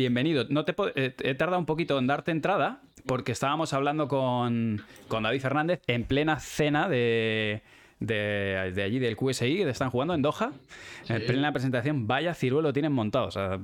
bienvenido. 0.00 0.46
No 0.48 0.64
te 0.64 0.74
eh, 0.94 1.14
he 1.22 1.34
tardado 1.34 1.58
un 1.58 1.66
poquito 1.66 1.98
en 1.98 2.06
darte 2.06 2.30
entrada 2.30 2.80
porque 3.06 3.32
estábamos 3.32 3.72
hablando 3.72 4.08
con, 4.08 4.82
con 5.08 5.22
David 5.22 5.40
Fernández 5.40 5.82
en 5.86 6.04
plena 6.04 6.40
cena 6.40 6.88
de, 6.88 7.62
de, 7.98 8.72
de, 8.74 8.82
allí, 8.82 8.98
del 8.98 9.16
QSI, 9.16 9.56
que 9.56 9.68
están 9.68 9.90
jugando 9.90 10.14
en 10.14 10.22
Doha. 10.22 10.52
En 11.08 11.26
plena 11.26 11.52
presentación, 11.52 12.06
vaya 12.06 12.34
ciruelo 12.34 12.72
tienen 12.72 12.92
montado. 12.92 13.26
O 13.26 13.30
sea, 13.30 13.60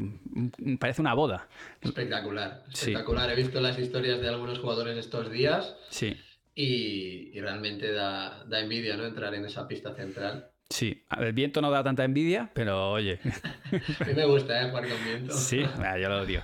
parece 0.78 1.00
una 1.00 1.14
boda. 1.14 1.48
Espectacular, 1.80 2.64
espectacular. 2.72 3.30
He 3.30 3.37
visto 3.37 3.60
las 3.60 3.78
historias 3.78 4.21
de 4.21 4.28
algunos 4.28 4.58
jugadores 4.58 4.98
estos 4.98 5.30
días. 5.30 5.76
Sí. 5.90 6.16
Y, 6.54 7.38
realmente 7.40 7.92
da, 7.92 8.44
da 8.44 8.60
envidia, 8.60 8.96
¿no? 8.96 9.04
Entrar 9.04 9.34
en 9.34 9.44
esa 9.44 9.68
pista 9.68 9.94
central. 9.94 10.50
Sí, 10.69 11.04
el 11.17 11.33
viento 11.33 11.60
no 11.60 11.71
da 11.71 11.85
tanta 11.85 12.04
envidia, 12.04 12.51
pero 12.53 12.90
oye. 12.90 13.21
A 14.01 14.04
mí 14.04 14.15
me 14.15 14.24
gusta 14.24 14.60
¿eh? 14.60 14.69
jugar 14.69 14.88
con 14.88 15.04
viento. 15.04 15.33
Sí, 15.33 15.65
yo 16.01 16.09
lo 16.09 16.23
odio. 16.23 16.42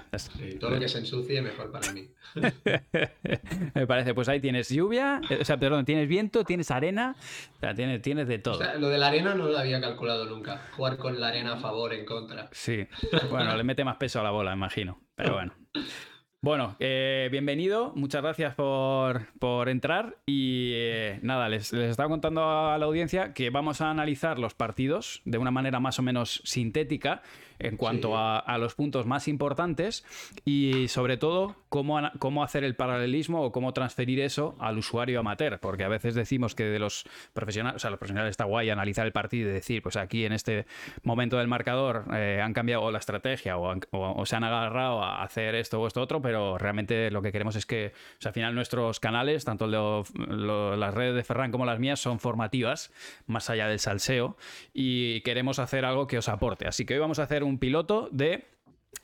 todo 0.60 0.70
lo 0.70 0.80
que 0.80 0.88
se 0.88 0.98
ensucie, 0.98 1.42
mejor 1.42 1.72
para 1.72 1.92
mí. 1.92 2.08
me 3.74 3.86
parece, 3.86 4.14
pues 4.14 4.28
ahí 4.28 4.40
tienes 4.40 4.68
lluvia, 4.68 5.20
eh, 5.28 5.38
o 5.40 5.44
sea, 5.44 5.56
perdón, 5.58 5.84
tienes 5.84 6.08
viento, 6.08 6.44
tienes 6.44 6.70
arena, 6.70 7.16
o 7.56 7.60
sea, 7.60 7.74
tienes, 7.74 8.00
tienes 8.00 8.28
de 8.28 8.38
todo. 8.38 8.54
O 8.54 8.58
sea, 8.58 8.76
lo 8.76 8.88
de 8.88 8.98
la 8.98 9.08
arena 9.08 9.34
no 9.34 9.48
lo 9.48 9.58
había 9.58 9.80
calculado 9.80 10.24
nunca. 10.24 10.68
Jugar 10.76 10.98
con 10.98 11.20
la 11.20 11.28
arena 11.28 11.54
a 11.54 11.56
favor, 11.56 11.92
en 11.92 12.04
contra. 12.04 12.48
Sí, 12.52 12.86
bueno, 13.28 13.56
le 13.56 13.64
mete 13.64 13.84
más 13.84 13.96
peso 13.96 14.20
a 14.20 14.22
la 14.22 14.30
bola, 14.30 14.52
imagino. 14.52 15.00
Pero 15.16 15.34
bueno. 15.34 15.54
Bueno, 16.44 16.74
eh, 16.80 17.28
bienvenido, 17.30 17.92
muchas 17.94 18.20
gracias 18.20 18.56
por, 18.56 19.68
entrar. 19.68 20.16
Y 20.26 20.72
eh, 20.74 21.20
nada, 21.22 21.48
les, 21.48 21.72
les, 21.72 21.90
estaba 21.92 22.08
contando 22.08 22.42
a 22.42 22.76
la 22.78 22.86
audiencia 22.86 23.32
que 23.32 23.50
vamos 23.50 23.80
a 23.80 23.90
analizar 23.90 24.40
los 24.40 24.52
partidos 24.52 25.22
de 25.24 25.38
una 25.38 25.52
manera 25.52 25.78
más 25.78 26.00
o 26.00 26.02
menos 26.02 26.42
sintética 26.44 27.22
en 27.62 27.76
cuanto 27.76 28.16
a, 28.16 28.42
los 28.58 28.74
puntos 28.74 29.06
más 29.06 29.28
importantes 29.28 30.04
y 30.44 30.88
sobre 30.88 31.16
todo 31.16 31.56
cómo, 31.68 32.00
cómo 32.18 32.44
hacer 32.44 32.64
el 32.64 32.76
paralelismo 32.76 33.42
o 33.42 33.52
cómo 33.52 33.72
transferir 33.72 34.20
eso 34.20 34.56
al 34.60 34.78
usuario 34.78 35.20
amateur, 35.20 35.58
porque 35.58 35.84
a 35.84 35.88
veces 35.88 36.14
decimos 36.14 36.54
que 36.54 36.64
de 36.64 36.78
los 36.78 37.04
profesionales, 37.32 37.76
o 37.76 37.78
sea, 37.78 37.90
los 37.90 37.98
profesionales 37.98 38.30
está 38.30 38.44
guay 38.44 38.70
analizar 38.70 39.06
el 39.06 39.12
partido 39.12 39.50
y 39.50 39.52
decir, 39.52 39.82
pues 39.82 39.96
aquí 39.96 40.24
en 40.24 40.32
este 40.32 40.66
momento 41.02 41.38
del 41.38 41.48
marcador 41.48 42.04
eh, 42.14 42.40
han 42.42 42.52
cambiado 42.52 42.90
la 42.90 42.98
estrategia 42.98 43.56
o, 43.58 44.26
se 44.26 44.36
han 44.36 44.44
agarrado 44.44 45.02
a 45.02 45.22
hacer 45.22 45.54
esto 45.54 45.80
o 45.80 45.86
esto 45.86 46.00
otro, 46.00 46.22
pero 46.22 46.58
realmente 46.58 47.10
lo 47.10 47.22
que 47.22 47.32
queremos 47.32 47.56
es 47.56 47.66
que, 47.66 47.92
al 48.24 48.32
final 48.32 48.54
nuestros 48.54 49.00
canales, 49.00 49.44
tanto 49.44 49.66
las 49.66 50.94
redes 50.94 51.14
de 51.14 51.24
Ferran 51.24 51.50
como 51.50 51.66
las 51.66 51.78
mías, 51.78 52.00
son 52.00 52.18
formativas, 52.18 52.92
más 53.26 53.50
allá 53.50 53.68
del 53.68 53.78
salseo, 53.78 54.36
y 54.72 55.20
queremos 55.22 55.58
hacer 55.58 55.84
algo 55.84 56.06
que 56.06 56.18
os 56.18 56.28
aporte. 56.28 56.66
Así 56.66 56.84
que 56.84 56.94
hoy 56.94 57.00
vamos 57.00 57.18
a 57.18 57.24
hacer 57.24 57.44
un 57.44 57.51
un 57.52 57.58
piloto 57.58 58.08
de 58.10 58.44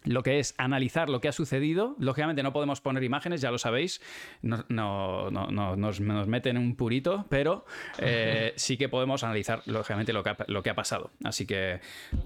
lo 0.04 0.22
que 0.22 0.38
es 0.38 0.54
analizar 0.58 1.08
lo 1.08 1.20
que 1.20 1.28
ha 1.28 1.32
sucedido. 1.32 1.94
Lógicamente 1.98 2.42
no 2.42 2.52
podemos 2.52 2.80
poner 2.80 3.05
imágenes, 3.05 3.40
ya 3.40 3.50
lo 3.50 3.58
sabéis, 3.58 4.00
no, 4.42 4.64
nos, 5.30 6.00
meten 6.00 6.56
un 6.56 6.77
purito, 6.77 7.27
pero 7.28 7.66
eh, 7.98 8.52
sí 8.56 8.77
que 8.77 8.88
podemos 8.88 9.22
analizar, 9.24 9.62
lógicamente, 9.66 10.12
lo 10.12 10.22
que, 10.22 10.30
ha, 10.30 10.36
lo 10.46 10.62
que 10.62 10.70
ha 10.70 10.74
pasado. 10.74 11.10
Así 11.24 11.46
que, 11.46 11.80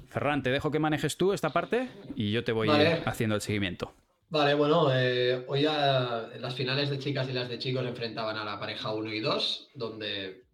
Ferran, 0.09 0.43
te 0.43 0.51
dejo 0.51 0.71
que 0.71 0.79
manejes 0.79 1.17
tú 1.17 1.33
esta 1.33 1.51
parte 1.51 1.89
y 2.15 2.31
yo 2.31 2.45
te 2.45 2.53
voy 2.53 2.69
haciendo 3.05 3.35
el 3.35 3.41
seguimiento. 3.41 3.93
Vale, 4.29 4.55
bueno, 4.55 4.89
eh, 4.91 5.45
hoy 5.47 5.63
las 5.63 6.55
finales 6.55 6.89
de 6.89 6.99
chicas 6.99 7.29
y 7.29 7.33
las 7.33 7.51
de 7.51 7.59
chicos 7.59 7.85
enfrentaban 7.85 8.37
a 8.39 8.45
la 8.45 8.59
pareja 8.59 8.93
1 8.95 9.13
y 9.13 9.21
2, 9.21 9.71
donde 9.75 10.45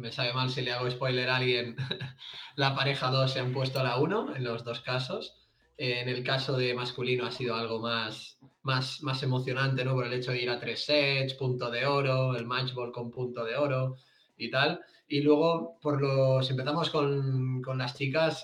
me 0.00 0.12
sabe 0.12 0.32
mal 0.32 0.50
si 0.50 0.62
le 0.62 0.72
hago 0.72 0.90
spoiler 0.90 1.28
a 1.28 1.36
alguien, 1.36 1.76
la 2.56 2.74
pareja 2.74 3.10
2 3.10 3.30
se 3.30 3.40
han 3.40 3.52
puesto 3.52 3.80
a 3.80 3.84
la 3.84 3.98
1 3.98 4.36
en 4.36 4.44
los 4.44 4.64
dos 4.64 4.80
casos. 4.80 5.36
en 5.78 6.08
el 6.08 6.24
caso 6.24 6.56
de 6.56 6.74
masculino 6.74 7.26
ha 7.26 7.30
sido 7.30 7.54
algo 7.54 7.80
más, 7.80 8.38
más, 8.62 9.02
más 9.02 9.22
emocionante, 9.22 9.84
¿no? 9.84 9.94
Por 9.94 10.06
el 10.06 10.12
hecho 10.12 10.32
de 10.32 10.42
ir 10.42 10.50
a 10.50 10.58
tres 10.60 10.84
sets, 10.84 11.34
punto 11.34 11.70
de 11.70 11.86
oro, 11.86 12.36
el 12.36 12.46
matchball 12.46 12.92
con 12.92 13.10
punto 13.10 13.44
de 13.44 13.56
oro 13.56 13.96
y 14.36 14.50
tal. 14.50 14.80
Y 15.08 15.22
luego, 15.22 15.78
por 15.80 16.00
los, 16.00 16.50
empezamos 16.50 16.90
con, 16.90 17.62
con 17.62 17.78
las 17.78 17.96
chicas, 17.96 18.42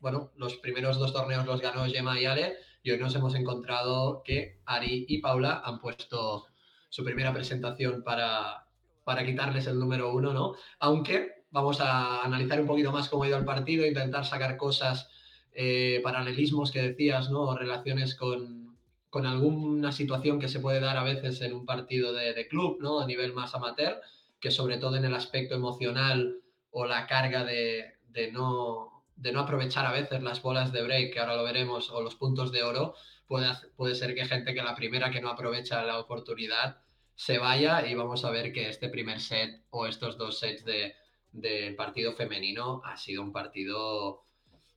bueno, 0.00 0.32
los 0.36 0.56
primeros 0.56 0.98
dos 0.98 1.12
torneos 1.12 1.46
los 1.46 1.60
ganó 1.60 1.84
Gemma 1.86 2.18
y 2.20 2.26
Ale, 2.26 2.56
y 2.82 2.90
hoy 2.90 2.98
nos 2.98 3.14
hemos 3.14 3.34
encontrado 3.34 4.22
que 4.24 4.60
Ari 4.64 5.06
y 5.08 5.18
Paula 5.18 5.62
han 5.64 5.80
puesto 5.80 6.46
su 6.88 7.04
primera 7.04 7.32
presentación 7.32 8.02
para, 8.02 8.65
para 9.06 9.24
quitarles 9.24 9.68
el 9.68 9.78
número 9.78 10.12
uno, 10.12 10.32
¿no? 10.32 10.56
Aunque 10.80 11.44
vamos 11.50 11.80
a 11.80 12.24
analizar 12.24 12.60
un 12.60 12.66
poquito 12.66 12.90
más 12.90 13.08
cómo 13.08 13.22
ha 13.22 13.28
ido 13.28 13.38
el 13.38 13.44
partido, 13.44 13.86
intentar 13.86 14.24
sacar 14.24 14.56
cosas, 14.56 15.08
eh, 15.52 16.00
paralelismos 16.02 16.72
que 16.72 16.82
decías, 16.82 17.30
¿no? 17.30 17.56
relaciones 17.56 18.16
con, 18.16 18.66
alguna 19.12 19.92
situación 19.92 20.40
que 20.40 20.48
se 20.48 20.58
puede 20.58 20.80
dar 20.80 20.96
a 20.96 21.04
veces 21.04 21.40
en 21.40 21.54
un 21.54 21.64
partido 21.64 22.12
de, 22.12 22.48
club, 22.48 22.78
¿no? 22.80 23.00
A 23.00 23.06
nivel 23.06 23.32
más 23.32 23.54
amateur, 23.54 24.00
que 24.40 24.50
sobre 24.50 24.76
todo 24.76 24.96
en 24.96 25.04
el 25.04 25.14
aspecto 25.14 25.54
emocional 25.54 26.40
o 26.70 26.84
la 26.84 27.06
carga 27.06 27.44
de, 27.44 27.94
no, 28.32 29.04
de 29.14 29.32
no 29.32 29.40
aprovechar 29.40 29.86
a 29.86 29.92
veces 29.92 30.20
las 30.22 30.42
bolas 30.42 30.72
de 30.72 30.82
break, 30.82 31.14
que 31.14 31.20
ahora 31.20 31.36
lo 31.36 31.44
veremos, 31.44 31.90
o 31.90 32.02
los 32.02 32.16
puntos 32.16 32.50
de 32.50 32.64
oro, 32.64 32.94
puede, 33.28 33.46
puede 33.76 33.94
ser 33.94 34.14
que 34.16 34.26
gente 34.26 34.52
que 34.52 34.62
la 34.62 34.74
primera 34.74 35.10
que 35.10 35.22
no 35.22 35.30
aprovecha 35.30 35.84
la 35.84 36.00
oportunidad 36.00 36.78
se 37.16 37.38
vaya 37.38 37.86
y 37.86 37.94
vamos 37.94 38.24
a 38.24 38.30
ver 38.30 38.52
que 38.52 38.68
este 38.68 38.88
primer 38.90 39.20
set 39.20 39.62
o 39.70 39.86
estos 39.86 40.18
dos 40.18 40.38
sets 40.38 40.64
del 40.64 40.92
de 41.32 41.74
partido 41.76 42.12
femenino 42.12 42.82
ha 42.84 42.96
sido 42.96 43.22
un 43.22 43.32
partido 43.32 44.26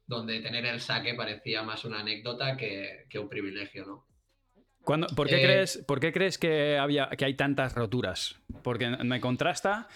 donde 0.07 0.39
tener 0.39 0.65
el 0.65 0.79
saque 0.79 1.13
parecía 1.13 1.61
más 1.61 1.85
una 1.85 1.99
anécdota 1.99 2.57
que, 2.57 3.05
un 3.19 3.29
privilegio, 3.29 3.85
¿no? 3.85 4.05
¿por, 5.15 5.27
qué 5.27 5.41
eh, 5.41 5.43
crees, 5.43 5.83
¿Por 5.85 5.99
qué 5.99 6.11
crees 6.11 6.37
que, 6.37 6.79
había, 6.79 7.09
que 7.09 7.25
hay 7.25 7.35
tantas 7.35 7.75
roturas? 7.75 8.39
Porque 8.63 8.89
me 8.89 9.21
contrasta 9.21 9.87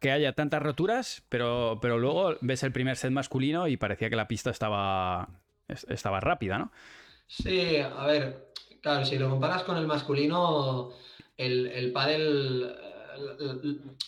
que 0.00 0.10
haya 0.10 0.32
tantas 0.32 0.60
roturas, 0.60 1.24
pero, 1.28 1.78
pero 1.80 1.98
luego 1.98 2.36
ves 2.40 2.62
el 2.62 2.72
primer 2.72 2.96
set 2.96 3.10
masculino 3.10 3.68
y 3.68 3.76
parecía 3.76 4.10
que 4.10 4.16
la 4.16 4.28
pista 4.28 4.50
estaba, 4.50 5.28
estaba 5.68 6.20
rápida, 6.20 6.58
¿no? 6.58 6.72
Sí, 7.26 7.78
a 7.78 8.06
ver, 8.06 8.52
claro, 8.82 9.04
si 9.04 9.18
lo 9.18 9.30
comparas 9.30 9.62
con 9.62 9.76
el 9.76 9.86
masculino, 9.86 10.92
el, 11.38 11.68
el 11.68 11.92
pádel 11.92 12.76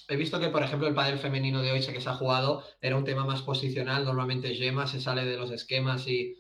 he 0.09 0.17
visto 0.17 0.39
que, 0.41 0.49
por 0.49 0.63
ejemplo, 0.63 0.89
el 0.89 0.95
pádel 0.95 1.19
femenino 1.19 1.63
de 1.63 1.73
hoy 1.73 1.81
que 1.81 2.01
se 2.01 2.09
ha 2.09 2.15
jugado, 2.15 2.63
era 2.81 2.97
un 2.97 3.05
tema 3.05 3.25
más 3.25 3.43
posicional. 3.43 4.05
Normalmente 4.05 4.55
Gemma 4.55 4.87
se 4.87 5.01
sale 5.01 5.25
de 5.25 5.37
los 5.37 5.51
esquemas 5.51 6.07
y, 6.07 6.37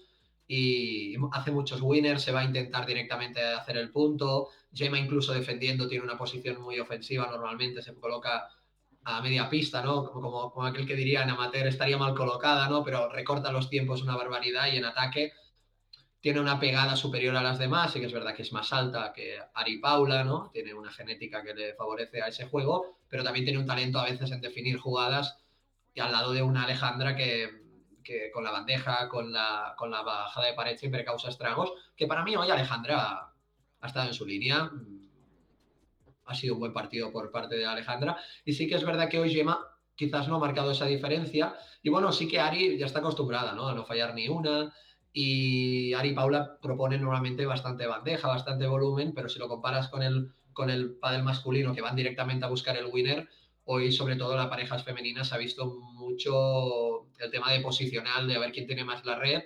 y, 0.46 1.16
hace 1.32 1.50
muchos 1.50 1.80
winners, 1.80 2.22
se 2.22 2.32
va 2.32 2.40
a 2.40 2.44
intentar 2.44 2.86
directamente 2.86 3.42
hacer 3.42 3.76
el 3.76 3.90
punto. 3.90 4.48
Gemma, 4.72 4.98
incluso 4.98 5.32
defendiendo, 5.32 5.88
tiene 5.88 6.04
una 6.04 6.18
posición 6.18 6.60
muy 6.60 6.78
ofensiva. 6.78 7.28
Normalmente 7.30 7.82
se 7.82 7.94
coloca 7.94 8.48
a 9.04 9.22
media 9.22 9.48
pista, 9.48 9.82
¿no? 9.82 10.10
Como, 10.10 10.52
como, 10.52 10.66
aquel 10.66 10.86
que 10.86 10.94
diría 10.94 11.22
en 11.22 11.30
amateur 11.30 11.66
estaría 11.66 11.96
mal 11.96 12.14
colocada, 12.14 12.68
¿no? 12.68 12.84
Pero 12.84 13.08
recorta 13.08 13.52
los 13.52 13.70
tiempos 13.70 14.02
una 14.02 14.16
barbaridad 14.16 14.70
y 14.72 14.76
en 14.76 14.84
ataque 14.84 15.32
tiene 16.20 16.40
una 16.40 16.60
pegada 16.60 16.96
superior 16.96 17.34
a 17.36 17.42
las 17.42 17.58
demás, 17.58 17.96
y 17.96 18.00
que 18.00 18.06
es 18.06 18.12
verdad 18.12 18.34
que 18.34 18.42
es 18.42 18.52
más 18.52 18.72
alta 18.72 19.12
que 19.12 19.38
Ari 19.54 19.78
Paula, 19.78 20.22
¿no? 20.22 20.50
Tiene 20.52 20.74
una 20.74 20.92
genética 20.92 21.42
que 21.42 21.54
le 21.54 21.74
favorece 21.74 22.20
a 22.22 22.28
ese 22.28 22.46
juego, 22.46 22.98
pero 23.08 23.24
también 23.24 23.44
tiene 23.44 23.58
un 23.58 23.66
talento 23.66 23.98
a 23.98 24.04
veces 24.04 24.30
en 24.30 24.40
definir 24.40 24.78
jugadas 24.78 25.38
y 25.94 26.00
al 26.00 26.12
lado 26.12 26.32
de 26.32 26.42
una 26.42 26.64
Alejandra 26.64 27.16
que, 27.16 27.60
con 28.32 28.44
la 28.44 28.50
bandeja, 28.50 29.08
con 29.08 29.32
la, 29.32 29.74
con 29.78 29.90
la 29.90 30.02
bajada 30.02 30.46
de 30.46 30.54
pared 30.54 30.76
siempre 30.76 31.04
causa 31.04 31.28
estragos, 31.28 31.72
que 31.96 32.06
para 32.06 32.22
mí 32.22 32.36
hoy 32.36 32.50
Alejandra 32.50 33.32
ha 33.80 33.86
estado 33.86 34.08
en 34.08 34.14
su 34.14 34.26
línea, 34.26 34.70
ha 36.26 36.34
sido 36.34 36.54
un 36.54 36.60
buen 36.60 36.72
partido 36.72 37.10
por 37.10 37.30
parte 37.30 37.56
de 37.56 37.64
Alejandra, 37.64 38.18
y 38.44 38.52
sí 38.52 38.68
que 38.68 38.74
es 38.74 38.84
verdad 38.84 39.08
que 39.08 39.18
hoy 39.18 39.32
Gemma 39.32 39.58
quizás 39.94 40.28
no 40.28 40.36
ha 40.36 40.38
marcado 40.38 40.70
esa 40.70 40.86
diferencia, 40.86 41.56
y 41.82 41.88
bueno, 41.88 42.12
sí 42.12 42.28
que 42.28 42.40
Ari 42.40 42.78
ya 42.78 42.86
está 42.86 42.98
acostumbrada, 42.98 43.52
¿no? 43.52 43.68
A 43.68 43.74
no 43.74 43.84
fallar 43.84 44.14
ni 44.14 44.28
una, 44.28 44.72
y 45.12 45.92
Ari 45.94 46.12
Paula 46.12 46.58
propone 46.60 46.98
normalmente 46.98 47.46
bastante 47.46 47.86
bandeja, 47.86 48.28
bastante 48.28 48.66
volumen, 48.66 49.12
pero 49.14 49.28
si 49.28 49.38
lo 49.38 49.48
comparas 49.48 49.88
con 49.88 50.02
el, 50.02 50.32
con 50.52 50.70
el 50.70 50.96
pádel 50.98 51.22
masculino 51.22 51.74
que 51.74 51.80
van 51.80 51.96
directamente 51.96 52.44
a 52.44 52.48
buscar 52.48 52.76
el 52.76 52.86
winner, 52.86 53.28
hoy 53.64 53.92
sobre 53.92 54.16
todo 54.16 54.36
las 54.36 54.48
parejas 54.48 54.84
femeninas 54.84 55.32
ha 55.32 55.38
visto 55.38 55.66
mucho 55.66 57.08
el 57.18 57.30
tema 57.30 57.52
de 57.52 57.60
posicional, 57.60 58.26
de 58.28 58.36
a 58.36 58.38
ver 58.38 58.52
quién 58.52 58.66
tiene 58.66 58.84
más 58.84 59.04
la 59.04 59.16
red, 59.16 59.42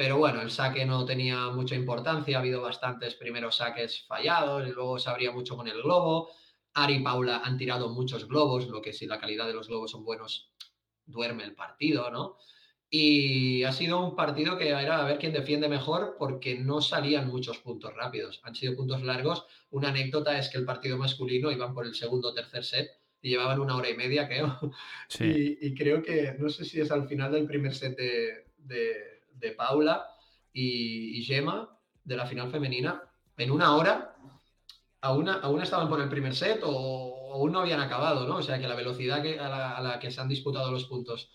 pero 0.00 0.16
bueno, 0.16 0.40
el 0.40 0.50
saque 0.50 0.86
no 0.86 1.04
tenía 1.04 1.50
mucha 1.50 1.74
importancia, 1.74 2.38
ha 2.38 2.40
habido 2.40 2.62
bastantes 2.62 3.16
primeros 3.16 3.56
saques 3.56 4.06
fallados, 4.06 4.66
y 4.66 4.70
luego 4.70 4.98
se 4.98 5.10
abría 5.10 5.30
mucho 5.30 5.58
con 5.58 5.68
el 5.68 5.82
globo. 5.82 6.30
Ari 6.72 6.94
y 6.94 7.00
Paula 7.00 7.42
han 7.44 7.58
tirado 7.58 7.90
muchos 7.90 8.26
globos, 8.26 8.66
lo 8.68 8.80
que 8.80 8.94
si 8.94 9.04
la 9.06 9.20
calidad 9.20 9.46
de 9.46 9.52
los 9.52 9.68
globos 9.68 9.90
son 9.90 10.02
buenos, 10.02 10.52
duerme 11.04 11.44
el 11.44 11.54
partido, 11.54 12.10
¿no? 12.10 12.38
Y 12.92 13.62
ha 13.62 13.70
sido 13.70 14.04
un 14.04 14.16
partido 14.16 14.58
que 14.58 14.68
era 14.68 15.00
a 15.00 15.04
ver 15.04 15.18
quién 15.18 15.32
defiende 15.32 15.68
mejor 15.68 16.16
porque 16.18 16.58
no 16.58 16.80
salían 16.80 17.28
muchos 17.28 17.58
puntos 17.58 17.94
rápidos. 17.94 18.40
Han 18.42 18.56
sido 18.56 18.74
puntos 18.74 19.02
largos. 19.02 19.46
Una 19.70 19.90
anécdota 19.90 20.36
es 20.36 20.48
que 20.48 20.58
el 20.58 20.64
partido 20.64 20.98
masculino 20.98 21.52
iban 21.52 21.72
por 21.72 21.86
el 21.86 21.94
segundo 21.94 22.30
o 22.30 22.34
tercer 22.34 22.64
set 22.64 22.90
y 23.22 23.30
llevaban 23.30 23.60
una 23.60 23.76
hora 23.76 23.90
y 23.90 23.96
media, 23.96 24.26
creo. 24.26 24.58
Y, 25.20 25.74
creo 25.74 26.02
que, 26.02 26.34
no 26.38 26.48
sé 26.48 26.64
si 26.64 26.80
es 26.80 26.90
al 26.90 27.06
final 27.06 27.32
del 27.32 27.46
primer 27.46 27.74
set 27.74 27.96
de, 27.96 28.46
de, 28.58 29.52
Paula, 29.52 30.06
y, 30.52 31.22
Gemma 31.22 31.78
de 32.04 32.16
la 32.16 32.26
final 32.26 32.50
femenina 32.50 33.02
en 33.36 33.50
una 33.50 33.76
hora 33.76 34.16
aún, 35.00 35.28
aún 35.28 35.62
estaban 35.62 35.88
por 35.88 36.00
el 36.00 36.08
primer 36.08 36.34
set 36.34 36.60
o 36.64 37.32
aún 37.32 37.52
no 37.52 37.60
habían 37.60 37.80
acabado, 37.80 38.26
¿no? 38.26 38.36
O 38.36 38.42
sea 38.42 38.58
que 38.58 38.68
la 38.68 38.74
velocidad 38.74 39.22
que, 39.22 39.38
a, 39.38 39.80
la, 39.80 39.98
que 40.00 40.10
se 40.10 40.20
han 40.20 40.28
disputado 40.28 40.70
los 40.70 40.84
puntos 40.84 41.30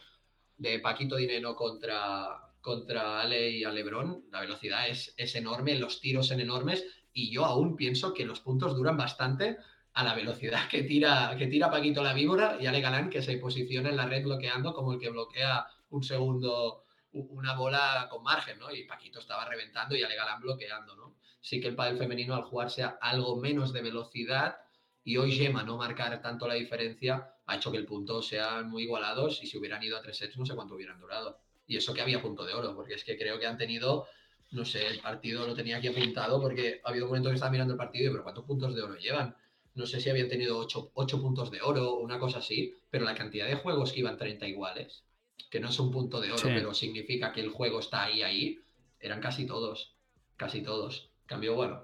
de 0.57 0.79
Paquito 0.79 1.15
Dineno 1.15 1.55
contra, 1.55 2.51
contra 2.61 3.21
Ale 3.21 3.49
y 3.49 3.63
a 3.63 3.71
Lebron, 3.71 4.25
la 4.31 4.41
velocidad 4.41 4.87
es, 4.87 5.13
es 5.17 5.35
enorme, 5.35 5.75
los 5.75 5.99
tiros 5.99 6.27
son 6.27 6.39
enormes 6.39 6.85
y 7.13 7.31
yo 7.31 7.45
aún 7.45 7.75
pienso 7.75 8.13
que 8.13 8.25
los 8.25 8.41
puntos 8.41 8.75
duran 8.75 8.97
bastante 8.97 9.57
a 9.93 10.03
la 10.03 10.13
velocidad 10.13 10.67
que 10.69 10.83
tira, 10.83 11.35
que 11.37 11.47
tira 11.47 11.71
Paquito 11.71 12.03
la 12.03 12.13
víbora 12.13 12.57
y 12.59 12.67
Ale 12.67 12.81
Galán 12.81 13.09
que 13.09 13.21
se 13.21 13.37
posiciona 13.37 13.89
en 13.89 13.97
la 13.97 14.05
red 14.05 14.23
bloqueando 14.23 14.73
como 14.73 14.93
el 14.93 14.99
que 14.99 15.09
bloquea 15.09 15.65
un 15.89 16.03
segundo 16.03 16.83
una 17.11 17.55
bola 17.55 18.07
con 18.09 18.23
margen, 18.23 18.59
¿no? 18.59 18.69
Y 18.73 18.83
Paquito 18.83 19.19
estaba 19.19 19.45
reventando 19.45 19.95
y 19.95 20.03
Ale 20.03 20.15
Galán 20.15 20.41
bloqueando, 20.41 20.97
¿no? 20.97 21.15
Sí 21.39 21.61
que 21.61 21.69
el 21.69 21.75
pádel 21.75 21.97
femenino 21.97 22.35
al 22.35 22.43
jugarse 22.43 22.83
a 22.83 22.97
algo 23.01 23.37
menos 23.37 23.71
de 23.71 23.81
velocidad 23.81 24.57
y 25.05 25.15
hoy 25.15 25.31
Gemma 25.31 25.63
no 25.63 25.77
marcar 25.77 26.21
tanto 26.21 26.47
la 26.47 26.55
diferencia 26.55 27.31
ha 27.45 27.55
hecho 27.55 27.71
que 27.71 27.77
el 27.77 27.85
punto 27.85 28.21
sean 28.21 28.69
muy 28.69 28.83
igualados 28.83 29.41
y 29.41 29.47
si 29.47 29.57
hubieran 29.57 29.81
ido 29.81 29.97
a 29.97 30.01
tres 30.01 30.17
sets 30.17 30.37
no 30.37 30.45
sé 30.45 30.55
cuánto 30.55 30.75
hubieran 30.75 30.99
durado. 30.99 31.39
Y 31.67 31.77
eso 31.77 31.93
que 31.93 32.01
había 32.01 32.21
punto 32.21 32.43
de 32.43 32.53
oro, 32.53 32.75
porque 32.75 32.95
es 32.95 33.03
que 33.03 33.17
creo 33.17 33.39
que 33.39 33.45
han 33.45 33.57
tenido, 33.57 34.07
no 34.51 34.65
sé, 34.65 34.85
el 34.87 34.99
partido 34.99 35.47
lo 35.47 35.55
tenía 35.55 35.77
aquí 35.77 35.87
apuntado 35.87 36.41
porque 36.41 36.81
ha 36.83 36.89
habido 36.89 37.05
un 37.05 37.11
momento 37.11 37.29
que 37.29 37.35
estaba 37.35 37.51
mirando 37.51 37.73
el 37.73 37.77
partido 37.77 38.09
y 38.09 38.11
pero 38.11 38.23
¿cuántos 38.23 38.45
puntos 38.45 38.75
de 38.75 38.81
oro 38.81 38.95
llevan? 38.97 39.35
no 39.75 39.85
sé 39.85 39.99
si 39.99 40.09
habían 40.09 40.29
tenido 40.29 40.57
8, 40.57 41.21
puntos 41.21 41.51
de 41.51 41.61
oro 41.61 41.91
o 41.91 41.99
una 41.99 42.17
cosa 42.17 42.39
así, 42.39 42.73
pero 42.89 43.03
la 43.03 43.13
cantidad 43.13 43.45
de 43.45 43.55
juegos 43.55 43.91
que 43.91 43.99
iban 43.99 44.17
30 44.17 44.47
iguales, 44.47 45.03
que 45.51 45.59
no 45.59 45.69
es 45.69 45.79
un 45.79 45.91
punto 45.91 46.21
de 46.21 46.31
oro, 46.31 46.43
pero 46.43 46.73
significa 46.73 47.33
que 47.33 47.41
el 47.41 47.49
juego 47.49 47.79
está 47.79 48.03
ahí, 48.05 48.23
ahí, 48.23 48.59
eran 48.99 49.19
casi 49.19 49.45
todos, 49.45 49.93
casi 50.37 50.61
todos. 50.61 51.11
Cambio, 51.25 51.55
bueno, 51.55 51.83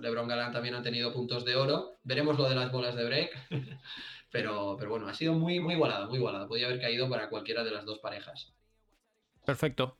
LeBron 0.00 0.28
Galán 0.28 0.52
también 0.52 0.74
ha 0.74 0.82
tenido 0.82 1.12
puntos 1.12 1.44
de 1.44 1.56
oro, 1.56 1.98
veremos 2.02 2.38
lo 2.38 2.48
de 2.48 2.54
las 2.54 2.70
bolas 2.70 2.94
de 2.94 3.04
break, 3.04 3.48
pero, 4.30 4.76
pero 4.78 4.90
bueno, 4.90 5.08
ha 5.08 5.14
sido 5.14 5.34
muy, 5.34 5.60
muy 5.60 5.74
igualado, 5.74 6.08
muy 6.08 6.18
igualado, 6.18 6.48
podía 6.48 6.66
haber 6.66 6.80
caído 6.80 7.08
para 7.08 7.28
cualquiera 7.28 7.64
de 7.64 7.70
las 7.70 7.84
dos 7.84 7.98
parejas. 7.98 8.52
Perfecto, 9.44 9.96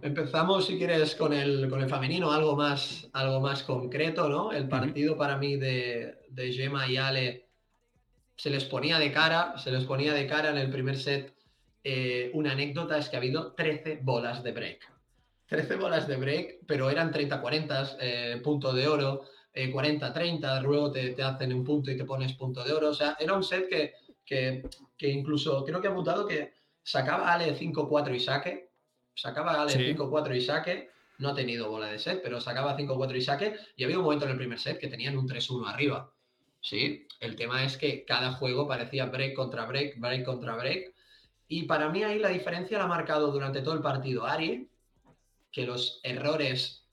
Empezamos, 0.00 0.66
si 0.66 0.78
quieres, 0.78 1.14
con 1.14 1.32
el, 1.32 1.68
con 1.68 1.80
el 1.80 1.88
femenino, 1.88 2.32
algo 2.32 2.56
más, 2.56 3.08
algo 3.12 3.40
más 3.40 3.62
concreto, 3.62 4.28
¿no? 4.28 4.52
El 4.52 4.68
partido 4.68 5.16
para 5.16 5.36
mí 5.36 5.56
de, 5.56 6.18
de 6.28 6.52
Gemma 6.52 6.88
y 6.88 6.96
Ale 6.96 7.48
se 8.36 8.50
les 8.50 8.64
ponía 8.64 8.98
de 8.98 9.12
cara, 9.12 9.58
se 9.58 9.70
les 9.70 9.84
ponía 9.84 10.14
de 10.14 10.26
cara 10.26 10.50
en 10.50 10.58
el 10.58 10.70
primer 10.70 10.96
set. 10.96 11.34
Eh, 11.84 12.30
una 12.34 12.52
anécdota 12.52 12.98
es 12.98 13.08
que 13.08 13.16
ha 13.16 13.18
habido 13.18 13.52
13 13.54 14.00
bolas 14.02 14.42
de 14.42 14.52
break. 14.52 14.91
13 15.52 15.76
bolas 15.76 16.08
de 16.08 16.16
break, 16.16 16.60
pero 16.66 16.88
eran 16.88 17.12
30-40, 17.12 17.96
eh, 18.00 18.40
punto 18.42 18.72
de 18.72 18.88
oro, 18.88 19.24
40-30, 19.54 20.58
eh, 20.58 20.62
luego 20.62 20.90
te, 20.90 21.10
te, 21.10 21.22
hacen 21.22 21.52
un 21.52 21.62
punto 21.62 21.90
y 21.90 21.96
te 21.96 22.06
pones 22.06 22.32
punto 22.32 22.64
de 22.64 22.72
oro. 22.72 22.88
O 22.88 22.94
sea, 22.94 23.16
era 23.20 23.34
un 23.34 23.44
set 23.44 23.68
que, 23.68 23.92
que, 24.24 24.62
que 24.96 25.08
incluso 25.08 25.62
creo 25.64 25.80
que 25.80 25.88
ha 25.88 25.90
apuntado 25.90 26.26
que 26.26 26.54
sacaba 26.82 27.32
Ale 27.32 27.54
5-4 27.54 28.14
y 28.16 28.20
saque, 28.20 28.70
sacaba 29.14 29.60
Ale 29.60 29.94
5-4 29.94 30.36
y 30.36 30.40
saque, 30.40 30.90
no 31.18 31.28
ha 31.28 31.34
tenido 31.34 31.68
bola 31.68 31.88
de 31.88 31.98
set, 31.98 32.22
pero 32.22 32.40
sacaba 32.40 32.76
5-4 32.76 33.16
y 33.16 33.20
saque, 33.20 33.54
y 33.76 33.84
había 33.84 33.98
un 33.98 34.04
momento 34.04 34.24
en 34.24 34.32
el 34.32 34.38
primer 34.38 34.58
set 34.58 34.78
que 34.78 34.88
tenían 34.88 35.18
un 35.18 35.28
3-1 35.28 35.68
arriba. 35.68 36.10
Sí, 36.60 37.06
el 37.20 37.36
tema 37.36 37.64
es 37.64 37.76
que 37.76 38.04
cada 38.04 38.32
juego 38.32 38.66
parecía 38.66 39.06
break 39.06 39.34
contra 39.34 39.66
break, 39.66 40.00
break 40.00 40.24
contra 40.24 40.56
break, 40.56 40.94
y 41.48 41.64
para 41.64 41.90
mí 41.90 42.02
ahí 42.02 42.18
la 42.18 42.30
diferencia 42.30 42.78
la 42.78 42.84
ha 42.84 42.88
marcado 42.88 43.30
durante 43.30 43.60
todo 43.60 43.74
el 43.74 43.82
partido 43.82 44.24
Ari, 44.24 44.70
que 45.52 45.66
los 45.66 46.00
errores 46.02 46.88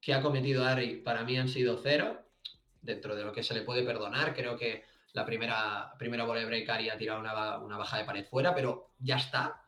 que 0.00 0.14
ha 0.14 0.22
cometido 0.22 0.64
Ari 0.64 0.98
para 0.98 1.24
mí 1.24 1.36
han 1.36 1.48
sido 1.48 1.80
cero, 1.82 2.22
dentro 2.80 3.16
de 3.16 3.24
lo 3.24 3.32
que 3.32 3.42
se 3.42 3.54
le 3.54 3.62
puede 3.62 3.82
perdonar, 3.82 4.34
creo 4.34 4.56
que 4.56 4.84
la 5.12 5.26
primera, 5.26 5.92
primera 5.98 6.24
bola 6.24 6.40
de 6.40 6.46
break 6.46 6.68
Ari 6.68 6.88
ha 6.88 6.96
tirado 6.96 7.20
una, 7.20 7.58
una 7.58 7.76
baja 7.76 7.98
de 7.98 8.04
pared 8.04 8.24
fuera, 8.24 8.54
pero 8.54 8.90
ya 8.98 9.16
está. 9.16 9.62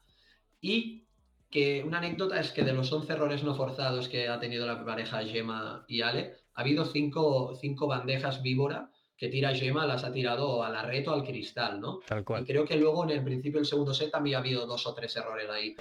Y 0.61 1.05
que 1.50 1.82
una 1.82 1.99
anécdota 1.99 2.38
es 2.38 2.52
que 2.52 2.62
de 2.62 2.73
los 2.73 2.93
11 2.93 3.12
errores 3.12 3.43
no 3.43 3.55
forzados 3.55 4.08
que 4.08 4.29
ha 4.29 4.38
tenido 4.38 4.67
la 4.67 4.85
pareja 4.85 5.25
Gemma 5.25 5.85
y 5.88 6.02
Ale, 6.02 6.37
ha 6.55 6.61
habido 6.61 6.85
cinco, 6.85 7.55
cinco 7.61 7.87
bandejas 7.87 8.43
víbora 8.43 8.90
que 9.17 9.29
tira 9.29 9.55
Gemma, 9.55 9.87
las 9.87 10.05
ha 10.05 10.12
tirado 10.12 10.62
a 10.62 10.70
la 10.70 10.82
red 10.82 11.08
o 11.08 11.12
al 11.12 11.25
cristal, 11.25 11.81
¿no? 11.81 12.00
Tal 12.06 12.25
cual. 12.25 12.43
Y 12.43 12.46
creo 12.46 12.64
que 12.64 12.76
luego 12.76 13.02
en 13.05 13.11
el 13.11 13.25
principio 13.25 13.58
del 13.58 13.67
segundo 13.67 13.93
set 13.93 14.12
también 14.12 14.37
ha 14.37 14.38
habido 14.38 14.67
dos 14.67 14.87
o 14.87 14.94
tres 14.94 15.17
errores 15.17 15.49
ahí. 15.50 15.75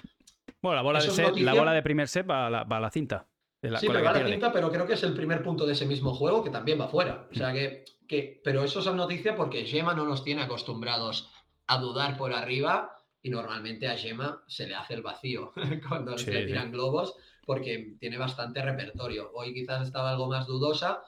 Bueno, 0.61 0.75
la 0.75 0.81
bola, 0.81 0.99
de, 0.99 1.09
set, 1.09 1.37
la 1.37 1.53
bola 1.53 1.73
de 1.73 1.83
primer 1.83 2.07
set 2.07 2.29
va 2.29 2.47
a 2.47 2.49
la, 2.49 2.63
va 2.63 2.77
a 2.77 2.81
la 2.81 2.89
cinta. 2.89 3.27
sí, 3.61 3.87
pero 3.87 4.03
va 4.03 4.11
a 4.11 4.19
la 4.19 4.27
cinta, 4.27 4.51
pero 4.51 4.71
creo 4.71 4.87
que 4.87 4.93
es 4.93 5.03
el 5.03 5.13
primer 5.13 5.43
punto 5.43 5.65
de 5.65 5.73
ese 5.73 5.85
mismo 5.85 6.13
juego 6.13 6.43
que 6.43 6.49
también 6.49 6.79
va 6.79 6.87
fuera. 6.87 7.27
O 7.31 7.35
sea 7.35 7.53
que, 7.53 7.85
que 8.07 8.41
pero 8.43 8.63
eso 8.63 8.79
es 8.79 8.85
noticia 8.87 9.35
porque 9.35 9.65
Gemma 9.65 9.93
no 9.93 10.05
nos 10.05 10.23
tiene 10.23 10.41
acostumbrados 10.41 11.31
a 11.67 11.77
dudar 11.77 12.17
por 12.17 12.33
arriba 12.33 12.97
y 13.21 13.29
normalmente 13.29 13.87
a 13.87 13.97
Gemma 13.97 14.43
se 14.47 14.67
le 14.67 14.75
hace 14.75 14.93
el 14.93 15.01
vacío 15.01 15.51
cuando 15.89 16.15
le 16.15 16.45
tiran 16.45 16.71
globos 16.71 17.15
porque 17.45 17.95
tiene 17.99 18.17
bastante 18.17 18.61
repertorio. 18.61 19.31
Hoy 19.33 19.53
quizás 19.53 19.87
estaba 19.87 20.11
algo 20.11 20.27
más 20.27 20.47
dudosa, 20.47 21.01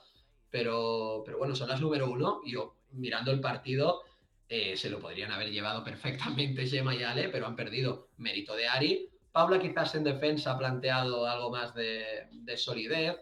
pero, 0.49 1.21
pero 1.25 1.37
bueno, 1.37 1.55
son 1.55 1.69
las 1.69 1.81
número 1.81 2.09
uno 2.09 2.41
y 2.45 2.53
yo 2.53 2.77
mirando 2.91 3.31
el 3.31 3.41
partido 3.41 4.03
eh, 4.47 4.75
se 4.75 4.89
lo 4.89 4.99
podrían 4.99 5.31
haber 5.31 5.51
llevado 5.51 5.83
perfectamente 5.85 6.65
Gemma 6.65 6.95
y 6.95 7.03
Ale, 7.03 7.29
pero 7.29 7.45
han 7.45 7.55
perdido 7.55 8.09
mérito 8.17 8.55
de 8.55 8.67
Ari. 8.67 9.09
Paula 9.31 9.59
quizás 9.59 9.95
en 9.95 10.03
defensa 10.03 10.51
ha 10.51 10.57
planteado 10.57 11.25
algo 11.25 11.51
más 11.51 11.73
de, 11.73 12.27
de 12.31 12.57
solidez. 12.57 13.17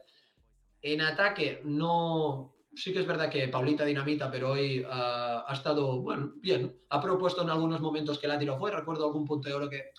En 0.82 1.02
ataque 1.02 1.62
no, 1.64 2.56
sí 2.78 2.94
que 2.94 3.00
es 3.00 3.08
verdad 3.08 3.30
que 3.30 3.48
Paulita 3.48 3.84
dinamita, 3.84 4.30
pero 4.30 4.52
hoy 4.52 4.86
ah, 4.90 5.44
ha 5.48 5.54
estado, 5.54 6.02
bueno, 6.02 6.34
bien. 6.38 6.80
Ha 6.90 7.02
propuesto 7.02 7.42
en 7.42 7.50
algunos 7.50 7.82
momentos 7.82 8.20
que 8.20 8.28
la 8.28 8.38
tiró 8.38 8.58
fuera. 8.58 8.80
Recuerdo 8.80 9.06
algún 9.06 9.26
punto 9.26 9.50
de 9.50 9.56
oro 9.56 9.70
que 9.70 9.92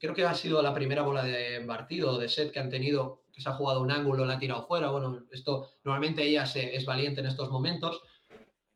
creo 0.00 0.14
que 0.14 0.24
ha 0.24 0.34
sido 0.34 0.62
la 0.62 0.72
primera 0.72 1.02
bola 1.02 1.24
de 1.24 1.60
partido, 1.66 2.18
de 2.18 2.28
set 2.28 2.52
que 2.52 2.60
han 2.60 2.70
tenido, 2.70 3.24
que 3.32 3.40
se 3.40 3.48
ha 3.48 3.54
jugado 3.54 3.82
un 3.82 3.90
ángulo, 3.90 4.24
la 4.24 4.34
ha 4.34 4.38
tirado 4.38 4.66
fuera. 4.66 4.90
Bueno, 4.90 5.24
esto 5.30 5.68
normalmente 5.84 6.22
ella 6.22 6.44
es 6.44 6.84
valiente 6.86 7.20
en 7.20 7.26
estos 7.26 7.50
momentos, 7.50 8.02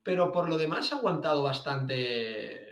pero 0.03 0.33
por 0.33 0.49
lo 0.49 0.59
demás 0.59 0.93
ha 0.93 0.97
aguantado 0.97 1.43
bastante. 1.43 2.64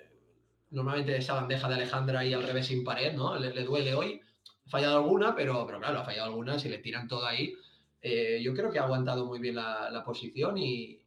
Normalmente 0.73 1.17
esa 1.17 1.35
bandeja 1.35 1.69
de 1.69 1.75
Alejandra 1.75 2.25
y 2.25 2.33
al 2.33 2.43
revés 2.43 2.67
sin 2.67 2.83
pared, 2.83 3.15
¿no? 3.15 3.39
Le, 3.39 3.63
duele 3.63 3.95
hoy. 3.95 4.21
Ha 4.67 4.71
fallado 4.71 4.97
alguna, 4.97 5.35
pero, 5.35 5.67
pero 5.67 5.79
claro, 5.79 6.01
ha 6.01 6.05
fallado 6.05 6.29
alguna. 6.29 6.59
Si 6.59 6.69
le 6.69 6.79
tiran 6.79 7.07
todo 7.07 7.27
ahí, 7.27 7.55
eh, 8.01 8.41
yo 8.43 8.55
creo 8.55 8.71
que 8.71 8.79
ha 8.79 8.85
aguantado 8.85 9.27
muy 9.27 9.39
bien 9.39 9.57
la, 9.57 10.03
posición 10.05 10.57
y, 10.57 10.99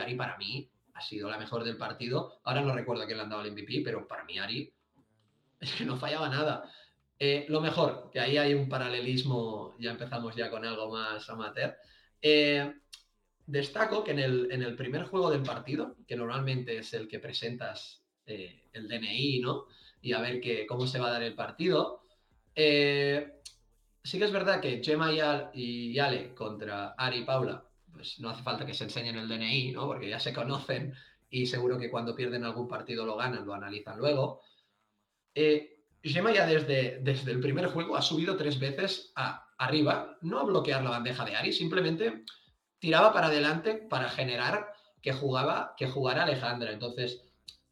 Ari 0.00 0.16
para 0.16 0.36
mí 0.36 0.68
ha 0.94 1.00
sido 1.00 1.30
la 1.30 1.38
mejor 1.38 1.62
del 1.62 1.76
partido. 1.76 2.40
Ahora 2.42 2.62
no 2.62 2.74
recuerdo 2.74 3.06
quién 3.06 3.18
le 3.18 3.22
han 3.22 3.30
dado 3.30 3.42
el 3.42 3.52
MVP, 3.52 3.82
pero 3.84 4.06
para 4.06 4.24
mí 4.24 4.38
Ari 4.38 4.72
es 5.60 5.72
que 5.72 5.84
no 5.84 5.96
fallaba 5.96 6.28
nada. 6.28 6.68
Eh, 7.18 7.46
lo 7.48 7.60
mejor, 7.60 8.10
que 8.12 8.18
ahí 8.18 8.36
hay 8.36 8.54
un 8.54 8.68
paralelismo, 8.68 9.76
ya 9.78 9.92
empezamos 9.92 10.34
ya 10.34 10.50
con 10.50 10.64
algo 10.64 10.90
más 10.90 11.30
amateur. 11.30 11.76
Eh, 12.20 12.74
destaco 13.46 14.02
que 14.02 14.10
en 14.10 14.18
el, 14.18 14.48
en 14.50 14.62
el, 14.62 14.74
primer 14.74 15.04
juego 15.04 15.30
del 15.30 15.42
partido, 15.42 15.96
que 16.06 16.16
normalmente 16.16 16.78
es 16.78 16.92
el 16.94 17.06
que 17.06 17.20
presentas 17.20 18.03
el 18.26 18.88
DNI, 18.88 19.40
¿no? 19.40 19.66
Y 20.00 20.12
a 20.12 20.20
ver 20.20 20.40
que, 20.40 20.66
cómo 20.66 20.86
se 20.86 20.98
va 20.98 21.08
a 21.08 21.12
dar 21.12 21.22
el 21.22 21.34
partido, 21.34 22.02
sí 24.04 24.18
que 24.18 24.24
es 24.24 24.32
verdad 24.32 24.60
que 24.60 24.82
Gemma 24.84 25.10
y, 25.54 25.98
Ale 25.98 26.34
contra 26.34 26.94
Ari 26.96 27.18
y 27.18 27.24
Paula, 27.24 27.64
pues 27.90 28.20
no 28.20 28.28
hace 28.28 28.42
falta 28.42 28.66
que 28.66 28.74
se 28.74 28.84
enseñen 28.84 29.16
el 29.16 29.28
DNI, 29.28 29.72
¿no? 29.72 29.86
Porque 29.86 30.08
ya 30.08 30.20
se 30.20 30.34
conocen 30.34 30.94
y 31.30 31.46
seguro 31.46 31.78
que 31.78 31.90
cuando 31.90 32.14
pierden 32.14 32.44
algún 32.44 32.68
partido 32.68 33.06
lo 33.06 33.16
ganan, 33.16 33.46
lo 33.46 33.54
analizan 33.54 33.98
luego. 33.98 34.42
Eh, 35.34 35.84
Gemma 36.02 36.32
ya 36.32 36.46
desde, 36.46 37.00
desde 37.00 37.32
el 37.32 37.40
primer 37.40 37.66
juego 37.68 37.96
ha 37.96 38.02
subido 38.02 38.36
tres 38.36 38.60
veces 38.60 39.12
arriba, 39.56 40.18
no 40.20 40.38
a 40.38 40.44
bloquear 40.44 40.84
la 40.84 40.90
bandeja 40.90 41.24
de 41.24 41.34
Ari, 41.34 41.52
simplemente 41.52 42.24
tiraba 42.78 43.12
para 43.12 43.28
adelante 43.28 43.86
para 43.88 44.10
generar 44.10 44.68
que 45.00 45.12
jugaba, 45.12 45.74
que 45.78 45.88
jugara 45.88 46.24
Alejandra. 46.24 46.72
Entonces, 46.72 47.22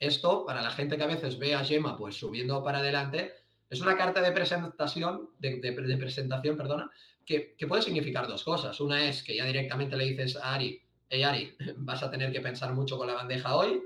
esto, 0.03 0.45
para 0.45 0.63
la 0.63 0.71
gente 0.71 0.97
que 0.97 1.05
a 1.05 1.07
veces 1.07 1.39
ve 1.39 1.55
a 1.55 1.65
Gemma 1.65 1.97
pues 1.97 2.17
subiendo 2.17 2.63
para 2.63 2.79
adelante, 2.79 3.35
es 3.71 3.81
una 3.81 3.97
carta 3.97 4.21
de 4.21 4.33
presentación, 4.33 5.31
de, 5.39 5.97
presentación, 5.99 6.57
perdona, 6.57 6.91
que, 7.25 7.55
puede 7.69 7.83
significar 7.83 8.27
dos 8.27 8.43
cosas. 8.43 8.79
Una 8.81 9.09
es 9.09 9.23
que 9.23 9.37
ya 9.37 9.45
directamente 9.45 9.97
le 9.97 10.05
dices 10.05 10.37
a 10.37 10.55
Ari, 10.55 10.83
hey 11.09 11.23
Ari, 11.23 11.57
vas 11.77 12.03
a 12.03 12.11
tener 12.11 12.33
que 12.33 12.41
pensar 12.41 12.75
mucho 12.75 12.99
con 12.99 13.07
la 13.07 13.15
bandeja 13.15 13.55
hoy, 13.55 13.81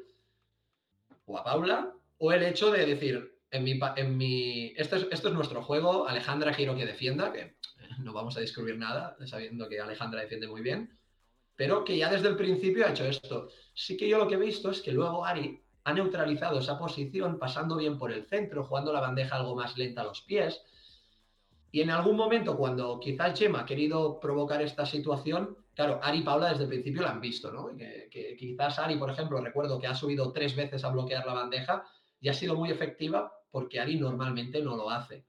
o 1.26 1.38
a 1.38 1.44
Paula, 1.44 1.92
o 2.18 2.32
el 2.32 2.42
hecho 2.42 2.70
de 2.70 2.86
decir, 2.86 3.38
en 3.50 3.64
mi, 3.64 3.78
en 3.96 4.16
mi, 4.16 4.72
esto, 4.76 4.96
es, 4.96 5.06
esto 5.10 5.28
es 5.28 5.34
nuestro 5.34 5.62
juego, 5.62 6.08
Alejandra 6.08 6.52
quiero 6.52 6.74
que 6.74 6.86
defienda, 6.86 7.30
que 7.30 7.56
no 7.98 8.14
vamos 8.14 8.36
a 8.38 8.40
descubrir 8.40 8.78
nada, 8.78 9.16
sabiendo 9.26 9.68
que 9.68 9.80
Alejandra 9.80 10.22
defiende 10.22 10.48
muy 10.48 10.62
bien, 10.62 10.98
pero 11.54 11.84
que 11.84 11.98
ya 11.98 12.10
desde 12.10 12.28
el 12.28 12.36
principio 12.36 12.86
ha 12.86 12.90
hecho 12.90 13.04
esto. 13.04 13.50
Sí 13.74 13.96
que 13.98 14.08
yo 14.08 14.18
lo 14.18 14.26
que 14.26 14.34
he 14.34 14.38
visto 14.38 14.70
es 14.70 14.80
que 14.80 14.92
luego 14.92 15.24
Ari 15.24 15.62
ha 15.86 15.92
neutralizado 15.92 16.58
esa 16.58 16.76
posición 16.76 17.38
pasando 17.38 17.76
bien 17.76 17.96
por 17.96 18.10
el 18.10 18.26
centro, 18.26 18.64
jugando 18.64 18.92
la 18.92 19.00
bandeja 19.00 19.36
algo 19.36 19.54
más 19.54 19.78
lenta 19.78 20.00
a 20.00 20.04
los 20.04 20.20
pies. 20.20 20.60
Y 21.70 21.80
en 21.80 21.90
algún 21.90 22.16
momento, 22.16 22.56
cuando 22.56 22.98
quizás 22.98 23.38
Gemma 23.38 23.60
ha 23.60 23.64
querido 23.64 24.18
provocar 24.18 24.60
esta 24.60 24.84
situación, 24.84 25.56
claro, 25.76 26.00
Ari 26.02 26.18
y 26.18 26.22
Paula 26.22 26.48
desde 26.48 26.64
el 26.64 26.70
principio 26.70 27.02
la 27.02 27.12
han 27.12 27.20
visto, 27.20 27.52
¿no? 27.52 27.68
Que, 27.76 28.36
quizás 28.36 28.80
Ari, 28.80 28.96
por 28.96 29.10
ejemplo, 29.10 29.40
recuerdo 29.40 29.78
que 29.78 29.86
ha 29.86 29.94
subido 29.94 30.32
tres 30.32 30.56
veces 30.56 30.82
a 30.82 30.90
bloquear 30.90 31.24
la 31.24 31.34
bandeja 31.34 31.84
y 32.20 32.30
ha 32.30 32.34
sido 32.34 32.56
muy 32.56 32.72
efectiva 32.72 33.32
porque 33.52 33.78
Ari 33.78 33.96
normalmente 34.00 34.60
no 34.60 34.76
lo 34.76 34.90
hace. 34.90 35.24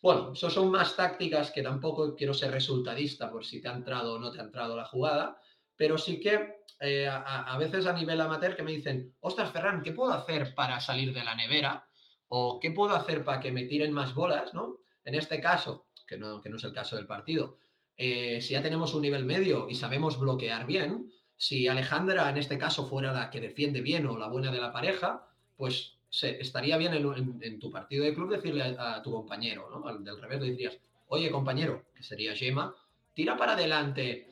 Bueno, 0.00 0.34
eso 0.34 0.50
son 0.50 0.70
más 0.70 0.94
tácticas 0.94 1.50
que 1.50 1.64
tampoco 1.64 2.14
quiero 2.14 2.32
ser 2.32 2.52
resultadista 2.52 3.28
por 3.28 3.44
si 3.44 3.60
te 3.60 3.66
ha 3.66 3.72
entrado 3.72 4.14
o 4.14 4.18
no 4.20 4.30
te 4.30 4.38
ha 4.38 4.44
entrado 4.44 4.76
la 4.76 4.84
jugada, 4.84 5.40
pero 5.78 5.96
sí 5.96 6.20
que 6.20 6.58
eh, 6.80 7.08
a, 7.08 7.56
veces 7.56 7.86
a 7.86 7.92
nivel 7.92 8.20
amateur 8.20 8.54
que 8.54 8.62
me 8.62 8.72
dicen, 8.72 9.14
ostras, 9.20 9.50
Ferran, 9.50 9.82
¿qué 9.82 9.92
puedo 9.92 10.12
hacer 10.12 10.54
para 10.54 10.80
salir 10.80 11.14
de 11.14 11.24
la 11.24 11.34
nevera? 11.34 11.86
¿O 12.26 12.60
qué 12.60 12.72
puedo 12.72 12.94
hacer 12.94 13.24
para 13.24 13.40
que 13.40 13.52
me 13.52 13.64
tiren 13.64 13.92
más 13.92 14.12
bolas? 14.12 14.52
¿no? 14.52 14.78
En 15.04 15.14
este 15.14 15.40
caso, 15.40 15.86
que 16.06 16.18
no, 16.18 16.40
que 16.42 16.50
no 16.50 16.56
es 16.56 16.64
el 16.64 16.72
caso 16.72 16.96
del 16.96 17.06
partido, 17.06 17.58
eh, 17.96 18.40
si 18.42 18.52
ya 18.52 18.62
tenemos 18.62 18.92
un 18.92 19.02
nivel 19.02 19.24
medio 19.24 19.68
y 19.68 19.76
sabemos 19.76 20.18
bloquear 20.18 20.66
bien, 20.66 21.10
si 21.36 21.68
Alejandra 21.68 22.28
en 22.28 22.36
este 22.36 22.58
caso 22.58 22.88
fuera 22.88 23.12
la 23.12 23.30
que 23.30 23.40
defiende 23.40 23.80
bien 23.80 24.06
o 24.06 24.18
la 24.18 24.28
buena 24.28 24.50
de 24.50 24.60
la 24.60 24.72
pareja, 24.72 25.28
pues 25.56 25.98
estaría 26.10 26.76
bien 26.76 26.94
en, 26.94 27.58
tu 27.60 27.70
partido 27.70 28.04
de 28.04 28.14
club 28.14 28.30
decirle 28.30 28.76
a, 28.78 29.00
tu 29.02 29.12
compañero, 29.12 29.68
¿no? 29.70 29.86
Al, 29.86 30.02
del 30.02 30.20
revés 30.20 30.40
le 30.40 30.50
dirías, 30.50 30.78
oye 31.06 31.30
compañero, 31.30 31.84
que 31.94 32.02
sería 32.02 32.34
Gema, 32.34 32.74
tira 33.14 33.36
para 33.36 33.52
adelante 33.52 34.27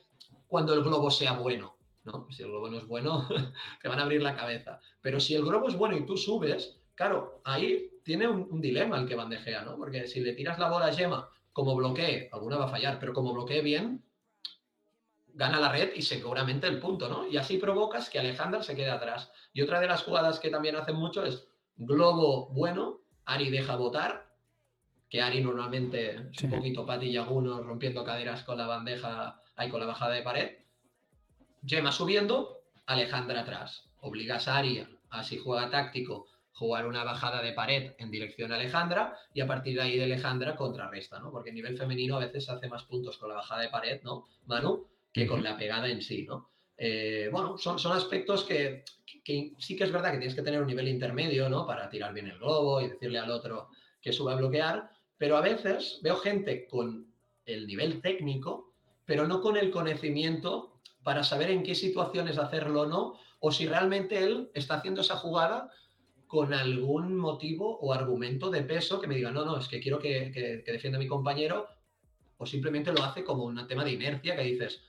cuando 0.46 0.74
el 0.74 0.82
globo 0.82 1.10
sea 1.10 1.32
bueno, 1.32 1.76
¿no? 2.04 2.26
Si 2.30 2.42
el 2.42 2.48
globo 2.48 2.68
no 2.68 2.78
es 2.78 2.86
bueno, 2.86 3.28
te 3.82 3.88
van 3.88 3.98
a 3.98 4.02
abrir 4.02 4.22
la 4.22 4.36
cabeza. 4.36 4.80
Pero 5.00 5.20
si 5.20 5.34
el 5.34 5.44
globo 5.44 5.68
es 5.68 5.76
bueno 5.76 5.96
y 5.96 6.06
tú 6.06 6.16
subes, 6.16 6.78
claro, 6.94 7.40
ahí 7.44 7.90
tiene 8.04 8.28
un, 8.28 8.60
dilema 8.60 8.98
el 8.98 9.08
que 9.08 9.14
bandejea, 9.14 9.62
¿no? 9.62 9.76
Porque 9.76 10.06
si 10.06 10.20
le 10.20 10.32
tiras 10.32 10.58
la 10.58 10.70
bola 10.70 10.86
a 10.86 10.92
Gema 10.92 11.28
como 11.52 11.74
bloquee, 11.74 12.28
alguna 12.32 12.56
va 12.56 12.66
a 12.66 12.68
fallar, 12.68 12.98
pero 12.98 13.12
como 13.12 13.32
bloquee 13.32 13.62
bien, 13.62 14.04
gana 15.36 15.60
la 15.60 15.70
red 15.70 15.90
y 15.94 16.02
seguramente 16.02 16.66
el 16.66 16.80
punto, 16.80 17.08
¿no? 17.08 17.26
Y 17.26 17.36
así 17.36 17.58
provocas 17.58 18.08
que 18.08 18.18
Alejandra 18.18 18.62
se 18.62 18.74
quede 18.74 18.90
atrás. 18.90 19.30
Y 19.52 19.62
otra 19.62 19.80
de 19.80 19.86
las 19.86 20.02
jugadas 20.02 20.40
que 20.40 20.50
también 20.50 20.76
hacen 20.76 20.96
mucho 20.96 21.24
es 21.24 21.48
globo 21.76 22.48
bueno, 22.48 23.00
Ari 23.24 23.50
deja 23.50 23.76
votar, 23.76 24.26
que 25.08 25.20
Ari 25.20 25.42
normalmente 25.42 26.30
es 26.32 26.42
un 26.42 26.50
poquito 26.50 26.86
patillaguno 26.86 27.62
rompiendo 27.62 28.04
caderas 28.04 28.44
con 28.44 28.58
la 28.58 28.66
bandeja, 28.66 29.42
ahí 29.56 29.68
con 29.68 29.80
la 29.80 29.86
bajada 29.86 30.14
de 30.14 30.22
pared. 30.22 30.58
Gemma 31.64 31.92
subiendo, 31.92 32.60
Alejandra 32.86 33.40
atrás. 33.40 33.90
Obligas 34.00 34.46
a 34.48 34.58
Ari, 34.58 34.86
así 35.10 35.38
juega 35.38 35.70
táctico, 35.70 36.28
jugar 36.52 36.86
una 36.86 37.04
bajada 37.04 37.42
de 37.42 37.52
pared 37.52 37.92
en 37.98 38.10
dirección 38.10 38.52
a 38.52 38.54
Alejandra 38.54 39.16
y 39.34 39.40
a 39.40 39.46
partir 39.46 39.74
de 39.74 39.82
ahí 39.82 39.98
de 39.98 40.04
Alejandra 40.04 40.56
contrarresta, 40.56 41.18
¿no? 41.18 41.30
Porque 41.30 41.50
a 41.50 41.52
nivel 41.52 41.76
femenino 41.76 42.16
a 42.16 42.20
veces 42.20 42.48
hace 42.48 42.68
más 42.68 42.84
puntos 42.84 43.18
con 43.18 43.28
la 43.28 43.36
bajada 43.36 43.62
de 43.62 43.68
pared, 43.68 44.00
¿no, 44.02 44.26
Manu? 44.46 44.86
Que 45.12 45.26
con 45.26 45.42
la 45.42 45.56
pegada 45.56 45.88
en 45.88 46.00
sí, 46.00 46.24
¿no? 46.24 46.50
Eh, 46.78 47.28
bueno, 47.32 47.56
son, 47.58 47.78
son 47.78 47.96
aspectos 47.96 48.44
que, 48.44 48.84
sí 49.58 49.76
que 49.76 49.84
es 49.84 49.92
verdad 49.92 50.12
que 50.12 50.18
tienes 50.18 50.34
que 50.34 50.42
tener 50.42 50.60
un 50.60 50.66
nivel 50.66 50.88
intermedio, 50.88 51.48
¿no? 51.48 51.66
Para 51.66 51.88
tirar 51.88 52.12
bien 52.12 52.28
el 52.28 52.38
globo 52.38 52.80
y 52.80 52.88
decirle 52.88 53.18
al 53.18 53.30
otro 53.30 53.68
que 54.00 54.12
suba 54.12 54.32
a 54.32 54.36
bloquear, 54.36 54.90
pero 55.18 55.36
a 55.36 55.40
veces 55.40 56.00
veo 56.02 56.16
gente 56.16 56.66
con 56.66 57.12
el 57.44 57.66
nivel 57.66 58.00
técnico, 58.00 58.65
pero 59.06 59.26
no 59.26 59.40
con 59.40 59.56
el 59.56 59.70
conocimiento 59.70 60.80
para 61.02 61.24
saber 61.24 61.50
en 61.50 61.62
qué 61.62 61.74
situaciones 61.74 62.36
hacerlo 62.36 62.82
o 62.82 62.86
no, 62.86 63.14
o 63.40 63.52
si 63.52 63.66
realmente 63.66 64.22
él 64.22 64.50
está 64.54 64.74
haciendo 64.74 65.00
esa 65.00 65.16
jugada 65.16 65.70
con 66.26 66.52
algún 66.52 67.16
motivo 67.16 67.78
o 67.78 67.92
argumento 67.92 68.50
de 68.50 68.62
peso 68.62 69.00
que 69.00 69.06
me 69.06 69.14
diga, 69.14 69.30
no, 69.30 69.44
no, 69.44 69.56
es 69.56 69.68
que 69.68 69.80
quiero 69.80 69.98
que, 69.98 70.32
que 70.32 70.72
defienda 70.72 70.98
a 70.98 71.00
mi 71.00 71.06
compañero, 71.06 71.68
o 72.38 72.44
simplemente 72.44 72.92
lo 72.92 73.02
hace 73.02 73.24
como 73.24 73.44
un 73.44 73.66
tema 73.66 73.84
de 73.84 73.92
inercia 73.92 74.36
que 74.36 74.42
dices, 74.42 74.82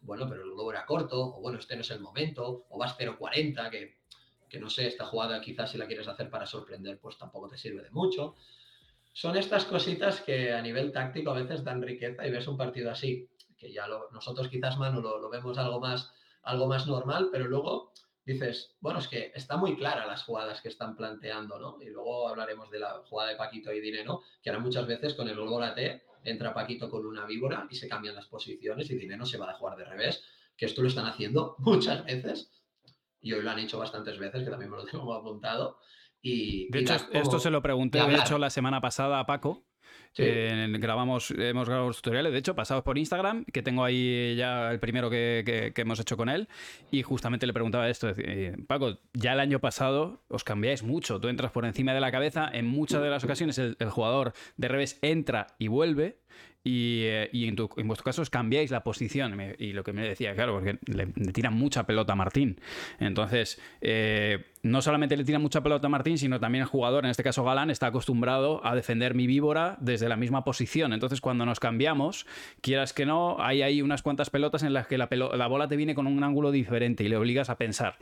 bueno, 0.00 0.28
pero 0.28 0.42
el 0.44 0.50
globo 0.52 0.70
era 0.70 0.86
corto, 0.86 1.36
o 1.36 1.40
bueno, 1.40 1.58
este 1.58 1.74
no 1.74 1.80
es 1.80 1.90
el 1.90 2.00
momento, 2.00 2.66
o 2.68 2.78
vas 2.78 2.96
0.40, 2.98 3.70
que, 3.70 3.98
que 4.48 4.60
no 4.60 4.70
sé, 4.70 4.86
esta 4.86 5.06
jugada 5.06 5.40
quizás 5.40 5.72
si 5.72 5.78
la 5.78 5.86
quieres 5.86 6.08
hacer 6.08 6.30
para 6.30 6.46
sorprender, 6.46 6.98
pues 7.00 7.18
tampoco 7.18 7.48
te 7.48 7.58
sirve 7.58 7.82
de 7.82 7.90
mucho. 7.90 8.36
Son 9.12 9.36
estas 9.36 9.64
cositas 9.64 10.20
que 10.20 10.52
a 10.52 10.62
nivel 10.62 10.92
táctico 10.92 11.30
a 11.30 11.34
veces 11.34 11.64
dan 11.64 11.82
riqueza 11.82 12.26
y 12.26 12.30
ves 12.30 12.46
un 12.48 12.56
partido 12.56 12.90
así, 12.90 13.28
que 13.64 13.72
ya 13.72 13.86
nosotros 14.12 14.48
quizás, 14.48 14.76
Manu, 14.76 15.00
lo, 15.00 15.18
lo, 15.18 15.30
vemos 15.30 15.56
algo 15.56 15.80
más, 15.80 16.12
algo 16.42 16.66
más 16.66 16.86
normal, 16.86 17.30
pero 17.32 17.46
luego 17.46 17.92
dices, 18.26 18.76
bueno, 18.80 18.98
es 18.98 19.08
que 19.08 19.32
está 19.34 19.56
muy 19.56 19.74
clara 19.74 20.06
las 20.06 20.22
jugadas 20.22 20.60
que 20.60 20.68
están 20.68 20.94
planteando, 20.94 21.58
¿no? 21.58 21.78
Y 21.80 21.88
luego 21.88 22.28
hablaremos 22.28 22.70
de 22.70 22.80
la 22.80 23.02
jugada 23.08 23.30
de 23.30 23.36
Paquito 23.36 23.72
y 23.72 23.80
Dinero, 23.80 24.20
que 24.42 24.50
ahora 24.50 24.60
muchas 24.60 24.86
veces 24.86 25.14
con 25.14 25.28
el 25.28 25.74
T 25.74 26.02
entra 26.24 26.52
Paquito 26.52 26.90
con 26.90 27.06
una 27.06 27.24
víbora 27.24 27.66
y 27.70 27.74
se 27.74 27.88
cambian 27.88 28.14
las 28.14 28.26
posiciones 28.26 28.90
y 28.90 28.96
Dinero 28.96 29.24
se 29.24 29.38
va 29.38 29.50
a 29.50 29.54
jugar 29.54 29.78
de 29.78 29.84
revés, 29.86 30.22
que 30.56 30.66
esto 30.66 30.82
lo 30.82 30.88
están 30.88 31.06
haciendo 31.06 31.56
muchas 31.60 32.04
veces 32.04 32.50
y 33.22 33.32
hoy 33.32 33.42
lo 33.42 33.50
han 33.50 33.60
hecho 33.60 33.78
bastantes 33.78 34.18
veces, 34.18 34.44
que 34.44 34.50
también 34.50 34.70
me 34.70 34.76
lo 34.76 34.84
tengo 34.84 35.14
apuntado. 35.14 35.78
Y, 36.20 36.70
de 36.70 36.80
hecho, 36.80 36.96
esto 37.12 37.38
se 37.38 37.50
lo 37.50 37.62
pregunté, 37.62 38.02
de 38.02 38.16
hecho, 38.16 38.36
la 38.36 38.50
semana 38.50 38.82
pasada 38.82 39.20
a 39.20 39.26
Paco, 39.26 39.64
grabamos, 40.16 41.30
hemos 41.32 41.68
grabado 41.68 41.88
los 41.88 41.96
tutoriales, 41.96 42.32
de 42.32 42.38
hecho, 42.38 42.54
pasados 42.54 42.84
por 42.84 42.98
Instagram, 42.98 43.44
que 43.44 43.62
tengo 43.62 43.84
ahí 43.84 44.34
ya 44.36 44.70
el 44.70 44.80
primero 44.80 45.10
que, 45.10 45.72
hemos 45.76 46.00
hecho 46.00 46.16
con 46.16 46.28
él, 46.28 46.48
y 46.90 47.02
justamente 47.02 47.46
le 47.46 47.52
preguntaba 47.52 47.88
esto, 47.88 48.12
eh, 48.16 48.56
Paco, 48.66 48.98
ya 49.12 49.32
el 49.32 49.40
año 49.40 49.60
pasado 49.60 50.22
os 50.28 50.44
cambiáis 50.44 50.82
mucho, 50.82 51.20
tú 51.20 51.28
entras 51.28 51.52
por 51.52 51.64
encima 51.64 51.94
de 51.94 52.00
la 52.00 52.12
cabeza, 52.12 52.48
en 52.52 52.66
muchas 52.66 53.02
de 53.02 53.10
las 53.10 53.24
ocasiones 53.24 53.58
el 53.58 53.90
jugador 53.90 54.32
de 54.56 54.68
revés 54.68 54.98
entra 55.02 55.48
y 55.58 55.68
vuelve, 55.68 56.18
y, 56.64 57.02
eh, 57.02 57.28
en, 57.32 57.56
tu, 57.56 57.68
en, 57.76 57.86
vuestro 57.86 58.04
caso 58.04 58.22
os 58.22 58.30
cambiáis 58.30 58.70
la 58.70 58.82
posición. 58.82 59.38
Y 59.58 59.74
lo 59.74 59.84
que 59.84 59.92
me 59.92 60.02
decía, 60.02 60.34
claro, 60.34 60.54
porque 60.54 60.78
le, 60.86 61.06
tiran 61.32 61.54
mucha 61.54 61.84
pelota 61.84 62.14
a 62.14 62.16
Martín. 62.16 62.58
Entonces, 62.98 63.60
eh, 63.82 64.46
no 64.62 64.80
solamente 64.80 65.16
le 65.16 65.24
tiran 65.24 65.42
mucha 65.42 65.62
pelota 65.62 65.86
a 65.86 65.90
Martín, 65.90 66.16
sino 66.16 66.40
también 66.40 66.62
el 66.62 66.68
jugador, 66.68 67.04
en 67.04 67.10
este 67.10 67.22
caso 67.22 67.44
Galán, 67.44 67.70
está 67.70 67.88
acostumbrado 67.88 68.66
a 68.66 68.74
defender 68.74 69.14
mi 69.14 69.26
víbora 69.26 69.76
desde 69.80 70.08
la 70.08 70.16
misma 70.16 70.42
posición. 70.42 70.94
Entonces, 70.94 71.20
cuando 71.20 71.44
nos 71.44 71.60
cambiamos, 71.60 72.26
quieras 72.62 72.94
que 72.94 73.04
no, 73.04 73.36
hay 73.40 73.60
ahí 73.60 73.82
unas 73.82 74.00
cuantas 74.00 74.30
pelotas 74.30 74.62
en 74.62 74.72
las 74.72 74.86
que 74.86 74.96
la, 74.96 75.08
la 75.10 75.46
bola 75.46 75.68
te 75.68 75.76
viene 75.76 75.94
con 75.94 76.06
un 76.06 76.24
ángulo 76.24 76.50
diferente 76.50 77.04
y 77.04 77.08
le 77.08 77.18
obligas 77.18 77.50
a 77.50 77.58
pensar. 77.58 77.98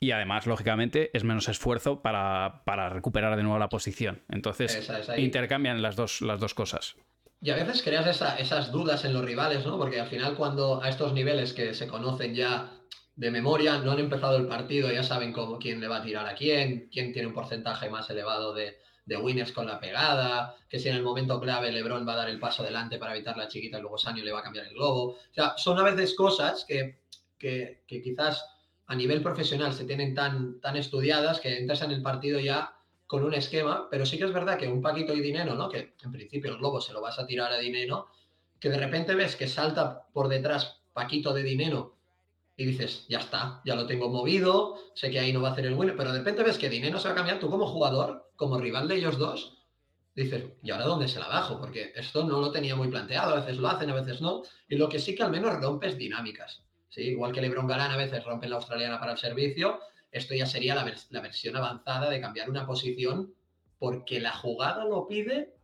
Y 0.00 0.12
además, 0.12 0.46
lógicamente, 0.46 1.10
es 1.12 1.24
menos 1.24 1.48
esfuerzo 1.48 2.00
para, 2.00 2.62
para 2.64 2.88
recuperar 2.88 3.36
de 3.36 3.42
nuevo 3.42 3.58
la 3.58 3.68
posición. 3.68 4.22
Entonces, 4.28 4.88
intercambian 5.18 5.82
las 5.82 5.96
dos, 5.96 6.22
las 6.22 6.40
dos 6.40 6.54
cosas. 6.54 6.96
Y 7.40 7.50
a 7.50 7.54
veces 7.54 7.82
creas 7.82 8.20
esas 8.38 8.72
dudas 8.72 9.04
en 9.04 9.12
los 9.12 9.24
rivales, 9.24 9.64
¿no? 9.64 9.78
Porque 9.78 10.00
al 10.00 10.08
final 10.08 10.34
cuando 10.34 10.82
a 10.82 10.88
estos 10.88 11.12
niveles 11.12 11.52
que 11.52 11.72
se 11.72 11.86
conocen 11.86 12.34
ya 12.34 12.72
de 13.14 13.30
memoria, 13.30 13.78
no 13.78 13.92
han 13.92 14.00
empezado 14.00 14.36
el 14.36 14.46
partido, 14.46 14.90
ya 14.90 15.02
saben 15.02 15.32
cómo, 15.32 15.58
quién 15.58 15.80
le 15.80 15.88
va 15.88 15.98
a 15.98 16.02
tirar 16.02 16.26
a 16.26 16.34
quién, 16.34 16.88
quién 16.90 17.12
tiene 17.12 17.28
un 17.28 17.34
porcentaje 17.34 17.90
más 17.90 18.08
elevado 18.10 18.54
de, 18.54 18.76
winners 19.06 19.52
con 19.52 19.66
la 19.66 19.80
pegada, 19.80 20.54
que 20.68 20.78
si 20.78 20.88
en 20.88 20.96
el 20.96 21.02
momento 21.02 21.40
clave 21.40 21.72
Lebron 21.72 22.06
va 22.06 22.12
a 22.12 22.16
dar 22.16 22.28
el 22.28 22.38
paso 22.38 22.62
adelante 22.62 22.98
para 22.98 23.14
evitar 23.14 23.36
la 23.36 23.48
chiquita 23.48 23.78
y 23.78 23.80
luego 23.80 23.98
Sanio 23.98 24.22
le 24.22 24.32
va 24.32 24.40
a 24.40 24.42
cambiar 24.42 24.66
el 24.66 24.74
globo. 24.74 25.12
O 25.12 25.18
sea, 25.32 25.54
son 25.56 25.78
a 25.78 25.82
veces 25.82 26.14
cosas 26.14 26.64
que, 26.68 27.00
que, 27.38 27.84
que 27.86 28.02
quizás 28.02 28.44
a 28.86 28.94
nivel 28.94 29.22
profesional 29.22 29.72
se 29.72 29.84
tienen 29.84 30.14
tan, 30.14 30.60
tan 30.60 30.76
estudiadas 30.76 31.40
que 31.40 31.56
entras 31.56 31.82
en 31.82 31.92
el 31.92 32.02
partido 32.02 32.38
ya 32.38 32.77
con 33.08 33.24
un 33.24 33.32
esquema, 33.32 33.88
pero 33.90 34.04
sí 34.04 34.18
que 34.18 34.24
es 34.24 34.32
verdad 34.32 34.58
que 34.58 34.68
un 34.68 34.82
Paquito 34.82 35.14
y 35.14 35.20
Dinero, 35.20 35.54
¿no? 35.54 35.68
Que 35.70 35.94
en 36.04 36.12
principio 36.12 36.52
el 36.52 36.58
globo 36.58 36.78
se 36.80 36.92
lo 36.92 37.00
vas 37.00 37.18
a 37.18 37.26
tirar 37.26 37.50
a 37.50 37.58
Dinero, 37.58 38.08
que 38.60 38.68
de 38.68 38.76
repente 38.76 39.14
ves 39.14 39.34
que 39.34 39.48
salta 39.48 40.06
por 40.12 40.28
detrás 40.28 40.82
Paquito 40.92 41.32
de 41.32 41.42
Dinero 41.42 41.96
y 42.54 42.66
dices, 42.66 43.06
ya 43.08 43.20
está, 43.20 43.62
ya 43.64 43.74
lo 43.76 43.86
tengo 43.86 44.10
movido, 44.10 44.76
sé 44.94 45.10
que 45.10 45.18
ahí 45.18 45.32
no 45.32 45.40
va 45.40 45.48
a 45.48 45.52
hacer 45.52 45.64
el 45.64 45.74
win, 45.74 45.94
pero 45.96 46.12
de 46.12 46.18
repente 46.18 46.42
ves 46.42 46.58
que 46.58 46.68
Dinero 46.68 46.98
se 46.98 47.08
va 47.08 47.12
a 47.12 47.16
cambiar, 47.16 47.40
tú 47.40 47.48
como 47.48 47.66
jugador, 47.66 48.30
como 48.36 48.58
rival 48.58 48.88
de 48.88 48.96
ellos 48.96 49.16
dos, 49.16 49.56
dices, 50.14 50.44
¿y 50.62 50.70
ahora 50.70 50.84
dónde 50.84 51.08
se 51.08 51.18
la 51.18 51.28
bajo? 51.28 51.58
Porque 51.58 51.92
esto 51.96 52.24
no 52.24 52.40
lo 52.40 52.50
tenía 52.50 52.76
muy 52.76 52.88
planteado, 52.88 53.32
a 53.32 53.40
veces 53.40 53.56
lo 53.56 53.68
hacen, 53.68 53.88
a 53.88 53.94
veces 53.94 54.20
no, 54.20 54.42
y 54.68 54.76
lo 54.76 54.88
que 54.90 54.98
sí 54.98 55.14
que 55.14 55.22
al 55.22 55.30
menos 55.30 55.58
rompes 55.62 55.96
dinámicas, 55.96 56.62
¿sí? 56.90 57.02
Igual 57.02 57.32
que 57.32 57.40
Lebron 57.40 57.66
Galán 57.66 57.92
a 57.92 57.96
veces 57.96 58.22
rompe 58.24 58.48
la 58.48 58.56
australiana 58.56 59.00
para 59.00 59.12
el 59.12 59.18
servicio, 59.18 59.80
esto 60.18 60.34
ya 60.34 60.46
sería 60.46 60.74
la, 60.74 60.84
versión 61.20 61.56
avanzada 61.56 62.10
de 62.10 62.20
cambiar 62.20 62.50
una 62.50 62.66
posición 62.66 63.34
porque 63.78 64.20
la 64.20 64.32
jugada 64.32 64.84
lo 64.84 65.06
pide, 65.06 65.54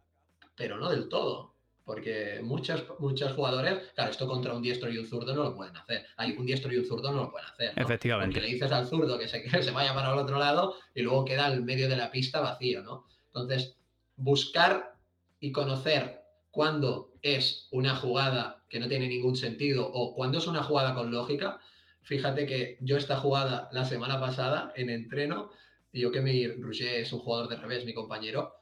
pero 0.56 0.78
no 0.78 0.90
del 0.90 1.08
todo. 1.08 1.54
Porque 1.84 2.40
muchos, 2.42 2.86
muchos 2.98 3.32
jugadores, 3.34 3.92
claro, 3.94 4.10
esto 4.10 4.26
contra 4.26 4.54
un 4.54 4.62
diestro 4.62 4.90
y 4.90 4.96
un 4.96 5.06
zurdo 5.06 5.34
no 5.34 5.42
lo 5.42 5.54
pueden 5.54 5.76
hacer. 5.76 6.06
Hay 6.16 6.32
un 6.32 6.46
diestro 6.46 6.72
y 6.72 6.78
un 6.78 6.86
zurdo 6.86 7.12
no 7.12 7.24
lo 7.24 7.30
pueden 7.30 7.48
hacer. 7.48 7.72
Efectivamente. 7.76 8.34
Porque 8.34 8.46
le 8.46 8.54
dices 8.54 8.72
al 8.72 8.86
zurdo 8.86 9.18
que 9.18 9.28
se, 9.28 9.42
que 9.42 9.62
se 9.62 9.70
vaya 9.70 9.92
para 9.92 10.12
el 10.12 10.18
otro 10.18 10.38
lado 10.38 10.76
y 10.94 11.02
luego 11.02 11.26
queda 11.26 11.48
el 11.48 11.62
medio 11.62 11.88
de 11.88 11.96
la 11.96 12.10
pista 12.10 12.40
vacío, 12.40 12.82
¿no? 12.82 13.06
Entonces, 13.26 13.76
buscar 14.16 14.96
y 15.40 15.52
conocer 15.52 16.22
cuándo 16.50 17.12
es 17.20 17.68
una 17.70 17.96
jugada 17.96 18.64
que 18.68 18.78
no 18.80 18.88
tiene 18.88 19.08
ningún 19.08 19.36
sentido 19.36 19.90
o 19.92 20.14
cuándo 20.14 20.38
es 20.38 20.46
una 20.46 20.62
jugada 20.62 20.94
con 20.94 21.10
lógica, 21.10 21.60
Fíjate 22.04 22.44
que 22.44 22.76
yo 22.80 22.98
esta 22.98 23.16
jugada 23.16 23.70
la 23.72 23.86
semana 23.86 24.20
pasada 24.20 24.72
en 24.76 24.90
entreno, 24.90 25.50
yo 25.90 26.12
que 26.12 26.20
mi 26.20 26.46
Roger 26.46 27.00
es 27.00 27.12
un 27.14 27.20
jugador 27.20 27.48
de 27.48 27.56
revés, 27.56 27.86
mi 27.86 27.94
compañero, 27.94 28.56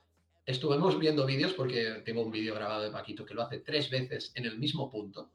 estuvimos 0.46 0.96
viendo 0.96 1.26
vídeos 1.26 1.52
porque 1.52 2.02
tengo 2.04 2.22
un 2.22 2.30
vídeo 2.30 2.54
grabado 2.54 2.84
de 2.84 2.92
Paquito 2.92 3.25
que 3.25 3.34
lo 3.34 3.42
hace 3.42 3.58
tres 3.58 3.90
veces 3.90 4.30
en 4.37 4.44
el 4.44 4.58
mismo 4.58 4.88
punto. 4.88 5.32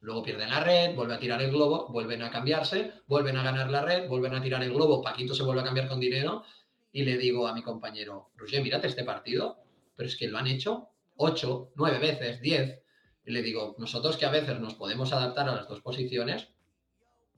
Luego 0.00 0.22
pierden 0.22 0.50
la 0.50 0.62
red, 0.62 0.94
vuelve 0.94 1.14
a 1.14 1.18
tirar 1.18 1.42
el 1.42 1.50
globo, 1.50 1.88
vuelven 1.88 2.22
a 2.22 2.30
cambiarse, 2.30 2.92
vuelven 3.08 3.36
a 3.36 3.42
ganar 3.42 3.68
la 3.68 3.82
red, 3.82 4.08
vuelven 4.08 4.34
a 4.34 4.42
tirar 4.42 4.62
el 4.62 4.72
globo, 4.72 5.02
Paquito 5.02 5.34
se 5.34 5.42
vuelve 5.42 5.62
a 5.62 5.64
cambiar 5.64 5.88
con 5.88 5.98
dinero 5.98 6.44
y 6.92 7.02
le 7.02 7.18
digo 7.18 7.48
a 7.48 7.54
mi 7.54 7.62
compañero, 7.62 8.30
Roger, 8.36 8.62
mírate 8.62 8.86
este 8.86 9.02
partido, 9.02 9.58
pero 9.96 10.08
es 10.08 10.16
que 10.16 10.28
lo 10.28 10.38
han 10.38 10.46
hecho 10.46 10.90
ocho, 11.16 11.72
nueve 11.74 11.98
veces, 11.98 12.40
diez. 12.40 12.80
Y 13.26 13.32
le 13.32 13.42
digo, 13.42 13.74
nosotros 13.78 14.16
que 14.16 14.26
a 14.26 14.30
veces 14.30 14.60
nos 14.60 14.74
podemos 14.74 15.12
adaptar 15.12 15.48
a 15.48 15.56
las 15.56 15.66
dos 15.66 15.80
posiciones, 15.80 16.53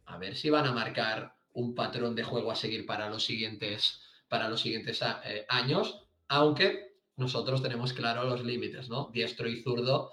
a 0.07 0.19
ver 0.19 0.37
si 0.37 0.51
van 0.51 0.67
a 0.67 0.73
marcar 0.73 1.37
un 1.53 1.75
patrón 1.75 2.15
de 2.15 2.25
juego 2.25 2.51
a 2.51 2.57
seguir 2.57 2.87
para 2.87 3.09
los 3.09 3.25
siguientes, 3.25 4.01
para 4.29 4.49
los 4.49 4.61
siguientes 4.61 5.03
eh, 5.25 5.47
años, 5.49 6.03
aunque 6.29 6.97
nosotros 7.17 7.63
tenemos 7.63 7.93
claro 7.93 8.25
los 8.25 8.45
límites, 8.45 8.89
¿no? 8.89 9.11
Diestro 9.13 9.49
y 9.49 9.63
zurdo, 9.63 10.13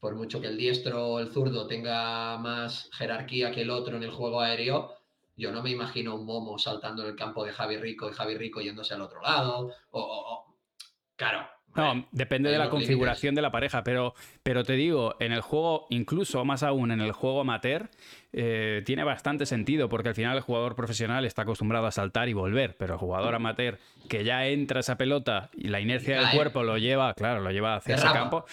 por 0.00 0.14
mucho 0.14 0.40
que 0.40 0.48
el 0.48 0.56
diestro 0.56 1.06
o 1.06 1.18
el 1.20 1.32
zurdo 1.32 1.66
tenga 1.66 2.36
más 2.38 2.88
jerarquía 2.92 3.50
que 3.50 3.62
el 3.62 3.70
otro 3.70 3.96
en 3.96 4.02
el 4.02 4.10
juego 4.10 4.40
aéreo, 4.40 4.94
yo 5.36 5.52
no 5.52 5.62
me 5.62 5.70
imagino 5.70 6.14
un 6.14 6.26
Momo 6.26 6.58
saltando 6.58 7.02
en 7.02 7.10
el 7.10 7.16
campo 7.16 7.44
de 7.44 7.52
Javi 7.52 7.76
Rico 7.76 8.08
y 8.08 8.12
Javi 8.12 8.36
Rico 8.36 8.60
yéndose 8.60 8.94
al 8.94 9.02
otro 9.02 9.22
lado, 9.22 9.72
o 9.90 10.54
claro, 11.16 11.48
no, 11.78 12.06
depende 12.12 12.50
de 12.50 12.58
la 12.58 12.68
configuración 12.68 13.34
de 13.34 13.42
la 13.42 13.50
pareja, 13.50 13.84
pero, 13.84 14.14
pero 14.42 14.64
te 14.64 14.74
digo, 14.74 15.14
en 15.20 15.32
el 15.32 15.40
juego, 15.40 15.86
incluso 15.90 16.44
más 16.44 16.62
aún 16.62 16.90
en 16.90 17.00
el 17.00 17.12
juego 17.12 17.40
amateur, 17.40 17.88
eh, 18.32 18.82
tiene 18.84 19.04
bastante 19.04 19.46
sentido, 19.46 19.88
porque 19.88 20.10
al 20.10 20.14
final 20.14 20.36
el 20.36 20.42
jugador 20.42 20.74
profesional 20.74 21.24
está 21.24 21.42
acostumbrado 21.42 21.86
a 21.86 21.92
saltar 21.92 22.28
y 22.28 22.32
volver, 22.32 22.76
pero 22.76 22.94
el 22.94 23.00
jugador 23.00 23.34
amateur 23.34 23.78
que 24.08 24.24
ya 24.24 24.46
entra 24.46 24.80
esa 24.80 24.98
pelota 24.98 25.50
y 25.54 25.68
la 25.68 25.80
inercia 25.80 26.20
del 26.20 26.30
cuerpo 26.30 26.62
lo 26.62 26.78
lleva, 26.78 27.14
claro, 27.14 27.40
lo 27.40 27.50
lleva 27.50 27.76
hacia 27.76 27.94
ese 27.94 28.08
campo, 28.08 28.44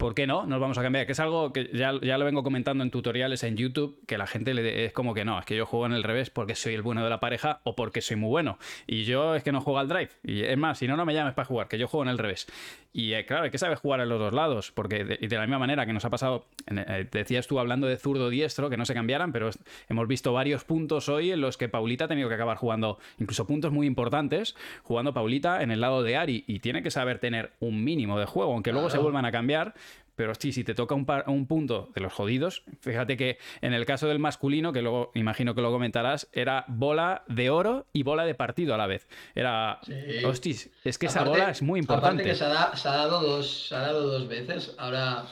¿Por 0.00 0.14
qué 0.14 0.26
no? 0.26 0.46
Nos 0.46 0.58
vamos 0.58 0.78
a 0.78 0.82
cambiar. 0.82 1.04
Que 1.04 1.12
es 1.12 1.20
algo 1.20 1.52
que 1.52 1.68
ya, 1.74 1.92
lo 1.92 2.24
vengo 2.24 2.42
comentando 2.42 2.82
en 2.82 2.90
tutoriales 2.90 3.42
en 3.42 3.58
YouTube, 3.58 4.00
que 4.06 4.16
la 4.16 4.26
gente 4.26 4.54
le 4.54 4.86
es 4.86 4.94
como 4.94 5.12
que 5.12 5.26
no, 5.26 5.38
es 5.38 5.44
que 5.44 5.54
yo 5.54 5.66
juego 5.66 5.84
en 5.84 5.92
el 5.92 6.02
revés 6.02 6.30
porque 6.30 6.54
soy 6.54 6.72
el 6.72 6.80
bueno 6.80 7.04
de 7.04 7.10
la 7.10 7.20
pareja 7.20 7.60
o 7.64 7.76
porque 7.76 8.00
soy 8.00 8.16
muy 8.16 8.30
bueno. 8.30 8.58
Y 8.86 9.04
yo 9.04 9.34
es 9.34 9.42
que 9.42 9.52
no 9.52 9.60
juego 9.60 9.78
al 9.78 9.88
drive. 9.88 10.08
Y 10.24 10.40
es 10.40 10.56
más, 10.56 10.78
si 10.78 10.88
no, 10.88 10.96
no 10.96 11.04
me 11.04 11.12
llames 11.12 11.34
para 11.34 11.44
jugar, 11.44 11.68
que 11.68 11.76
yo 11.76 11.86
juego 11.86 12.04
en 12.04 12.08
el 12.08 12.16
revés. 12.16 12.46
Y 12.92 13.12
eh, 13.12 13.24
claro, 13.24 13.44
hay 13.44 13.50
que 13.50 13.58
saber 13.58 13.78
jugar 13.78 14.00
en 14.00 14.08
los 14.08 14.18
dos 14.18 14.32
lados, 14.32 14.72
porque 14.72 15.04
de, 15.04 15.16
de 15.16 15.36
la 15.36 15.42
misma 15.42 15.60
manera 15.60 15.86
que 15.86 15.92
nos 15.92 16.04
ha 16.04 16.10
pasado, 16.10 16.46
eh, 16.66 17.06
decías 17.12 17.46
tú 17.46 17.60
hablando 17.60 17.86
de 17.86 17.96
zurdo 17.96 18.30
diestro, 18.30 18.68
que 18.68 18.76
no 18.76 18.84
se 18.84 18.94
cambiaran, 18.94 19.32
pero 19.32 19.50
hemos 19.88 20.08
visto 20.08 20.32
varios 20.32 20.64
puntos 20.64 21.08
hoy 21.08 21.30
en 21.30 21.40
los 21.40 21.56
que 21.56 21.68
Paulita 21.68 22.06
ha 22.06 22.08
tenido 22.08 22.28
que 22.28 22.34
acabar 22.34 22.56
jugando, 22.56 22.98
incluso 23.18 23.46
puntos 23.46 23.70
muy 23.70 23.86
importantes, 23.86 24.56
jugando 24.82 25.14
Paulita 25.14 25.62
en 25.62 25.70
el 25.70 25.80
lado 25.80 26.02
de 26.02 26.16
Ari, 26.16 26.44
y 26.48 26.58
tiene 26.58 26.82
que 26.82 26.90
saber 26.90 27.20
tener 27.20 27.52
un 27.60 27.84
mínimo 27.84 28.18
de 28.18 28.26
juego, 28.26 28.54
aunque 28.54 28.72
luego 28.72 28.90
se 28.90 28.98
vuelvan 28.98 29.24
a 29.24 29.30
cambiar, 29.30 29.74
pero 30.20 30.34
sí, 30.34 30.52
si 30.52 30.64
te 30.64 30.74
toca 30.74 30.94
un, 30.94 31.06
un, 31.28 31.46
punto 31.46 31.88
de 31.94 32.02
los 32.02 32.12
jodidos, 32.12 32.62
fíjate 32.82 33.16
que 33.16 33.38
en 33.62 33.72
el 33.72 33.86
caso 33.86 34.06
del 34.06 34.18
masculino, 34.18 34.70
que 34.70 34.82
luego 34.82 35.12
imagino 35.14 35.54
que 35.54 35.62
lo 35.62 35.72
comentarás, 35.72 36.28
era 36.34 36.66
bola 36.68 37.24
de 37.26 37.48
oro 37.48 37.86
y 37.94 38.02
bola 38.02 38.26
de 38.26 38.34
partido 38.34 38.74
a 38.74 38.76
la 38.76 38.86
vez. 38.86 39.08
Era. 39.34 39.80
Hostis, 40.26 40.68
es 40.84 40.98
que 40.98 41.06
esa 41.06 41.24
bola 41.24 41.48
es 41.48 41.62
muy 41.62 41.80
importante. 41.80 42.22
que 42.22 42.34
se 42.34 42.44
ha, 42.44 42.48
dado 42.50 43.22
dos, 43.22 43.68
se 43.68 43.74
ha 43.74 43.78
dado 43.78 44.08
dos 44.08 44.28
veces. 44.28 44.74
Ahora, 44.76 45.24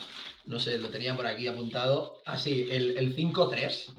no 0.46 0.58
sé, 0.58 0.78
lo 0.78 0.88
tenía 0.88 1.14
por 1.14 1.26
aquí 1.26 1.46
apuntado. 1.48 2.22
Así, 2.24 2.66
ah, 2.70 2.74
el, 2.74 2.96
el 2.96 3.14
5-3 3.14 3.94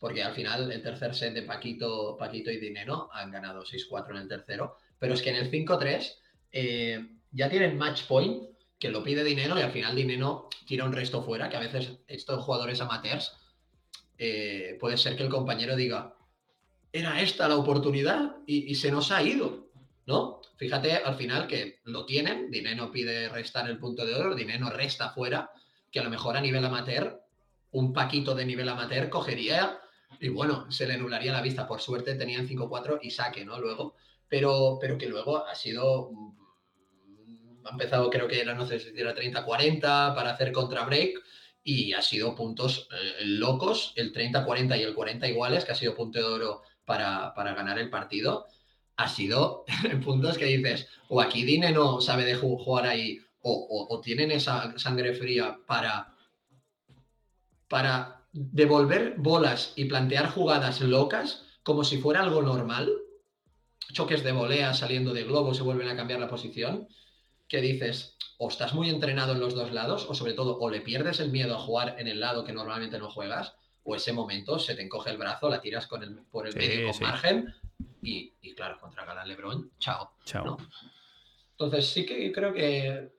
porque 0.00 0.24
al 0.24 0.34
final 0.34 0.72
el 0.72 0.82
tercer 0.82 1.14
set 1.14 1.34
de 1.34 1.42
Paquito, 1.42 2.16
Paquito 2.18 2.50
y 2.50 2.58
Dinero 2.58 3.10
han 3.12 3.30
ganado 3.30 3.62
6-4 3.62 4.10
en 4.10 4.16
el 4.16 4.28
tercero, 4.28 4.76
pero 4.98 5.14
es 5.14 5.22
que 5.22 5.30
en 5.30 5.36
el 5.36 5.52
5-3 5.52 6.14
eh, 6.50 7.06
ya 7.30 7.48
tienen 7.48 7.78
match 7.78 8.08
point 8.08 8.55
que 8.78 8.90
lo 8.90 9.02
pide 9.02 9.24
dinero 9.24 9.58
y 9.58 9.62
al 9.62 9.72
final 9.72 9.96
dinero 9.96 10.48
tira 10.66 10.84
un 10.84 10.92
resto 10.92 11.22
fuera, 11.22 11.48
que 11.48 11.56
a 11.56 11.60
veces 11.60 11.98
estos 12.06 12.44
jugadores 12.44 12.80
amateurs 12.80 13.36
eh, 14.18 14.76
puede 14.80 14.96
ser 14.96 15.16
que 15.16 15.22
el 15.22 15.28
compañero 15.28 15.76
diga, 15.76 16.14
era 16.92 17.20
esta 17.20 17.48
la 17.48 17.56
oportunidad 17.56 18.36
y, 18.46 18.74
se 18.74 18.90
nos 18.90 19.10
ha 19.10 19.22
ido, 19.22 19.68
¿no? 20.06 20.40
Fíjate 20.56 20.96
al 20.96 21.16
final 21.16 21.46
que 21.46 21.80
lo 21.84 22.06
tienen, 22.06 22.50
dinero 22.50 22.90
pide 22.90 23.28
restar 23.28 23.68
el 23.68 23.78
punto 23.78 24.06
de 24.06 24.14
oro, 24.14 24.34
dinero 24.34 24.70
resta 24.70 25.10
fuera, 25.10 25.50
que 25.90 26.00
a 26.00 26.04
lo 26.04 26.10
mejor 26.10 26.36
a 26.36 26.40
nivel 26.40 26.64
amateur, 26.64 27.22
un 27.72 27.92
paquito 27.92 28.34
de 28.34 28.46
nivel 28.46 28.68
amateur 28.68 29.10
cogería 29.10 29.78
y 30.20 30.28
bueno, 30.28 30.70
se 30.70 30.86
le 30.86 30.94
anularía 30.94 31.32
la 31.32 31.42
vista. 31.42 31.66
Por 31.66 31.80
suerte 31.80 32.14
tenían 32.14 32.48
5-4 32.48 33.00
y 33.02 33.10
saque, 33.10 33.44
¿no? 33.44 33.58
Luego, 33.60 33.96
pero, 34.28 34.78
pero 34.80 34.96
que 34.96 35.08
luego 35.08 35.46
ha 35.46 35.54
sido 35.54 36.10
ha 37.66 37.72
empezado 37.72 38.10
creo 38.10 38.28
que 38.28 38.40
era, 38.40 38.54
no 38.54 38.66
sé 38.66 38.78
si 38.78 38.90
era 38.98 39.14
30-40 39.14 40.14
para 40.14 40.30
hacer 40.30 40.52
contra 40.52 40.84
break 40.84 41.20
y 41.66 41.92
ha 41.94 42.00
sido 42.00 42.36
puntos 42.36 42.88
eh, 42.92 43.24
locos, 43.24 43.92
el 43.96 44.12
30-40 44.12 44.78
y 44.78 44.82
el 44.82 44.94
40 44.94 45.26
iguales, 45.28 45.64
que 45.64 45.72
ha 45.72 45.74
sido 45.74 45.96
punto 45.96 46.20
de 46.20 46.24
oro 46.24 46.62
para, 46.84 47.34
ganar 47.34 47.80
el 47.80 47.90
partido. 47.90 48.46
Ha 48.96 49.08
sido 49.08 49.64
puntos 50.04 50.38
que 50.38 50.44
dices, 50.44 50.88
o 51.08 51.20
aquí 51.20 51.44
Dine 51.44 51.72
no 51.72 52.00
sabe 52.00 52.24
de 52.24 52.36
jugar 52.36 52.86
ahí, 52.86 53.18
o, 53.40 54.00
tienen 54.02 54.30
esa 54.30 54.78
sangre 54.78 55.14
fría 55.14 55.58
para, 55.66 56.14
para 57.68 58.26
devolver 58.32 59.14
bolas 59.18 59.72
y 59.74 59.86
plantear 59.86 60.30
jugadas 60.30 60.80
locas 60.80 61.42
como 61.64 61.82
si 61.82 61.98
fuera 61.98 62.22
algo 62.22 62.42
normal. 62.42 62.92
Choques 63.92 64.22
de 64.22 64.30
volea 64.30 64.72
saliendo 64.72 65.12
de 65.12 65.24
globo 65.24 65.52
se 65.52 65.62
vuelven 65.64 65.88
a 65.88 65.96
cambiar 65.96 66.20
la 66.20 66.28
posición 66.28 66.86
que 67.48 67.60
dices, 67.60 68.16
o 68.38 68.48
estás 68.48 68.74
muy 68.74 68.90
entrenado 68.90 69.32
en 69.32 69.40
los 69.40 69.54
dos 69.54 69.72
lados, 69.72 70.06
o 70.08 70.14
sobre 70.14 70.34
todo, 70.34 70.58
o 70.58 70.70
le 70.70 70.80
pierdes 70.80 71.20
el 71.20 71.30
miedo 71.30 71.54
a 71.54 71.60
jugar 71.60 71.96
en 71.98 72.08
el 72.08 72.20
lado 72.20 72.44
que 72.44 72.52
normalmente 72.52 72.98
no 72.98 73.10
juegas, 73.10 73.54
o 73.82 73.94
ese 73.94 74.12
momento 74.12 74.58
se 74.58 74.74
te 74.74 74.82
encoge 74.82 75.10
el 75.10 75.18
brazo, 75.18 75.48
la 75.48 75.60
tiras 75.60 75.86
con 75.86 76.02
el, 76.02 76.16
por 76.30 76.46
el 76.46 76.54
medio 76.54 76.90
con 76.90 77.00
margen, 77.02 77.54
y, 78.02 78.32
claro, 78.54 78.80
contra 78.80 79.04
Galán 79.04 79.28
Lebron, 79.28 79.72
chao. 79.78 80.12
Chao. 80.24 80.56
Entonces 81.52 81.86
sí 81.86 82.04
que 82.04 82.30
creo 82.32 82.52
que 82.52 83.10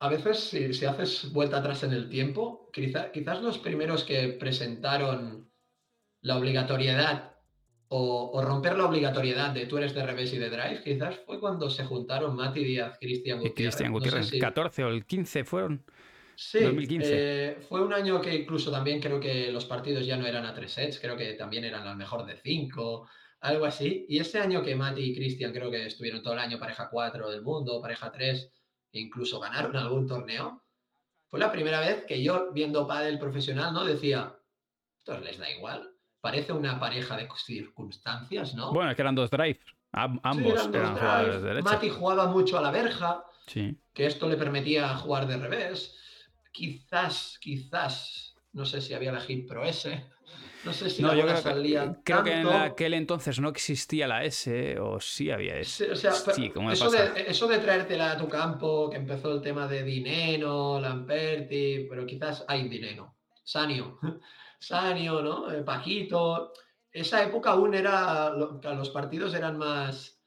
a 0.00 0.08
veces 0.08 0.38
si, 0.38 0.84
haces 0.84 1.32
vuelta 1.32 1.58
atrás 1.58 1.82
en 1.82 1.92
el 1.92 2.08
tiempo, 2.08 2.70
quizás 2.72 3.42
los 3.42 3.58
primeros 3.58 4.04
que 4.04 4.28
presentaron 4.28 5.50
la 6.20 6.36
obligatoriedad 6.36 7.37
o, 7.88 8.42
romper 8.42 8.76
la 8.76 8.86
obligatoriedad 8.86 9.50
de 9.50 9.66
tú 9.66 9.78
eres 9.78 9.94
de 9.94 10.04
revés 10.04 10.32
y 10.32 10.38
de 10.38 10.50
drive, 10.50 10.82
quizás 10.84 11.16
fue 11.24 11.40
cuando 11.40 11.70
se 11.70 11.84
juntaron 11.84 12.36
Mati 12.36 12.62
Díaz, 12.62 12.98
Cristian 13.00 13.38
Gutiérrez. 13.38 13.74
Cristian 13.74 13.92
Gutiérrez, 13.92 14.30
14 14.38 14.84
o 14.84 14.88
el 14.88 15.06
15 15.06 15.44
fueron. 15.44 15.84
Sí, 16.36 16.60
2015. 16.60 17.10
Eh, 17.10 17.56
fue 17.68 17.82
un 17.82 17.92
año 17.92 18.20
que 18.20 18.34
incluso 18.34 18.70
también 18.70 19.00
creo 19.00 19.18
que 19.18 19.50
los 19.50 19.64
partidos 19.64 20.06
ya 20.06 20.16
no 20.16 20.26
eran 20.26 20.44
a 20.44 20.54
tres 20.54 20.72
sets, 20.72 21.00
creo 21.00 21.16
que 21.16 21.32
también 21.32 21.64
eran 21.64 21.86
al 21.86 21.96
mejor 21.96 22.26
de 22.26 22.36
cinco, 22.36 23.08
algo 23.40 23.64
así. 23.64 24.04
Y 24.08 24.18
ese 24.18 24.38
año 24.38 24.62
que 24.62 24.76
Mati 24.76 25.02
y 25.02 25.14
Cristian 25.14 25.52
creo 25.52 25.70
que 25.70 25.86
estuvieron 25.86 26.22
todo 26.22 26.34
el 26.34 26.40
año 26.40 26.58
pareja 26.58 26.88
4 26.90 27.30
del 27.30 27.42
mundo, 27.42 27.80
pareja 27.80 28.12
3, 28.12 28.52
e 28.92 29.00
incluso 29.00 29.40
ganaron 29.40 29.76
algún 29.76 30.06
torneo, 30.06 30.62
fue 31.26 31.40
la 31.40 31.50
primera 31.50 31.80
vez 31.80 32.04
que 32.04 32.22
yo 32.22 32.52
viendo 32.52 32.86
pádel 32.86 33.18
profesional 33.18 33.72
no 33.72 33.84
decía, 33.84 34.38
esto 34.96 35.18
les 35.20 35.38
da 35.38 35.50
igual 35.50 35.97
parece 36.20 36.52
una 36.52 36.78
pareja 36.78 37.16
de 37.16 37.28
circunstancias, 37.36 38.54
¿no? 38.54 38.72
Bueno, 38.72 38.90
es 38.90 38.96
que 38.96 39.02
eran 39.02 39.14
dos 39.14 39.30
drives. 39.30 39.60
ambos 39.92 40.68
eran, 40.72 40.96
jugadores 40.96 41.42
de 41.42 41.48
derecha. 41.48 41.70
Mati 41.70 41.90
jugaba 41.90 42.26
mucho 42.26 42.58
a 42.58 42.62
la 42.62 42.70
verja, 42.70 43.24
sí. 43.46 43.76
que 43.92 44.06
esto 44.06 44.28
le 44.28 44.36
permitía 44.36 44.96
jugar 44.96 45.26
de 45.26 45.36
revés. 45.36 45.96
Quizás, 46.52 47.38
quizás, 47.40 48.34
no 48.52 48.64
sé 48.64 48.80
si 48.80 48.94
había 48.94 49.12
la 49.12 49.20
Hit 49.20 49.46
Pro 49.46 49.64
S. 49.64 50.04
No 50.64 50.72
sé 50.72 50.90
si 50.90 51.02
la 51.02 51.14
yo 51.14 51.22
creo, 51.22 51.36
salía 51.36 51.96
creo 52.04 52.24
que 52.24 52.32
en 52.32 52.48
aquel 52.48 52.94
entonces 52.94 53.38
no 53.38 53.48
existía 53.48 54.08
la 54.08 54.24
S 54.24 54.78
o 54.80 55.00
sí 55.00 55.30
había 55.30 55.56
S. 55.56 55.94
Sí, 55.94 56.52
eso, 56.70 56.90
de, 56.90 57.24
eso, 57.28 57.46
de, 57.46 57.58
traértela 57.58 58.12
a 58.12 58.16
tu 58.16 58.28
campo, 58.28 58.90
que 58.90 58.96
empezó 58.96 59.32
el 59.32 59.40
tema 59.40 59.68
de 59.68 59.84
Dineno, 59.84 60.80
Lamperti, 60.80 61.86
pero 61.88 62.04
quizás 62.04 62.44
hay 62.48 62.68
Dineno. 62.68 63.14
Sanio. 63.44 63.98
Sanio, 64.58 65.22
¿no? 65.22 65.52
Eh, 65.52 65.62
Paquito. 65.62 66.52
Esa 66.90 67.22
época 67.22 67.50
aún 67.50 67.74
era, 67.74 68.30
los 68.30 68.90
partidos 68.90 69.34
eran 69.34 69.58
más, 69.58 70.20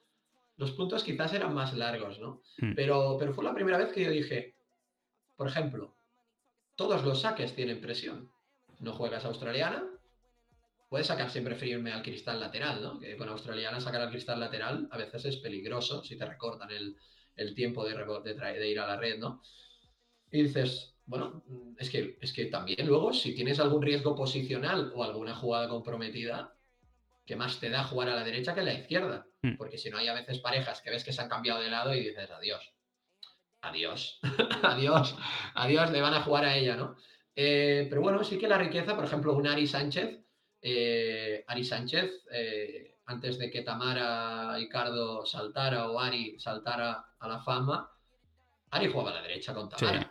los 0.58 0.72
puntos 0.72 1.04
quizás 1.04 1.34
eran 1.34 1.54
más 1.54 1.74
largos, 1.74 2.20
¿no? 2.20 2.44
Hmm. 2.58 2.74
Pero, 2.76 3.18
pero 3.20 3.34
fue 3.34 3.44
la 3.44 3.54
primera 3.54 3.78
vez 3.78 3.92
que 3.92 4.04
yo 4.04 4.12
dije, 4.12 4.56
por 5.36 5.48
ejemplo, 5.48 5.96
todos 6.76 7.04
los 7.04 7.22
saques 7.22 7.56
tienen 7.56 7.82
presión. 7.82 8.32
No 8.80 8.94
juegas 8.94 9.26
australiana, 9.26 9.84
puedes 10.88 11.08
sacar 11.08 11.30
siempre 11.30 11.56
firme 11.56 11.92
al 11.92 12.04
cristal 12.04 12.40
lateral, 12.40 12.82
¿no? 12.82 13.00
Que 13.00 13.18
con 13.18 13.30
australiana 13.30 13.80
sacar 13.80 14.02
al 14.02 14.10
cristal 14.10 14.40
lateral 14.40 14.88
a 14.92 14.98
veces 14.98 15.26
es 15.26 15.38
peligroso 15.38 16.04
si 16.04 16.18
te 16.18 16.26
recortan 16.26 16.70
el, 16.70 17.56
tiempo 17.56 17.86
de, 17.86 17.96
de, 17.96 18.34
de, 18.34 18.70
ir 18.70 18.80
a 18.80 18.88
la 18.88 18.98
red, 18.98 19.18
¿no? 19.18 19.42
Y 20.32 20.44
dices, 20.44 20.91
bueno, 21.12 21.44
es 21.78 21.90
que, 21.90 22.18
es 22.22 22.32
que 22.32 22.46
también 22.46 22.88
luego, 22.88 23.12
si 23.12 23.36
tienes 23.36 23.60
algún 23.60 23.82
riesgo 23.82 24.16
posicional 24.16 24.94
o 24.96 25.04
alguna 25.04 25.36
jugada 25.36 25.68
comprometida, 25.68 26.56
que 27.26 27.36
más 27.36 27.60
te 27.60 27.70
da 27.70 27.84
jugar 27.84 28.08
a 28.08 28.16
la 28.16 28.24
derecha 28.24 28.54
que 28.54 28.62
a 28.62 28.64
la 28.64 28.74
izquierda. 28.74 29.28
Hmm. 29.42 29.58
Porque 29.58 29.78
si 29.78 29.90
no 29.90 29.98
hay 29.98 30.08
a 30.08 30.14
veces 30.14 30.40
parejas 30.40 30.82
que 30.82 30.90
ves 30.90 31.04
que 31.04 31.12
se 31.12 31.22
han 31.22 31.28
cambiado 31.28 31.60
de 31.60 31.70
lado 31.70 31.94
y 31.94 32.00
dices 32.00 32.32
adiós. 32.32 32.74
Adiós. 33.60 34.22
adiós. 34.64 35.18
Adiós, 35.54 35.92
le 35.92 36.00
van 36.00 36.14
a 36.14 36.22
jugar 36.22 36.46
a 36.46 36.56
ella, 36.56 36.78
¿no? 36.78 36.96
Eh, 37.36 37.88
pero 37.90 38.00
bueno, 38.00 38.24
sí 38.24 38.38
que 38.38 38.48
la 38.48 38.58
riqueza, 38.58 38.96
por 38.96 39.04
ejemplo, 39.04 39.36
un 39.36 39.48
Ari 39.48 39.68
Sánchez. 39.68 40.18
eh, 40.62 41.44
Ari 41.46 41.66
Sánchez, 41.66 42.10
eh, 42.32 43.00
antes 43.06 43.38
de 43.38 43.52
que 43.52 43.64
Tamara 43.64 44.56
Ricardo 44.56 45.26
saltara 45.26 45.92
o 45.92 46.00
Ari 46.00 46.40
saltara 46.40 47.16
a 47.20 47.28
la 47.28 47.40
fama, 47.42 47.92
Ari 48.70 48.88
jugaba 48.88 49.12
a 49.12 49.16
la 49.16 49.24
derecha 49.24 49.54
con 49.54 49.68
Tamara. 49.68 50.10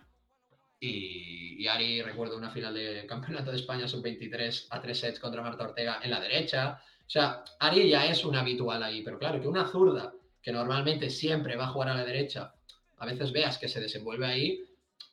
Y, 0.81 1.63
y 1.63 1.67
Ari, 1.69 2.01
recuerdo 2.03 2.37
una 2.39 2.51
final 2.51 2.73
de 2.75 3.05
Campeonato 3.07 3.51
de 3.51 3.59
España 3.59 3.87
sub-23 3.87 4.69
a 4.71 4.81
tres 4.81 4.99
sets 4.99 5.21
contra 5.21 5.43
Marta 5.43 5.65
Ortega 5.65 6.01
en 6.03 6.11
la 6.11 6.19
derecha. 6.21 6.81
O 7.07 7.11
sea, 7.11 7.45
Ari 7.59 7.91
ya 7.91 8.07
es 8.07 8.25
un 8.25 8.35
habitual 8.35 8.83
ahí, 8.83 9.03
pero 9.03 9.19
claro, 9.19 9.41
que 9.41 9.47
una 9.49 9.67
zurda 9.67 10.13
que 10.43 10.53
normalmente 10.53 11.11
siempre 11.11 11.55
va 11.57 11.65
a 11.65 11.69
jugar 11.69 11.91
a 11.91 11.95
la 11.95 12.05
derecha, 12.05 12.55
a 12.97 13.05
veces 13.07 13.31
veas 13.31 13.59
que 13.59 13.69
se 13.69 13.81
desenvuelve 13.81 14.25
ahí, 14.27 14.65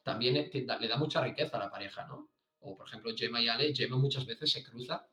también 0.04 0.50
le 0.54 0.88
da 0.88 0.96
mucha 0.98 1.22
riqueza 1.22 1.58
a 1.58 1.60
la 1.60 1.70
pareja, 1.70 2.06
¿no? 2.08 2.30
O 2.62 2.78
por 2.78 2.88
ejemplo, 2.88 3.12
Gemma 3.16 3.42
y 3.42 3.50
Ale, 3.50 3.76
Gemma 3.76 3.98
muchas 3.98 4.26
veces 4.26 4.50
se 4.52 4.64
cruza 4.64 5.06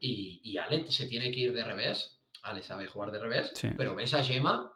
y, 0.00 0.40
y 0.42 0.56
Ale 0.56 0.90
se 0.90 1.06
tiene 1.06 1.30
que 1.30 1.40
ir 1.40 1.52
de 1.52 1.62
revés. 1.62 2.18
Ale 2.42 2.62
sabe 2.62 2.86
jugar 2.86 3.10
de 3.10 3.18
revés, 3.18 3.52
Sí. 3.54 3.68
pero 3.76 3.94
ves 3.94 4.14
a 4.14 4.24
Gemma, 4.24 4.72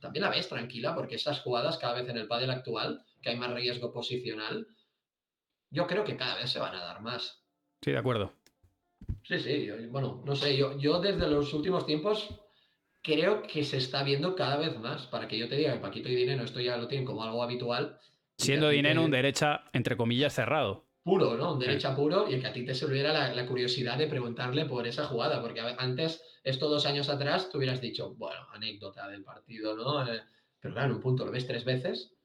también 0.00 0.22
la 0.24 0.28
ves 0.30 0.48
tranquila, 0.50 0.94
porque 0.94 1.14
esas 1.14 1.40
jugadas 1.40 1.78
cada 1.78 1.94
vez 1.94 2.06
en 2.10 2.18
el 2.18 2.26
pádel 2.28 2.50
actual, 2.50 3.02
que 3.26 3.30
hay 3.32 3.36
más 3.36 3.52
riesgo 3.52 3.92
posicional, 3.92 4.68
yo 5.70 5.88
creo 5.88 6.04
que 6.04 6.16
cada 6.16 6.36
vez 6.36 6.48
se 6.48 6.60
van 6.60 6.76
a 6.76 6.84
dar 6.84 7.02
más. 7.02 7.42
Sí, 7.82 7.90
de 7.90 7.98
acuerdo. 7.98 8.32
Sí, 9.24 9.40
sí, 9.40 9.66
yo- 9.66 9.74
bueno, 9.90 10.22
no 10.24 10.36
sé, 10.36 10.56
yo, 10.56 10.78
yo 10.78 11.00
desde 11.00 11.26
los 11.28 11.52
últimos 11.52 11.84
tiempos 11.86 12.28
creo 13.02 13.42
que 13.42 13.64
se 13.64 13.78
está 13.78 14.04
viendo 14.04 14.36
cada 14.36 14.56
vez 14.58 14.78
más. 14.78 15.08
Para 15.08 15.26
que 15.26 15.36
yo 15.38 15.48
te 15.48 15.56
diga 15.56 15.72
que 15.72 15.80
Paquito 15.80 16.08
y 16.08 16.14
Dinero 16.14 16.44
esto 16.44 16.60
ya 16.60 16.76
lo 16.76 16.86
tienen 16.86 17.04
como 17.04 17.24
algo 17.24 17.42
habitual. 17.42 17.98
Siendo 18.38 18.68
dinero 18.68 19.02
un 19.02 19.10
derecha, 19.10 19.64
entre 19.72 19.96
comillas, 19.96 20.32
cerrado. 20.34 20.84
puro, 21.02 21.36
¿no? 21.36 21.54
Un 21.54 21.58
derecha 21.58 21.96
puro 21.96 22.28
y 22.30 22.38
que 22.40 22.46
a 22.46 22.52
ti 22.52 22.64
te 22.64 22.74
sirviera 22.74 23.12
la, 23.12 23.34
la 23.34 23.46
curiosidad 23.46 23.98
de 23.98 24.06
preguntarle 24.06 24.66
por 24.66 24.86
esa 24.86 25.04
jugada, 25.06 25.40
porque 25.40 25.60
antes, 25.60 26.22
estos 26.44 26.70
dos 26.70 26.86
años 26.86 27.08
atrás, 27.08 27.48
tú 27.50 27.58
hubieras 27.58 27.80
dicho, 27.80 28.14
bueno, 28.14 28.40
anécdota 28.52 29.08
del 29.08 29.24
partido, 29.24 29.76
¿no? 29.76 30.06
Eh, 30.06 30.20
pero 30.60 30.74
claro, 30.74 30.90
en 30.90 30.96
un 30.96 31.00
punto 31.02 31.24
lo 31.24 31.30
ves 31.32 31.46
tres 31.46 31.64
veces, 31.64 32.15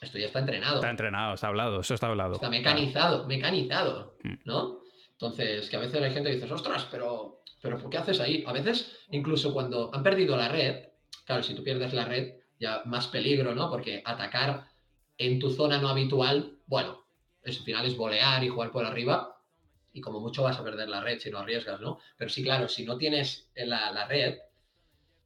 esto 0.00 0.18
ya 0.18 0.26
está 0.26 0.38
entrenado. 0.38 0.76
Está 0.76 0.90
entrenado, 0.90 1.34
está 1.34 1.48
hablado, 1.48 1.80
eso 1.80 1.94
está 1.94 2.06
hablado. 2.08 2.34
Está 2.34 2.48
mecanizado, 2.50 3.26
mecanizado, 3.26 4.16
Mm. 4.22 4.34
¿no? 4.44 4.80
Entonces, 5.12 5.68
que 5.68 5.76
a 5.76 5.80
veces 5.80 6.02
hay 6.02 6.12
gente 6.12 6.30
que 6.30 6.36
dice, 6.36 6.52
ostras, 6.52 6.86
pero, 6.90 7.42
pero 7.60 7.78
¿por 7.78 7.90
qué 7.90 7.98
haces 7.98 8.20
ahí? 8.20 8.42
A 8.46 8.52
veces, 8.52 8.98
incluso 9.10 9.52
cuando 9.52 9.90
han 9.92 10.02
perdido 10.02 10.36
la 10.36 10.48
red, 10.48 10.88
claro, 11.26 11.42
si 11.42 11.54
tú 11.54 11.62
pierdes 11.62 11.92
la 11.92 12.06
red, 12.06 12.36
ya 12.58 12.82
más 12.86 13.06
peligro, 13.08 13.54
¿no? 13.54 13.68
Porque 13.68 14.02
atacar 14.04 14.66
en 15.18 15.38
tu 15.38 15.50
zona 15.50 15.78
no 15.78 15.88
habitual, 15.90 16.58
bueno, 16.66 17.04
al 17.44 17.52
final 17.52 17.84
es 17.86 17.96
volear 17.96 18.42
y 18.44 18.48
jugar 18.48 18.70
por 18.70 18.84
arriba, 18.86 19.36
y 19.92 20.00
como 20.00 20.20
mucho 20.20 20.42
vas 20.42 20.58
a 20.58 20.64
perder 20.64 20.88
la 20.88 21.00
red 21.02 21.18
si 21.18 21.30
no 21.30 21.38
arriesgas, 21.38 21.80
¿no? 21.80 21.98
Pero 22.16 22.30
sí, 22.30 22.42
claro, 22.42 22.68
si 22.68 22.84
no 22.86 22.96
tienes 22.96 23.50
la, 23.54 23.90
la 23.92 24.06
red, 24.06 24.38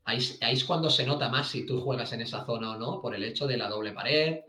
ahí, 0.05 0.19
ahí 0.41 0.55
es 0.55 0.65
cuando 0.65 0.91
se 0.91 1.07
nota 1.07 1.29
más 1.29 1.49
si 1.49 1.65
tú 1.67 1.81
juegas 1.81 2.13
en 2.13 2.23
esa 2.23 2.45
zona 2.45 2.73
o 2.73 2.77
no, 2.77 3.01
por 3.01 3.15
el 3.15 3.23
hecho 3.23 3.47
de 3.47 3.57
la 3.57 3.69
doble 3.69 3.93
pared, 3.93 4.41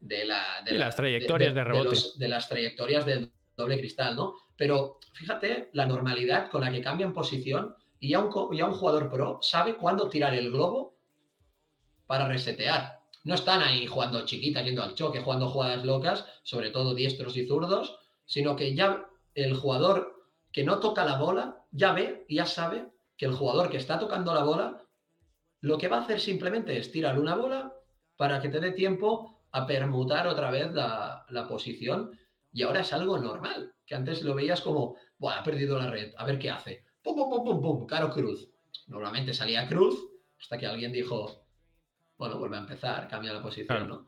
de, 0.00 0.24
la, 0.24 0.62
de 0.64 0.72
la- 0.72 0.86
las 0.86 0.96
trayectorias 0.96 1.54
de 1.54 1.64
rebote. 1.64 1.88
los- 1.90 2.18
de 2.18 2.28
las 2.28 2.48
trayectorias 2.48 3.04
del 3.06 3.32
doble 3.56 3.78
cristal, 3.78 4.16
¿no? 4.16 4.34
Pero 4.56 4.98
fíjate 5.12 5.70
la 5.72 5.86
normalidad 5.86 6.50
con 6.50 6.60
la 6.62 6.70
que 6.70 6.80
cambian 6.80 7.12
posición 7.12 7.74
y 8.00 8.10
ya 8.10 8.20
un, 8.20 8.56
ya 8.56 8.66
un 8.66 8.74
jugador 8.74 9.10
pro 9.10 9.38
sabe 9.42 9.76
cuándo 9.76 10.08
tirar 10.08 10.34
el 10.34 10.50
globo 10.50 10.96
para 12.06 12.28
resetear. 12.28 12.98
No 13.24 13.34
están 13.34 13.60
ahí 13.62 13.86
jugando 13.86 14.24
chiquitas, 14.24 14.64
yendo 14.64 14.82
al 14.82 14.94
choque, 14.94 15.20
jugando 15.20 15.48
jugadas 15.50 15.84
locas, 15.84 16.24
sobre 16.42 16.70
todo 16.70 16.94
diestros 16.94 17.36
y 17.36 17.46
zurdos, 17.46 17.98
sino 18.24 18.56
que 18.56 18.74
ya 18.74 19.06
el 19.34 19.54
jugador 19.56 20.24
que 20.52 20.64
no 20.64 20.78
toca 20.78 21.04
la 21.04 21.18
bola 21.18 21.64
ya 21.70 21.92
ve 21.92 22.24
y 22.28 22.36
ya 22.36 22.46
sabe 22.46 22.86
que 23.16 23.26
el 23.26 23.32
jugador 23.34 23.68
que 23.68 23.76
está 23.76 23.98
tocando 23.98 24.32
la 24.32 24.44
bola 24.44 24.82
lo 25.60 25.76
que 25.76 25.88
va 25.88 25.98
a 25.98 26.02
hacer 26.02 26.20
simplemente 26.20 26.78
es 26.78 26.90
tirar 26.92 27.18
una 27.18 27.34
bola 27.34 27.74
para 28.16 28.40
que 28.40 28.48
te 28.48 28.60
dé 28.60 28.70
tiempo 28.72 29.37
a 29.52 29.66
permutar 29.66 30.26
otra 30.26 30.50
vez 30.50 30.72
la, 30.72 31.24
la 31.30 31.46
posición 31.48 32.10
y 32.52 32.62
ahora 32.62 32.80
es 32.80 32.92
algo 32.92 33.18
normal, 33.18 33.74
que 33.86 33.94
antes 33.94 34.22
lo 34.22 34.34
veías 34.34 34.60
como, 34.60 34.96
Buah, 35.18 35.40
ha 35.40 35.42
perdido 35.42 35.78
la 35.78 35.90
red, 35.90 36.12
a 36.16 36.24
ver 36.24 36.38
qué 36.38 36.50
hace. 36.50 36.84
Pum, 37.02 37.14
pum, 37.16 37.30
pum, 37.30 37.44
pum, 37.44 37.60
pum, 37.62 37.86
caro 37.86 38.10
cruz. 38.10 38.48
Normalmente 38.86 39.32
salía 39.34 39.66
cruz 39.68 39.98
hasta 40.40 40.56
que 40.58 40.66
alguien 40.66 40.92
dijo, 40.92 41.46
bueno, 42.16 42.38
vuelve 42.38 42.56
a 42.56 42.60
empezar, 42.60 43.08
cambia 43.08 43.32
la 43.32 43.42
posición, 43.42 43.66
Claro. 43.66 43.86
¿no? 43.86 44.06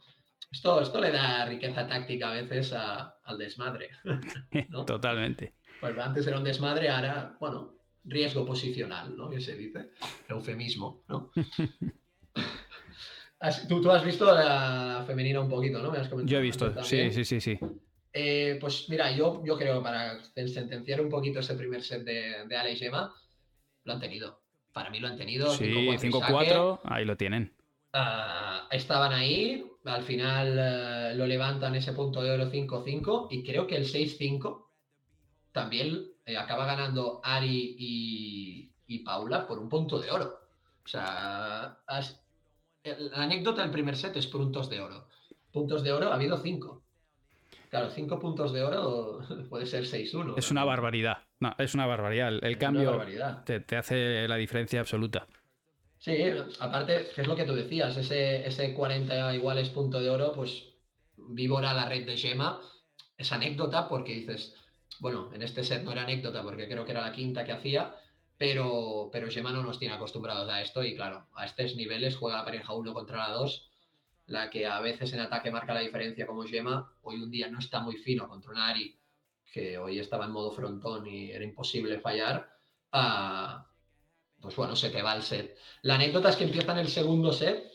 Esto, 0.50 0.80
esto 0.80 1.00
le 1.00 1.12
da 1.12 1.44
riqueza 1.46 1.86
táctica 1.86 2.30
a 2.30 2.34
veces 2.34 2.72
a- 2.72 3.14
al 3.24 3.38
desmadre. 3.38 3.90
¿no? 4.68 4.84
Totalmente. 4.84 5.54
Pues 5.80 5.96
antes 5.98 6.26
era 6.26 6.38
un 6.38 6.44
desmadre, 6.44 6.88
ahora, 6.90 7.36
bueno, 7.38 7.76
riesgo 8.04 8.44
posicional, 8.44 9.16
¿no? 9.16 9.30
Que 9.30 9.40
se 9.40 9.56
dice, 9.56 9.90
eufemismo, 10.28 11.04
¿no? 11.08 11.30
Tú, 13.68 13.80
tú 13.80 13.90
has 13.90 14.04
visto 14.04 14.26
la 14.26 15.02
femenina 15.06 15.40
un 15.40 15.48
poquito, 15.48 15.80
¿no? 15.80 15.90
Me 15.90 15.98
has 15.98 16.08
comentado 16.08 16.30
Yo 16.30 16.38
he 16.38 16.42
visto, 16.42 16.82
sí, 16.84 17.10
sí, 17.10 17.24
sí, 17.24 17.40
sí. 17.40 17.58
Eh, 18.12 18.58
pues 18.60 18.88
mira, 18.88 19.10
yo, 19.12 19.42
yo 19.44 19.56
creo 19.56 19.78
que 19.78 19.84
para 19.84 20.22
sentenciar 20.24 21.00
un 21.00 21.08
poquito 21.08 21.40
ese 21.40 21.54
primer 21.54 21.82
set 21.82 22.04
de, 22.04 22.44
de 22.46 22.56
Ale 22.56 22.72
y 22.72 22.76
Gemma, 22.76 23.14
lo 23.84 23.92
han 23.92 24.00
tenido. 24.00 24.40
Para 24.72 24.90
mí 24.90 25.00
lo 25.00 25.08
han 25.08 25.16
tenido. 25.16 25.48
Sí, 25.54 25.64
5-4 25.64 25.94
y 26.08 26.12
saque. 26.12 26.34
5-4, 26.34 26.80
ahí 26.84 27.04
lo 27.04 27.16
tienen. 27.16 27.54
Ah, 27.92 28.68
estaban 28.70 29.12
ahí, 29.12 29.64
al 29.84 30.02
final 30.02 30.56
eh, 30.58 31.14
lo 31.16 31.26
levantan 31.26 31.74
ese 31.76 31.92
punto 31.92 32.22
de 32.22 32.30
oro 32.32 32.50
5-5 32.50 33.28
y 33.30 33.42
creo 33.42 33.66
que 33.66 33.76
el 33.76 33.84
6-5 33.86 34.66
también 35.52 36.06
eh, 36.26 36.36
acaba 36.36 36.66
ganando 36.66 37.20
Ari 37.24 37.74
y, 37.78 38.72
y 38.86 38.98
Paula 39.00 39.46
por 39.46 39.58
un 39.58 39.68
punto 39.68 39.98
de 39.98 40.10
oro. 40.10 40.40
O 40.84 40.88
sea, 40.88 41.78
has- 41.86 42.20
la 42.84 43.22
anécdota 43.22 43.62
del 43.62 43.70
primer 43.70 43.96
set 43.96 44.16
es 44.16 44.26
puntos 44.26 44.70
de 44.70 44.80
oro. 44.80 45.08
Puntos 45.52 45.82
de 45.82 45.92
oro 45.92 46.10
ha 46.10 46.14
habido 46.14 46.38
5. 46.38 46.82
Claro, 47.68 47.90
5 47.90 48.18
puntos 48.18 48.52
de 48.52 48.62
oro 48.62 49.20
puede 49.48 49.66
ser 49.66 49.84
6-1. 49.84 50.34
Es 50.36 50.50
una 50.50 50.64
barbaridad. 50.64 51.18
No, 51.40 51.54
es 51.58 51.74
una 51.74 51.86
barbaridad. 51.86 52.32
El, 52.42 52.58
cambio 52.58 52.90
barbaridad. 52.90 53.44
te, 53.44 53.60
te 53.60 53.76
hace 53.76 54.26
la 54.28 54.36
diferencia 54.36 54.80
absoluta. 54.80 55.26
Sí, 55.98 56.16
aparte, 56.60 57.08
que 57.14 57.20
es 57.20 57.26
lo 57.26 57.36
que 57.36 57.44
tú 57.44 57.54
decías, 57.54 57.94
ese, 57.96 58.46
ese 58.46 58.72
40 58.72 59.34
iguales 59.34 59.68
punto 59.68 60.00
de 60.00 60.08
oro, 60.08 60.32
pues 60.34 60.64
víbora 61.16 61.74
la 61.74 61.88
red 61.88 62.06
de 62.06 62.16
Gemma. 62.16 62.60
Es 63.18 63.32
anécdota 63.32 63.86
porque 63.86 64.14
dices, 64.14 64.54
bueno, 64.98 65.30
en 65.34 65.42
este 65.42 65.62
set 65.62 65.82
no 65.82 65.92
era 65.92 66.02
anécdota 66.02 66.42
porque 66.42 66.66
creo 66.66 66.86
que 66.86 66.92
era 66.92 67.02
la 67.02 67.12
quinta 67.12 67.44
que 67.44 67.52
hacía, 67.52 67.94
pero, 68.40 69.10
pero 69.12 69.30
Gemma 69.30 69.52
no 69.52 69.62
nos 69.62 69.78
tiene 69.78 69.92
acostumbrados 69.92 70.48
a 70.48 70.62
esto 70.62 70.82
y 70.82 70.96
claro, 70.96 71.28
a 71.34 71.44
estos 71.44 71.76
niveles 71.76 72.16
juega 72.16 72.38
la 72.38 72.44
pareja 72.46 72.72
1 72.72 72.94
contra 72.94 73.18
la 73.18 73.34
2, 73.34 73.70
la 74.28 74.48
que 74.48 74.66
a 74.66 74.80
veces 74.80 75.12
en 75.12 75.20
ataque 75.20 75.50
marca 75.50 75.74
la 75.74 75.80
diferencia 75.80 76.26
como 76.26 76.44
Gemma, 76.44 76.90
hoy 77.02 77.16
un 77.20 77.30
día 77.30 77.50
no 77.50 77.58
está 77.58 77.80
muy 77.80 77.98
fino 77.98 78.26
contra 78.30 78.52
un 78.52 78.56
Ari, 78.56 78.98
que 79.52 79.76
hoy 79.76 79.98
estaba 79.98 80.24
en 80.24 80.30
modo 80.30 80.52
frontón 80.52 81.06
y 81.06 81.30
era 81.30 81.44
imposible 81.44 82.00
fallar. 82.00 82.50
ah, 82.92 83.66
pues 84.40 84.56
bueno, 84.56 84.74
se 84.74 84.88
te 84.88 85.02
va 85.02 85.14
el 85.16 85.22
set. 85.22 85.58
La 85.82 85.96
anécdota 85.96 86.30
es 86.30 86.36
que 86.36 86.44
empieza 86.44 86.72
en 86.72 86.78
el 86.78 86.88
segundo 86.88 87.34
set, 87.34 87.70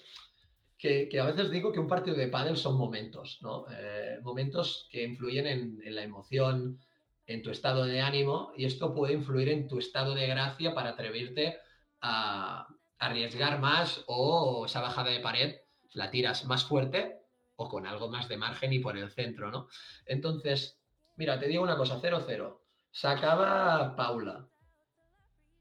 que, 0.80 1.08
que 1.08 1.20
a 1.20 1.26
veces 1.26 1.52
digo 1.52 1.72
que 1.72 1.80
un 1.80 1.88
partido 1.88 2.18
de 2.18 2.28
pádel 2.28 2.58
son 2.58 2.76
momentos, 2.76 3.38
¿no? 3.44 3.68
Eh, 3.70 4.18
momentos 4.24 4.88
que 4.92 5.04
influyen 5.04 5.46
en, 5.46 5.80
en 5.84 5.94
la 5.94 6.02
emoción, 6.02 6.80
en 7.28 7.42
tu 7.42 7.50
estado 7.50 7.86
de 7.86 8.02
ánimo, 8.02 8.54
y 8.56 8.66
esto 8.66 8.94
puede 8.94 9.14
influir 9.14 9.50
en 9.50 9.68
tu 9.68 9.80
estado 9.80 10.14
de 10.14 10.28
gracia 10.28 10.74
para 10.74 10.92
atreverte 10.92 11.58
a 12.02 12.68
arriesgar 13.00 13.60
más 13.60 14.04
o 14.08 14.66
esa 14.66 14.82
bajada 14.82 15.10
de 15.10 15.20
pared 15.20 15.56
la 15.94 16.12
tiras 16.12 16.46
más 16.46 16.66
fuerte 16.66 17.22
o 17.56 17.70
con 17.70 17.88
algo 17.88 18.10
más 18.10 18.28
de 18.28 18.38
margen 18.38 18.74
y 18.74 18.80
por 18.80 18.98
el 18.98 19.10
centro, 19.10 19.50
¿no? 19.50 19.68
Entonces, 20.06 20.80
mira, 21.16 21.40
te 21.40 21.48
digo 21.48 21.64
una 21.64 21.78
cosa, 21.78 22.02
0-0. 22.02 22.60
Sacaba 22.92 23.96
Paula. 23.96 24.48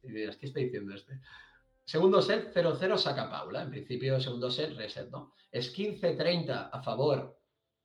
Y 0.02 0.10
dirás, 0.10 0.36
¿qué 0.36 0.46
está 0.46 0.60
diciendo 0.60 0.94
este? 0.94 1.20
Segundo 1.84 2.20
set, 2.20 2.52
0-0 2.54 2.96
saca 2.96 3.30
Paula. 3.30 3.62
En 3.62 3.70
principio, 3.70 4.20
segundo 4.20 4.50
set, 4.50 4.74
reset, 4.76 5.10
¿no? 5.10 5.34
Es 5.50 5.76
15-30 5.76 6.70
a 6.72 6.82
favor 6.82 7.38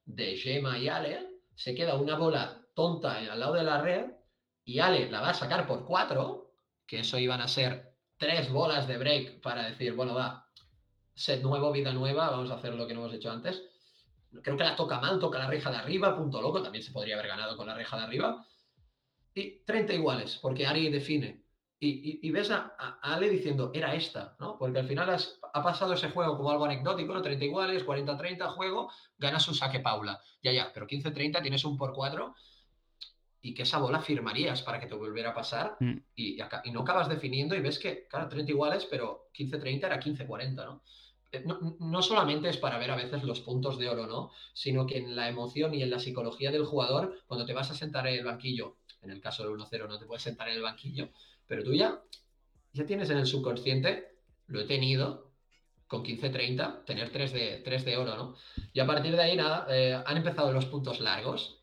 de 0.05 0.37
Gemma 0.37 0.77
y 0.77 0.87
Ale. 0.87 1.41
Se 1.55 1.75
queda 1.75 1.95
una 1.95 2.15
bola 2.15 2.58
tonta 2.79 3.17
al 3.17 3.37
lado 3.37 3.55
de 3.55 3.63
la 3.63 3.81
red 3.81 4.05
y 4.63 4.79
Ale 4.79 5.11
la 5.11 5.19
va 5.19 5.31
a 5.31 5.33
sacar 5.33 5.67
por 5.67 5.83
4, 5.85 6.49
que 6.87 7.01
eso 7.01 7.19
iban 7.19 7.41
a 7.41 7.49
ser 7.49 7.93
tres 8.15 8.49
bolas 8.49 8.87
de 8.87 8.97
break 8.97 9.41
para 9.41 9.65
decir, 9.65 9.93
bueno, 9.93 10.15
va, 10.15 10.47
set 11.13 11.43
nuevo, 11.43 11.73
vida 11.73 11.91
nueva, 11.91 12.29
vamos 12.29 12.49
a 12.51 12.53
hacer 12.53 12.73
lo 12.75 12.87
que 12.87 12.93
no 12.93 13.01
hemos 13.01 13.13
hecho 13.13 13.31
antes. 13.31 13.61
Creo 14.41 14.55
que 14.55 14.63
la 14.63 14.77
toca 14.77 15.01
mal, 15.01 15.19
toca 15.19 15.39
la 15.39 15.47
reja 15.47 15.69
de 15.71 15.75
arriba, 15.75 16.15
punto 16.15 16.41
loco, 16.41 16.63
también 16.63 16.81
se 16.81 16.93
podría 16.93 17.15
haber 17.15 17.27
ganado 17.27 17.57
con 17.57 17.67
la 17.67 17.75
reja 17.75 17.97
de 17.97 18.03
arriba. 18.03 18.45
Y 19.33 19.65
30 19.65 19.95
iguales, 19.95 20.39
porque 20.41 20.65
Ari 20.65 20.89
define. 20.89 21.43
y, 21.81 22.31
ves 22.31 22.49
a, 22.49 22.77
Ale 23.01 23.29
diciendo, 23.29 23.71
era 23.73 23.93
esta, 23.93 24.37
¿no? 24.39 24.57
Porque 24.57 24.79
al 24.79 24.87
final 24.87 25.17
ha 25.53 25.63
pasado 25.63 25.95
ese 25.95 26.11
juego 26.11 26.37
como 26.37 26.49
algo 26.49 26.63
anecdótico, 26.63 27.13
¿no? 27.13 27.21
30 27.21 27.43
iguales, 27.43 27.85
40-30 27.85 28.47
juego, 28.55 28.89
ganas 29.17 29.45
un 29.49 29.55
saque 29.55 29.81
Paula. 29.81 30.21
Ya, 30.41 30.53
ya, 30.53 30.71
pero 30.73 30.87
15-30 30.87 31.41
tienes 31.41 31.65
un 31.65 31.77
por 31.77 31.91
4 31.91 32.35
y 33.41 33.53
que 33.53 33.63
esa 33.63 33.79
bola 33.79 34.01
firmarías 34.01 34.61
para 34.61 34.79
que 34.79 34.87
te 34.87 34.95
volviera 34.95 35.29
a 35.29 35.33
pasar 35.33 35.77
mm. 35.79 35.97
y, 36.15 36.37
y, 36.63 36.71
no 36.71 36.81
acabas 36.81 37.07
definiendo 37.07 37.55
y 37.55 37.61
ves 37.61 37.79
que, 37.79 38.07
claro, 38.07 38.27
30 38.27 38.51
iguales, 38.51 38.87
pero 38.89 39.29
15-30 39.37 39.85
era 39.85 39.99
15-40, 39.99 40.81
eh, 41.31 41.43
¿no? 41.45 41.77
¿no? 41.79 42.01
solamente 42.01 42.49
es 42.49 42.57
para 42.57 42.77
ver 42.77 42.91
a 42.91 42.95
veces 42.95 43.23
los 43.23 43.39
puntos 43.41 43.77
de 43.77 43.87
oro, 43.87 44.07
¿no? 44.07 44.31
Sino 44.53 44.85
que 44.85 44.97
en 44.97 45.15
la 45.15 45.29
emoción 45.29 45.73
y 45.73 45.83
en 45.83 45.89
la 45.89 45.99
psicología 45.99 46.51
del 46.51 46.65
jugador, 46.65 47.19
cuando 47.27 47.45
te 47.45 47.53
vas 47.53 47.71
a 47.71 47.75
sentar 47.75 48.07
en 48.07 48.15
el 48.15 48.25
banquillo, 48.25 48.77
en 49.01 49.11
el 49.11 49.21
caso 49.21 49.43
del 49.43 49.53
1-0 49.53 49.87
no 49.87 49.97
te 49.97 50.05
puedes 50.05 50.23
sentar 50.23 50.49
en 50.49 50.55
el 50.55 50.61
banquillo, 50.61 51.09
pero 51.47 51.63
tú 51.63 51.73
ya, 51.73 52.01
ya 52.73 52.85
tienes 52.85 53.09
en 53.09 53.19
el 53.19 53.25
subconsciente, 53.25 54.17
lo 54.47 54.59
he 54.59 54.65
tenido, 54.65 55.29
con 55.87 56.03
15-30, 56.03 56.85
tener 56.85 57.09
3 57.09 57.33
de, 57.33 57.61
3 57.65 57.85
de 57.85 57.97
oro, 57.97 58.15
¿no? 58.15 58.35
Y 58.73 58.79
a 58.79 58.85
partir 58.85 59.15
de 59.15 59.23
ahí, 59.23 59.35
nada, 59.35 59.65
eh, 59.69 59.99
han 60.05 60.17
empezado 60.17 60.51
los 60.51 60.65
puntos 60.65 60.99
largos, 60.99 61.61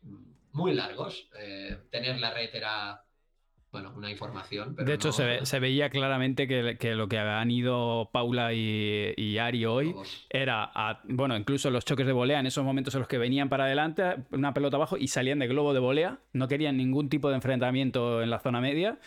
muy 0.57 0.73
largos. 0.73 1.29
Eh, 1.39 1.77
tener 1.91 2.19
la 2.19 2.33
red 2.33 2.49
era, 2.53 3.03
bueno, 3.71 3.93
una 3.95 4.09
información. 4.09 4.75
de 4.75 4.93
hecho, 4.93 5.11
se, 5.11 5.59
veía 5.59 5.89
claramente 5.89 6.47
que, 6.47 6.95
lo 6.95 7.07
que 7.07 7.19
han 7.19 7.51
ido 7.51 8.09
Paula 8.11 8.51
y, 8.53 9.37
Ari 9.37 9.65
hoy 9.65 9.95
era, 10.29 10.99
bueno, 11.05 11.37
incluso 11.37 11.69
los 11.69 11.85
choques 11.85 12.07
de 12.07 12.11
volea, 12.11 12.39
en 12.39 12.47
esos 12.47 12.65
momentos 12.65 12.95
en 12.95 13.01
los 13.01 13.07
que 13.07 13.19
venían 13.19 13.49
para 13.49 13.65
adelante, 13.65 14.03
una 14.31 14.53
pelota 14.53 14.77
abajo 14.77 14.97
y 14.97 15.07
salían 15.07 15.39
de 15.39 15.47
globo 15.47 15.73
de 15.73 15.79
volea, 15.79 16.19
no 16.33 16.47
querían 16.47 16.75
ningún 16.75 17.07
tipo 17.07 17.29
de 17.29 17.35
enfrentamiento 17.35 18.23
en 18.23 18.31
la 18.31 18.39
zona 18.39 18.59
media 18.59 18.99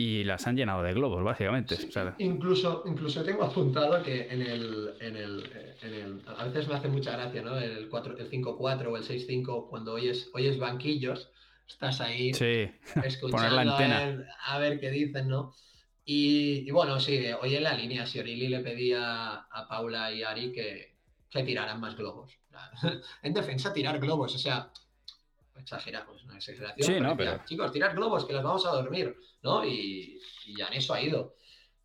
y 0.00 0.24
las 0.24 0.46
han 0.46 0.56
llenado 0.56 0.82
de 0.82 0.94
globos, 0.94 1.22
básicamente. 1.22 1.76
incluso, 2.18 2.82
incluso 2.86 3.22
tengo 3.22 3.44
apuntado 3.44 4.02
que 4.02 4.28
en 4.30 4.40
el, 4.40 4.94
en 4.98 5.16
el, 5.16 6.22
A 6.38 6.44
veces 6.46 6.68
me 6.68 6.74
hace 6.74 6.88
mucha 6.88 7.12
gracia, 7.12 7.42
¿no? 7.42 7.58
El, 7.58 7.72
el 7.72 7.90
5-4 7.90 8.86
o 8.86 8.96
el 8.96 9.04
6-5, 9.04 9.68
cuando 9.68 9.92
oyes, 9.92 10.30
oyes 10.32 10.58
banquillos, 10.58 11.30
estás 11.68 12.00
ahí 12.00 12.30
escuchando 13.04 13.56
la 13.56 13.62
antena. 13.62 14.26
A, 14.46 14.58
ver, 14.58 14.80
qué 14.80 14.90
dicen, 14.90 15.28
¿no? 15.28 15.54
Y, 16.04 16.70
bueno, 16.70 16.98
sí, 16.98 17.22
hoy 17.40 17.56
en 17.56 17.62
la 17.62 17.74
línea, 17.74 18.06
si 18.06 18.18
Orili 18.18 18.48
le 18.48 18.60
pedía 18.60 19.34
a 19.34 19.68
Paula 19.68 20.10
y 20.12 20.22
Ari 20.22 20.50
que, 20.50 20.96
que 21.28 21.42
tiraran 21.42 21.78
más 21.78 21.94
globos. 21.94 22.38
en 23.22 23.34
defensa, 23.34 23.72
tirar 23.72 24.00
globos, 24.00 24.34
o 24.34 24.38
sea, 24.38 24.72
exageramos, 25.60 26.24
una 26.24 26.36
exageración. 26.36 26.86
Sí, 26.86 27.00
no, 27.00 27.16
pero... 27.16 27.42
Chicos, 27.44 27.72
tirar 27.72 27.94
globos, 27.94 28.24
que 28.24 28.32
los 28.32 28.42
vamos 28.42 28.66
a 28.66 28.70
dormir, 28.70 29.16
¿no? 29.42 29.64
Y, 29.64 30.20
ya 30.56 30.66
en 30.66 30.74
eso 30.74 30.94
ha 30.94 31.00
ido. 31.00 31.36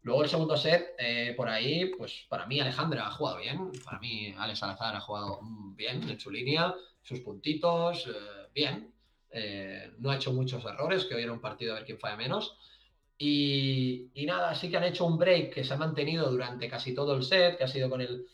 Luego 0.01 0.23
el 0.23 0.29
segundo 0.29 0.57
set, 0.57 0.95
eh, 0.99 1.33
por 1.35 1.49
ahí, 1.49 1.91
pues 1.97 2.25
para 2.29 2.45
mí 2.45 2.59
Alejandra 2.59 3.07
ha 3.07 3.11
jugado 3.11 3.39
bien, 3.39 3.71
para 3.83 3.99
mí 3.99 4.33
Alex 4.37 4.59
Salazar 4.59 4.95
ha 4.95 5.01
jugado 5.01 5.39
bien 5.75 6.07
en 6.09 6.19
su 6.19 6.29
línea, 6.29 6.73
sus 7.01 7.21
puntitos, 7.21 8.07
eh, 8.07 8.47
bien. 8.53 8.93
Eh, 9.31 9.91
no 9.99 10.11
ha 10.11 10.15
hecho 10.15 10.31
muchos 10.31 10.63
errores, 10.63 11.05
que 11.05 11.15
hoy 11.15 11.23
era 11.23 11.33
un 11.33 11.41
partido 11.41 11.73
a 11.73 11.75
ver 11.75 11.85
quién 11.85 11.99
falla 11.99 12.15
menos. 12.15 12.57
Y, 13.17 14.11
nada, 14.27 14.53
sí 14.55 14.69
que 14.69 14.77
han 14.77 14.83
hecho 14.83 15.05
un 15.05 15.17
break 15.17 15.53
que 15.53 15.63
se 15.63 15.73
ha 15.73 15.77
mantenido 15.77 16.29
durante 16.29 16.69
casi 16.69 16.93
todo 16.93 17.15
el 17.15 17.23
set, 17.23 17.57
que 17.57 17.63
ha 17.63 17.67
sido 17.67 17.89
con 17.89 18.01
el, 18.01 18.27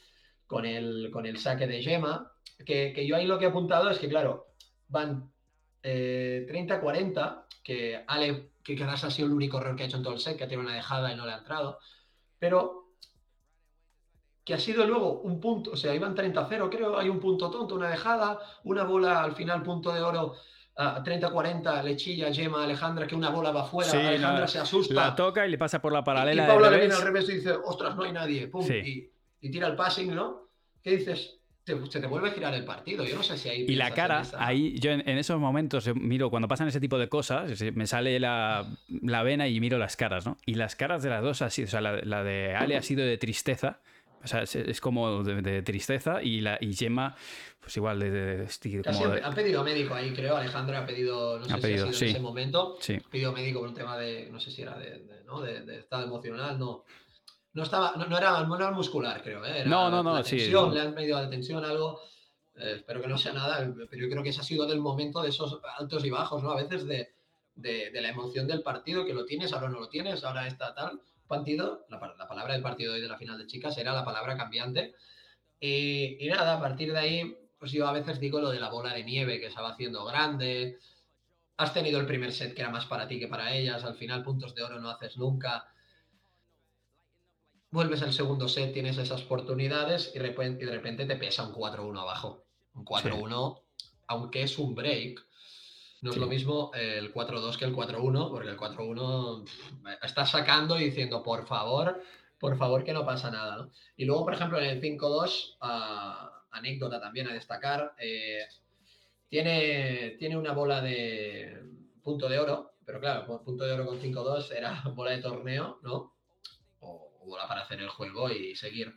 con 0.47 0.65
el, 0.65 1.09
con 1.11 1.25
el 1.25 1.37
saque 1.37 1.67
de 1.67 1.81
Gemma, 1.81 2.31
que, 2.65 2.91
que 2.93 3.07
yo 3.07 3.15
ahí 3.15 3.25
lo 3.25 3.39
que 3.39 3.45
he 3.45 3.49
apuntado 3.49 3.89
es 3.89 3.99
que, 3.99 4.09
claro, 4.09 4.51
van 4.89 5.30
30-40, 5.83 7.43
eh, 7.43 7.55
que 7.63 8.03
Ale, 8.07 8.51
que 8.63 8.75
quizás 8.75 9.03
ha 9.03 9.11
sido 9.11 9.27
el 9.27 9.33
único 9.33 9.59
error 9.59 9.75
que 9.75 9.83
ha 9.83 9.85
hecho 9.85 9.97
en 9.97 10.03
todo 10.03 10.13
el 10.13 10.19
set, 10.19 10.37
que 10.37 10.43
ha 10.43 10.47
tenido 10.47 10.67
una 10.67 10.75
dejada 10.75 11.11
y 11.11 11.15
no 11.15 11.25
le 11.25 11.33
ha 11.33 11.37
entrado, 11.37 11.79
pero 12.39 12.81
que 14.43 14.53
ha 14.53 14.59
sido 14.59 14.85
luego 14.85 15.21
un 15.21 15.39
punto, 15.39 15.71
o 15.71 15.77
sea, 15.77 15.93
iban 15.93 16.15
30-0, 16.15 16.69
creo, 16.69 16.97
hay 16.97 17.09
un 17.09 17.19
punto 17.19 17.49
tonto, 17.51 17.75
una 17.75 17.89
dejada, 17.89 18.39
una 18.63 18.83
bola 18.83 19.23
al 19.23 19.33
final, 19.35 19.63
punto 19.63 19.93
de 19.93 20.01
oro. 20.01 20.35
30-40, 20.73 21.83
le 21.83 21.95
chilla 21.95 22.33
Gemma 22.33 22.63
Alejandra 22.63 23.05
que 23.05 23.13
una 23.13 23.29
bola 23.29 23.51
va 23.51 23.63
afuera, 23.63 23.91
Alejandra 23.91 24.47
se 24.47 24.57
asusta. 24.57 24.93
La 24.93 25.15
toca 25.15 25.45
y 25.45 25.51
le 25.51 25.57
pasa 25.57 25.79
por 25.79 25.91
la 25.91 26.03
paralela. 26.03 26.45
Y, 26.45 26.47
Paula 26.47 26.71
le 26.71 26.79
viene 26.79 26.95
al 26.95 27.01
revés 27.01 27.29
y 27.29 27.33
dice, 27.33 27.51
ostras, 27.51 27.95
no 27.95 28.03
hay 28.03 28.13
nadie, 28.13 28.47
pum, 28.47 28.65
y, 28.65 29.11
y, 29.41 29.51
tira 29.51 29.67
el 29.67 29.75
passing, 29.75 30.15
¿no? 30.15 30.47
¿Qué 30.81 30.97
dices? 30.97 31.40
Se 31.89 31.99
te 31.99 32.07
vuelve 32.07 32.29
a 32.29 32.31
girar 32.31 32.53
el 32.53 32.65
partido. 32.65 33.05
Yo 33.05 33.15
no 33.15 33.23
sé 33.23 33.37
si 33.37 33.49
hay. 33.49 33.61
Y 33.61 33.75
la 33.75 33.93
cara, 33.93 34.23
ahí, 34.37 34.77
yo 34.79 34.91
en, 34.91 35.07
esos 35.17 35.39
momentos 35.39 35.89
miro, 35.95 36.29
cuando 36.29 36.47
pasan 36.47 36.67
ese 36.67 36.79
tipo 36.79 36.97
de 36.97 37.09
cosas, 37.09 37.61
me 37.73 37.87
sale 37.87 38.19
la, 38.19 38.65
vena 39.23 39.47
y 39.47 39.59
miro 39.59 39.77
las 39.77 39.95
caras, 39.95 40.25
¿no? 40.25 40.37
Y 40.45 40.55
las 40.55 40.75
caras 40.75 41.03
de 41.03 41.09
las 41.09 41.21
dos 41.23 41.41
así, 41.41 41.63
o 41.63 41.67
sea, 41.67 41.81
la, 41.81 42.23
de 42.23 42.55
Ale 42.55 42.77
ha 42.77 42.81
sido 42.81 43.03
de 43.05 43.17
tristeza. 43.17 43.79
O 44.23 44.27
sea, 44.27 44.43
es, 44.43 44.81
como 44.81 45.23
de, 45.23 45.61
tristeza 45.63 46.21
y, 46.21 46.41
la, 46.41 46.57
y 46.61 46.75
Gemma, 46.75 47.15
pues 47.59 47.75
igual 47.77 47.99
de... 47.99 48.47
Han 49.23 49.33
pedido 49.33 49.63
médico 49.63 49.95
ahí, 49.95 50.13
creo. 50.13 50.37
Alejandra 50.37 50.79
ha 50.79 50.85
pedido, 50.85 51.39
no 51.39 51.45
sé 51.45 51.49
si 51.49 51.53
ha 51.55 51.61
sido 51.61 51.85
en 51.87 51.93
ese 51.93 52.19
momento. 52.19 52.77
Sí. 52.79 52.99
Ha 53.03 53.09
pedido 53.09 53.31
médico 53.31 53.61
por 53.61 53.69
un 53.69 53.75
tema 53.75 53.97
de, 53.97 54.29
no 54.31 54.39
sé 54.39 54.51
si 54.51 54.61
era 54.61 54.77
de, 54.77 55.23
¿no? 55.25 55.41
de 55.41 55.79
estado 55.79 56.03
emocional, 56.03 56.59
no. 56.59 56.85
No, 57.53 57.63
estaba, 57.63 57.93
no, 57.97 58.17
era, 58.17 58.43
no 58.43 58.71
muscular, 58.71 59.21
creo. 59.21 59.43
¿eh? 59.45 59.63
no, 59.65 59.89
no, 59.89 60.01
no, 60.01 60.23
tensión, 60.23 60.73
Le 60.73 60.81
han 60.81 60.95
pedido 60.95 61.21
la 61.21 61.29
tensión, 61.29 61.63
algo. 61.65 62.01
Eh, 62.55 62.75
espero 62.77 63.01
que 63.01 63.07
no 63.07 63.17
sea 63.17 63.33
nada, 63.33 63.73
pero 63.89 64.01
yo 64.01 64.09
creo 64.09 64.23
que 64.23 64.29
ese 64.29 64.39
ha 64.39 64.43
sido 64.43 64.65
del 64.65 64.79
momento 64.79 65.21
de 65.21 65.29
esos 65.29 65.59
altos 65.77 66.05
y 66.05 66.09
bajos, 66.09 66.41
¿no? 66.41 66.51
A 66.51 66.55
veces 66.55 66.85
de, 66.85 67.11
la 67.55 68.09
emoción 68.09 68.47
del 68.47 68.61
partido, 68.61 69.05
que 69.05 69.13
lo 69.13 69.25
tienes, 69.25 69.51
ahora 69.51 69.67
no 69.67 69.81
lo 69.81 69.89
tienes, 69.89 70.23
ahora 70.23 70.47
está 70.47 70.73
tal. 70.73 71.01
Partido, 71.27 71.85
la, 71.89 71.99
palabra 71.99 72.53
del 72.53 72.61
partido 72.61 72.93
hoy 72.93 73.01
de 73.01 73.07
la 73.07 73.17
final 73.17 73.37
de 73.37 73.47
chicas 73.47 73.77
era 73.77 73.93
la 73.93 74.05
palabra 74.05 74.37
cambiante. 74.37 74.95
Y, 75.59 76.25
y, 76.25 76.29
nada, 76.29 76.57
a 76.57 76.59
partir 76.59 76.93
de 76.93 76.99
ahí, 76.99 77.37
pues 77.59 77.71
yo 77.73 77.85
a 77.87 77.91
veces 77.91 78.19
digo 78.19 78.39
lo 78.39 78.49
de 78.49 78.59
la 78.59 78.69
bola 78.69 78.93
de 78.93 79.03
nieve 79.03 79.39
que 79.39 79.51
se 79.51 79.61
va 79.61 79.71
haciendo 79.71 80.05
grande. 80.05 80.77
Has 81.57 81.73
tenido 81.73 81.99
el 81.99 82.07
primer 82.07 82.31
set 82.31 82.53
que 82.53 82.61
era 82.61 82.71
más 82.71 82.85
para 82.85 83.07
ti 83.07 83.19
que 83.19 83.27
para 83.27 83.53
ellas, 83.53 83.83
al 83.83 83.95
final 83.95 84.23
puntos 84.23 84.55
de 84.55 84.63
oro 84.63 84.79
no 84.79 84.89
haces 84.89 85.17
nunca 85.17 85.71
vuelves 87.71 88.01
al 88.03 88.13
segundo 88.13 88.47
set, 88.47 88.73
tienes 88.73 88.97
esas 88.97 89.23
oportunidades 89.23 90.11
y, 90.13 90.19
de 90.19 90.71
repente 90.71 91.05
te 91.05 91.15
pesa 91.15 91.47
un 91.47 91.53
4-1 91.53 91.99
abajo. 91.99 92.43
Un 92.73 92.85
4-1, 92.85 93.61
aunque 94.07 94.43
es 94.43 94.59
un 94.59 94.75
break, 94.75 95.25
no 96.01 96.11
es 96.11 96.17
lo 96.17 96.27
mismo 96.27 96.71
el 96.73 97.13
4-2 97.13 97.57
que 97.57 97.65
el 97.65 97.75
4-1, 97.75 98.29
porque 98.29 98.49
el 98.49 98.57
4-1 98.57 99.45
estás 100.01 100.31
sacando 100.31 100.79
y 100.79 100.85
diciendo, 100.85 101.23
por 101.23 101.47
favor, 101.47 102.01
por 102.39 102.57
favor, 102.57 102.83
que 102.83 102.93
no 102.93 103.05
pasa 103.05 103.29
nada. 103.29 103.69
Y 103.95 104.05
luego, 104.05 104.25
por 104.25 104.33
ejemplo, 104.33 104.59
en 104.59 104.65
el 104.65 104.81
5-2, 104.81 105.57
ah, 105.61 106.43
anécdota 106.51 106.99
también 106.99 107.27
a 107.27 107.33
destacar, 107.33 107.93
eh, 107.99 108.45
tiene, 109.29 110.15
tiene 110.19 110.37
una 110.37 110.53
bola 110.53 110.81
de 110.81 111.61
punto 112.03 112.27
de 112.27 112.39
oro, 112.39 112.73
pero 112.83 112.99
claro, 112.99 113.43
punto 113.43 113.63
de 113.63 113.71
oro 113.71 113.85
con 113.85 114.01
5-2 114.01 114.51
era 114.51 114.81
bola 114.95 115.11
de 115.11 115.21
torneo, 115.21 115.79
¿no? 115.83 116.13
Bola 117.25 117.47
para 117.47 117.61
hacer 117.61 117.79
el 117.79 117.89
juego 117.89 118.29
y 118.29 118.55
seguir. 118.55 118.93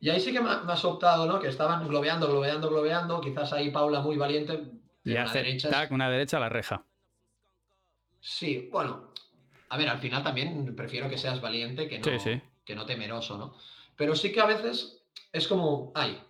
Y 0.00 0.10
ahí 0.10 0.20
sí 0.20 0.32
que 0.32 0.40
me, 0.40 0.50
has 0.50 0.84
optado, 0.84 1.26
¿no? 1.26 1.38
Que 1.38 1.48
estaban 1.48 1.86
globeando, 1.86 2.26
globeando, 2.28 2.68
globeando. 2.68 3.20
Quizás 3.20 3.52
ahí 3.52 3.70
Paula 3.70 4.00
muy 4.00 4.16
valiente. 4.16 4.60
Y 5.04 5.16
hace 5.16 5.38
derecha 5.38 5.88
una 5.90 6.10
derecha 6.10 6.38
a 6.38 6.40
la 6.40 6.48
reja. 6.48 6.84
Sí, 8.20 8.68
bueno. 8.70 9.12
A 9.68 9.76
ver, 9.76 9.88
al 9.88 9.98
final 9.98 10.22
también 10.22 10.74
prefiero 10.76 11.08
que 11.08 11.16
seas 11.16 11.40
valiente 11.40 11.88
que 11.88 11.98
no, 11.98 12.42
Que 12.64 12.74
no 12.74 12.84
temeroso, 12.84 13.38
¿no? 13.38 13.56
Pero 13.96 14.14
sí 14.14 14.32
que 14.32 14.40
a 14.40 14.46
veces 14.46 15.02
es 15.32 15.48
como, 15.48 15.92
ay, 15.94 16.20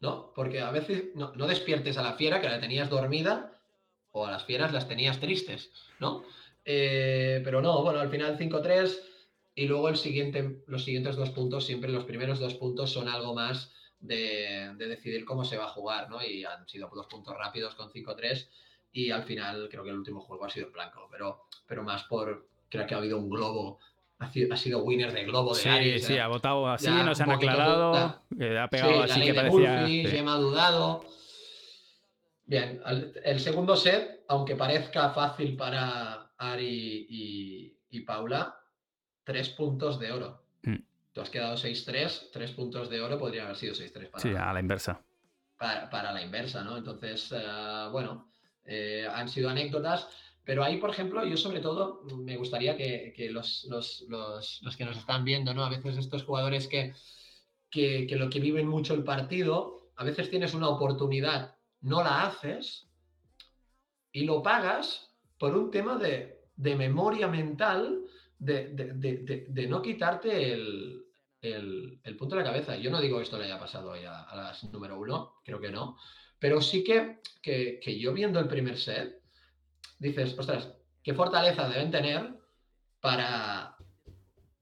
¿no? 0.00 0.32
Porque 0.34 0.60
a 0.60 0.70
veces 0.70 1.06
no, 1.14 1.32
no 1.34 1.46
despiertes 1.46 1.98
a 1.98 2.02
la 2.02 2.14
fiera 2.14 2.40
que 2.40 2.48
la 2.48 2.60
tenías 2.60 2.88
dormida 2.88 3.52
o 4.12 4.24
a 4.24 4.30
las 4.30 4.44
fieras 4.44 4.72
las 4.72 4.88
tenías 4.88 5.20
tristes, 5.20 5.70
¿no? 6.00 6.24
Eh, 6.64 7.40
pero 7.44 7.60
no, 7.60 7.82
bueno, 7.82 8.00
al 8.00 8.10
final 8.10 8.38
5-3 8.38 8.98
y 9.56 9.66
luego 9.66 9.88
el 9.88 9.96
siguiente, 9.96 10.62
los 10.66 10.84
siguientes 10.84 11.16
dos 11.16 11.30
puntos, 11.30 11.64
siempre 11.64 11.90
los 11.90 12.04
primeros 12.04 12.38
dos 12.38 12.54
puntos 12.54 12.92
son 12.92 13.08
algo 13.08 13.34
más 13.34 13.72
de, 13.98 14.70
decidir 14.76 15.24
cómo 15.24 15.44
se 15.44 15.56
va 15.56 15.64
a 15.64 15.70
jugar, 15.70 16.10
¿no? 16.10 16.22
Y 16.22 16.44
han 16.44 16.68
sido 16.68 16.90
dos 16.94 17.06
puntos 17.06 17.34
rápidos 17.36 17.74
con 17.74 17.90
5-3 17.90 18.48
y 18.92 19.10
al 19.10 19.24
final 19.24 19.68
creo 19.70 19.82
que 19.82 19.88
el 19.88 19.96
último 19.96 20.20
juego 20.20 20.44
ha 20.44 20.50
sido 20.50 20.66
en 20.66 20.74
blanco, 20.74 21.08
pero, 21.10 21.46
pero 21.66 21.82
más 21.82 22.04
por, 22.04 22.46
creo 22.68 22.86
que 22.86 22.94
ha 22.94 22.98
habido 22.98 23.18
un 23.18 23.30
globo 23.30 23.78
ha 24.18 24.56
sido, 24.56 24.82
winner 24.82 25.12
de 25.12 25.24
globo 25.24 25.54
de 25.54 25.60
Sí, 25.60 25.98
sí, 26.00 26.18
ha 26.18 26.28
votado 26.28 26.68
así, 26.68 26.88
no 26.88 27.14
se 27.14 27.22
han 27.22 27.30
aclarado, 27.30 27.94
ha 27.94 28.68
pegado 28.70 29.02
así 29.02 29.20
que 29.22 29.34
parecía... 29.34 29.86
se 29.86 30.22
me 30.22 30.30
ha 30.30 30.36
dudado. 30.36 31.04
Bien, 32.44 32.80
el, 33.24 33.40
segundo 33.40 33.74
set, 33.74 34.24
aunque 34.28 34.54
parezca 34.54 35.10
fácil 35.10 35.56
para 35.56 36.32
Ari 36.38 37.06
y, 37.10 37.78
y 37.90 38.00
Paula, 38.00 38.56
tres 39.26 39.50
puntos 39.50 39.98
de 39.98 40.12
oro. 40.12 40.40
Mm. 40.62 40.76
Tú 41.12 41.20
has 41.20 41.30
quedado 41.30 41.56
6-3, 41.56 42.30
tres 42.32 42.52
puntos 42.52 42.88
de 42.88 43.00
oro 43.00 43.18
podrían 43.18 43.46
haber 43.46 43.56
sido 43.56 43.74
6-3 43.74 44.10
para. 44.10 44.22
Sí, 44.22 44.30
a 44.34 44.52
la 44.52 44.60
inversa. 44.60 45.02
Para, 45.58 46.12
la 46.12 46.22
inversa, 46.22 46.62
¿no? 46.62 46.76
Entonces, 46.76 47.32
eh, 47.32 47.88
bueno, 47.90 48.30
eh, 48.64 49.06
han 49.12 49.28
sido 49.28 49.50
anécdotas. 49.50 50.08
Pero 50.44 50.62
ahí, 50.62 50.76
por 50.76 50.90
ejemplo, 50.90 51.24
yo 51.24 51.36
sobre 51.36 51.58
todo 51.58 52.02
me 52.18 52.36
gustaría 52.36 52.76
que, 52.76 53.28
los, 53.32 53.64
los, 53.64 54.06
que 54.78 54.84
nos 54.84 54.96
están 54.96 55.24
viendo, 55.24 55.52
¿no? 55.52 55.64
A 55.64 55.70
veces 55.70 55.96
estos 55.96 56.22
jugadores 56.22 56.68
que, 56.68 56.94
que, 57.68 58.06
lo 58.16 58.30
que 58.30 58.38
viven 58.38 58.68
mucho 58.68 58.94
el 58.94 59.02
partido, 59.02 59.90
a 59.96 60.04
veces 60.04 60.30
tienes 60.30 60.54
una 60.54 60.68
oportunidad, 60.68 61.56
no 61.80 62.04
la 62.04 62.22
haces 62.22 62.88
y 64.12 64.24
lo 64.24 64.40
pagas 64.40 65.10
por 65.36 65.56
un 65.56 65.72
tema 65.72 65.96
de, 65.96 66.38
memoria 66.56 67.26
mental, 67.26 68.04
de, 68.38 69.66
no 69.68 69.82
quitarte 69.82 70.52
el, 70.52 71.02
punto 72.18 72.36
de 72.36 72.42
la 72.42 72.48
cabeza. 72.48 72.76
Yo 72.76 72.90
no 72.90 73.00
digo 73.00 73.18
que 73.18 73.24
esto 73.24 73.38
le 73.38 73.44
haya 73.44 73.58
pasado 73.58 73.92
a, 73.92 74.36
las 74.36 74.64
número 74.64 74.98
uno, 74.98 75.34
creo 75.44 75.60
que 75.60 75.70
no, 75.70 75.96
pero 76.38 76.60
sí 76.60 76.84
que, 76.84 77.20
que 77.42 77.98
yo 77.98 78.12
viendo 78.12 78.38
el 78.40 78.48
primer 78.48 78.78
set, 78.78 79.20
dices, 79.98 80.36
ostras, 80.38 80.74
qué 81.02 81.14
fortaleza 81.14 81.68
deben 81.68 81.90
tener 81.90 82.34
para, 83.00 83.76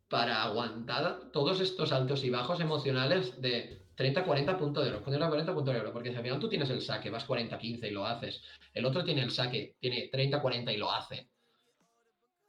para 0.08 0.42
aguantar 0.42 1.30
todos 1.32 1.60
estos 1.60 1.92
altos 1.92 2.24
y 2.24 2.30
bajos 2.30 2.60
emocionales 2.60 3.40
de 3.40 3.84
30-40 3.96 4.58
puntos 4.58 4.84
de 4.84 4.90
oro, 4.90 5.02
40 5.02 5.54
puntos 5.54 5.74
de 5.74 5.80
oro, 5.80 5.92
porque 5.92 6.10
al 6.10 6.22
final 6.22 6.38
tú 6.38 6.48
tienes 6.48 6.70
el 6.70 6.82
saque, 6.82 7.10
vas 7.10 7.26
40-15 7.26 7.88
y 7.88 7.90
lo 7.90 8.06
haces, 8.06 8.42
el 8.72 8.84
otro 8.84 9.04
tiene 9.04 9.22
el 9.22 9.30
saque, 9.30 9.76
tiene 9.80 10.10
30-40 10.10 10.74
y 10.74 10.76
lo 10.76 10.92
hace. 10.92 11.30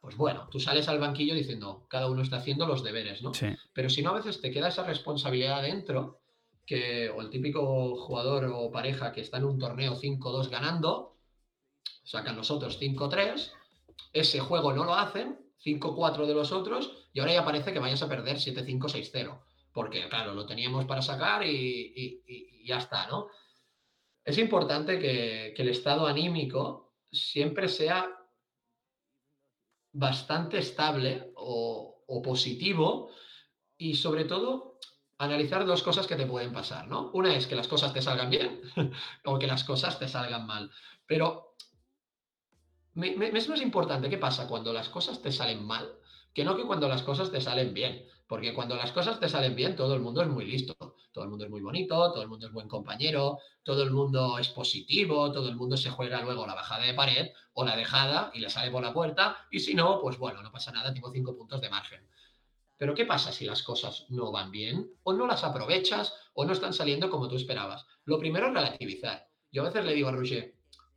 Pues 0.05 0.17
bueno, 0.17 0.47
tú 0.51 0.59
sales 0.59 0.87
al 0.87 0.99
banquillo 0.99 1.33
diciendo, 1.33 1.87
cada 1.89 2.07
uno 2.07 2.21
está 2.21 2.37
haciendo 2.37 2.67
los 2.67 2.83
deberes, 2.83 3.23
¿no? 3.23 3.31
Pero 3.73 3.89
si 3.89 4.03
no, 4.03 4.11
a 4.11 4.17
veces 4.17 4.39
te 4.39 4.51
queda 4.51 4.67
esa 4.67 4.83
responsabilidad 4.83 5.63
dentro, 5.63 6.19
que, 6.63 7.09
o 7.09 7.21
el 7.21 7.31
típico 7.31 7.95
jugador 7.95 8.51
o 8.53 8.71
pareja 8.71 9.11
que 9.11 9.21
está 9.21 9.37
en 9.37 9.45
un 9.45 9.57
torneo 9.57 9.95
5-2 9.95 10.49
ganando, 10.51 11.17
sacan 12.03 12.35
los 12.35 12.51
otros 12.51 12.79
5-3, 12.79 13.51
ese 14.13 14.39
juego 14.41 14.73
no 14.73 14.85
lo 14.85 14.93
hacen, 14.93 15.39
5-4 15.65 16.27
de 16.27 16.35
los 16.35 16.51
otros, 16.51 17.09
y 17.11 17.19
ahora 17.19 17.33
ya 17.33 17.43
parece 17.43 17.73
que 17.73 17.79
vayas 17.79 18.03
a 18.03 18.07
perder 18.07 18.37
7-5, 18.37 18.81
6-0, 18.81 19.39
porque 19.73 20.07
claro, 20.07 20.35
lo 20.35 20.45
teníamos 20.45 20.85
para 20.85 21.01
sacar 21.01 21.43
y, 21.43 22.63
ya 22.63 22.77
está, 22.77 23.07
¿no? 23.07 23.29
Es 24.23 24.37
importante 24.37 24.99
que, 24.99 25.55
el 25.57 25.69
estado 25.69 26.05
anímico 26.05 26.93
siempre 27.11 27.67
sea 27.67 28.07
bastante 29.95 30.60
estable 30.60 31.31
o, 31.36 32.03
o, 32.05 32.21
positivo 32.21 33.10
y 33.77 33.95
sobre 33.95 34.25
todo 34.25 34.79
analizar 35.17 35.65
dos 35.65 35.84
cosas 35.84 36.05
que 36.05 36.15
te 36.15 36.25
pueden 36.25 36.51
pasar, 36.51 36.88
¿no? 36.88 37.12
Una 37.13 37.34
es 37.36 37.47
que 37.47 37.55
las 37.55 37.67
cosas 37.67 37.93
te 37.93 38.01
salgan 38.01 38.29
bien 38.29 38.62
o 39.25 39.39
que 39.39 39.47
las 39.47 39.63
cosas 39.63 39.97
te 39.97 40.08
salgan 40.08 40.45
mal, 40.45 40.69
pero 41.08 41.55
me, 42.93 43.15
es 43.38 43.49
más 43.49 43.62
importante 43.62 44.10
qué 44.10 44.17
pasa 44.17 44.47
cuando 44.47 44.73
las 44.73 44.89
cosas 44.89 45.21
te 45.21 45.31
salen 45.31 45.65
mal 45.65 45.97
que 46.36 46.43
no 46.43 46.55
que 46.58 46.65
cuando 46.65 46.88
las 46.88 47.01
cosas 47.01 47.31
te 47.31 47.41
salen 47.41 47.73
bien. 47.73 48.05
Porque 48.27 48.53
cuando 48.53 48.75
las 48.75 48.91
cosas 48.91 49.19
te 49.19 49.29
salen 49.29 49.55
bien, 49.55 49.75
todo 49.75 49.95
el 49.95 50.01
mundo 50.01 50.21
es 50.21 50.27
muy 50.27 50.45
listo, 50.45 50.94
todo 51.15 51.23
el 51.23 51.30
mundo 51.30 51.45
es 51.45 51.49
muy 51.49 51.62
bonito, 51.62 51.95
todo 52.12 52.21
el 52.21 52.28
mundo 52.28 52.47
es 52.47 52.51
buen 52.51 52.67
compañero, 52.67 53.39
todo 53.63 53.84
el 53.84 53.91
mundo 53.91 54.38
es 54.38 54.49
positivo, 54.49 55.32
todo 55.32 55.47
el 55.47 55.56
mundo 55.56 55.78
se 55.78 55.89
juega 55.89 56.21
luego 56.21 56.45
la 56.45 56.56
bajada 56.56 56.84
de 56.84 56.93
pared 56.93 57.30
o 57.54 57.63
la 57.63 57.78
dejada 57.78 58.32
y 58.34 58.41
le 58.41 58.49
sale 58.49 58.69
por 58.69 58.84
la 58.84 58.91
puerta. 58.91 59.38
Y 59.49 59.62
si 59.62 59.73
no, 59.73 60.01
pues 60.01 60.17
bueno, 60.17 60.43
no 60.43 60.51
pasa 60.51 60.73
nada, 60.73 60.93
tengo 60.93 61.10
cinco 61.13 61.34
puntos 61.34 61.62
de 61.62 61.69
margen. 61.69 62.06
Pero 62.75 62.93
¿qué 62.93 63.06
pasa 63.06 63.32
si 63.32 63.45
las 63.45 63.63
cosas 63.63 64.08
no 64.10 64.30
van 64.34 64.51
bien 64.51 64.91
o 65.04 65.13
no 65.13 65.25
las 65.25 65.45
aprovechas 65.45 66.13
o 66.34 66.43
no 66.43 66.51
están 66.51 66.73
saliendo 66.73 67.10
como 67.10 67.30
tú 67.30 67.38
esperabas? 67.38 67.86
Lo 68.04 68.19
primero 68.19 68.47
es 68.47 68.54
relativizar. 68.54 69.25
Yo 69.54 69.62
a 69.62 69.67
veces 69.67 69.86
le 69.86 69.93
digo 69.93 70.10
a 70.10 70.12
Roger, 70.12 70.54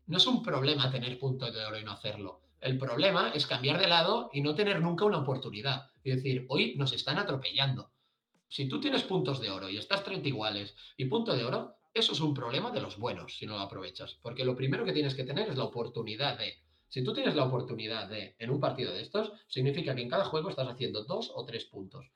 no 0.09 0.17
es 0.17 0.27
un 0.27 0.43
problema 0.43 0.91
tener 0.91 1.17
puntos 1.21 1.55
de 1.55 1.65
oro 1.65 1.79
y 1.79 1.85
no 1.85 1.93
hacerlo. 1.93 2.41
El 2.61 2.77
problema 2.77 3.31
es 3.33 3.47
cambiar 3.47 3.79
de 3.79 3.87
lado 3.87 4.31
y 4.33 4.41
no 4.41 4.57
tener 4.57 4.81
nunca 4.81 5.05
una 5.05 5.19
oportunidad. 5.19 5.93
Es 6.03 6.17
decir, 6.17 6.45
hoy 6.49 6.75
nos 6.75 6.93
están 6.93 7.19
atropellando. 7.19 7.93
Si 8.49 8.69
tú 8.69 8.81
tienes 8.81 9.03
puntos 9.03 9.41
de 9.41 9.51
oro 9.51 9.69
y 9.69 9.77
estás 9.77 10.05
30 10.05 10.29
iguales 10.29 10.75
y 10.97 11.05
punto 11.07 11.37
de 11.37 11.45
oro, 11.45 11.77
eso 11.93 12.13
es 12.13 12.21
un 12.21 12.35
problema 12.35 12.71
de 12.71 12.81
los 12.81 12.99
buenos 12.99 13.37
si 13.37 13.47
no 13.47 13.57
lo 13.57 13.61
aprovechas. 13.61 14.19
Porque 14.23 14.45
lo 14.45 14.57
primero 14.57 14.85
que 14.85 14.93
tienes 14.93 15.15
que 15.15 15.25
tener 15.25 15.49
es 15.49 15.57
la 15.57 15.65
oportunidad 15.65 16.39
de. 16.39 16.55
Si 16.89 17.05
tú 17.05 17.13
tienes 17.13 17.35
la 17.35 17.45
oportunidad 17.45 18.09
de, 18.09 18.35
en 18.39 18.51
un 18.51 18.61
partido 18.61 18.93
de 18.93 19.03
estos, 19.03 19.33
significa 19.47 19.95
que 19.95 20.01
en 20.01 20.09
cada 20.09 20.25
juego 20.25 20.49
estás 20.49 20.69
haciendo 20.69 21.05
dos 21.05 21.31
o 21.35 21.45
tres 21.45 21.67
puntos. 21.67 22.07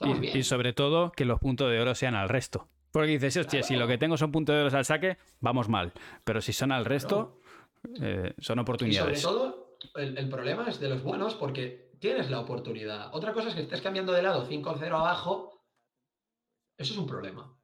y, 0.00 0.38
y 0.38 0.42
sobre 0.44 0.72
todo 0.72 1.10
que 1.10 1.24
los 1.24 1.40
puntos 1.40 1.70
de 1.70 1.80
oro 1.80 1.94
sean 1.94 2.14
al 2.14 2.28
resto. 2.28 2.68
Porque 2.92 3.12
dices, 3.12 3.36
hostia, 3.36 3.62
si 3.62 3.76
lo 3.76 3.86
que 3.86 3.98
tengo 3.98 4.16
son 4.16 4.32
puntos 4.32 4.54
de 4.54 4.62
oro 4.62 4.76
al 4.76 4.84
saque, 4.84 5.18
vamos 5.40 5.68
mal. 5.68 5.92
Pero 6.24 6.40
si 6.40 6.52
son 6.52 6.72
al 6.72 6.84
resto, 6.84 7.40
eh, 8.00 8.34
son 8.38 8.58
oportunidades. 8.58 9.18
Y 9.18 9.22
sobre 9.22 9.38
todo, 9.38 9.76
el, 9.96 10.28
problema 10.28 10.68
es 10.68 10.80
de 10.80 10.88
los 10.88 11.02
buenos 11.02 11.34
porque 11.34 11.89
tienes 12.00 12.30
la 12.30 12.40
oportunidad. 12.40 13.14
Otra 13.14 13.32
cosa 13.32 13.48
es 13.48 13.54
que 13.54 13.62
estés 13.62 13.80
cambiando 13.80 14.12
de 14.12 14.22
lado 14.22 14.48
5-0 14.48 14.86
abajo. 14.86 15.62
Eso 16.76 16.94
es 16.94 16.98
un 16.98 17.06
problema. 17.06 17.56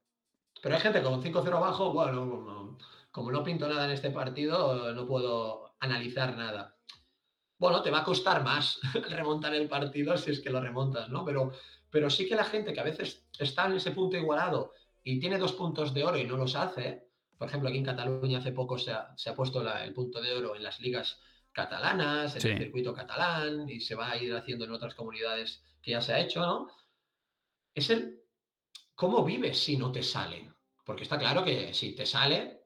Pero 0.62 0.75
hay 0.75 0.81
gente 0.81 1.03
con 1.03 1.22
5-0 1.22 1.57
abajo, 1.57 1.92
bueno, 1.92 2.79
como 3.11 3.33
no 3.33 3.42
pinto 3.42 3.66
nada 3.66 3.87
en 3.87 3.92
este 3.92 4.11
partido, 4.11 4.92
no 4.92 5.07
puedo 5.07 5.75
analizar 5.81 6.37
nada. 6.37 6.77
Bueno, 7.59 7.83
te 7.83 7.90
va 7.90 8.01
a 8.01 8.05
costar 8.05 8.44
más 8.44 8.79
remontar 9.11 9.55
el 9.55 9.68
partido 9.68 10.16
si 10.16 10.31
es 10.31 10.40
que 10.40 10.51
lo 10.51 10.61
remontas, 10.61 11.09
¿no? 11.09 11.25
Pero, 11.25 11.53
pero 11.90 12.11
sí 12.11 12.29
que 12.29 12.37
la 12.37 12.44
gente 12.44 12.72
que 12.75 12.81
a 12.81 12.85
veces 12.85 13.27
está 13.38 13.66
en 13.66 13.72
ese 13.72 13.92
punto 13.92 14.16
igualado 14.16 14.72
y 15.03 15.18
tiene 15.18 15.38
dos 15.38 15.53
puntos 15.53 15.94
de 15.94 16.05
oro 16.05 16.18
y 16.18 16.25
no 16.25 16.37
los 16.37 16.55
hace, 16.55 17.09
por 17.38 17.49
ejemplo, 17.49 17.68
aquí 17.68 17.79
en 17.79 17.85
Cataluña 17.85 18.38
hace 18.38 18.53
poco 18.53 18.79
se 18.79 18.90
ha, 18.92 19.35
puesto 19.35 19.66
el 19.79 19.94
punto 19.94 20.20
de 20.20 20.35
oro 20.35 20.57
en 20.57 20.62
las 20.62 20.81
ligas 20.81 21.18
catalanas, 21.57 22.37
en 22.37 22.53
el 22.53 22.59
circuito 22.59 22.92
catalán, 22.92 23.66
y 23.69 23.81
se 23.81 23.95
va 23.95 24.11
a 24.11 24.16
ir 24.19 24.35
haciendo 24.35 24.66
en 24.66 24.73
otras 24.73 24.95
comunidades 24.95 25.64
que 25.81 25.92
ya 25.92 26.03
se 26.03 26.12
ha 26.12 26.21
hecho, 26.21 26.40
¿no? 26.40 26.69
Es 27.75 27.88
el 27.88 28.21
cómo 28.95 29.25
vives 29.25 29.59
si 29.59 29.79
no 29.79 29.90
te 29.90 30.03
sale. 30.03 30.53
Porque 30.85 31.05
está 31.05 31.19
claro 31.19 31.42
que 31.42 31.73
si 31.73 31.95
te 31.95 32.05
sale, 32.05 32.61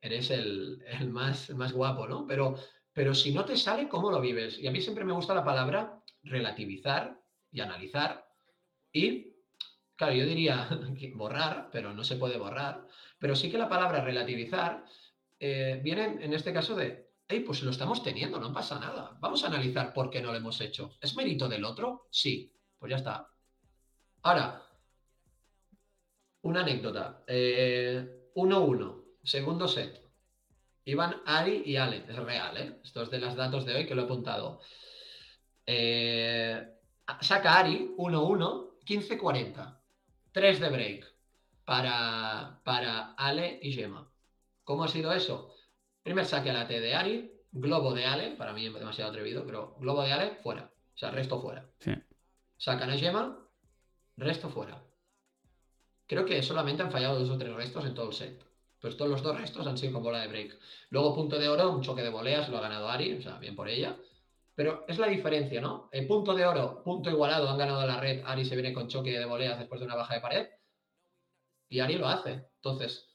eres 0.00 0.30
el, 0.30 0.82
más, 1.10 1.50
más 1.50 1.72
guapo, 1.72 2.08
¿no? 2.08 2.26
Pero, 2.26 2.56
pero 2.94 3.14
si 3.14 3.30
no 3.30 3.44
te 3.44 3.58
sale, 3.58 3.88
¿cómo 3.88 4.10
lo 4.10 4.22
vives? 4.22 4.58
Y 4.58 4.66
a 4.66 4.70
mí 4.70 4.80
siempre 4.80 5.04
me 5.04 5.12
gusta 5.12 5.34
la 5.34 5.44
palabra 5.44 6.02
relativizar 6.22 7.20
y 7.52 7.60
analizar 7.60 8.26
y 8.90 9.34
Claro, 9.96 10.14
yo 10.14 10.26
diría 10.26 10.68
borrar, 11.14 11.68
pero 11.70 11.92
no 11.92 12.04
se 12.04 12.16
puede 12.16 12.38
borrar. 12.38 12.86
Pero 13.18 13.36
sí 13.36 13.50
que 13.50 13.58
la 13.58 13.68
palabra 13.68 14.02
relativizar 14.02 14.84
eh, 15.38 15.80
viene 15.82 16.18
en 16.20 16.34
este 16.34 16.52
caso 16.52 16.74
de, 16.74 17.03
hey, 17.28 17.40
pues 17.40 17.62
lo 17.62 17.70
estamos 17.70 18.02
teniendo, 18.02 18.38
no 18.38 18.52
pasa 18.52 18.78
nada. 18.78 19.16
Vamos 19.20 19.44
a 19.44 19.48
analizar 19.48 19.92
por 19.92 20.10
qué 20.10 20.20
no 20.20 20.30
lo 20.30 20.38
hemos 20.38 20.60
hecho. 20.60 20.96
¿Es 21.00 21.16
mérito 21.16 21.48
del 21.48 21.64
otro? 21.64 22.08
Sí, 22.10 22.52
pues 22.78 22.90
ya 22.90 22.96
está. 22.96 23.30
Ahora, 24.22 24.62
una 26.42 26.60
anécdota. 26.60 27.24
1-1, 27.26 27.26
eh, 27.26 29.20
segundo 29.22 29.68
set. 29.68 30.02
Iban 30.84 31.22
Ari 31.24 31.62
y 31.64 31.76
Ale. 31.76 32.04
Es 32.08 32.16
real, 32.16 32.56
¿eh? 32.56 32.80
Esto 32.84 33.02
es 33.02 33.10
de 33.10 33.18
las 33.18 33.36
datos 33.36 33.64
de 33.64 33.74
hoy 33.74 33.86
que 33.86 33.94
lo 33.94 34.02
he 34.02 34.04
apuntado. 34.04 34.60
Eh, 35.66 36.62
saca 37.20 37.58
Ari 37.58 37.94
1-1, 37.96 38.78
15-40. 38.84 39.80
3 40.32 40.60
de 40.60 40.68
break 40.68 41.14
para, 41.64 42.60
para 42.64 43.12
Ale 43.14 43.58
y 43.62 43.72
Gemma. 43.72 44.10
¿Cómo 44.64 44.84
ha 44.84 44.88
sido 44.88 45.12
eso? 45.12 45.53
Primer 46.04 46.26
saque 46.26 46.50
a 46.50 46.52
la 46.52 46.68
T 46.68 46.80
de 46.80 46.94
Ari, 46.94 47.32
globo 47.50 47.94
de 47.94 48.04
Ale, 48.04 48.32
para 48.32 48.52
mí 48.52 48.66
es 48.66 48.74
demasiado 48.74 49.10
atrevido, 49.10 49.44
pero 49.46 49.74
globo 49.80 50.02
de 50.02 50.12
Ale, 50.12 50.30
fuera. 50.42 50.70
O 50.94 50.98
sea, 50.98 51.10
resto 51.10 51.40
fuera. 51.40 51.66
Sacan 52.58 52.90
a 52.90 52.96
Gemma, 52.98 53.38
resto 54.18 54.50
fuera. 54.50 54.84
Creo 56.06 56.26
que 56.26 56.42
solamente 56.42 56.82
han 56.82 56.92
fallado 56.92 57.18
dos 57.18 57.30
o 57.30 57.38
tres 57.38 57.54
restos 57.54 57.86
en 57.86 57.94
todo 57.94 58.08
el 58.08 58.12
set. 58.12 58.44
Pues 58.82 58.98
todos 58.98 59.10
los 59.10 59.22
dos 59.22 59.40
restos 59.40 59.66
han 59.66 59.78
sido 59.78 59.94
con 59.94 60.02
bola 60.02 60.20
de 60.20 60.28
break. 60.28 60.58
Luego, 60.90 61.14
punto 61.14 61.38
de 61.38 61.48
oro, 61.48 61.70
un 61.70 61.80
choque 61.80 62.02
de 62.02 62.10
voleas, 62.10 62.50
lo 62.50 62.58
ha 62.58 62.60
ganado 62.60 62.86
Ari, 62.86 63.14
o 63.14 63.22
sea, 63.22 63.38
bien 63.38 63.56
por 63.56 63.70
ella. 63.70 63.96
Pero 64.54 64.84
es 64.86 64.98
la 64.98 65.06
diferencia, 65.06 65.62
¿no? 65.62 65.88
El 65.90 66.06
punto 66.06 66.34
de 66.34 66.44
oro, 66.44 66.82
punto 66.84 67.08
igualado, 67.08 67.48
han 67.48 67.56
ganado 67.56 67.86
la 67.86 67.98
red. 67.98 68.22
Ari 68.26 68.44
se 68.44 68.56
viene 68.56 68.74
con 68.74 68.88
choque 68.88 69.18
de 69.18 69.24
voleas 69.24 69.58
después 69.58 69.80
de 69.80 69.86
una 69.86 69.96
baja 69.96 70.14
de 70.14 70.20
pared. 70.20 70.48
Y 71.70 71.80
Ari 71.80 71.94
lo 71.96 72.06
hace. 72.06 72.50
Entonces, 72.56 73.13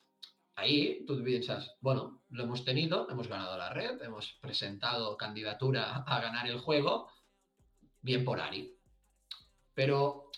ahí 0.60 1.06
tú 1.06 1.24
piensas, 1.24 1.76
bueno, 1.82 2.22
lo 2.30 2.44
hemos 2.44 2.64
tenido, 2.64 3.10
hemos 3.10 3.28
ganado 3.28 3.58
la 3.58 3.72
red, 3.72 4.02
hemos 4.02 4.34
presentado 4.34 5.18
candidatura 5.18 6.04
a 6.06 6.22
ganar 6.22 6.48
el 6.48 6.60
juego. 6.60 7.10
Bien 8.02 8.24
por 8.24 8.40
Ari. 8.40 8.76
Pero, 9.74 10.32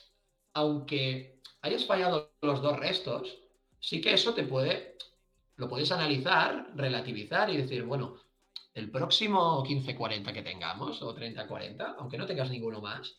aunque 0.53 1.39
hayas 1.61 1.86
fallado 1.86 2.32
los 2.41 2.61
dos 2.61 2.78
restos, 2.80 3.38
sí 3.80 4.01
que 4.01 4.13
eso 4.13 4.34
te 4.34 4.43
puede, 4.43 4.97
lo 5.57 5.67
puedes 5.67 5.91
analizar, 5.91 6.72
relativizar 6.76 7.49
y 7.49 7.57
decir, 7.57 7.84
bueno, 7.84 8.17
el 8.74 8.89
próximo 8.89 9.63
15-40 9.65 10.34
que 10.34 10.43
tengamos, 10.43 11.01
o 11.01 11.15
30-40, 11.15 11.95
aunque 11.97 12.17
no 12.17 12.26
tengas 12.26 12.49
ninguno 12.49 12.82
más, 12.82 13.15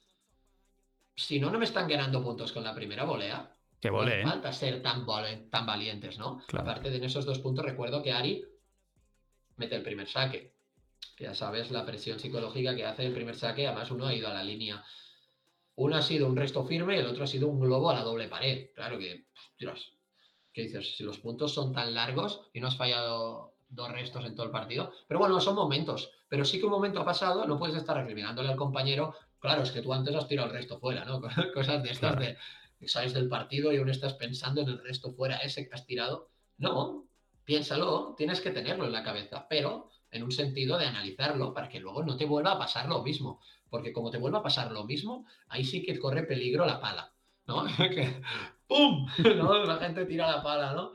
si 1.14 1.38
no, 1.38 1.50
no 1.50 1.58
me 1.58 1.66
están 1.66 1.88
ganando 1.88 2.22
puntos 2.22 2.52
con 2.52 2.64
la 2.64 2.74
primera 2.74 3.04
volea. 3.04 3.54
Que 3.82 3.90
No 3.90 4.30
falta 4.30 4.52
ser 4.52 4.80
tan, 4.80 5.04
tan 5.50 5.66
valientes, 5.66 6.16
¿no? 6.16 6.40
Aparte 6.56 6.88
de 6.88 7.04
esos 7.04 7.26
dos 7.26 7.40
puntos, 7.40 7.64
recuerdo 7.64 8.00
que 8.00 8.12
Ari 8.12 8.44
mete 9.56 9.74
el 9.74 9.82
primer 9.82 10.08
saque. 10.08 10.54
ya 11.18 11.34
sabes 11.34 11.72
la 11.72 11.84
presión 11.84 12.20
psicológica 12.20 12.76
que 12.76 12.86
hace 12.86 13.04
el 13.04 13.12
primer 13.12 13.34
saque, 13.34 13.66
además 13.66 13.90
uno 13.90 14.06
ha 14.06 14.14
ido 14.14 14.28
a 14.28 14.34
la 14.34 14.44
línea. 14.44 14.84
Uno 15.74 15.96
ha 15.96 16.02
sido 16.02 16.28
un 16.28 16.36
resto 16.36 16.64
firme 16.64 16.94
y 16.94 17.00
el 17.00 17.06
otro 17.08 17.24
ha 17.24 17.26
sido 17.26 17.48
un 17.48 17.58
globo 17.58 17.90
a 17.90 17.94
la 17.94 18.02
doble 18.04 18.28
pared. 18.28 18.70
Claro 18.72 19.00
que, 19.00 19.26
Dios, 19.58 19.96
¿qué 20.52 20.62
dices? 20.62 20.96
Si 20.96 21.02
los 21.02 21.18
puntos 21.18 21.52
son 21.52 21.72
tan 21.72 21.92
largos 21.92 22.50
y 22.52 22.60
no 22.60 22.68
has 22.68 22.76
fallado 22.76 23.56
dos 23.68 23.90
restos 23.90 24.24
en 24.24 24.36
todo 24.36 24.46
el 24.46 24.52
partido. 24.52 24.92
Pero 25.08 25.18
bueno, 25.18 25.40
son 25.40 25.56
momentos. 25.56 26.12
Pero 26.28 26.44
sí 26.44 26.60
que 26.60 26.66
un 26.66 26.72
momento 26.72 27.00
ha 27.00 27.04
pasado, 27.04 27.46
no 27.46 27.58
puedes 27.58 27.74
estar 27.74 27.96
recriminándole 27.96 28.48
al 28.48 28.56
compañero. 28.56 29.12
Claro, 29.40 29.62
es 29.64 29.72
que 29.72 29.82
tú 29.82 29.92
antes 29.92 30.14
has 30.14 30.28
tirado 30.28 30.46
el 30.46 30.54
resto 30.54 30.78
fuera, 30.78 31.04
¿no? 31.04 31.20
Cosas 31.54 31.82
de 31.82 31.90
estas 31.90 32.16
de 32.16 32.36
sales 32.88 33.14
del 33.14 33.28
partido 33.28 33.72
y 33.72 33.76
aún 33.76 33.90
estás 33.90 34.14
pensando 34.14 34.62
en 34.62 34.68
el 34.68 34.82
resto 34.82 35.12
fuera 35.12 35.38
ese 35.38 35.68
que 35.68 35.74
has 35.74 35.86
tirado. 35.86 36.30
No, 36.58 37.06
piénsalo, 37.44 38.14
tienes 38.16 38.40
que 38.40 38.50
tenerlo 38.50 38.86
en 38.86 38.92
la 38.92 39.02
cabeza, 39.02 39.46
pero 39.48 39.88
en 40.10 40.22
un 40.22 40.32
sentido 40.32 40.78
de 40.78 40.86
analizarlo 40.86 41.54
para 41.54 41.68
que 41.68 41.80
luego 41.80 42.02
no 42.02 42.16
te 42.16 42.26
vuelva 42.26 42.52
a 42.52 42.58
pasar 42.58 42.88
lo 42.88 43.02
mismo. 43.02 43.40
Porque 43.70 43.92
como 43.92 44.10
te 44.10 44.18
vuelva 44.18 44.40
a 44.40 44.42
pasar 44.42 44.70
lo 44.70 44.84
mismo, 44.84 45.26
ahí 45.48 45.64
sí 45.64 45.82
que 45.82 45.98
corre 45.98 46.24
peligro 46.24 46.66
la 46.66 46.80
pala, 46.80 47.12
¿no? 47.46 47.64
¡Pum! 48.66 49.06
¿no? 49.36 49.64
La 49.64 49.78
gente 49.78 50.04
tira 50.04 50.30
la 50.30 50.42
pala, 50.42 50.74
¿no? 50.74 50.92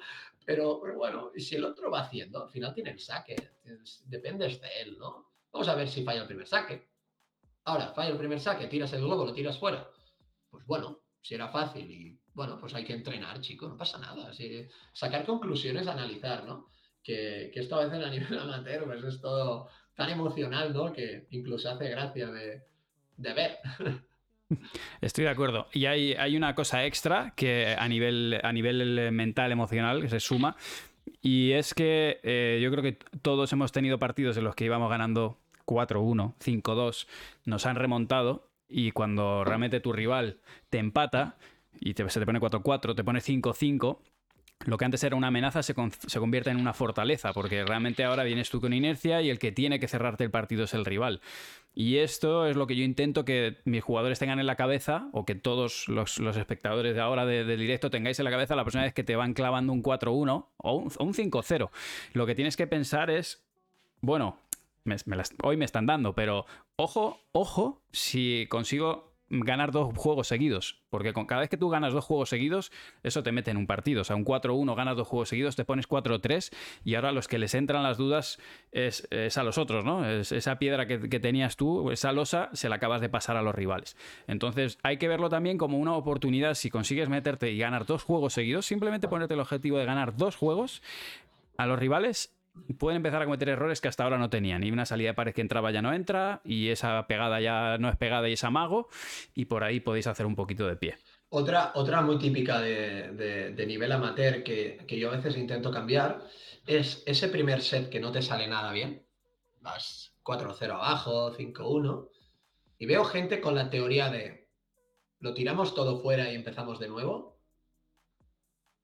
Pero, 0.48 0.80
bueno, 0.96 1.32
si 1.36 1.56
el 1.56 1.66
otro 1.66 1.92
va 1.92 2.02
haciendo, 2.02 2.44
al 2.44 2.50
final 2.50 2.74
tiene 2.74 2.92
el 2.92 3.00
saque, 3.00 3.36
dependes 4.06 4.62
de 4.62 4.68
él, 4.82 4.98
¿no? 4.98 5.32
Vamos 5.52 5.68
a 5.68 5.76
ver 5.76 5.90
si 5.90 6.06
falla 6.06 6.22
el 6.22 6.28
primer 6.28 6.48
saque. 6.48 6.88
Ahora, 7.66 7.92
falla 7.94 8.12
el 8.12 8.18
primer 8.18 8.40
saque, 8.40 8.68
tiras 8.68 8.94
el 8.94 9.02
globo, 9.02 9.26
lo 9.26 9.34
tiras 9.34 9.60
fuera. 9.60 9.90
Pues 10.50 10.66
bueno, 10.66 11.02
si 11.28 11.36
era 11.36 11.50
fácil 11.50 11.92
y 11.92 12.18
bueno, 12.34 12.58
pues 12.58 12.74
hay 12.74 12.86
que 12.86 12.94
entrenar, 12.94 13.42
chico, 13.42 13.68
no 13.68 13.76
pasa 13.76 13.98
nada. 13.98 14.32
sacar 14.94 15.26
conclusiones, 15.26 15.88
analizar, 15.88 16.46
¿no? 16.46 16.70
Que, 17.04 17.52
esto 17.54 17.76
a 17.76 17.86
veces 17.86 18.06
a 18.06 18.10
nivel 18.12 18.40
amateur 18.40 18.86
pues 18.86 19.04
es 19.04 19.20
todo 19.20 19.68
tan 19.94 20.10
emocional, 20.10 20.72
¿no? 20.72 20.94
Que 20.94 21.28
incluso 21.32 21.70
hace 21.70 21.90
gracia 21.90 22.28
de, 22.28 22.64
ver. 23.18 23.58
Estoy 25.02 25.26
de 25.26 25.30
acuerdo. 25.30 25.68
Y 25.74 25.88
hay, 25.88 26.14
hay, 26.14 26.38
una 26.38 26.56
cosa 26.56 26.86
extra 26.86 27.34
que 27.36 27.76
a 27.78 27.88
nivel, 27.90 28.40
a 28.42 28.54
nivel 28.54 29.12
mental, 29.12 29.52
emocional, 29.52 30.02
que 30.02 30.10
se 30.10 30.22
suma. 30.22 30.56
Y 31.22 31.52
es 31.52 31.74
que 31.74 32.22
eh, 32.24 32.62
yo 32.64 32.72
creo 32.72 32.84
que 32.84 32.94
todos 33.22 33.52
hemos 33.52 33.74
tenido 33.74 34.00
partidos 34.00 34.38
en 34.38 34.46
los 34.46 34.56
que 34.56 34.64
íbamos 34.64 34.90
ganando 34.90 35.40
4-1, 35.66 36.36
5-2, 36.40 37.08
nos 37.44 37.66
han 37.66 37.76
remontado 37.76 38.47
y 38.70 38.92
cuando 38.92 39.44
realmente 39.44 39.80
tu 39.80 39.94
rival 39.94 40.40
te 40.70 40.78
empata 40.78 41.38
y 41.80 41.94
se 41.94 42.20
te 42.20 42.26
pone 42.26 42.40
4-4, 42.40 42.96
te 42.96 43.04
pone 43.04 43.20
5-5, 43.20 44.00
lo 44.66 44.78
que 44.78 44.86
antes 44.86 45.04
era 45.04 45.16
una 45.16 45.28
amenaza 45.28 45.62
se, 45.62 45.76
se, 46.08 46.20
convierte 46.20 46.50
en 46.50 46.58
una 46.58 46.74
fortaleza, 46.74 47.32
porque 47.32 47.64
realmente 47.64 48.04
ahora 48.04 48.24
vienes 48.24 48.50
tú 48.50 48.60
con 48.60 48.74
inercia 48.74 49.22
y 49.22 49.30
el 49.30 49.38
que 49.38 49.52
tiene 49.52 49.80
que 49.80 49.88
cerrarte 49.88 50.24
el 50.24 50.32
partido 50.32 50.64
es 50.64 50.74
el 50.74 50.84
rival. 50.84 51.22
Y 51.76 51.98
esto 51.98 52.48
es 52.48 52.56
lo 52.56 52.66
que 52.66 52.76
yo 52.76 52.84
intento 52.84 53.24
que 53.24 53.58
mis 53.66 53.84
jugadores 53.84 54.18
tengan 54.18 54.40
en 54.40 54.48
la 54.48 54.56
cabeza, 54.56 55.10
o 55.14 55.26
que 55.26 55.36
todos 55.36 55.88
los, 55.88 56.20
espectadores 56.20 56.96
de 56.96 57.02
ahora 57.02 57.26
del 57.26 57.60
directo 57.60 57.92
tengáis 57.92 58.18
en 58.18 58.26
la 58.26 58.32
cabeza 58.32 58.56
la 58.56 58.64
próxima 58.64 58.84
vez 58.84 58.94
que 58.94 59.04
te 59.04 59.16
van 59.16 59.34
clavando 59.34 59.72
un 59.72 59.84
4-1 59.84 60.48
o 60.58 60.74
un, 60.74 60.92
un 61.00 61.14
5-0. 61.14 61.70
Lo 62.14 62.26
que 62.26 62.36
tienes 62.36 62.58
que 62.58 62.66
pensar 62.66 63.12
es, 63.12 63.46
bueno, 64.02 64.40
hoy 65.44 65.58
me 65.58 65.66
están 65.66 65.86
dando, 65.86 66.14
pero 66.14 66.46
ojo, 66.76 67.20
ojo, 67.32 67.82
si 67.92 68.48
consigo 68.50 69.08
ganar 69.30 69.72
dos 69.72 69.94
juegos 69.96 70.28
seguidos, 70.28 70.82
porque 70.90 71.12
con 71.12 71.26
cada 71.26 71.42
vez 71.42 71.50
que 71.50 71.58
tú 71.58 71.70
ganas 71.70 71.94
dos 71.94 72.06
juegos 72.06 72.30
seguidos, 72.30 72.72
eso 73.04 73.24
te 73.24 73.32
mete 73.32 73.52
en 73.52 73.58
un 73.58 73.68
partido, 73.68 74.02
o 74.02 74.04
sea, 74.04 74.16
un 74.16 74.24
4-1 74.24 74.76
ganas 74.76 74.96
dos 74.96 75.08
juegos 75.08 75.30
seguidos, 75.30 75.56
te 75.56 75.66
pones 75.66 75.88
4-3 75.88 76.54
y 76.86 76.96
ahora 76.96 77.12
los 77.12 77.28
que 77.28 77.38
les 77.38 77.54
entran 77.54 77.84
las 77.84 77.98
dudas 77.98 78.40
es, 78.72 79.08
a 79.38 79.44
los 79.44 79.58
otros, 79.58 79.84
¿no? 79.84 80.08
Es, 80.10 80.32
esa 80.32 80.60
piedra 80.60 80.88
que, 80.88 81.10
que, 81.10 81.20
tenías 81.20 81.58
tú, 81.58 81.92
esa 81.92 82.14
losa, 82.14 82.50
se 82.54 82.70
la 82.70 82.76
acabas 82.76 83.02
de 83.02 83.10
pasar 83.10 83.36
a 83.36 83.42
los 83.42 83.54
rivales. 83.54 83.98
Entonces 84.28 84.80
hay 84.84 84.98
que 84.98 85.08
verlo 85.08 85.30
también 85.30 85.58
como 85.58 85.78
una 85.78 85.94
oportunidad, 85.94 86.54
si 86.54 86.70
consigues 86.70 87.10
meterte 87.10 87.52
y 87.52 87.58
ganar 87.58 87.86
dos 87.86 88.04
juegos 88.04 88.34
seguidos, 88.34 88.66
simplemente 88.66 89.08
ponerte 89.08 89.34
el 89.34 89.42
objetivo 89.42 89.78
de 89.78 89.86
ganar 89.86 90.16
dos 90.16 90.36
juegos 90.36 90.82
a 91.58 91.66
los 91.66 91.80
rivales 91.80 92.37
pueden 92.78 92.98
empezar 92.98 93.22
a 93.22 93.26
cometer 93.26 93.50
errores 93.50 93.82
que 93.82 93.88
hasta 93.88 94.04
ahora 94.04 94.18
no 94.18 94.30
tenían. 94.30 94.64
Y 94.64 94.72
una 94.72 94.86
salida 94.86 95.10
de 95.10 95.14
pared 95.14 95.34
que 95.34 95.42
entraba 95.42 95.72
ya 95.72 95.82
no 95.82 95.94
entra, 95.94 96.42
y 96.44 96.70
esa 96.70 97.08
pegada 97.08 97.40
ya 97.42 97.78
no 97.78 97.90
es 97.90 97.96
pegada 97.96 98.30
y 98.30 98.34
es 98.34 98.44
amago, 98.44 98.90
y 99.34 99.46
por 99.46 99.64
ahí 99.64 99.80
podéis 99.80 100.08
hacer 100.08 100.26
un 100.26 100.36
poquito 100.36 100.68
de 100.68 100.76
pie. 100.76 100.96
Otra, 101.30 101.72
otra 101.76 102.02
muy 102.02 102.18
típica 102.18 102.62
de, 102.62 103.66
nivel 103.68 103.92
amateur 103.92 104.44
que, 104.44 104.86
yo 104.88 105.10
a 105.10 105.16
veces 105.18 105.38
intento 105.38 105.72
cambiar 105.72 106.24
es 106.66 107.04
ese 107.06 107.28
primer 107.28 107.62
set 107.62 107.90
que 107.90 108.00
no 108.00 108.12
te 108.12 108.22
sale 108.22 108.48
nada 108.48 108.72
bien. 108.72 109.06
Vas 109.62 110.14
4-0 110.24 110.72
abajo, 110.72 111.34
5-1, 111.34 112.10
y 112.80 112.86
veo 112.86 113.04
gente 113.06 113.42
con 113.42 113.56
la 113.56 113.70
teoría 113.70 114.10
de 114.10 114.48
lo 115.20 115.34
tiramos 115.34 115.74
todo 115.74 116.00
fuera 116.00 116.32
y 116.32 116.36
empezamos 116.36 116.80
de 116.80 116.88
nuevo. 116.88 117.40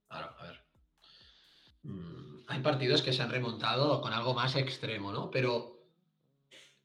Claro, 0.07 0.35
a 0.37 0.43
ver. 0.43 0.63
Mm, 1.83 2.12
hay 2.53 2.61
partidos 2.61 3.01
que 3.01 3.13
se 3.13 3.23
han 3.23 3.31
remontado 3.31 3.99
con 3.99 4.13
algo 4.13 4.35
más 4.35 4.55
extremo, 4.55 5.11
¿no? 5.11 5.31
Pero 5.31 5.79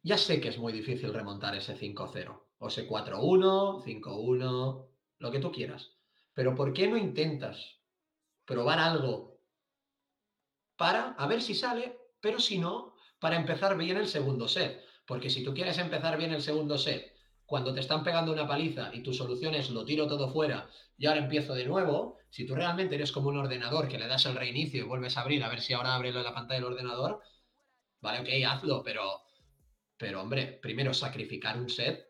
ya 0.02 0.16
sé 0.16 0.40
que 0.40 0.48
es 0.48 0.58
muy 0.58 0.72
difícil 0.72 1.12
remontar 1.12 1.54
ese 1.54 1.76
5-0, 1.76 2.40
o 2.58 2.68
ese 2.68 2.88
4-1, 2.88 3.84
5-1, 3.84 4.86
lo 5.18 5.30
que 5.30 5.38
tú 5.38 5.52
quieras. 5.52 5.90
Pero 6.32 6.54
¿por 6.54 6.72
qué 6.72 6.88
no 6.88 6.96
intentas 6.96 7.80
probar 8.46 8.78
algo 8.78 9.42
para 10.76 11.10
a 11.18 11.26
ver 11.26 11.42
si 11.42 11.54
sale, 11.54 11.98
pero 12.20 12.40
si 12.40 12.58
no, 12.58 12.94
para 13.18 13.36
empezar 13.36 13.76
bien 13.76 13.98
el 13.98 14.08
segundo 14.08 14.48
set? 14.48 14.82
Porque 15.06 15.28
si 15.28 15.44
tú 15.44 15.52
quieres 15.52 15.76
empezar 15.76 16.16
bien 16.16 16.32
el 16.32 16.40
segundo 16.40 16.78
set 16.78 17.14
cuando 17.44 17.74
te 17.74 17.80
están 17.80 18.02
pegando 18.02 18.32
una 18.32 18.48
paliza 18.48 18.90
y 18.94 19.02
tu 19.02 19.12
solución 19.12 19.54
es 19.54 19.68
lo 19.68 19.84
tiro 19.84 20.06
todo 20.06 20.32
fuera 20.32 20.70
y 20.96 21.06
ahora 21.06 21.20
empiezo 21.20 21.52
de 21.52 21.66
nuevo, 21.66 22.17
si 22.30 22.46
tú 22.46 22.54
realmente 22.54 22.94
eres 22.94 23.12
como 23.12 23.28
un 23.28 23.38
ordenador 23.38 23.88
que 23.88 23.98
le 23.98 24.06
das 24.06 24.26
el 24.26 24.36
reinicio 24.36 24.80
y 24.80 24.86
vuelves 24.86 25.16
a 25.16 25.22
abrir 25.22 25.42
a 25.42 25.48
ver 25.48 25.60
si 25.60 25.72
ahora 25.72 25.94
abre 25.94 26.12
la 26.12 26.34
pantalla 26.34 26.60
del 26.60 26.72
ordenador, 26.72 27.20
vale, 28.00 28.20
ok, 28.20 28.28
hazlo, 28.46 28.82
pero, 28.82 29.22
pero 29.96 30.22
hombre, 30.22 30.58
primero 30.60 30.92
sacrificar 30.94 31.58
un 31.58 31.68
set, 31.68 32.08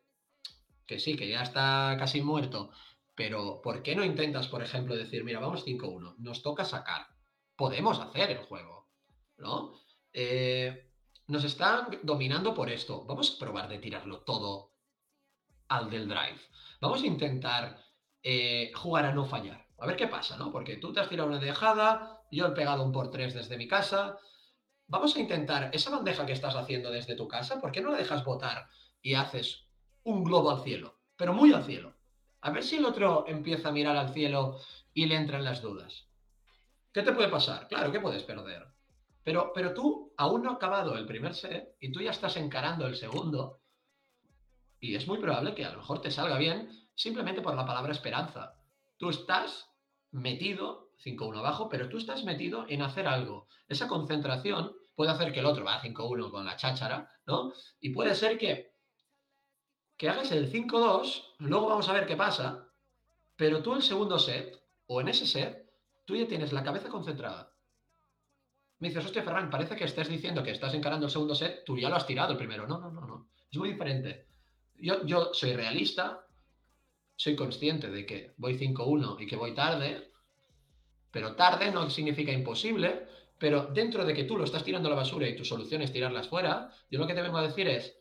que 0.86 0.98
sí, 0.98 1.16
que 1.16 1.28
ya 1.28 1.42
está 1.42 1.96
casi 1.98 2.22
muerto, 2.22 2.70
pero 3.14 3.60
¿por 3.62 3.82
qué 3.82 3.94
no 3.94 4.04
intentas, 4.04 4.48
por 4.48 4.62
ejemplo, 4.62 4.96
decir, 4.96 5.24
mira, 5.24 5.40
vamos 5.40 5.66
5-1, 5.66 6.16
nos 6.18 6.42
toca 6.42 6.64
sacar, 6.64 7.06
podemos 7.56 8.00
hacer 8.00 8.30
el 8.30 8.38
juego, 8.38 8.88
¿no? 9.36 9.74
Eh, 10.12 10.90
nos 11.26 11.44
están 11.44 11.98
dominando 12.02 12.54
por 12.54 12.70
esto, 12.70 13.04
vamos 13.04 13.34
a 13.34 13.38
probar 13.38 13.68
de 13.68 13.78
tirarlo 13.78 14.22
todo 14.22 14.72
al 15.68 15.90
del 15.90 16.08
drive. 16.08 16.40
Vamos 16.80 17.02
a 17.02 17.06
intentar 17.06 17.84
eh, 18.22 18.72
jugar 18.74 19.04
a 19.04 19.12
no 19.12 19.26
fallar. 19.26 19.67
A 19.78 19.86
ver 19.86 19.96
qué 19.96 20.08
pasa, 20.08 20.36
¿no? 20.36 20.50
Porque 20.50 20.76
tú 20.76 20.92
te 20.92 21.00
has 21.00 21.08
tirado 21.08 21.28
una 21.28 21.38
dejada, 21.38 22.22
yo 22.30 22.46
he 22.46 22.50
pegado 22.50 22.82
un 22.82 22.92
por 22.92 23.10
tres 23.10 23.34
desde 23.34 23.56
mi 23.56 23.68
casa. 23.68 24.18
Vamos 24.86 25.14
a 25.14 25.20
intentar 25.20 25.70
esa 25.72 25.90
bandeja 25.90 26.26
que 26.26 26.32
estás 26.32 26.56
haciendo 26.56 26.90
desde 26.90 27.14
tu 27.14 27.28
casa, 27.28 27.60
¿por 27.60 27.72
qué 27.72 27.80
no 27.80 27.90
la 27.90 27.98
dejas 27.98 28.24
botar 28.24 28.68
y 29.02 29.14
haces 29.14 29.66
un 30.04 30.24
globo 30.24 30.50
al 30.50 30.62
cielo? 30.62 30.98
Pero 31.16 31.32
muy 31.32 31.52
al 31.52 31.64
cielo. 31.64 31.94
A 32.40 32.50
ver 32.50 32.62
si 32.62 32.76
el 32.76 32.86
otro 32.86 33.24
empieza 33.26 33.68
a 33.68 33.72
mirar 33.72 33.96
al 33.96 34.12
cielo 34.12 34.58
y 34.94 35.06
le 35.06 35.16
entran 35.16 35.44
las 35.44 35.62
dudas. 35.62 36.06
¿Qué 36.92 37.02
te 37.02 37.12
puede 37.12 37.28
pasar? 37.28 37.68
Claro 37.68 37.92
que 37.92 38.00
puedes 38.00 38.22
perder. 38.22 38.66
Pero, 39.22 39.52
pero 39.54 39.74
tú 39.74 40.14
aún 40.16 40.42
no 40.42 40.50
has 40.50 40.56
acabado 40.56 40.96
el 40.96 41.06
primer 41.06 41.34
set 41.34 41.76
y 41.80 41.92
tú 41.92 42.00
ya 42.00 42.10
estás 42.10 42.36
encarando 42.36 42.86
el 42.86 42.96
segundo 42.96 43.60
y 44.80 44.94
es 44.94 45.06
muy 45.08 45.18
probable 45.18 45.54
que 45.54 45.64
a 45.64 45.72
lo 45.72 45.78
mejor 45.78 46.00
te 46.00 46.10
salga 46.10 46.38
bien 46.38 46.70
simplemente 46.94 47.42
por 47.42 47.54
la 47.54 47.66
palabra 47.66 47.92
esperanza. 47.92 48.57
Tú 48.98 49.10
estás 49.10 49.70
metido, 50.10 50.90
5-1 51.02 51.38
abajo, 51.38 51.68
pero 51.68 51.88
tú 51.88 51.98
estás 51.98 52.24
metido 52.24 52.66
en 52.68 52.82
hacer 52.82 53.06
algo. 53.06 53.48
Esa 53.68 53.88
concentración 53.88 54.76
puede 54.94 55.12
hacer 55.12 55.32
que 55.32 55.40
el 55.40 55.46
otro 55.46 55.64
va 55.64 55.80
5-1 55.80 56.30
con 56.30 56.44
la 56.44 56.56
cháchara, 56.56 57.10
¿no? 57.26 57.52
Y 57.80 57.90
puede 57.90 58.14
ser 58.14 58.36
que, 58.36 58.74
que 59.96 60.08
hagas 60.08 60.32
el 60.32 60.50
5-2, 60.50 61.36
luego 61.38 61.68
vamos 61.68 61.88
a 61.88 61.92
ver 61.92 62.06
qué 62.06 62.16
pasa, 62.16 62.68
pero 63.36 63.62
tú 63.62 63.74
el 63.74 63.82
segundo 63.82 64.18
set, 64.18 64.60
o 64.86 65.00
en 65.00 65.08
ese 65.08 65.26
set, 65.26 65.70
tú 66.04 66.16
ya 66.16 66.26
tienes 66.26 66.52
la 66.52 66.64
cabeza 66.64 66.88
concentrada. 66.88 67.52
Me 68.80 68.88
dices, 68.88 69.04
hostia, 69.04 69.22
Ferran, 69.22 69.50
parece 69.50 69.76
que 69.76 69.84
estés 69.84 70.08
diciendo 70.08 70.42
que 70.42 70.52
estás 70.52 70.74
encarando 70.74 71.06
el 71.06 71.12
segundo 71.12 71.34
set, 71.34 71.64
tú 71.64 71.78
ya 71.78 71.88
lo 71.88 71.96
has 71.96 72.06
tirado 72.06 72.32
el 72.32 72.38
primero. 72.38 72.66
No, 72.66 72.78
no, 72.78 72.90
no, 72.90 73.06
no. 73.06 73.30
Es 73.50 73.58
muy 73.58 73.70
diferente 73.70 74.28
yo, 74.80 75.32
soy 75.32 75.54
realista, 75.54 76.26
soy 77.18 77.34
consciente 77.34 77.90
de 77.90 78.06
que 78.06 78.32
voy 78.36 78.56
5-1 78.56 79.20
y 79.20 79.26
que 79.26 79.34
voy 79.34 79.52
tarde, 79.52 80.12
pero 81.10 81.34
tarde 81.34 81.72
no 81.72 81.90
significa 81.90 82.30
imposible, 82.30 83.08
pero 83.36 83.66
dentro 83.66 84.04
de 84.04 84.14
que 84.14 84.22
tú 84.22 84.38
lo 84.38 84.44
estás 84.44 84.62
tirando 84.62 84.88
a 84.88 84.90
la 84.90 84.98
basura 84.98 85.28
y 85.28 85.34
tu 85.34 85.44
solución 85.44 85.82
es 85.82 85.92
tirarlas 85.92 86.28
fuera, 86.28 86.70
yo 86.88 87.00
lo 87.00 87.08
que 87.08 87.14
te 87.14 87.22
vengo 87.22 87.38
a 87.38 87.42
decir 87.42 87.66
es, 87.66 87.98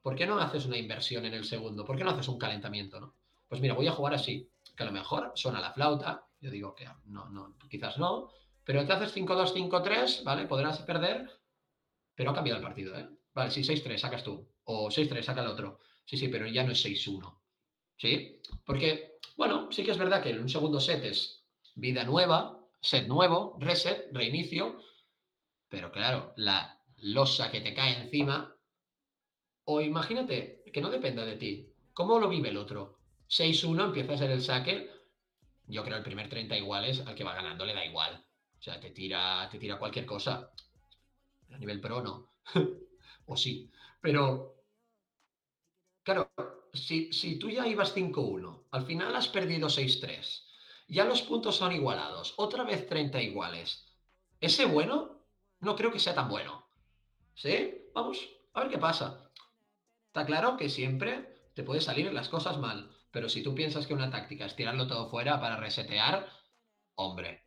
¿por 0.00 0.14
qué 0.14 0.28
no 0.28 0.38
haces 0.38 0.64
una 0.64 0.78
inversión 0.78 1.24
en 1.24 1.34
el 1.34 1.44
segundo? 1.44 1.84
¿Por 1.84 1.96
qué 1.96 2.04
no 2.04 2.10
haces 2.10 2.28
un 2.28 2.38
calentamiento? 2.38 3.16
Pues 3.48 3.60
mira, 3.60 3.74
voy 3.74 3.88
a 3.88 3.92
jugar 3.92 4.14
así, 4.14 4.48
que 4.76 4.82
a 4.84 4.86
lo 4.86 4.92
mejor 4.92 5.32
suena 5.34 5.60
la 5.60 5.72
flauta, 5.72 6.24
yo 6.40 6.48
digo 6.48 6.72
que 6.72 6.86
no, 7.06 7.28
no, 7.30 7.56
quizás 7.68 7.98
no, 7.98 8.30
pero 8.62 8.86
te 8.86 8.92
haces 8.92 9.12
5-2, 9.12 9.54
5-3, 9.54 10.22
¿vale? 10.22 10.46
Podrás 10.46 10.78
perder, 10.82 11.28
pero 12.14 12.30
ha 12.30 12.34
cambiado 12.34 12.58
el 12.60 12.64
partido, 12.64 12.96
¿eh? 12.96 13.08
Vale, 13.34 13.50
sí, 13.50 13.62
6-3, 13.62 13.98
sacas 13.98 14.22
tú. 14.22 14.48
O 14.64 14.88
6-3, 14.88 15.20
saca 15.22 15.40
el 15.40 15.48
otro. 15.48 15.80
Sí, 16.04 16.16
sí, 16.16 16.28
pero 16.28 16.46
ya 16.46 16.62
no 16.62 16.70
es 16.70 16.84
6-1. 16.84 17.41
¿Sí? 18.02 18.40
Porque, 18.66 19.20
bueno, 19.36 19.70
sí 19.70 19.84
que 19.84 19.92
es 19.92 19.98
verdad 19.98 20.24
que 20.24 20.30
en 20.30 20.40
un 20.40 20.48
segundo 20.48 20.80
set 20.80 21.04
es 21.04 21.44
vida 21.76 22.02
nueva, 22.02 22.58
set 22.80 23.06
nuevo, 23.06 23.56
reset, 23.60 24.08
reinicio. 24.12 24.82
Pero 25.68 25.92
claro, 25.92 26.32
la 26.34 26.82
losa 26.96 27.52
que 27.52 27.60
te 27.60 27.72
cae 27.72 28.02
encima. 28.02 28.56
O 29.66 29.80
imagínate 29.80 30.64
que 30.72 30.80
no 30.80 30.90
dependa 30.90 31.24
de 31.24 31.36
ti. 31.36 31.72
¿Cómo 31.92 32.18
lo 32.18 32.28
vive 32.28 32.48
el 32.48 32.56
otro? 32.56 32.98
6-1, 33.28 33.84
empieza 33.84 34.14
a 34.14 34.18
ser 34.18 34.32
el 34.32 34.42
saque. 34.42 34.90
Yo 35.68 35.84
creo 35.84 35.98
el 35.98 36.02
primer 36.02 36.28
30 36.28 36.56
iguales 36.56 37.06
al 37.06 37.14
que 37.14 37.22
va 37.22 37.36
ganando 37.36 37.64
le 37.64 37.72
da 37.72 37.86
igual. 37.86 38.26
O 38.58 38.60
sea, 38.60 38.80
te 38.80 38.90
tira, 38.90 39.48
te 39.48 39.60
tira 39.60 39.78
cualquier 39.78 40.06
cosa. 40.06 40.50
A 41.52 41.56
nivel 41.56 41.80
pro 41.80 42.02
no. 42.02 42.32
o 43.26 43.36
sí. 43.36 43.70
Pero, 44.00 44.56
claro, 46.02 46.32
si, 46.72 47.12
si 47.12 47.38
tú 47.38 47.50
ya 47.50 47.66
ibas 47.66 47.94
5-1, 47.94 48.64
al 48.70 48.86
final 48.86 49.14
has 49.14 49.28
perdido 49.28 49.68
6-3, 49.68 50.42
ya 50.88 51.04
los 51.04 51.22
puntos 51.22 51.56
son 51.56 51.72
igualados, 51.72 52.34
otra 52.36 52.64
vez 52.64 52.86
30 52.86 53.20
iguales. 53.22 53.86
Ese 54.40 54.66
bueno, 54.66 55.22
no 55.60 55.76
creo 55.76 55.92
que 55.92 55.98
sea 55.98 56.14
tan 56.14 56.28
bueno. 56.28 56.66
¿Sí? 57.34 57.88
Vamos, 57.94 58.28
a 58.52 58.60
ver 58.60 58.70
qué 58.70 58.78
pasa. 58.78 59.30
Está 60.08 60.26
claro 60.26 60.56
que 60.56 60.68
siempre 60.68 61.48
te 61.54 61.62
puede 61.62 61.80
salir 61.80 62.12
las 62.12 62.28
cosas 62.28 62.58
mal, 62.58 62.90
pero 63.10 63.28
si 63.28 63.42
tú 63.42 63.54
piensas 63.54 63.86
que 63.86 63.94
una 63.94 64.10
táctica 64.10 64.44
es 64.44 64.56
tirarlo 64.56 64.86
todo 64.86 65.08
fuera 65.08 65.40
para 65.40 65.56
resetear, 65.56 66.28
hombre, 66.94 67.46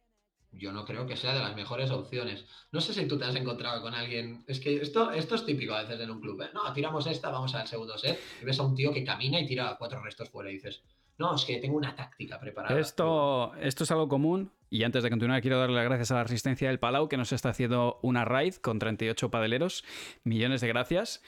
yo 0.57 0.71
no 0.71 0.85
creo 0.85 1.05
que 1.05 1.15
sea 1.15 1.33
de 1.33 1.39
las 1.39 1.55
mejores 1.55 1.91
opciones. 1.91 2.45
No 2.71 2.81
sé 2.81 2.93
si 2.93 3.07
tú 3.07 3.17
te 3.17 3.25
has 3.25 3.35
encontrado 3.35 3.81
con 3.81 3.93
alguien. 3.93 4.43
Es 4.47 4.59
que 4.59 4.75
esto, 4.77 5.11
esto 5.11 5.35
es 5.35 5.45
típico 5.45 5.73
a 5.73 5.81
veces 5.81 5.99
en 5.99 6.11
un 6.11 6.21
club. 6.21 6.41
¿eh? 6.41 6.49
No, 6.53 6.71
tiramos 6.73 7.07
esta, 7.07 7.29
vamos 7.29 7.53
al 7.55 7.67
segundo 7.67 7.97
set. 7.97 8.19
Y 8.41 8.45
ves 8.45 8.59
a 8.59 8.63
un 8.63 8.75
tío 8.75 8.93
que 8.93 9.03
camina 9.03 9.39
y 9.39 9.45
tira 9.45 9.75
cuatro 9.77 10.01
restos 10.01 10.29
fuera 10.29 10.49
y 10.49 10.53
dices, 10.53 10.81
no, 11.17 11.35
es 11.35 11.45
que 11.45 11.57
tengo 11.57 11.77
una 11.77 11.95
táctica 11.95 12.39
preparada. 12.39 12.79
Esto, 12.79 13.53
esto 13.55 13.83
es 13.83 13.91
algo 13.91 14.07
común. 14.07 14.51
Y 14.69 14.83
antes 14.83 15.03
de 15.03 15.09
continuar, 15.09 15.41
quiero 15.41 15.59
darle 15.59 15.75
las 15.75 15.85
gracias 15.85 16.11
a 16.11 16.15
la 16.15 16.23
resistencia 16.23 16.67
del 16.67 16.79
Palau, 16.79 17.07
que 17.07 17.17
nos 17.17 17.31
está 17.31 17.49
haciendo 17.49 17.99
una 18.01 18.25
raid 18.25 18.55
con 18.55 18.79
38 18.79 19.31
padeleros. 19.31 19.85
Millones 20.23 20.61
de 20.61 20.67
gracias. 20.67 21.21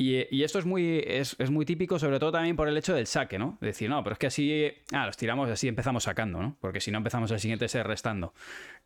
Y, 0.00 0.42
esto 0.42 0.58
es 0.58 0.64
muy, 0.64 1.04
es, 1.06 1.36
muy 1.50 1.66
típico, 1.66 1.98
sobre 1.98 2.18
todo 2.18 2.32
también 2.32 2.56
por 2.56 2.66
el 2.66 2.76
hecho 2.78 2.94
del 2.94 3.06
saque, 3.06 3.38
¿no? 3.38 3.58
decir, 3.60 3.90
no, 3.90 4.02
pero 4.02 4.14
es 4.14 4.18
que 4.18 4.28
así, 4.28 4.72
ah, 4.92 5.04
los 5.04 5.18
tiramos 5.18 5.50
así 5.50 5.68
empezamos 5.68 6.04
sacando, 6.04 6.40
¿no? 6.40 6.56
Porque 6.58 6.80
si 6.80 6.90
no 6.90 6.96
empezamos 6.96 7.30
el 7.32 7.38
siguiente 7.38 7.68
ser 7.68 7.86
restando. 7.86 8.32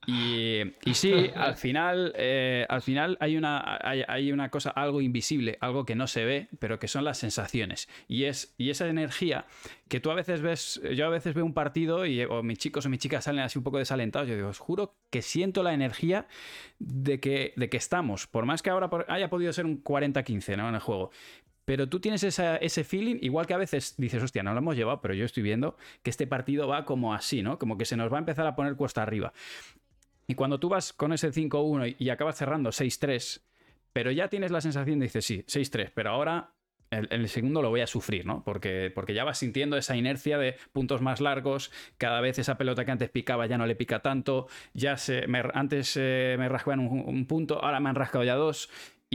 Y, 0.08 0.62
y 0.84 0.94
sí, 0.94 1.30
al 1.36 1.54
final, 1.54 2.12
eh, 2.16 2.66
al 2.68 2.82
final 2.82 3.16
hay 3.20 3.36
una, 3.36 3.78
hay, 3.80 4.32
una 4.32 4.50
cosa, 4.50 4.70
algo 4.70 5.00
invisible, 5.00 5.56
algo 5.60 5.86
que 5.86 5.94
no 5.94 6.08
se 6.08 6.24
ve, 6.24 6.48
pero 6.58 6.80
que 6.80 6.88
son 6.88 7.04
las 7.04 7.18
sensaciones. 7.18 7.88
Y, 8.08 8.24
es, 8.24 8.52
y 8.58 8.70
esa 8.70 8.88
energía 8.88 9.46
que 9.88 10.00
tú 10.00 10.10
a 10.10 10.14
veces 10.14 10.40
ves, 10.40 10.80
yo 10.96 11.06
a 11.06 11.10
veces 11.10 11.34
veo 11.34 11.44
un 11.44 11.54
partido 11.54 12.06
y 12.06 12.24
o 12.24 12.42
mis 12.42 12.58
chicos 12.58 12.86
o 12.86 12.88
mis 12.88 12.98
chicas 12.98 13.24
salen 13.24 13.44
así 13.44 13.58
un 13.58 13.64
poco 13.64 13.78
desalentados, 13.78 14.28
yo 14.28 14.34
digo, 14.34 14.48
os 14.48 14.58
juro 14.58 14.96
que 15.10 15.22
siento 15.22 15.62
la 15.62 15.74
energía 15.74 16.26
de 16.78 17.20
que, 17.20 17.52
de 17.56 17.68
que 17.68 17.76
estamos, 17.76 18.26
por 18.26 18.46
más 18.46 18.62
que 18.62 18.70
ahora 18.70 18.90
haya 19.08 19.30
podido 19.30 19.52
ser 19.52 19.66
un 19.66 19.84
40-15 19.84 20.56
¿no? 20.56 20.68
en 20.68 20.74
el 20.74 20.80
juego. 20.80 21.03
Pero 21.64 21.88
tú 21.88 21.98
tienes 21.98 22.22
ese 22.22 22.84
feeling, 22.84 23.16
igual 23.22 23.46
que 23.46 23.54
a 23.54 23.58
veces 23.58 23.94
dices, 23.96 24.22
hostia, 24.22 24.42
no 24.42 24.52
lo 24.52 24.58
hemos 24.58 24.76
llevado, 24.76 25.00
pero 25.00 25.14
yo 25.14 25.24
estoy 25.24 25.42
viendo 25.42 25.76
que 26.02 26.10
este 26.10 26.26
partido 26.26 26.68
va 26.68 26.84
como 26.84 27.14
así, 27.14 27.42
¿no? 27.42 27.58
Como 27.58 27.78
que 27.78 27.86
se 27.86 27.96
nos 27.96 28.12
va 28.12 28.18
a 28.18 28.20
empezar 28.20 28.46
a 28.46 28.54
poner 28.54 28.76
cuesta 28.76 29.02
arriba. 29.02 29.32
Y 30.26 30.34
cuando 30.34 30.60
tú 30.60 30.68
vas 30.68 30.92
con 30.92 31.12
ese 31.12 31.32
5-1 31.32 31.96
y 31.98 32.10
acabas 32.10 32.36
cerrando 32.36 32.70
6-3, 32.70 33.40
pero 33.94 34.10
ya 34.10 34.28
tienes 34.28 34.50
la 34.50 34.60
sensación 34.60 34.98
de 34.98 35.06
dices, 35.06 35.24
sí, 35.24 35.44
6-3, 35.46 35.90
pero 35.94 36.10
ahora 36.10 36.50
el, 36.90 37.28
segundo 37.28 37.62
lo 37.62 37.70
voy 37.70 37.80
a 37.80 37.86
sufrir, 37.86 38.26
¿no? 38.26 38.42
Porque, 38.44 38.90
porque 38.94 39.14
ya 39.14 39.24
vas 39.24 39.38
sintiendo 39.38 39.76
esa 39.76 39.96
inercia 39.96 40.38
de 40.38 40.56
puntos 40.72 41.00
más 41.00 41.20
largos, 41.20 41.70
cada 41.98 42.20
vez 42.20 42.38
esa 42.38 42.56
pelota 42.56 42.84
que 42.84 42.90
antes 42.90 43.10
picaba 43.10 43.46
ya 43.46 43.58
no 43.58 43.66
le 43.66 43.74
pica 43.74 44.00
tanto, 44.00 44.48
ya 44.74 44.96
se, 44.96 45.24
antes 45.54 45.96
eh, 45.96 46.36
me 46.38 46.48
rascaban 46.48 46.80
un, 46.80 47.04
un, 47.06 47.26
punto, 47.26 47.62
ahora 47.62 47.80
me 47.80 47.88
han 47.88 47.94
rascado 47.94 48.24
ya 48.24 48.34
dos, 48.34 48.70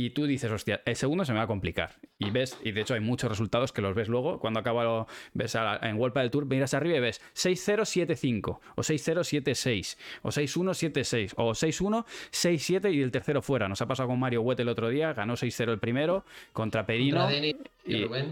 y 0.06 0.12
tú 0.12 0.26
dices, 0.26 0.50
hostia, 0.50 0.82
el 0.86 0.96
segundo 0.96 1.26
se 1.26 1.34
me 1.34 1.40
va 1.40 1.44
a 1.44 1.48
complicar. 1.48 1.96
Y 2.18 2.30
ves, 2.32 2.58
y 2.64 2.72
de 2.72 2.82
hecho 2.82 2.94
hay 2.94 3.02
muchos 3.02 3.30
resultados 3.30 3.74
que 3.74 3.82
los 3.82 3.94
ves 3.94 4.08
luego, 4.08 4.40
cuando 4.40 4.62
acaba 4.62 4.86
lo, 4.86 5.08
ves 5.34 5.58
en 5.82 5.98
World 5.98 6.16
del 6.16 6.32
Tour, 6.32 6.46
miras 6.46 6.74
arriba 6.74 6.96
y 6.98 7.00
ves 7.02 7.22
6-0-7-5, 7.36 8.60
o 8.76 8.82
6-0-7-6, 8.82 9.98
o 10.22 10.30
6-1-7-6, 10.30 11.34
o 11.36 11.52
6-1-6-7 11.52 12.94
y 12.94 13.02
el 13.02 13.12
tercero 13.12 13.42
fuera. 13.42 13.68
Nos 13.68 13.82
ha 13.82 13.88
pasado 13.88 14.08
con 14.08 14.20
Mario 14.20 14.42
Huete 14.42 14.62
el 14.62 14.70
otro 14.70 14.88
día, 14.88 15.12
ganó 15.12 15.34
6-0 15.34 15.70
el 15.70 15.80
primero, 15.80 16.24
contra 16.54 16.86
Perino, 16.86 17.28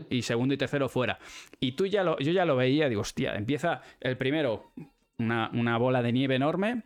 y, 0.10 0.22
segundo 0.22 0.54
y 0.54 0.58
tercero 0.58 0.88
fuera. 0.88 1.20
Y 1.60 1.74
tú 1.74 1.86
ya 1.86 2.04
lo, 2.04 2.18
yo 2.20 2.32
ya 2.32 2.46
lo 2.46 2.56
veía, 2.56 2.88
digo, 2.88 3.02
hostia, 3.02 3.36
empieza 3.36 3.82
el 4.00 4.16
primero, 4.16 4.72
una, 5.18 5.50
una 5.54 5.78
bola 5.78 6.02
de 6.02 6.14
nieve 6.14 6.36
enorme, 6.36 6.84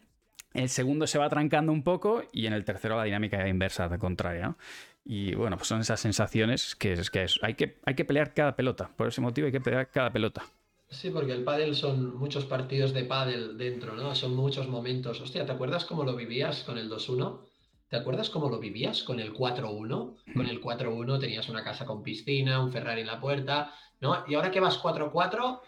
el 0.53 0.69
segundo 0.69 1.07
se 1.07 1.17
va 1.17 1.29
trancando 1.29 1.71
un 1.71 1.83
poco 1.83 2.23
y 2.31 2.45
en 2.45 2.53
el 2.53 2.65
tercero 2.65 2.97
la 2.97 3.03
dinámica 3.03 3.47
inversa, 3.47 3.87
de 3.87 3.97
contraria. 3.97 4.55
Y 5.03 5.33
bueno, 5.35 5.57
pues 5.57 5.67
son 5.67 5.81
esas 5.81 5.99
sensaciones 5.99 6.75
que, 6.75 6.93
es, 6.93 7.09
que 7.09 7.25
hay, 7.41 7.55
que 7.55 7.77
hay 7.85 7.95
que 7.95 8.05
pelear 8.05 8.33
cada 8.33 8.55
pelota. 8.55 8.89
Por 8.95 9.07
ese 9.07 9.21
motivo 9.21 9.47
hay 9.47 9.51
que 9.51 9.61
pelear 9.61 9.89
cada 9.89 10.11
pelota. 10.11 10.43
Sí, 10.89 11.09
porque 11.09 11.31
el 11.31 11.43
pádel 11.43 11.73
son 11.73 12.17
muchos 12.17 12.45
partidos 12.45 12.93
de 12.93 13.05
pádel 13.05 13.57
dentro, 13.57 13.95
¿no? 13.95 14.13
Son 14.13 14.35
muchos 14.35 14.67
momentos. 14.67 15.21
Hostia, 15.21 15.45
¿te 15.45 15.53
acuerdas 15.53 15.85
cómo 15.85 16.03
lo 16.03 16.15
vivías 16.15 16.63
con 16.63 16.77
el 16.77 16.89
2-1? 16.89 17.39
¿Te 17.87 17.95
acuerdas 17.95 18.29
cómo 18.29 18.49
lo 18.49 18.59
vivías 18.59 19.01
con 19.03 19.19
el 19.19 19.33
4-1? 19.33 20.15
Con 20.33 20.45
el 20.45 20.61
4-1 20.61 21.19
tenías 21.19 21.47
una 21.49 21.63
casa 21.63 21.85
con 21.85 22.03
piscina, 22.03 22.61
un 22.61 22.71
Ferrari 22.71 23.01
en 23.01 23.07
la 23.07 23.21
puerta, 23.21 23.73
¿no? 24.01 24.23
Y 24.27 24.35
ahora 24.35 24.51
que 24.51 24.59
vas 24.59 24.81
4-4, 24.81 25.61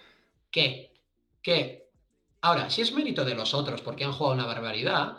¿qué? 0.51 0.93
¿Qué? 1.41 1.82
Ahora, 2.43 2.69
si 2.69 2.81
es 2.81 2.91
mérito 2.91 3.23
de 3.23 3.35
los 3.35 3.53
otros 3.53 3.81
porque 3.81 4.03
han 4.03 4.11
jugado 4.11 4.35
una 4.35 4.45
barbaridad, 4.45 5.15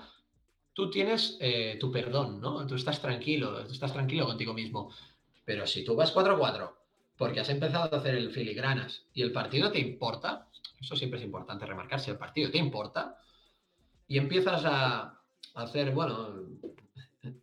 tú 0.74 0.90
tienes 0.90 1.38
eh, 1.40 1.78
tu 1.80 1.90
perdón, 1.90 2.38
¿no? 2.38 2.66
Tú 2.66 2.74
estás 2.74 3.00
tranquilo, 3.00 3.64
tú 3.64 3.72
estás 3.72 3.94
tranquilo 3.94 4.26
contigo 4.26 4.52
mismo. 4.52 4.90
Pero 5.42 5.66
si 5.66 5.82
tú 5.82 5.96
vas 5.96 6.14
4-4 6.14 6.74
porque 7.16 7.40
has 7.40 7.48
empezado 7.48 7.94
a 7.94 7.98
hacer 7.98 8.16
el 8.16 8.30
filigranas 8.30 9.06
y 9.14 9.22
el 9.22 9.32
partido 9.32 9.72
te 9.72 9.78
importa, 9.78 10.50
eso 10.78 10.96
siempre 10.96 11.18
es 11.18 11.24
importante 11.24 11.64
remarcar, 11.64 11.98
si 11.98 12.10
el 12.10 12.18
partido 12.18 12.50
te 12.50 12.58
importa, 12.58 13.16
y 14.06 14.18
empiezas 14.18 14.62
a, 14.66 15.18
hacer, 15.54 15.92
bueno, 15.92 16.28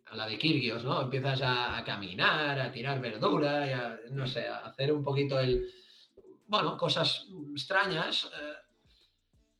a 0.06 0.14
la 0.14 0.28
de 0.28 0.38
Kirgios, 0.38 0.84
¿no? 0.84 1.02
Empiezas 1.02 1.40
a, 1.42 1.82
caminar, 1.84 2.60
a 2.60 2.70
tirar 2.70 3.00
verdura, 3.00 3.66
y 3.66 3.72
a, 3.72 3.98
no 4.12 4.28
sé, 4.28 4.46
a 4.46 4.58
hacer 4.58 4.92
un 4.92 5.02
poquito 5.02 5.40
el, 5.40 5.68
bueno, 6.46 6.76
cosas 6.76 7.26
extrañas. 7.52 8.26
Eh, 8.26 8.61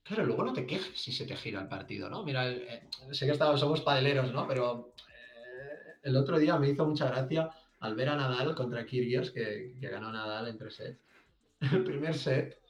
Claro, 0.04 0.26
luego 0.26 0.44
no 0.44 0.52
te 0.52 0.66
quejes 0.66 1.00
si 1.00 1.12
se 1.12 1.26
te 1.26 1.36
gira 1.36 1.60
el 1.60 1.68
partido, 1.68 2.10
¿no? 2.10 2.24
Mira, 2.24 2.50
eh, 2.50 2.88
sé 3.12 3.26
que 3.26 3.32
estamos, 3.32 3.60
somos 3.60 3.82
padeleros, 3.82 4.32
¿no? 4.32 4.48
Pero 4.48 4.94
eh, 5.08 5.98
el 6.02 6.16
otro 6.16 6.38
día 6.38 6.58
me 6.58 6.70
hizo 6.70 6.84
mucha 6.86 7.08
gracia 7.08 7.50
al 7.80 7.94
ver 7.94 8.08
a 8.08 8.16
Nadal 8.16 8.54
contra 8.54 8.84
Kyrgios, 8.84 9.30
que, 9.30 9.74
ganó 9.80 10.12
Nadal 10.12 10.48
en 10.48 10.58
tres 10.58 10.74
sets. 10.74 11.00
El 11.72 11.84
primer 11.84 12.14
set 12.14 12.60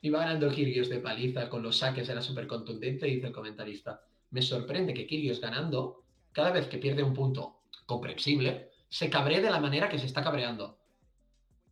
iba 0.00 0.20
ganando 0.20 0.50
Kyrgios 0.50 0.88
de 0.88 0.98
paliza, 0.98 1.48
con 1.48 1.62
los 1.62 1.78
saques 1.78 2.08
era 2.08 2.20
súper 2.20 2.48
contundente, 2.48 3.06
dice 3.06 3.28
el 3.28 3.32
comentarista. 3.32 4.04
Me 4.30 4.42
sorprende 4.42 4.92
que 4.92 5.06
Kyrgios 5.06 5.40
ganando, 5.40 6.04
cada 6.32 6.50
vez 6.50 6.66
que 6.66 6.78
pierde 6.78 7.04
un 7.04 7.14
punto 7.14 7.62
comprensible, 7.86 8.70
se 8.88 9.08
cabree 9.08 9.40
de 9.40 9.50
la 9.50 9.60
manera 9.60 9.88
que 9.88 9.98
se 9.98 10.06
está 10.06 10.24
cabreando. 10.24 10.78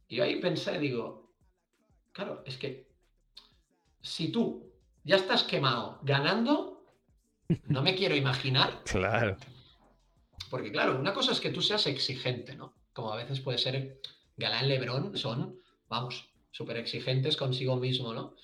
Y 0.09 0.21
ahí 0.21 0.41
pensé, 0.41 0.79
digo, 0.79 1.33
claro, 2.13 2.43
es 2.47 2.57
que 2.57 2.89
si 4.01 4.31
tú 4.31 4.70
ya 5.05 5.17
estás 5.17 5.45
quemado. 5.45 5.99
Ganando, 6.03 6.85
no 7.67 7.83
me 7.83 7.95
quiero 7.95 8.15
imaginar. 8.17 8.83
Claro. 8.85 9.37
Porque 10.51 10.73
claro, 10.73 10.99
una 10.99 11.15
cosa 11.15 11.31
es 11.33 11.41
que 11.41 11.51
tú 11.51 11.63
seas 11.63 11.87
exigente, 11.87 12.57
¿no? 12.57 12.75
Como 12.93 13.13
a 13.13 13.17
veces 13.17 13.41
puede 13.41 13.59
ser 13.59 14.01
Galán 14.37 14.69
Lebrón, 14.69 15.17
son, 15.17 15.61
vamos, 15.89 16.29
súper 16.51 16.77
exigentes 16.79 17.37
consigo 17.37 17.77
mismo, 17.77 18.13
¿no? 18.13 18.35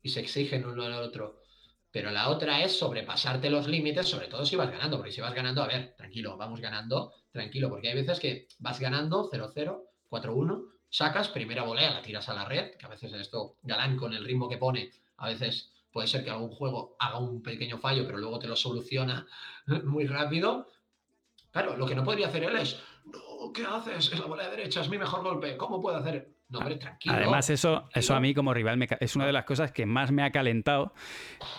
Y 0.00 0.10
se 0.10 0.20
exigen 0.20 0.64
uno 0.66 0.84
al 0.84 0.92
otro. 0.94 1.42
Pero 1.90 2.10
la 2.10 2.28
otra 2.28 2.62
es 2.62 2.78
sobrepasarte 2.78 3.50
los 3.50 3.66
límites, 3.66 4.06
sobre 4.06 4.28
todo 4.28 4.44
si 4.44 4.54
vas 4.54 4.70
ganando, 4.70 4.98
porque 4.98 5.10
si 5.10 5.20
vas 5.20 5.34
ganando, 5.34 5.62
a 5.62 5.66
ver, 5.66 5.94
tranquilo, 5.96 6.36
vamos 6.36 6.60
ganando, 6.60 7.12
tranquilo, 7.32 7.70
porque 7.70 7.88
hay 7.88 7.94
veces 7.94 8.20
que 8.20 8.46
vas 8.58 8.78
ganando 8.78 9.28
0-0, 9.30 9.82
4-1, 10.10 10.64
sacas, 10.90 11.28
primera 11.28 11.62
volea, 11.62 11.90
la 11.90 12.02
tiras 12.02 12.28
a 12.28 12.34
la 12.34 12.44
red, 12.44 12.76
que 12.76 12.86
a 12.86 12.90
veces 12.90 13.12
esto, 13.14 13.56
Galán 13.62 13.96
con 13.96 14.12
el 14.12 14.24
ritmo 14.24 14.48
que 14.48 14.58
pone, 14.58 14.92
a 15.16 15.28
veces 15.28 15.72
Puede 15.92 16.06
ser 16.06 16.24
que 16.24 16.30
algún 16.30 16.50
juego 16.50 16.96
haga 16.98 17.18
un 17.18 17.42
pequeño 17.42 17.78
fallo, 17.78 18.04
pero 18.06 18.18
luego 18.18 18.38
te 18.38 18.46
lo 18.46 18.56
soluciona 18.56 19.26
muy 19.84 20.06
rápido. 20.06 20.68
Claro, 21.50 21.76
lo 21.76 21.86
que 21.86 21.94
no 21.94 22.04
podría 22.04 22.28
hacer 22.28 22.44
él 22.44 22.56
es, 22.56 22.80
no, 23.06 23.52
¿qué 23.52 23.64
haces? 23.64 24.12
Es 24.12 24.18
la 24.18 24.26
bola 24.26 24.44
de 24.44 24.56
derecha, 24.56 24.80
es 24.80 24.88
mi 24.88 24.98
mejor 24.98 25.22
golpe. 25.22 25.56
¿Cómo 25.56 25.80
puedo 25.80 25.96
hacer? 25.96 26.38
No, 26.48 26.60
hombre, 26.60 26.76
tranquilo. 26.76 27.14
Además, 27.14 27.50
eso, 27.50 27.88
eso 27.92 28.14
a 28.14 28.20
mí 28.20 28.32
como 28.32 28.54
rival 28.54 28.86
es 29.00 29.16
una 29.16 29.26
de 29.26 29.32
las 29.32 29.44
cosas 29.44 29.70
que 29.70 29.84
más 29.84 30.12
me 30.12 30.22
ha 30.22 30.30
calentado, 30.30 30.94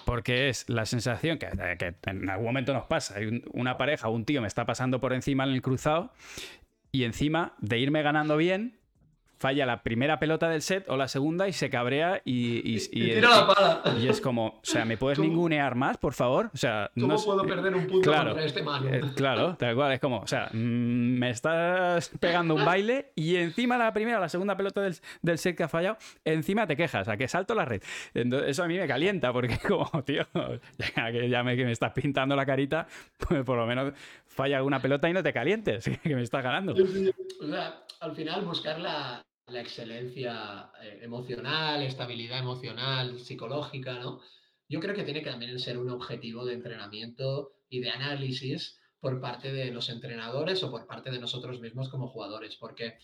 porque 0.06 0.50
es 0.50 0.68
la 0.68 0.86
sensación 0.86 1.38
que, 1.38 1.48
en 2.06 2.30
algún 2.30 2.46
momento 2.46 2.74
nos 2.74 2.88
pasa. 2.88 3.18
Hay 3.18 3.44
una 3.54 3.78
pareja, 3.78 4.10
un 4.10 4.26
tío 4.26 4.42
me 4.42 4.48
está 4.48 4.66
pasando 4.66 5.00
por 5.00 5.14
encima 5.14 5.44
en 5.44 5.52
el 5.52 5.62
cruzado 5.62 6.12
y 6.92 7.04
encima 7.04 7.54
de 7.60 7.78
irme 7.78 8.02
ganando 8.02 8.36
bien, 8.36 8.79
falla 9.40 9.66
la 9.66 9.82
primera 9.82 10.20
pelota 10.20 10.50
del 10.50 10.62
set 10.62 10.90
o 10.90 10.98
la 10.98 11.08
segunda 11.08 11.48
y 11.48 11.54
se 11.54 11.70
cabrea 11.70 12.22
y... 12.26 12.60
Y, 12.70 12.80
tira 12.90 13.30
la 13.30 13.48
pala. 13.48 13.84
Y 13.98 14.08
es 14.08 14.20
como, 14.20 14.48
o 14.48 14.60
sea, 14.64 14.84
¿me 14.84 14.98
puedes 14.98 15.18
ningunear 15.18 15.76
más, 15.76 15.98
por 15.98 16.14
favor? 16.14 16.52
O 16.54 16.58
sea, 16.58 16.92
¿Cómo 17.00 17.16
puedo 17.24 17.44
perder 17.44 17.74
un 17.74 17.88
punto 17.88 18.10
claro, 18.10 18.32
contra 18.32 18.46
este 18.46 18.62
mano? 18.62 18.90
eh, 18.90 19.02
claro, 19.16 19.56
tal 19.56 19.76
cual, 19.76 19.94
es 19.94 20.00
como, 20.00 20.20
o 20.20 20.28
sea, 20.28 20.50
mm, 20.52 20.58
me 20.58 21.30
estás 21.30 22.12
pegando 22.20 22.56
un 22.56 22.66
baile 22.66 23.12
y 23.16 23.38
encima 23.38 23.78
la 23.78 23.94
primera 23.94 24.18
o 24.18 24.22
la 24.22 24.30
segunda 24.30 24.58
pelota 24.58 24.82
del, 24.82 24.98
del 25.22 25.38
set 25.38 25.56
que 25.56 25.64
ha 25.64 25.70
fallado, 25.70 25.98
encima 26.26 26.68
te 26.68 26.76
quejas, 26.76 27.08
a 27.08 27.16
que 27.16 27.28
salto 27.30 27.56
la 27.56 27.64
red. 27.64 27.82
Entonces, 28.14 28.50
eso 28.50 28.64
a 28.64 28.68
mí 28.68 28.78
me 28.78 28.88
calienta 28.88 29.32
porque 29.32 29.58
como, 29.58 29.90
tío, 30.04 30.26
ya 30.78 31.12
que 31.12 31.30
ya 31.30 31.44
me, 31.44 31.56
que 31.56 31.64
me 31.64 31.72
estás 31.72 31.94
pintando 31.94 32.36
la 32.36 32.46
carita, 32.46 32.88
pues 33.18 33.44
por 33.46 33.58
lo 33.58 33.66
menos 33.66 33.94
falla 34.28 34.58
alguna 34.58 34.82
pelota 34.82 35.10
y 35.10 35.14
no 35.14 35.24
te 35.24 35.32
calientes, 35.32 35.90
que 36.04 36.16
me 36.16 36.24
estás 36.24 36.44
ganando. 36.44 36.74
O 36.74 37.48
sea, 37.48 37.84
al 38.02 38.16
final 38.16 38.46
buscar 38.46 38.80
la, 38.80 39.22
la 39.52 39.62
excelencia 39.62 40.72
eh, 40.82 41.00
emocional, 41.02 41.82
estabilidad 41.84 42.40
emocional, 42.40 43.20
psicológica, 43.20 44.00
¿no? 44.00 44.22
Yo 44.68 44.80
creo 44.80 44.96
que 44.96 45.04
tiene 45.04 45.24
que 45.24 45.32
también 45.32 45.60
ser 45.60 45.78
un 45.78 45.90
objetivo 45.90 46.46
de 46.46 46.54
entrenamiento 46.54 47.54
y 47.70 47.80
de 47.80 47.90
análisis 47.90 48.80
por 49.00 49.20
parte 49.20 49.52
de 49.52 49.72
los 49.72 49.90
entrenadores 49.90 50.64
o 50.64 50.72
por 50.72 50.86
parte 50.86 51.10
de 51.10 51.20
nosotros 51.20 51.60
mismos 51.60 51.90
como 51.90 52.10
jugadores, 52.10 52.56
porque 52.56 52.98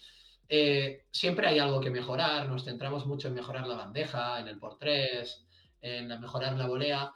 eh, 0.48 1.06
siempre 1.12 1.48
hay 1.48 1.60
algo 1.60 1.82
que 1.82 1.89
mejorar, 1.89 2.48
nos 2.50 2.66
centramos 2.66 3.06
mucho 3.06 3.30
en 3.30 3.34
mejorar 3.34 3.68
la 3.68 3.76
bandeja, 3.76 4.39
en 4.39 4.48
el 4.48 4.60
por 4.60 4.78
tres, 4.78 5.46
en 5.82 6.08
mejorar 6.20 6.58
la 6.58 6.68
volea. 6.68 7.14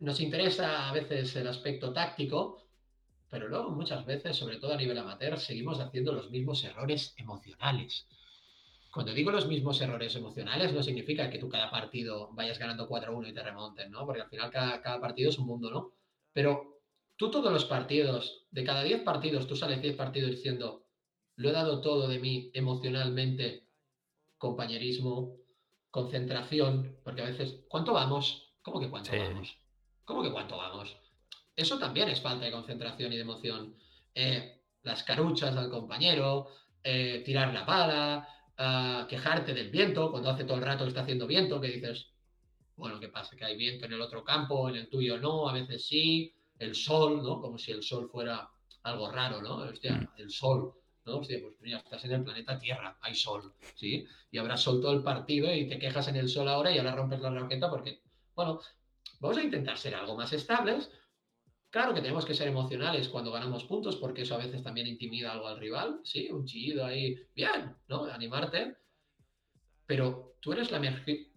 Nos 0.00 0.20
interesa 0.20 0.88
a 0.88 0.92
veces 0.92 1.36
el 1.36 1.46
aspecto 1.46 1.92
táctico, 1.92 2.66
pero 3.28 3.48
luego 3.48 3.70
muchas 3.70 4.04
veces, 4.04 4.36
sobre 4.36 4.58
todo 4.58 4.72
a 4.72 4.76
nivel 4.76 4.98
amateur, 4.98 5.38
seguimos 5.38 5.78
haciendo 5.78 6.12
los 6.12 6.30
mismos 6.30 6.64
errores 6.64 7.14
emocionales. 7.16 8.08
Cuando 8.90 9.14
digo 9.14 9.30
los 9.30 9.46
mismos 9.46 9.80
errores 9.80 10.16
emocionales, 10.16 10.72
no 10.72 10.82
significa 10.82 11.30
que 11.30 11.38
tú 11.38 11.48
cada 11.48 11.70
partido 11.70 12.30
vayas 12.32 12.58
ganando 12.58 12.88
4-1 12.88 13.28
y 13.28 13.34
te 13.34 13.42
remonten, 13.42 13.90
¿no? 13.90 14.04
Porque 14.04 14.22
al 14.22 14.28
final 14.28 14.50
cada, 14.50 14.82
cada, 14.82 15.00
partido 15.00 15.30
es 15.30 15.38
un 15.38 15.46
mundo, 15.46 15.70
¿no? 15.70 15.92
Pero 16.32 16.80
tú 17.16 17.30
todos 17.30 17.52
los 17.52 17.64
partidos, 17.66 18.46
de 18.50 18.64
cada 18.64 18.82
10 18.82 19.02
partidos, 19.02 19.46
tú 19.46 19.54
sales 19.54 19.80
10 19.80 19.94
partidos 19.94 20.30
diciendo, 20.30 20.86
lo 21.36 21.50
he 21.50 21.52
dado 21.52 21.80
todo 21.80 22.08
de 22.08 22.18
mí 22.18 22.50
emocionalmente, 22.52 23.68
compañerismo, 24.38 25.36
concentración, 25.90 26.96
porque 27.04 27.22
a 27.22 27.26
veces, 27.26 27.64
¿cuánto 27.68 27.92
vamos? 27.92 28.54
¿Cómo 28.62 28.80
que 28.80 28.90
cuánto 28.90 29.10
sí. 29.10 29.18
vamos? 29.18 29.56
¿Cómo 30.04 30.22
que 30.22 30.32
cuánto 30.32 30.56
vamos? 30.56 30.96
Eso 31.54 31.78
también 31.78 32.08
es 32.08 32.20
falta 32.20 32.44
de 32.44 32.52
concentración 32.52 33.12
y 33.12 33.16
de 33.16 33.22
emoción. 33.22 33.76
Eh, 34.14 34.62
las 34.82 35.04
caruchas 35.04 35.56
al 35.56 35.70
compañero, 35.70 36.48
eh, 36.82 37.22
tirar 37.24 37.52
la 37.52 37.66
pala, 37.66 38.28
uh, 38.60 39.06
quejarte 39.06 39.54
del 39.54 39.70
viento, 39.70 40.10
cuando 40.10 40.30
hace 40.30 40.44
todo 40.44 40.58
el 40.58 40.64
rato 40.64 40.84
que 40.84 40.88
está 40.88 41.02
haciendo 41.02 41.26
viento, 41.26 41.60
que 41.60 41.68
dices, 41.68 42.08
bueno, 42.76 43.00
¿qué 43.00 43.08
pasa? 43.08 43.36
Que 43.36 43.44
hay 43.44 43.56
viento 43.56 43.86
en 43.86 43.94
el 43.94 44.00
otro 44.00 44.22
campo, 44.22 44.68
en 44.68 44.76
el 44.76 44.88
tuyo 44.88 45.18
no, 45.18 45.48
a 45.48 45.52
veces 45.52 45.86
sí, 45.86 46.34
el 46.58 46.74
sol, 46.74 47.22
¿no? 47.22 47.40
Como 47.40 47.58
si 47.58 47.72
el 47.72 47.82
sol 47.82 48.08
fuera 48.10 48.50
algo 48.82 49.10
raro, 49.10 49.42
¿no? 49.42 49.56
Hostia, 49.56 50.10
el 50.16 50.30
sol, 50.30 50.74
¿no? 51.04 51.18
Hostia, 51.18 51.38
pues 51.42 51.54
mira, 51.60 51.78
estás 51.78 52.04
en 52.04 52.12
el 52.12 52.24
planeta 52.24 52.58
Tierra, 52.58 52.96
hay 53.00 53.14
sol, 53.14 53.52
¿sí? 53.74 54.06
Y 54.30 54.38
habrá 54.38 54.56
sol 54.56 54.80
todo 54.80 54.92
el 54.92 55.02
partido 55.02 55.52
y 55.52 55.66
te 55.66 55.78
quejas 55.78 56.08
en 56.08 56.16
el 56.16 56.28
sol 56.28 56.48
ahora 56.48 56.70
y 56.70 56.78
ahora 56.78 56.94
rompes 56.94 57.20
la 57.20 57.30
raqueta 57.30 57.70
porque, 57.70 58.02
bueno, 58.34 58.60
vamos 59.18 59.38
a 59.38 59.42
intentar 59.42 59.76
ser 59.76 59.94
algo 59.94 60.16
más 60.16 60.32
estables. 60.32 60.90
Claro 61.70 61.94
que 61.94 62.00
tenemos 62.00 62.26
que 62.26 62.34
ser 62.34 62.48
emocionales 62.48 63.08
cuando 63.08 63.30
ganamos 63.30 63.64
puntos, 63.64 63.96
porque 63.96 64.22
eso 64.22 64.34
a 64.34 64.38
veces 64.38 64.62
también 64.62 64.88
intimida 64.88 65.30
algo 65.30 65.46
al 65.46 65.58
rival, 65.58 66.00
¿sí? 66.02 66.28
Un 66.30 66.44
chillido 66.44 66.84
ahí, 66.84 67.16
bien, 67.34 67.76
¿no? 67.86 68.04
Animarte. 68.04 68.76
Pero 69.86 70.36
tú 70.40 70.52
eres 70.52 70.72
la 70.72 70.80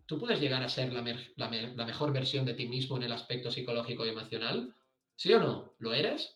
tú 0.08 0.20
puedes 0.20 0.40
llegar 0.40 0.64
a 0.64 0.70
ser 0.70 0.92
la, 0.92 1.86
mejor 1.86 2.12
versión 2.12 2.46
de 2.46 2.56
ti 2.56 2.68
mismo 2.68 2.98
en 2.98 3.04
el 3.04 3.12
aspecto 3.12 3.52
psicológico 3.52 4.06
y 4.06 4.10
emocional, 4.10 4.76
¿sí 5.16 5.32
o 5.34 5.40
no? 5.40 5.76
¿Lo 5.78 5.94
eres? 5.94 6.36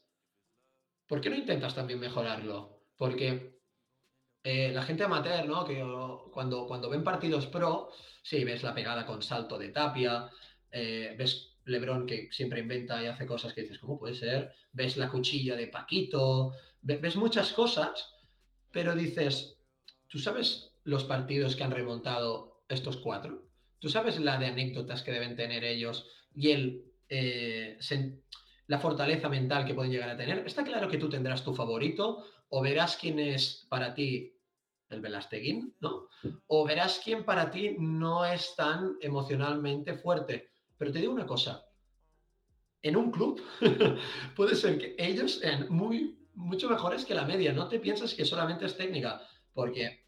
¿Por 1.07 1.19
qué 1.19 1.29
no 1.31 1.35
intentas 1.35 1.73
también 1.73 1.99
mejorarlo? 1.99 2.83
Porque 2.97 3.59
eh, 4.43 4.71
la 4.71 4.83
gente 4.83 5.03
amateur, 5.03 5.47
¿no? 5.47 5.65
Que 5.65 5.83
cuando, 6.31 6.67
cuando 6.67 6.89
ven 6.89 7.03
partidos 7.03 7.47
pro, 7.47 7.89
sí, 8.21 8.43
ves 8.43 8.61
la 8.61 8.75
pegada 8.75 9.05
con 9.07 9.23
salto 9.23 9.57
de 9.57 9.69
tapia, 9.69 10.29
eh, 10.71 11.15
ves 11.17 11.57
Lebron 11.68 12.05
que 12.05 12.30
siempre 12.32 12.61
inventa 12.61 13.01
y 13.03 13.07
hace 13.07 13.26
cosas 13.26 13.53
que 13.53 13.61
dices, 13.61 13.80
¿cómo 13.80 13.99
puede 13.99 14.15
ser? 14.15 14.53
Ves 14.72 14.97
la 14.97 15.09
cuchilla 15.09 15.55
de 15.55 15.68
Paquito, 15.68 16.53
ves 16.82 17.15
muchas 17.15 17.51
cosas, 17.53 18.13
pero 18.72 18.95
dices, 18.95 19.57
¿tú 20.07 20.18
sabes 20.20 20.72
los 20.84 21.03
partidos 21.03 21.55
que 21.55 21.63
han 21.63 21.72
remontado 21.72 22.63
estos 22.70 22.97
cuatro? 22.97 23.49
¿Tú 23.80 23.89
sabes 23.89 24.20
la 24.20 24.38
de 24.38 24.47
anécdotas 24.47 25.03
que 25.03 25.11
deben 25.11 25.36
tener 25.36 25.63
ellos 25.63 26.09
y 26.34 26.51
el, 26.51 26.86
eh, 27.09 27.78
la 28.68 28.80
fortaleza 28.80 29.30
mental 29.30 29.65
que 29.65 29.74
pueden 29.74 29.91
llegar 29.91 30.09
a 30.09 30.18
tener? 30.18 30.45
Está 30.45 30.63
claro 30.63 30.88
que 30.88 30.97
tú 30.97 31.09
tendrás 31.09 31.43
tu 31.43 31.53
favorito 31.53 32.24
o 32.49 32.61
verás 32.61 32.97
quién 32.97 33.20
es 33.20 33.68
para 33.70 33.93
ti 33.93 34.34
el 34.89 35.01
Velasteguín, 35.01 35.76
¿no? 35.82 36.07
O 36.47 36.65
verás 36.65 37.01
quién 37.03 37.26
para 37.26 37.51
ti 37.51 37.76
no 37.78 38.26
es 38.26 38.55
tan 38.55 38.95
emocionalmente 39.01 39.95
fuerte 39.95 40.57
pero 40.78 40.91
te 40.91 40.99
digo 40.99 41.13
una 41.13 41.25
cosa, 41.25 41.65
en 42.82 42.95
un 42.95 43.11
club 43.11 43.41
puede 44.36 44.55
ser 44.55 44.78
que 44.78 44.95
ellos 44.97 45.39
sean 45.39 45.67
muy, 45.69 46.28
mucho 46.34 46.69
mejores 46.69 47.05
que 47.05 47.15
la 47.15 47.25
media. 47.25 47.53
No 47.53 47.67
te 47.67 47.80
piensas 47.80 48.13
que 48.13 48.25
solamente 48.25 48.65
es 48.65 48.78
técnica, 48.78 49.21
porque 49.53 50.05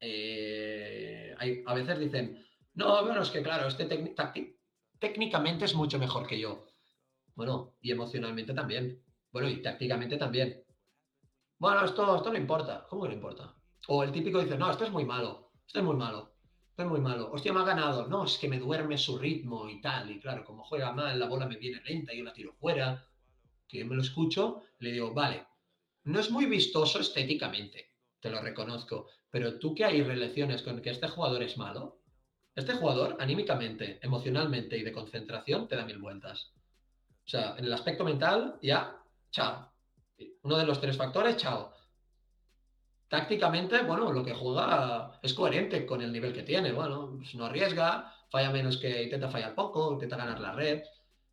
eh, 0.00 1.34
hay, 1.38 1.62
a 1.66 1.74
veces 1.74 1.98
dicen, 1.98 2.46
no, 2.74 3.04
bueno, 3.04 3.22
es 3.22 3.30
que 3.30 3.42
claro, 3.42 3.68
este 3.68 3.86
técnicamente 4.98 5.64
es 5.64 5.74
mucho 5.74 5.98
mejor 5.98 6.26
que 6.26 6.38
yo. 6.38 6.66
Bueno, 7.34 7.76
y 7.80 7.90
emocionalmente 7.90 8.52
también. 8.52 9.02
Bueno, 9.30 9.48
y 9.48 9.62
tácticamente 9.62 10.16
también. 10.16 10.64
Bueno, 11.58 11.84
esto, 11.84 12.16
esto 12.16 12.30
no 12.30 12.38
importa. 12.38 12.86
¿Cómo 12.88 13.02
que 13.02 13.08
no 13.08 13.14
importa? 13.14 13.54
O 13.88 14.02
el 14.02 14.12
típico 14.12 14.40
dice, 14.40 14.58
no, 14.58 14.70
esto 14.70 14.84
es 14.84 14.90
muy 14.90 15.04
malo. 15.04 15.52
Esto 15.66 15.78
es 15.78 15.84
muy 15.84 15.96
malo. 15.96 16.31
Estoy 16.72 16.86
muy 16.86 17.00
malo. 17.00 17.30
Hostia, 17.30 17.52
me 17.52 17.60
ha 17.60 17.64
ganado. 17.64 18.08
No, 18.08 18.24
es 18.24 18.38
que 18.38 18.48
me 18.48 18.58
duerme 18.58 18.96
su 18.96 19.18
ritmo 19.18 19.68
y 19.68 19.78
tal. 19.82 20.10
Y 20.10 20.18
claro, 20.18 20.42
como 20.42 20.64
juega 20.64 20.90
mal, 20.90 21.20
la 21.20 21.26
bola 21.26 21.46
me 21.46 21.56
viene 21.56 21.82
lenta 21.84 22.14
yo 22.14 22.24
la 22.24 22.32
tiro 22.32 22.54
fuera. 22.54 23.06
Que 23.68 23.80
yo 23.80 23.86
me 23.86 23.94
lo 23.94 24.00
escucho, 24.00 24.62
le 24.78 24.92
digo, 24.92 25.12
vale, 25.12 25.46
no 26.04 26.18
es 26.18 26.30
muy 26.30 26.46
vistoso 26.46 27.00
estéticamente, 27.00 27.90
te 28.20 28.30
lo 28.30 28.40
reconozco. 28.40 29.08
Pero 29.30 29.58
tú 29.58 29.74
que 29.74 29.84
hay 29.84 30.02
relaciones 30.02 30.62
con 30.62 30.80
que 30.80 30.88
este 30.88 31.08
jugador 31.08 31.42
es 31.42 31.58
malo, 31.58 32.00
este 32.54 32.72
jugador 32.72 33.18
anímicamente, 33.20 33.98
emocionalmente 34.02 34.78
y 34.78 34.82
de 34.82 34.92
concentración 34.92 35.68
te 35.68 35.76
da 35.76 35.84
mil 35.84 35.98
vueltas. 35.98 36.54
O 37.24 37.28
sea, 37.28 37.54
en 37.58 37.66
el 37.66 37.72
aspecto 37.72 38.02
mental, 38.02 38.58
ya, 38.62 38.98
chao. 39.30 39.70
Uno 40.42 40.56
de 40.56 40.64
los 40.64 40.80
tres 40.80 40.96
factores, 40.96 41.36
chao 41.36 41.74
tácticamente, 43.12 43.82
bueno, 43.82 44.10
lo 44.10 44.24
que 44.24 44.32
juega 44.32 45.20
es 45.22 45.34
coherente 45.34 45.84
con 45.84 46.00
el 46.00 46.10
nivel 46.10 46.32
que 46.32 46.44
tiene. 46.44 46.72
Bueno, 46.72 47.12
pues 47.18 47.34
no 47.34 47.44
arriesga, 47.44 48.10
falla 48.30 48.50
menos 48.50 48.78
que 48.78 49.02
intenta 49.02 49.28
fallar 49.28 49.54
poco, 49.54 49.92
intenta 49.92 50.16
ganar 50.16 50.40
la 50.40 50.52
red. 50.52 50.82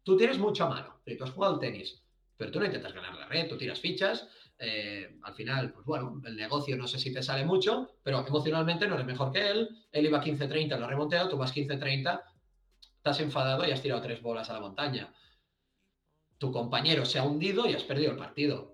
Tú 0.03 0.17
tienes 0.17 0.37
mucho 0.39 0.65
a 0.65 0.69
mano, 0.69 0.99
tú 1.05 1.23
has 1.23 1.31
jugado 1.31 1.57
tenis, 1.57 2.03
pero 2.35 2.51
tú 2.51 2.59
no 2.59 2.65
intentas 2.65 2.91
ganar 2.91 3.15
la 3.15 3.27
red, 3.27 3.47
tú 3.47 3.57
tiras 3.57 3.79
fichas. 3.79 4.27
Eh, 4.57 5.19
al 5.23 5.33
final, 5.33 5.71
pues 5.71 5.85
bueno, 5.85 6.21
el 6.25 6.35
negocio 6.35 6.75
no 6.75 6.85
sé 6.85 6.99
si 6.99 7.13
te 7.13 7.23
sale 7.23 7.45
mucho, 7.45 7.91
pero 8.03 8.27
emocionalmente 8.27 8.85
no 8.85 8.95
eres 8.95 9.07
mejor 9.07 9.31
que 9.31 9.49
él. 9.49 9.69
Él 9.93 10.05
iba 10.05 10.21
15-30, 10.21 10.77
lo 10.77 10.83
ha 10.83 10.89
remonteado, 10.89 11.29
tú 11.29 11.37
vas 11.37 11.55
15-30, 11.55 12.21
estás 12.97 13.21
enfadado 13.21 13.65
y 13.65 13.71
has 13.71 13.81
tirado 13.81 14.01
tres 14.01 14.21
bolas 14.21 14.49
a 14.49 14.53
la 14.55 14.59
montaña. 14.59 15.13
Tu 16.39 16.51
compañero 16.51 17.05
se 17.05 17.19
ha 17.19 17.23
hundido 17.23 17.69
y 17.69 17.73
has 17.73 17.83
perdido 17.83 18.11
el 18.11 18.17
partido 18.17 18.68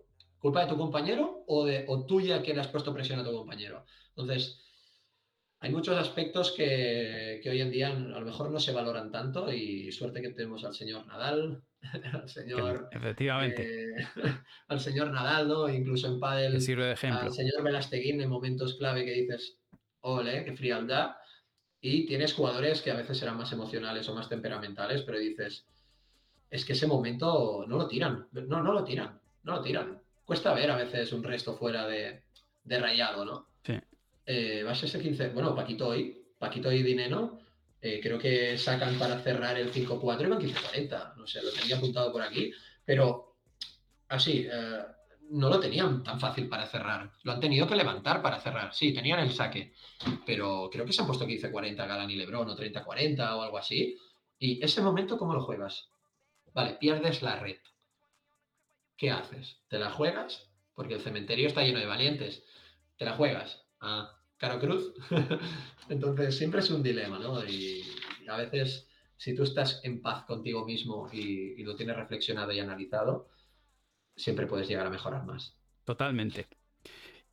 culpa 0.45 0.61
de 0.61 0.69
tu 0.69 0.77
compañero 0.77 1.43
o, 1.47 1.65
de, 1.65 1.85
o 1.87 2.05
tuya 2.05 2.43
que 2.43 2.53
le 2.53 2.61
has 2.61 2.67
puesto 2.67 2.93
presión 2.93 3.19
a 3.19 3.23
tu 3.23 3.31
compañero. 3.31 3.83
Entonces, 4.09 4.63
hay 5.59 5.71
muchos 5.71 5.97
aspectos 5.97 6.53
que, 6.55 7.39
que, 7.41 7.49
hoy 7.49 7.61
en 7.61 7.71
día 7.71 7.87
a 7.89 8.19
lo 8.19 8.25
mejor 8.27 8.51
no 8.51 8.59
se 8.59 8.71
valoran 8.71 9.11
tanto 9.11 9.51
y 9.51 9.91
suerte 9.91 10.21
que 10.21 10.29
tenemos 10.29 10.63
al 10.63 10.75
señor 10.75 11.07
Nadal, 11.07 11.63
al 12.13 12.29
señor... 12.29 12.89
Efectivamente. 12.91 13.89
Eh, 13.89 14.07
al 14.67 14.79
señor 14.79 15.09
Nadal, 15.09 15.47
¿no? 15.47 15.67
Incluso 15.67 16.05
en 16.09 16.19
pádel. 16.19 16.61
sirve 16.61 16.85
de 16.85 16.93
ejemplo. 16.93 17.21
Al 17.21 17.33
señor 17.33 17.63
Velasteguín 17.63 18.21
en 18.21 18.29
momentos 18.29 18.75
clave 18.75 19.03
que 19.03 19.13
dices, 19.13 19.57
ole, 20.01 20.45
qué 20.45 20.55
frialdad. 20.55 21.15
Y 21.81 22.05
tienes 22.05 22.35
jugadores 22.35 22.83
que 22.83 22.91
a 22.91 22.95
veces 22.95 23.17
serán 23.17 23.37
más 23.37 23.51
emocionales 23.51 24.07
o 24.09 24.13
más 24.13 24.29
temperamentales, 24.29 25.01
pero 25.01 25.17
dices, 25.17 25.65
es 26.51 26.63
que 26.65 26.73
ese 26.73 26.85
momento 26.85 27.65
no 27.67 27.77
lo 27.77 27.87
tiran, 27.87 28.27
no, 28.31 28.61
no 28.61 28.73
lo 28.73 28.83
tiran, 28.83 29.19
no 29.41 29.55
lo 29.55 29.61
tiran 29.63 30.04
cuesta 30.25 30.53
ver 30.53 30.71
a 30.71 30.75
veces 30.75 31.13
un 31.13 31.23
resto 31.23 31.55
fuera 31.55 31.87
de, 31.87 32.23
de 32.63 32.79
rayado, 32.79 33.23
¿no? 33.25 33.47
Sí. 33.63 33.73
Eh, 34.25 34.63
va 34.63 34.71
a 34.71 34.75
ser 34.75 34.89
ese 34.89 34.99
15. 34.99 35.29
Bueno, 35.29 35.55
Paquito 35.55 35.87
hoy, 35.87 36.25
Paquito 36.37 36.71
y 36.71 36.83
Dineno, 36.83 37.39
eh, 37.81 37.99
creo 38.01 38.17
que 38.17 38.57
sacan 38.57 38.97
para 38.97 39.19
cerrar 39.19 39.57
el 39.57 39.71
5-4 39.71 40.25
y 40.25 40.29
van 40.29 40.39
15-40. 40.39 41.15
No 41.15 41.27
sé, 41.27 41.43
lo 41.43 41.51
tenía 41.51 41.77
apuntado 41.77 42.11
por 42.11 42.21
aquí. 42.21 42.51
Pero 42.83 43.37
así, 44.09 44.47
eh, 44.51 44.83
no 45.29 45.49
lo 45.49 45.59
tenían 45.59 46.03
tan 46.03 46.19
fácil 46.19 46.47
para 46.47 46.65
cerrar. 46.67 47.11
Lo 47.23 47.31
han 47.31 47.39
tenido 47.39 47.67
que 47.67 47.75
levantar 47.75 48.21
para 48.21 48.39
cerrar. 48.39 48.73
Sí, 48.73 48.93
tenían 48.93 49.19
el 49.19 49.31
saque, 49.31 49.73
pero 50.25 50.69
creo 50.71 50.85
que 50.85 50.93
se 50.93 51.01
han 51.01 51.07
puesto 51.07 51.27
15-40 51.27 51.75
Galán 51.75 52.09
y 52.09 52.15
Lebron 52.15 52.49
o 52.49 52.55
30-40 52.55 53.35
o 53.35 53.41
algo 53.41 53.57
así. 53.57 53.97
Y 54.39 54.63
ese 54.63 54.81
momento, 54.81 55.17
¿cómo 55.17 55.33
lo 55.33 55.41
juegas? 55.41 55.89
Vale, 56.53 56.77
pierdes 56.79 57.21
la 57.21 57.37
red. 57.37 57.57
¿Qué 58.97 59.11
haces? 59.11 59.61
¿Te 59.67 59.79
la 59.79 59.91
juegas? 59.91 60.49
Porque 60.73 60.95
el 60.95 61.01
cementerio 61.01 61.47
está 61.47 61.63
lleno 61.63 61.79
de 61.79 61.85
valientes. 61.85 62.43
¿Te 62.97 63.05
la 63.05 63.13
juegas? 63.13 63.65
Ah, 63.81 64.17
Caro 64.37 64.59
Cruz. 64.59 64.93
Entonces 65.89 66.37
siempre 66.37 66.61
es 66.61 66.69
un 66.69 66.83
dilema, 66.83 67.19
¿no? 67.19 67.43
Y 67.45 67.83
a 68.27 68.37
veces, 68.37 68.87
si 69.17 69.35
tú 69.35 69.43
estás 69.43 69.81
en 69.83 70.01
paz 70.01 70.23
contigo 70.25 70.65
mismo 70.65 71.09
y, 71.11 71.53
y 71.57 71.63
lo 71.63 71.75
tienes 71.75 71.95
reflexionado 71.95 72.51
y 72.51 72.59
analizado, 72.59 73.29
siempre 74.15 74.47
puedes 74.47 74.67
llegar 74.67 74.87
a 74.87 74.89
mejorar 74.89 75.25
más. 75.25 75.55
Totalmente. 75.83 76.47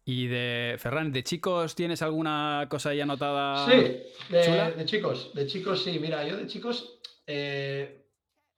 Y 0.05 0.27
de 0.27 0.77
Ferran, 0.79 1.13
¿de 1.13 1.23
chicos 1.23 1.77
tienes 1.77 2.03
alguna 2.03 2.67
cosa 2.69 2.93
ya 2.93 3.05
anotada? 3.05 3.67
Sí, 3.67 4.03
de, 4.31 4.85
chicos, 4.85 5.33
de 5.33 5.47
chicos 5.47 5.85
sí. 5.85 5.99
Mira, 6.01 6.27
yo 6.27 6.37
de 6.37 6.47
chicos, 6.47 6.99
eh, 7.27 8.05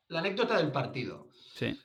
la 0.09 0.21
anécdota 0.21 0.57
del 0.57 0.73
partido. 0.73 1.29
Sí. 1.55 1.79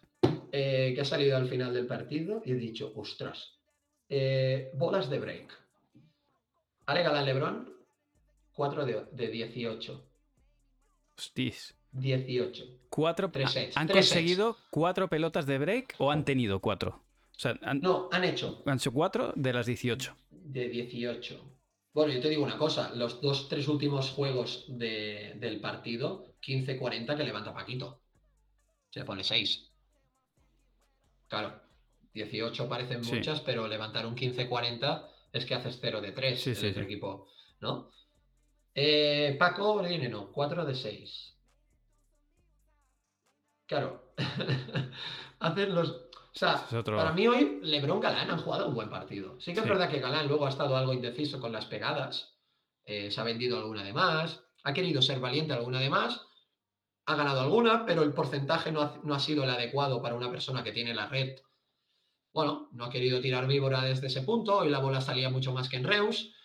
Eh, 0.51 0.93
que 0.95 1.01
ha 1.01 1.05
salido 1.05 1.37
al 1.37 1.47
final 1.47 1.73
del 1.73 1.85
partido 1.85 2.41
y 2.45 2.51
he 2.51 2.55
dicho, 2.55 2.91
ostras, 2.95 3.59
eh, 4.07 4.71
bolas 4.73 5.09
de 5.09 5.19
break. 5.19 5.57
Ale 6.85 7.03
Galán 7.03 7.25
Lebron, 7.25 7.73
4 8.53 8.85
de, 8.85 9.05
de 9.11 9.27
18. 9.27 10.05
Hostis. 11.17 11.75
18. 11.91 12.65
Cuatro, 12.89 13.31
¿Han 13.75 13.87
conseguido 13.87 14.57
cuatro 14.69 15.07
pelotas 15.07 15.45
de 15.45 15.57
break 15.57 15.95
o 15.97 16.11
han 16.11 16.25
tenido 16.25 16.59
cuatro? 16.59 17.03
no, 17.81 18.09
han 18.11 18.23
hecho. 18.23 18.61
Han 18.65 18.77
hecho 18.77 18.91
cuatro 18.91 19.33
de 19.35 19.53
las 19.53 19.65
18. 19.65 20.15
De 20.29 20.69
18. 20.69 21.49
Bueno, 21.93 22.13
yo 22.13 22.21
te 22.21 22.29
digo 22.29 22.43
una 22.43 22.57
cosa, 22.57 22.93
los 22.95 23.21
dos, 23.21 23.49
tres 23.49 23.67
últimos 23.67 24.11
juegos 24.11 24.65
del 24.67 25.59
partido, 25.61 26.35
15-40 26.41 27.17
que 27.17 27.23
levanta 27.23 27.53
Paquito. 27.53 28.01
Se 28.89 29.03
pone 29.03 29.23
6. 29.23 29.68
Claro, 31.30 31.61
18 32.13 32.67
parecen 32.67 33.01
muchas, 33.01 33.39
pero 33.41 33.67
levantar 33.67 34.05
un 34.05 34.15
15-40 34.15 35.07
es 35.32 35.45
que 35.45 35.55
haces 35.55 35.77
0 35.80 36.01
de 36.01 36.11
3 36.11 36.47
en 36.47 36.65
el 36.65 36.84
equipo, 36.84 37.27
¿no? 37.61 37.91
Eh, 38.73 39.36
Paco 39.38 39.82
no, 39.82 40.32
4 40.32 40.65
de 40.65 40.75
6. 40.75 41.36
Claro, 43.67 44.13
hacen 45.39 45.75
los... 45.75 45.91
O 45.91 46.39
sea, 46.39 46.65
para 46.86 47.11
mí 47.11 47.27
hoy 47.27 47.59
Lebron 47.63 47.99
Galán 47.99 48.30
han 48.30 48.39
jugado 48.39 48.67
un 48.67 48.75
buen 48.75 48.89
partido. 48.89 49.39
Sí 49.39 49.53
que 49.53 49.59
es 49.59 49.67
verdad 49.67 49.89
que 49.89 49.99
Galán 49.99 50.27
luego 50.27 50.45
ha 50.45 50.49
estado 50.49 50.77
algo 50.77 50.93
indeciso 50.93 51.39
con 51.39 51.51
las 51.51 51.65
pegadas, 51.65 52.38
eh, 52.86 53.11
se 53.11 53.19
ha 53.19 53.23
vendido 53.23 53.57
alguna 53.57 53.84
de 53.84 53.93
más, 53.93 54.43
ha 54.63 54.73
querido 54.73 55.01
ser 55.01 55.19
valiente 55.19 55.53
alguna 55.53 55.80
de 55.80 55.89
más, 55.89 56.28
ha 57.10 57.16
ganado 57.16 57.41
alguna, 57.41 57.86
pero 57.88 58.03
el 58.03 58.14
porcentaje 58.14 58.72
no 58.72 58.82
ha, 58.82 58.99
no 59.03 59.16
ha 59.16 59.20
sido 59.20 59.43
el 59.43 59.49
adecuado 59.49 59.99
para 59.99 60.14
una 60.14 60.30
persona 60.30 60.64
que 60.64 60.72
tiene 60.72 60.93
la 60.93 61.07
red. 61.07 61.39
Bueno, 62.32 62.70
no 62.72 62.86
ha 62.86 62.89
querido 62.91 63.20
tirar 63.20 63.47
víbora 63.47 63.82
desde 63.82 64.07
ese 64.07 64.22
punto, 64.22 64.64
y 64.64 64.70
la 64.70 64.78
bola 64.78 65.01
salía 65.01 65.32
mucho 65.32 65.51
más 65.51 65.68
que 65.70 65.78
en 65.78 65.86
Reus. 65.86 66.36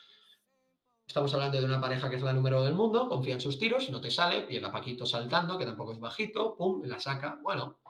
Estamos 1.07 1.35
hablando 1.35 1.59
de 1.59 1.67
una 1.67 1.83
pareja 1.83 2.09
que 2.09 2.17
es 2.17 2.23
la 2.23 2.33
número 2.33 2.65
del 2.65 2.73
mundo, 2.73 3.11
confía 3.11 3.35
en 3.35 3.43
sus 3.43 3.59
tiros, 3.59 3.91
no 3.91 4.01
te 4.01 4.11
sale, 4.11 4.47
llega 4.49 4.73
Paquito 4.73 5.05
saltando, 5.05 5.59
que 5.59 5.67
tampoco 5.67 5.93
es 5.93 6.01
bajito, 6.01 6.57
pum, 6.57 6.83
la 6.87 6.99
saca. 6.99 7.39
Bueno, 7.43 7.81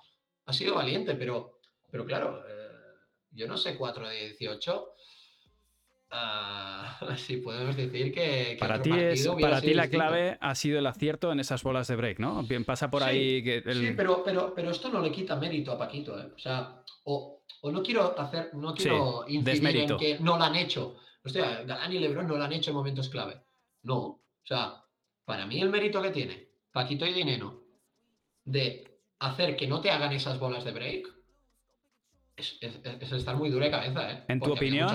ha 0.47 0.53
sido 0.53 0.75
valiente, 0.75 1.14
pero, 1.14 1.61
pero 1.89 2.05
claro, 2.05 2.43
eh, 2.49 2.72
yo 3.31 3.47
no 3.47 3.57
sé, 3.57 3.77
4 3.77 4.09
de 4.09 4.35
18. 4.37 4.95
Uh, 7.00 7.16
sí, 7.16 7.38
podemos 7.38 7.76
decir 7.76 8.12
que, 8.12 8.56
para 8.58 8.80
ti, 8.80 8.90
es, 8.92 9.28
para 9.40 9.60
ti 9.60 9.74
la 9.74 9.88
clave 9.88 10.38
ha 10.40 10.54
sido 10.54 10.78
el 10.78 10.86
acierto 10.86 11.32
en 11.32 11.40
esas 11.40 11.62
bolas 11.62 11.88
de 11.88 11.96
break, 11.96 12.20
¿no? 12.20 12.42
Bien, 12.44 12.64
pasa 12.64 12.88
por 12.88 13.02
ahí 13.02 13.42
que 13.42 13.62
Sí, 13.72 13.92
pero, 13.96 14.22
pero, 14.24 14.54
pero 14.54 14.70
esto 14.70 14.88
no 14.90 15.00
le 15.00 15.10
quita 15.10 15.34
mérito 15.36 15.72
a 15.72 15.78
Paquito, 15.78 16.18
¿eh? 16.18 16.30
O 16.34 16.38
sea, 16.38 16.82
o, 17.04 17.42
no 17.64 17.82
quiero 17.82 18.18
hacer, 18.18 18.54
no 18.54 18.74
quiero 18.74 19.24
incidir 19.28 19.76
en 19.76 19.96
que 19.96 20.18
no 20.20 20.38
lo 20.38 20.44
han 20.44 20.54
hecho, 20.54 20.96
Hostia, 21.24 21.62
Galán 21.64 21.92
y 21.92 21.98
Lebron 21.98 22.28
no 22.28 22.36
lo 22.36 22.44
han 22.44 22.52
hecho 22.52 22.70
en 22.70 22.76
momentos 22.76 23.08
clave. 23.08 23.40
No. 23.82 23.98
O 23.98 24.46
sea, 24.46 24.84
para 25.24 25.46
mí 25.46 25.60
el 25.60 25.70
mérito 25.70 26.02
que 26.02 26.10
tiene 26.10 26.48
Paquito 26.70 27.06
y 27.06 27.14
Dineno 27.14 27.62
de 28.44 29.00
hacer 29.20 29.56
que 29.56 29.66
no 29.66 29.80
te 29.80 29.90
hagan 29.90 30.12
esas 30.12 30.38
bolas 30.38 30.64
de 30.64 30.72
break 30.72 31.13
es, 32.37 33.12
estar 33.12 33.37
muy 33.37 33.49
dura 33.49 33.66
de 33.66 33.70
cabeza, 33.70 34.11
¿eh? 34.11 34.24
En 34.28 34.41
tu 34.41 34.53
opinión, 34.53 34.89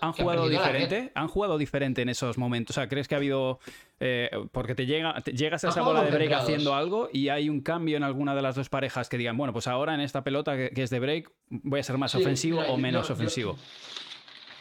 ¿han 0.00 0.12
jugado 0.12 0.48
diferente? 0.48 1.12
¿Han 1.14 1.28
jugado 1.28 1.58
diferente 1.58 2.02
en 2.02 2.08
esos 2.08 2.36
momentos? 2.36 2.76
O 2.76 2.80
sea, 2.80 2.88
¿crees 2.88 3.06
que 3.06 3.14
ha 3.14 3.18
habido... 3.18 3.60
Eh, 4.00 4.30
porque 4.50 4.74
te, 4.74 4.86
llega, 4.86 5.14
llegas 5.24 5.62
a 5.64 5.68
esa 5.68 5.82
bola 5.82 6.02
de 6.02 6.10
break 6.10 6.32
haciendo 6.32 6.74
algo 6.74 7.08
y 7.12 7.28
hay 7.28 7.48
un 7.48 7.60
cambio 7.60 7.96
en 7.96 8.02
alguna 8.02 8.34
de 8.34 8.42
las 8.42 8.56
dos 8.56 8.68
parejas 8.68 9.08
que 9.08 9.18
digan, 9.18 9.36
bueno, 9.36 9.52
pues 9.52 9.68
ahora 9.68 9.94
en 9.94 10.00
esta 10.00 10.24
pelota 10.24 10.56
que, 10.56 10.82
es 10.82 10.90
de 10.90 10.98
break 10.98 11.30
voy 11.48 11.80
a 11.80 11.82
ser 11.82 11.98
más 11.98 12.14
ofensivo 12.14 12.60
o 12.60 12.76
menos 12.76 13.10
ofensivo. 13.10 13.56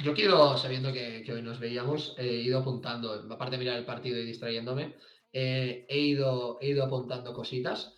Yo 0.03 0.13
quiero, 0.13 0.57
sabiendo 0.57 0.93
que, 0.93 1.25
hoy 1.31 1.41
nos 1.41 1.59
veíamos, 1.59 2.15
he 2.17 2.27
ido 2.27 2.59
apuntando, 2.59 3.13
aparte 3.29 3.55
de 3.55 3.59
mirar 3.59 3.77
el 3.77 3.85
partido 3.85 4.17
y 4.17 4.25
distrayéndome, 4.25 4.95
eh, 5.33 5.85
he, 5.89 5.99
ido, 5.99 6.57
he 6.61 6.67
ido 6.67 6.85
apuntando 6.85 7.33
cositas. 7.33 7.95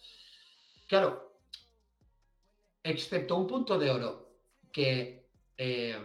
Claro, 0.88 1.38
excepto 2.84 3.36
un 3.36 3.48
punto 3.48 3.78
de 3.78 3.90
oro 3.90 4.21
que... 4.72 5.28
Eh, 5.58 5.98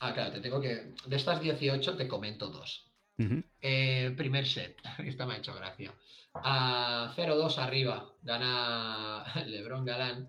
ah, 0.00 0.12
claro, 0.12 0.32
te 0.32 0.40
tengo 0.40 0.60
que... 0.60 0.94
De 1.06 1.16
estas 1.16 1.40
18 1.40 1.96
te 1.96 2.08
comento 2.08 2.48
dos. 2.48 2.90
Eh, 3.60 4.12
primer 4.16 4.46
set, 4.46 4.76
esta 4.98 5.26
me 5.26 5.34
ha 5.34 5.38
hecho 5.38 5.54
gracia. 5.54 5.94
A 6.34 7.14
0-2 7.16 7.58
arriba, 7.58 8.12
gana 8.22 9.24
Lebron 9.46 9.84
Galán. 9.84 10.28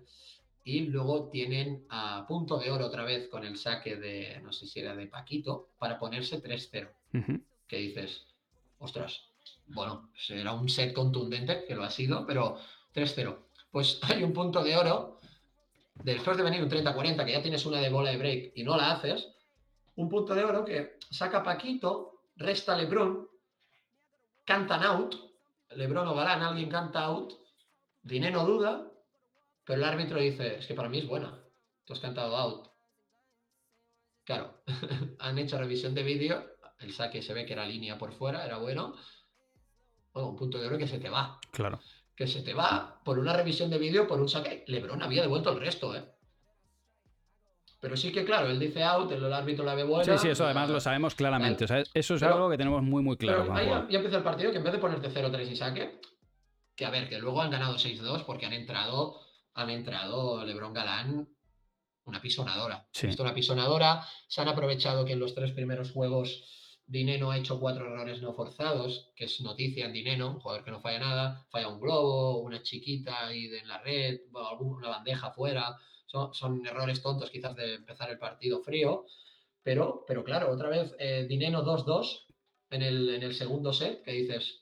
Y 0.64 0.80
luego 0.80 1.30
tienen 1.30 1.86
a 1.88 2.26
punto 2.26 2.58
de 2.58 2.70
oro 2.70 2.86
otra 2.86 3.04
vez 3.04 3.28
con 3.28 3.44
el 3.44 3.56
saque 3.56 3.96
de, 3.96 4.38
no 4.42 4.52
sé 4.52 4.66
si 4.66 4.80
era 4.80 4.94
de 4.94 5.06
Paquito, 5.06 5.70
para 5.78 5.98
ponerse 5.98 6.42
3-0. 6.42 6.90
Que 7.66 7.76
dices, 7.78 8.26
ostras, 8.78 9.22
bueno, 9.68 10.10
será 10.14 10.52
un 10.52 10.68
set 10.68 10.92
contundente, 10.92 11.64
que 11.66 11.74
lo 11.74 11.84
ha 11.84 11.90
sido, 11.90 12.26
pero 12.26 12.58
3-0. 12.94 13.38
Pues 13.70 14.00
hay 14.02 14.22
un 14.22 14.32
punto 14.32 14.62
de 14.62 14.76
oro, 14.76 15.17
después 16.02 16.36
de 16.36 16.42
venir 16.42 16.62
un 16.62 16.70
30-40, 16.70 17.24
que 17.24 17.32
ya 17.32 17.42
tienes 17.42 17.64
una 17.66 17.80
de 17.80 17.90
bola 17.90 18.10
de 18.10 18.18
break 18.18 18.52
y 18.54 18.62
no 18.62 18.76
la 18.76 18.92
haces, 18.92 19.28
un 19.96 20.08
punto 20.08 20.34
de 20.34 20.44
oro 20.44 20.64
que 20.64 20.98
saca 21.10 21.42
Paquito, 21.42 22.22
resta 22.36 22.76
Lebron, 22.76 23.28
cantan 24.44 24.84
out, 24.84 25.14
Lebron 25.70 26.08
o 26.08 26.14
Galán, 26.14 26.42
alguien 26.42 26.70
canta 26.70 27.04
out, 27.04 27.34
Dinero 28.02 28.44
duda, 28.44 28.90
pero 29.64 29.80
el 29.80 29.84
árbitro 29.84 30.18
dice, 30.18 30.58
es 30.58 30.66
que 30.66 30.74
para 30.74 30.88
mí 30.88 30.98
es 30.98 31.06
buena. 31.06 31.38
Tú 31.84 31.92
has 31.92 32.00
cantado 32.00 32.34
out. 32.36 32.68
Claro, 34.24 34.62
han 35.18 35.38
hecho 35.38 35.58
revisión 35.58 35.94
de 35.94 36.02
vídeo, 36.02 36.42
el 36.78 36.92
saque 36.92 37.20
se 37.20 37.34
ve 37.34 37.44
que 37.44 37.52
era 37.52 37.66
línea 37.66 37.98
por 37.98 38.12
fuera, 38.12 38.44
era 38.46 38.58
bueno. 38.58 38.94
Bueno, 40.12 40.30
un 40.30 40.36
punto 40.36 40.58
de 40.58 40.66
oro 40.68 40.78
que 40.78 40.88
se 40.88 40.98
te 40.98 41.10
va. 41.10 41.38
Claro. 41.50 41.80
Que 42.18 42.26
se 42.26 42.42
te 42.42 42.52
va 42.52 43.00
por 43.04 43.20
una 43.20 43.32
revisión 43.32 43.70
de 43.70 43.78
vídeo, 43.78 44.08
por 44.08 44.20
un 44.20 44.28
saque. 44.28 44.64
Lebron 44.66 45.00
había 45.04 45.22
devuelto 45.22 45.52
el 45.52 45.60
resto, 45.60 45.94
¿eh? 45.94 46.02
Pero 47.80 47.96
sí 47.96 48.10
que, 48.10 48.24
claro, 48.24 48.50
él 48.50 48.58
dice 48.58 48.82
out, 48.82 49.12
el 49.12 49.32
árbitro 49.32 49.64
la 49.64 49.76
ve 49.76 49.84
buena. 49.84 50.18
Sí, 50.18 50.22
sí, 50.22 50.28
eso 50.30 50.44
además 50.44 50.68
lo 50.68 50.80
sabemos 50.80 51.14
claramente. 51.14 51.62
O 51.64 51.68
sea, 51.68 51.84
eso 51.94 52.16
es 52.16 52.22
algo 52.24 52.50
que 52.50 52.58
tenemos 52.58 52.82
muy, 52.82 53.04
muy 53.04 53.16
claro. 53.16 53.54
ahí 53.54 53.68
ya, 53.68 53.98
empieza 53.98 54.16
el 54.16 54.24
partido, 54.24 54.50
que 54.50 54.58
en 54.58 54.64
vez 54.64 54.72
de 54.72 54.80
ponerte 54.80 55.08
0-3 55.08 55.48
y 55.48 55.54
saque, 55.54 56.00
que 56.74 56.84
a 56.84 56.90
ver, 56.90 57.08
que 57.08 57.20
luego 57.20 57.40
han 57.40 57.52
ganado 57.52 57.76
6-2 57.76 58.24
porque 58.24 58.46
han 58.46 58.52
entrado 58.52 59.20
han 59.54 59.70
entrado 59.70 60.44
Lebron 60.44 60.72
Galán 60.72 61.28
una 62.04 62.20
pisonadora. 62.20 62.88
Sí. 62.92 63.08
una 63.18 63.32
pisonadora. 63.32 64.04
Se 64.26 64.40
han 64.40 64.48
aprovechado 64.48 65.04
que 65.04 65.12
en 65.12 65.20
los 65.20 65.36
tres 65.36 65.52
primeros 65.52 65.92
juegos 65.92 66.44
Dineno 66.88 67.30
ha 67.30 67.36
hecho 67.36 67.60
cuatro 67.60 67.86
errores 67.86 68.22
no 68.22 68.32
forzados, 68.32 69.12
que 69.14 69.26
es 69.26 69.40
noticia 69.42 69.84
en 69.84 69.92
Dineno, 69.92 70.30
un 70.30 70.40
jugador 70.40 70.64
que 70.64 70.70
no 70.70 70.80
falla 70.80 70.98
nada. 70.98 71.46
Falla 71.50 71.68
un 71.68 71.80
globo, 71.80 72.40
una 72.40 72.62
chiquita 72.62 73.26
ahí 73.26 73.44
en 73.44 73.68
la 73.68 73.78
red, 73.78 74.20
una 74.58 74.88
bandeja 74.88 75.30
fuera. 75.30 75.76
Son, 76.06 76.66
errores 76.66 77.02
tontos 77.02 77.30
quizás 77.30 77.54
de 77.54 77.74
empezar 77.74 78.10
el 78.10 78.18
partido 78.18 78.60
frío. 78.60 79.04
Pero, 79.62 80.04
pero 80.06 80.24
claro, 80.24 80.50
otra 80.50 80.70
vez 80.70 80.94
eh, 80.98 81.26
Dineno 81.28 81.62
2-2 81.62 82.24
en 82.70 82.82
el, 82.82 83.10
en 83.10 83.22
el 83.22 83.34
segundo 83.34 83.72
set, 83.74 84.02
que 84.02 84.12
dices, 84.12 84.60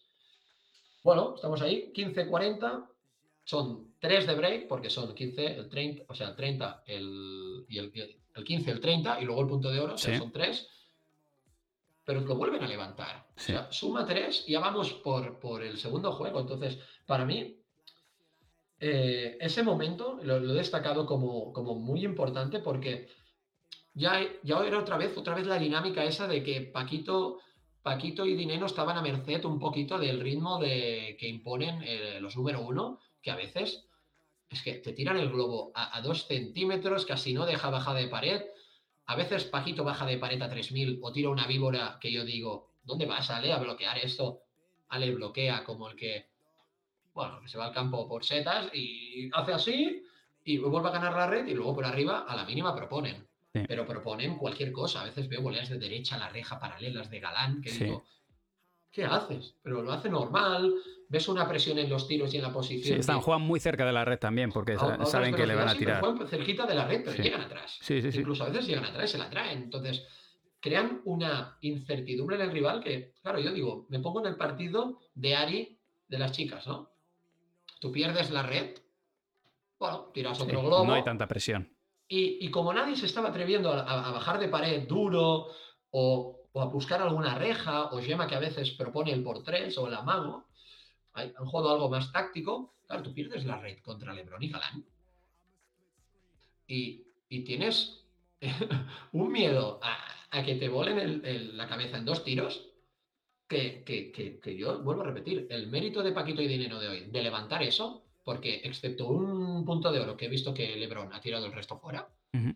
bueno, 1.05 1.35
estamos 1.37 1.63
ahí, 1.63 1.93
15-40, 1.95 2.89
son 3.45 3.95
3 4.01 4.27
de 4.27 4.35
break, 4.35 4.67
porque 4.67 4.91
son 4.91 5.15
15, 5.15 5.47
el 5.47 5.69
30, 5.69 6.05
o 6.09 6.15
sea, 6.17 6.31
el 6.31 6.37
30, 6.37 6.83
el, 6.87 7.65
y 7.69 7.79
el, 7.79 7.93
el 8.35 8.45
15, 8.45 8.71
el 8.73 8.81
30, 8.81 9.21
y 9.21 9.25
luego 9.25 9.43
el 9.43 9.47
punto 9.47 9.71
de 9.71 9.79
oro, 9.79 9.95
o 9.95 9.99
sea, 9.99 10.19
son 10.19 10.33
3. 10.33 10.69
Pero 12.07 12.21
lo 12.21 12.37
vuelven 12.37 12.63
a 12.63 12.69
levantar. 12.69 13.27
O 13.37 13.41
sea, 13.41 13.71
suma 13.71 14.07
3 14.07 14.45
y 14.47 14.53
ya 14.53 14.61
vamos 14.61 14.95
por, 14.95 15.39
por 15.39 15.63
el 15.63 15.77
segundo 15.77 16.13
juego. 16.13 16.41
Entonces, 16.41 16.79
para 17.05 17.27
mí, 17.27 17.61
eh, 18.79 19.37
ese 19.41 19.63
momento 19.63 20.19
lo, 20.23 20.37
he 20.37 20.55
destacado 20.55 21.05
como, 21.05 21.53
como 21.53 21.75
muy 21.75 22.05
importante 22.05 22.61
porque 22.61 23.09
ya, 23.93 24.21
ya 24.43 24.59
era 24.65 24.79
otra 24.79 24.99
vez, 24.99 25.17
otra 25.17 25.35
vez 25.35 25.47
la 25.47 25.59
dinámica 25.59 26.05
esa 26.05 26.29
de 26.29 26.43
que 26.43 26.61
Paquito, 26.61 27.41
Paquito 27.83 28.25
y 28.25 28.37
Dineno 28.37 28.67
estaban 28.67 28.97
a 28.97 29.03
merced 29.03 29.45
un 29.45 29.59
poquito 29.59 29.99
del 29.99 30.21
ritmo 30.21 30.59
de, 30.59 31.17
que 31.19 31.29
imponen 31.29 31.83
eh, 31.83 32.19
los 32.21 32.37
número 32.37 32.61
uno, 32.61 33.01
que 33.21 33.31
a 33.31 33.37
veces 33.37 33.87
es 34.51 34.63
que 34.63 34.75
te 34.75 34.93
tiran 34.93 35.17
el 35.17 35.31
globo 35.31 35.73
a, 35.75 36.01
dos 36.03 36.27
centímetros, 36.27 37.05
casi 37.05 37.33
no 37.33 37.47
deja 37.47 37.71
bajada 37.71 37.99
de 37.99 38.09
pared. 38.09 38.43
A 39.07 39.15
veces 39.15 39.45
Paquito 39.45 39.85
baja 39.85 40.05
de 40.05 40.19
pared 40.19 40.41
a 40.43 40.49
3000 40.49 40.99
o 41.03 41.13
tira 41.13 41.31
una 41.31 41.47
víbora 41.47 41.99
que 42.01 42.11
yo 42.11 42.25
digo, 42.25 42.73
¿dónde 42.83 43.07
vas, 43.07 43.31
Ale, 43.31 43.53
a 43.53 43.59
bloquear 43.59 43.99
esto? 43.99 44.43
Ale 44.89 45.15
bloquea 45.15 45.65
como 45.65 45.89
el 45.89 45.97
que, 45.97 46.27
bueno, 47.15 47.41
que 47.41 47.49
se 47.49 47.59
va 47.59 47.67
al 47.67 47.73
campo 47.73 48.09
por 48.09 48.25
setas 48.25 48.69
y 48.75 49.31
hace 49.33 49.53
así 49.53 50.03
y 50.45 50.59
vuelve 50.59 50.89
a 50.89 50.93
ganar 50.93 51.13
la 51.13 51.27
red 51.27 51.47
y 51.47 51.55
luego 51.55 51.75
por 51.75 51.85
arriba 51.85 52.25
a 52.29 52.37
la 52.37 52.45
mínima 52.45 52.75
proponen. 52.75 53.27
Pero 53.53 53.87
proponen 53.87 54.37
cualquier 54.37 54.71
cosa. 54.71 55.01
A 55.01 55.05
veces 55.05 55.29
veo 55.29 55.41
voleas 55.41 55.71
de 55.71 55.79
derecha 55.79 56.17
a 56.17 56.19
la 56.19 56.29
reja 56.29 56.61
paralelas 56.61 57.09
de 57.09 57.21
Galán 57.21 57.63
que 57.63 57.71
digo, 57.71 58.05
¿qué 58.97 59.05
haces? 59.05 59.55
Pero 59.63 59.83
lo 59.83 59.93
hace 59.93 60.09
normal, 60.09 60.75
ves 61.07 61.29
una 61.29 61.47
presión 61.47 61.79
en 61.79 61.91
los 61.91 62.09
tiros 62.09 62.33
y 62.33 62.39
en 62.39 62.43
la 62.45 62.51
posición. 62.51 62.95
Sí, 62.95 62.99
están 62.99 63.21
jugando 63.21 63.47
muy 63.47 63.61
cerca 63.61 63.85
de 63.85 63.93
la 63.93 64.07
red 64.07 64.19
también, 64.19 64.51
porque 64.51 64.79
saben 65.05 65.35
que 65.35 65.47
le 65.47 65.55
van 65.55 65.69
a 65.69 65.75
tirar. 65.75 66.01
Juegan 66.01 66.27
cerquita 66.27 66.65
de 66.65 66.75
la 66.75 66.87
red, 66.87 67.03
pero 67.05 67.23
llegan 67.23 67.43
atrás. 67.43 67.79
Incluso 67.91 68.45
a 68.45 68.49
veces 68.49 68.67
llegan 68.67 68.87
atrás 68.87 69.05
y 69.05 69.13
se 69.13 69.19
la 69.19 69.29
traen. 69.29 69.65
Entonces, 69.65 70.07
crean 70.61 71.03
una 71.05 71.59
incertidumbre 71.61 72.37
en 72.37 72.43
el 72.43 72.51
rival 72.51 72.83
que, 72.83 73.13
claro, 73.21 73.39
yo 73.39 73.53
digo, 73.53 73.87
me 73.91 74.01
pongo 74.01 74.21
en 74.21 74.29
el 74.29 74.37
partido 74.37 74.99
de 75.15 75.37
Ari 75.37 75.79
de 76.09 76.19
las 76.19 76.33
chicas, 76.33 76.67
¿no? 76.67 76.91
Tú 77.79 77.93
pierdes 77.93 78.31
la 78.31 78.45
red, 78.45 78.79
bueno, 79.79 80.11
tiras 80.15 80.41
otro 80.41 80.63
globo. 80.63 80.87
No 80.87 80.95
hay 80.95 81.05
tanta 81.05 81.29
presión. 81.29 81.71
Y, 82.09 82.51
como 82.51 82.73
nadie 82.73 82.97
se 82.97 83.05
estaba 83.05 83.29
atreviendo 83.29 83.71
a, 83.71 84.11
bajar 84.13 84.39
de 84.39 84.49
pared 84.49 84.89
duro 84.89 85.49
o, 85.91 86.36
a 86.63 86.67
buscar 86.67 87.03
alguna 87.03 87.35
reja 87.35 87.87
o 87.87 88.01
Gemma 88.01 88.27
que 88.27 88.35
a 88.35 88.41
veces 88.41 88.71
propone 88.73 89.13
el 89.13 89.23
por 89.23 89.43
tres 89.43 89.77
o 89.79 89.89
el 89.89 89.95
amago, 89.95 90.47
han 91.13 91.47
jugado 91.47 91.73
algo 91.73 91.89
más 91.89 92.13
táctico, 92.13 92.75
claro, 92.87 93.03
tú 93.03 93.15
pierdes 93.15 93.45
la 93.45 93.59
red 93.59 93.79
contra 93.81 94.13
Lebron 94.13 94.43
y 94.43 94.49
Galán. 94.49 94.85
Y, 96.67 97.03
tienes 97.45 98.05
un 99.13 99.33
miedo 99.33 99.81
a, 99.83 100.43
que 100.43 100.57
te 100.57 100.69
volen 100.69 101.57
la 101.57 101.67
cabeza 101.67 101.97
en 101.97 102.05
dos 102.05 102.25
tiros 102.25 102.69
que, 103.49 103.83
que, 103.85 104.57
yo 104.57 104.83
vuelvo 104.83 105.03
a 105.03 105.07
repetir, 105.07 105.47
el 105.51 105.69
mérito 105.69 106.03
de 106.03 106.13
Paquito 106.13 106.43
y 106.43 106.49
Dinero 106.49 106.79
de 106.79 106.89
hoy, 106.89 107.01
de 107.07 107.23
levantar 107.23 107.63
eso, 107.63 108.05
porque 108.25 108.61
excepto 108.65 109.07
un 109.07 109.65
punto 109.65 109.93
de 109.93 110.01
oro 110.01 110.17
que 110.17 110.27
he 110.27 110.29
visto 110.29 110.53
que 110.53 110.77
LeBron 110.77 111.13
ha 111.13 111.21
tirado 111.21 111.47
el 111.47 111.53
resto 111.53 111.79
fuera, 111.79 112.09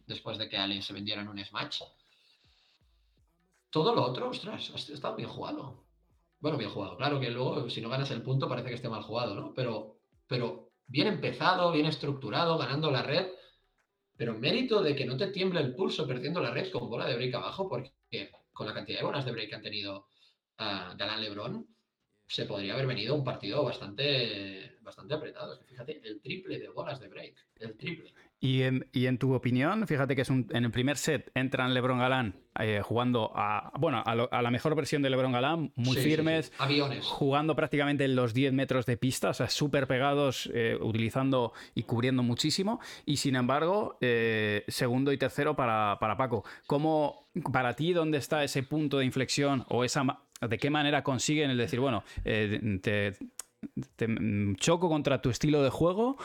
después 0.07 0.36
de 0.36 0.48
que 0.48 0.59
Allen 0.59 0.82
se 0.82 0.92
vendiera 0.92 1.22
en 1.22 1.28
un 1.28 1.42
smash, 1.42 1.82
todo 3.71 3.95
lo 3.95 4.03
otro, 4.03 4.31
ostras, 4.31 4.71
ha 4.73 4.77
estado 4.77 5.16
bien 5.16 5.29
jugado. 5.29 5.85
Bueno, 6.41 6.59
bien 6.59 6.71
jugado. 6.71 6.97
Claro 6.97 7.21
que 7.21 7.31
luego, 7.31 7.68
si 7.71 7.81
no 7.81 7.89
ganas 7.89 8.11
el 8.11 8.23
punto, 8.23 8.49
parece 8.49 8.68
que 8.68 8.75
esté 8.75 8.89
mal 8.89 9.03
jugado, 9.03 9.35
¿no? 9.35 9.55
Pero, 9.55 10.01
pero 10.27 10.73
bien 10.87 11.07
empezado, 11.07 11.71
bien 11.73 11.87
estructurado, 11.87 12.59
ganando 12.59 12.91
la 12.91 13.03
red. 13.03 13.29
Pero 14.16 14.35
mérito 14.35 14.83
de 14.83 14.95
que 14.95 15.07
no 15.07 15.16
te 15.16 15.29
tiemble 15.29 15.61
el 15.61 15.75
pulso 15.75 16.07
perdiendo 16.07 16.41
la 16.41 16.51
red 16.51 16.71
con 16.71 16.89
bola 16.91 17.07
de 17.07 17.16
break 17.16 17.35
abajo, 17.35 17.68
porque 17.68 18.31
con 18.53 18.66
la 18.66 18.75
cantidad 18.75 18.99
de 19.01 19.07
bolas 19.07 19.25
de 19.25 19.33
break 19.33 19.49
que 19.51 19.55
han 19.55 19.62
tenido 19.62 20.07
uh, 20.59 20.97
Galán 20.97 21.23
Lebron, 21.23 21.66
se 22.27 22.47
podría 22.47 22.75
haber 22.75 22.87
venido 22.87 23.14
un 23.14 23.25
partido 23.25 23.64
bastante, 23.64 24.79
bastante 24.83 25.14
apretado. 25.14 25.61
fíjate, 25.64 26.01
el 26.05 26.21
triple 26.21 26.59
de 26.59 26.68
bolas 26.68 27.01
de 27.01 27.09
break, 27.09 27.35
el 27.57 27.77
triple. 27.77 28.14
Y 28.41 28.62
en, 28.62 28.86
y 28.93 29.07
en 29.07 29.18
tu 29.18 29.34
opinión, 29.34 29.86
fíjate 29.86 30.16
que 30.16 30.22
es 30.22 30.30
un, 30.30 30.47
en 30.51 30.64
el 30.64 30.70
primer 30.70 30.97
set 30.97 31.30
entran 31.34 31.74
LeBron 31.74 31.99
Galán 31.99 32.36
eh, 32.59 32.80
jugando 32.82 33.32
a, 33.34 33.70
bueno, 33.78 34.03
a, 34.05 34.43
la 34.43 34.51
mejor 34.51 34.74
versión 34.74 35.03
de 35.03 35.11
LeBron 35.11 35.32
Galán, 35.32 35.72
muy 35.76 35.97
firmes, 35.97 36.53
aviones, 36.59 37.05
jugando 37.05 37.55
prácticamente 37.55 38.05
en 38.05 38.16
los 38.16 38.32
10 38.32 38.53
metros 38.55 38.86
de 38.86 38.97
pista, 38.97 39.30
o 39.30 39.34
sea, 39.34 39.49
súper 39.51 39.86
pegados, 39.86 40.51
eh, 40.55 40.76
utilizando 40.80 41.53
y 41.74 41.82
cubriendo 41.82 42.22
muchísimo. 42.22 42.80
Y 43.05 43.18
sin 43.18 43.36
embargo, 43.36 43.99
eh, 44.01 44.64
segundo 44.68 45.12
y 45.12 45.18
tercero 45.18 45.55
para, 45.55 45.99
para 46.01 46.16
Paco. 46.16 46.45
¿Cómo, 46.66 47.28
para 47.53 47.74
ti, 47.74 47.93
dónde 47.93 48.18
está 48.18 48.43
ese 48.43 48.62
punto 48.62 48.99
de 48.99 49.05
inflexión 49.05 49.64
o 49.68 49.84
esa 49.84 50.20
de 50.41 50.59
qué 50.59 50.70
manera 50.70 51.03
consiguen 51.03 51.51
el 51.51 51.59
decir, 51.59 51.80
bueno, 51.80 52.03
eh, 52.24 52.78
te, 52.82 53.14
choco 54.57 54.88
contra 54.88 55.20
tu 55.20 55.28
estilo 55.28 55.62
de 55.62 55.70
juego 55.70 56.16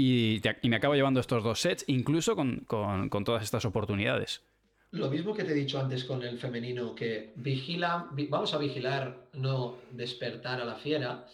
y, 0.00 0.68
me 0.68 0.76
acabo 0.76 0.94
llevando 0.94 1.20
estos 1.20 1.44
dos 1.44 1.60
sets, 1.60 1.84
incluso 1.88 2.34
con, 2.34 2.66
todas 3.24 3.42
estas 3.42 3.64
oportunidades. 3.64 4.42
Lo 4.92 5.10
mismo 5.10 5.34
que 5.34 5.44
te 5.44 5.52
he 5.52 5.54
dicho 5.54 5.78
antes 5.78 6.04
con 6.04 6.22
el 6.22 6.38
femenino, 6.38 6.94
que 6.94 7.32
vigila, 7.36 8.08
vamos 8.28 8.54
a 8.54 8.58
vigilar, 8.58 9.28
no 9.34 9.76
despertar 9.92 10.60
a 10.60 10.64
la 10.64 10.76
fiera. 10.76 11.26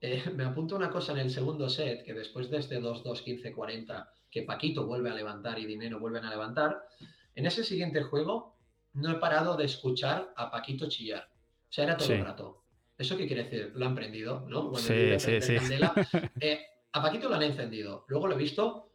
Eh, 0.00 0.22
me 0.34 0.44
apunto 0.44 0.76
una 0.76 0.90
cosa 0.90 1.12
en 1.12 1.18
el 1.18 1.30
segundo 1.30 1.68
set, 1.68 2.04
que 2.04 2.14
después 2.14 2.50
de 2.50 2.58
este 2.58 2.80
2-2, 2.80 3.24
15-40, 3.24 4.08
que 4.30 4.42
Paquito 4.42 4.86
vuelve 4.86 5.10
a 5.10 5.14
levantar 5.14 5.58
y 5.58 5.66
Dinero 5.66 5.98
vuelven 5.98 6.24
a 6.24 6.30
levantar, 6.30 6.86
en 7.34 7.46
ese 7.46 7.64
siguiente 7.64 8.02
juego 8.02 8.56
no 8.92 9.10
he 9.10 9.14
parado 9.14 9.56
de 9.56 9.64
escuchar 9.64 10.32
a 10.36 10.50
Paquito 10.50 10.88
chillar. 10.88 11.28
O 11.68 11.72
sea, 11.72 11.84
era 11.84 11.96
todo 11.96 12.12
el 12.12 12.24
rato. 12.24 12.64
¿Eso 12.98 13.16
qué 13.16 13.26
quiere 13.26 13.44
decir? 13.44 13.72
Lo 13.74 13.86
ha 13.86 13.88
emprendido, 13.88 14.44
¿no? 14.48 14.74
sí, 14.74 15.18
sí, 15.18 15.40
sí. 15.40 15.56
Eh, 16.40 16.60
a 16.92 17.02
Paquito 17.02 17.28
lo 17.28 17.36
han 17.36 17.42
encendido. 17.42 18.04
Luego 18.08 18.26
lo 18.26 18.34
he 18.34 18.38
visto, 18.38 18.92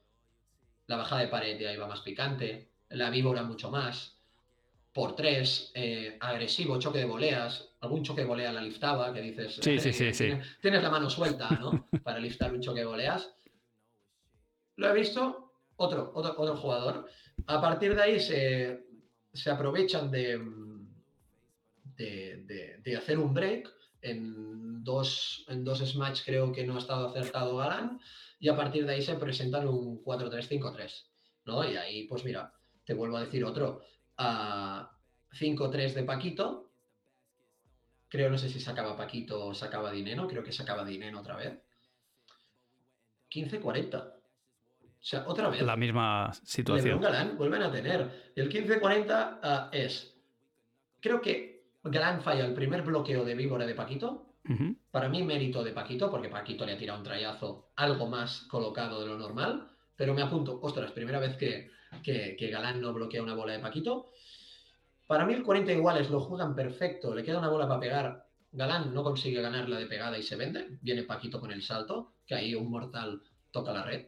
la 0.88 0.98
bajada 0.98 1.22
de 1.22 1.28
pared 1.28 1.60
ya 1.60 1.74
iba 1.74 1.88
más 1.88 2.02
picante, 2.02 2.72
la 2.90 3.10
víbora 3.10 3.44
mucho 3.44 3.72
más, 3.72 4.20
por 4.94 5.16
tres, 5.16 5.72
eh, 5.74 6.18
agresivo, 6.20 6.80
choque 6.80 7.00
de 7.00 7.06
voleas, 7.06 7.76
algún 7.82 8.04
choque 8.04 8.22
de 8.22 8.28
volea 8.28 8.54
la 8.54 8.62
liftaba, 8.62 9.14
que 9.14 9.22
dices, 9.22 9.60
sí, 9.62 9.78
sí, 9.80 9.92
sí, 9.92 10.14
sí. 10.14 10.32
Tienes, 10.62 10.82
la 10.82 10.90
mano 10.90 11.10
suelta, 11.10 11.50
¿no? 11.50 11.88
Para 12.04 12.20
liftar 12.20 12.54
un 12.54 12.62
choque 12.62 12.80
de 12.80 12.86
voleas. 12.86 13.36
Lo 14.78 14.90
he 14.90 14.94
visto, 14.94 15.54
otro, 15.76 16.12
otro, 16.14 16.36
otro 16.38 16.56
jugador. 16.58 17.10
A 17.48 17.62
partir 17.62 17.96
de 17.96 18.02
ahí 18.02 18.20
se, 18.20 18.86
se 19.34 19.52
aprovechan 19.52 20.10
de 20.12 20.40
de, 21.98 22.98
hacer 22.98 23.18
un 23.18 23.34
break. 23.34 23.70
En 24.02 24.65
dos, 24.86 25.46
en 25.50 25.66
dos 25.66 25.80
smash 25.80 26.24
creo 26.24 26.54
que 26.54 26.66
no 26.66 26.76
ha 26.76 26.80
estado 26.80 27.10
acertado 27.10 27.58
Galán 27.58 28.00
y 28.40 28.48
a 28.48 28.56
partir 28.56 28.86
de 28.86 28.94
ahí 28.94 29.02
se 29.02 29.16
presentan 29.16 29.68
un 29.68 30.02
4-3-5-3. 30.02 31.04
¿no? 31.46 31.70
Y 31.70 31.78
ahí, 31.78 32.08
pues 32.08 32.24
mira, 32.26 32.54
te 32.84 32.94
vuelvo 32.94 33.18
a 33.18 33.22
decir 33.22 33.44
otro. 33.44 33.82
a 34.18 34.92
5-3 35.32 35.94
de 35.94 36.04
Paquito. 36.04 36.72
Creo, 38.08 38.30
no 38.30 38.38
sé 38.38 38.50
si 38.50 38.60
sacaba 38.60 38.96
Paquito 38.96 39.48
o 39.48 39.54
sacaba 39.54 39.92
Dineno. 39.92 40.28
Creo 40.28 40.44
que 40.44 40.52
sacaba 40.52 40.86
Dineno 40.86 41.20
otra 41.20 41.36
vez. 41.36 41.60
15-40. 43.30 43.96
O 43.96 44.14
sea, 45.02 45.26
otra 45.28 45.50
vez. 45.50 45.62
La 45.62 45.76
misma 45.76 46.32
situación. 46.44 47.02
Galán 47.02 47.38
vuelven 47.38 47.64
a 47.64 47.72
tener. 47.72 48.32
El 48.36 48.50
15-40 48.50 49.40
ah, 49.44 49.70
es. 49.72 50.16
Creo 51.02 51.22
que 51.22 51.66
gran 51.84 52.22
falla 52.22 52.46
el 52.46 52.54
primer 52.54 52.82
bloqueo 52.82 53.26
de 53.26 53.36
víbora 53.36 53.66
de 53.66 53.76
Paquito. 53.76 54.25
Para 54.92 55.10
mí, 55.10 55.24
mérito 55.24 55.64
de 55.64 55.72
Paquito, 55.72 56.10
porque 56.10 56.30
Paquito 56.30 56.66
le 56.66 56.74
ha 56.74 56.78
tirado 56.78 57.00
un 57.00 57.06
trayazo 57.06 57.72
algo 57.76 58.08
más 58.08 58.42
colocado 58.42 59.02
de 59.02 59.08
lo 59.08 59.18
normal. 59.18 59.70
Pero 59.96 60.14
me 60.14 60.22
apunto, 60.22 60.60
ostras, 60.62 60.92
primera 60.92 61.20
vez 61.20 61.36
que, 61.38 61.72
que, 62.04 62.50
Galán 62.50 62.82
no 62.82 62.94
bloquea 62.94 63.24
una 63.24 63.34
bola 63.34 63.54
de 63.54 63.60
Paquito. 63.60 64.12
Para 65.08 65.26
mí, 65.26 65.34
el 65.34 65.44
40 65.44 65.72
iguales 65.72 66.10
lo 66.10 66.20
juegan 66.20 66.56
perfecto. 66.56 67.16
Le 67.16 67.24
queda 67.24 67.40
una 67.40 67.50
bola 67.50 67.68
para 67.68 67.80
pegar. 67.80 68.28
Galán 68.52 68.94
no 68.94 69.04
consigue 69.04 69.42
ganarla 69.42 69.78
de 69.78 69.88
pegada 69.88 70.18
y 70.18 70.24
se 70.24 70.36
vende. 70.36 70.78
Viene 70.82 71.04
Paquito 71.04 71.40
con 71.40 71.52
el 71.52 71.62
salto, 71.62 72.14
que 72.26 72.36
ahí 72.36 72.56
un 72.56 72.70
mortal 72.70 73.22
toca 73.52 73.74
la 73.74 73.84
red. 73.84 74.06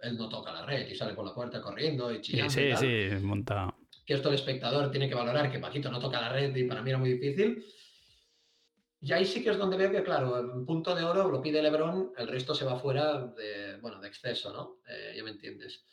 Él 0.00 0.16
no 0.16 0.28
toca 0.28 0.52
la 0.52 0.64
red 0.64 0.88
y 0.88 0.94
sale 0.94 1.14
por 1.14 1.26
la 1.26 1.34
puerta 1.34 1.60
corriendo 1.60 2.12
y 2.12 2.20
chillando. 2.20 2.52
Sí, 2.52 2.72
sí, 2.76 3.10
sí, 3.10 3.24
monta 3.24 3.74
que 4.04 4.14
esto 4.14 4.28
el 4.28 4.34
espectador 4.34 4.90
tiene 4.90 5.08
que 5.08 5.14
valorar 5.14 5.50
que 5.50 5.58
Paquito 5.58 5.90
no 5.90 6.00
toca 6.00 6.20
la 6.20 6.30
red 6.30 6.54
y 6.56 6.64
para 6.64 6.82
mí 6.82 6.90
era 6.90 6.98
muy 6.98 7.12
difícil. 7.12 7.64
Y 9.04 9.12
ahí 9.12 9.24
sí 9.24 9.42
que 9.42 9.50
es 9.50 9.58
donde 9.58 9.76
veo 9.76 9.90
que, 9.90 10.04
claro, 10.04 10.38
el 10.38 10.64
punto 10.64 10.94
de 10.94 11.02
oro 11.02 11.28
lo 11.28 11.42
pide 11.42 11.60
Lebron, 11.60 12.12
el 12.16 12.28
resto 12.28 12.54
se 12.54 12.64
va 12.64 12.78
fuera 12.78 13.26
de, 13.26 13.76
bueno, 13.80 14.00
de 14.00 14.06
exceso, 14.06 14.52
¿no? 14.52 14.78
Eh, 14.86 15.14
ya 15.16 15.24
me 15.24 15.30
entiendes. 15.30 15.84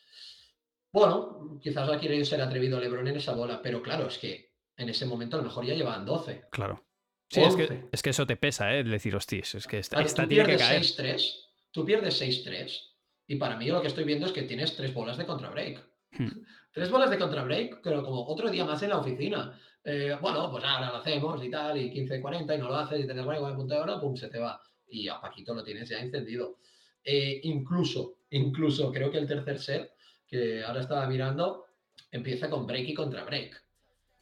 Bueno, 0.91 1.59
quizás 1.59 1.89
ha 1.89 1.99
querido 1.99 2.23
ser 2.23 2.39
atrevido 2.39 2.79
Lebron 2.79 3.07
en 3.07 3.17
esa 3.17 3.33
bola, 3.33 3.61
pero 3.63 3.81
claro, 3.81 4.07
es 4.07 4.19
que 4.19 4.53
en 4.77 4.89
ese 4.89 5.07
momento 5.07 5.37
a 5.37 5.39
lo 5.39 5.47
mejor 5.47 5.65
ya 5.65 5.73
llevaban 5.73 6.05
12. 6.05 6.45
Claro. 6.51 6.85
Sí, 7.29 7.41
es 7.41 7.55
que, 7.55 7.89
es 7.91 8.01
que, 8.03 8.09
eso 8.11 8.27
te 8.27 8.37
pesa, 8.37 8.75
¿eh? 8.75 8.83
Decir, 8.83 9.15
hostis, 9.15 9.55
es 9.55 9.67
que 9.67 9.79
esta, 9.79 10.03
tiene 10.27 10.45
que 10.45 10.57
caer. 10.57 10.81
6-3, 10.81 11.33
tú 11.71 11.85
pierdes 11.85 12.21
6-3 12.21 12.89
y 13.25 13.35
para 13.37 13.57
mí 13.57 13.67
lo 13.67 13.81
que 13.81 13.87
estoy 13.87 14.03
viendo 14.03 14.27
es 14.27 14.31
que 14.31 14.43
tienes 14.43 14.75
tres 14.75 14.93
bolas 14.93 15.17
de 15.17 15.25
contrabreak. 15.25 15.83
Hmm. 16.11 16.43
Tres 16.71 16.91
bolas 16.91 17.09
de 17.09 17.17
contrabreak, 17.17 17.81
pero 17.81 18.03
como 18.03 18.27
otro 18.27 18.49
día 18.49 18.63
más 18.63 18.81
en 18.83 18.89
la 18.89 18.99
oficina. 18.99 19.59
Eh, 19.83 20.17
bueno, 20.21 20.51
pues 20.51 20.63
ahora 20.63 20.89
lo 20.89 20.97
hacemos 20.97 21.43
y 21.43 21.49
tal, 21.49 21.77
y 21.77 21.91
15-40 21.91 22.55
y 22.55 22.57
no 22.59 22.67
lo 22.67 22.75
haces 22.75 22.99
y 22.99 23.05
tienes 23.05 23.25
bueno, 23.25 23.47
de 23.47 23.55
punto 23.55 23.73
de 23.73 23.79
hora, 23.79 23.99
pum, 23.99 24.15
se 24.15 24.27
te 24.27 24.39
va. 24.39 24.61
Y 24.87 25.07
a 25.07 25.21
Paquito 25.21 25.53
lo 25.53 25.63
tienes 25.63 25.89
ya 25.89 25.99
encendido. 25.99 26.57
Eh, 27.03 27.39
incluso, 27.43 28.17
incluso 28.31 28.91
creo 28.91 29.09
que 29.09 29.17
el 29.17 29.27
tercer 29.27 29.59
set, 29.59 29.91
que 30.27 30.63
ahora 30.63 30.81
estaba 30.81 31.07
mirando, 31.07 31.65
empieza 32.11 32.49
con 32.49 32.67
break 32.67 32.89
y 32.89 32.93
contra 32.93 33.23
break. 33.23 33.63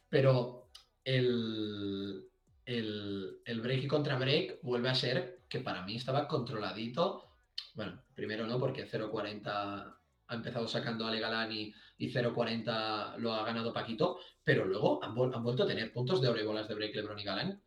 Pero 0.08 0.70
el, 1.04 2.28
el, 2.64 3.40
el 3.44 3.60
break 3.60 3.84
y 3.84 3.88
contra 3.88 4.18
break 4.18 4.60
vuelve 4.62 4.88
a 4.88 4.94
ser 4.94 5.40
que 5.48 5.60
para 5.60 5.82
mí 5.84 5.96
estaba 5.96 6.28
controladito. 6.28 7.24
Bueno, 7.74 8.02
primero 8.14 8.46
no, 8.46 8.58
porque 8.58 8.86
0.40 8.86 9.98
ha 10.28 10.34
empezado 10.34 10.68
sacando 10.68 11.06
a 11.06 11.10
Legalani 11.10 11.72
y 11.98 12.12
0.40 12.12 13.16
lo 13.16 13.32
ha 13.32 13.44
ganado 13.44 13.72
Paquito, 13.72 14.18
pero 14.44 14.64
luego 14.64 15.02
han, 15.02 15.14
vuelto 15.14 15.64
a 15.64 15.66
tener 15.66 15.92
puntos 15.92 16.22
de 16.22 16.28
oro 16.28 16.40
y 16.40 16.46
bolas 16.46 16.68
de 16.68 16.74
break 16.74 16.94
LeBron 16.94 17.18
y 17.18 17.24
Galán. 17.24 17.60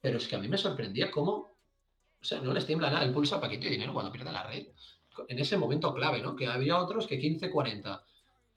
Pero 0.00 0.18
es 0.18 0.28
que 0.28 0.36
a 0.36 0.38
mí 0.38 0.48
me 0.48 0.58
sorprendía 0.58 1.10
cómo, 1.10 1.32
o 1.32 2.24
sea, 2.24 2.40
no 2.40 2.52
les 2.52 2.66
tiembla 2.66 2.90
nada 2.90 3.04
el 3.04 3.12
pulso 3.12 3.36
a 3.36 3.40
Paquito 3.40 3.66
y 3.66 3.70
dinero 3.70 3.92
cuando 3.92 4.12
pierde 4.12 4.30
la 4.30 4.42
red. 4.42 4.66
En 5.28 5.38
ese 5.38 5.56
momento 5.56 5.94
clave, 5.94 6.20
¿no? 6.20 6.36
Que 6.36 6.46
había 6.46 6.78
otros 6.78 7.06
que 7.06 7.20
15-40 7.20 8.02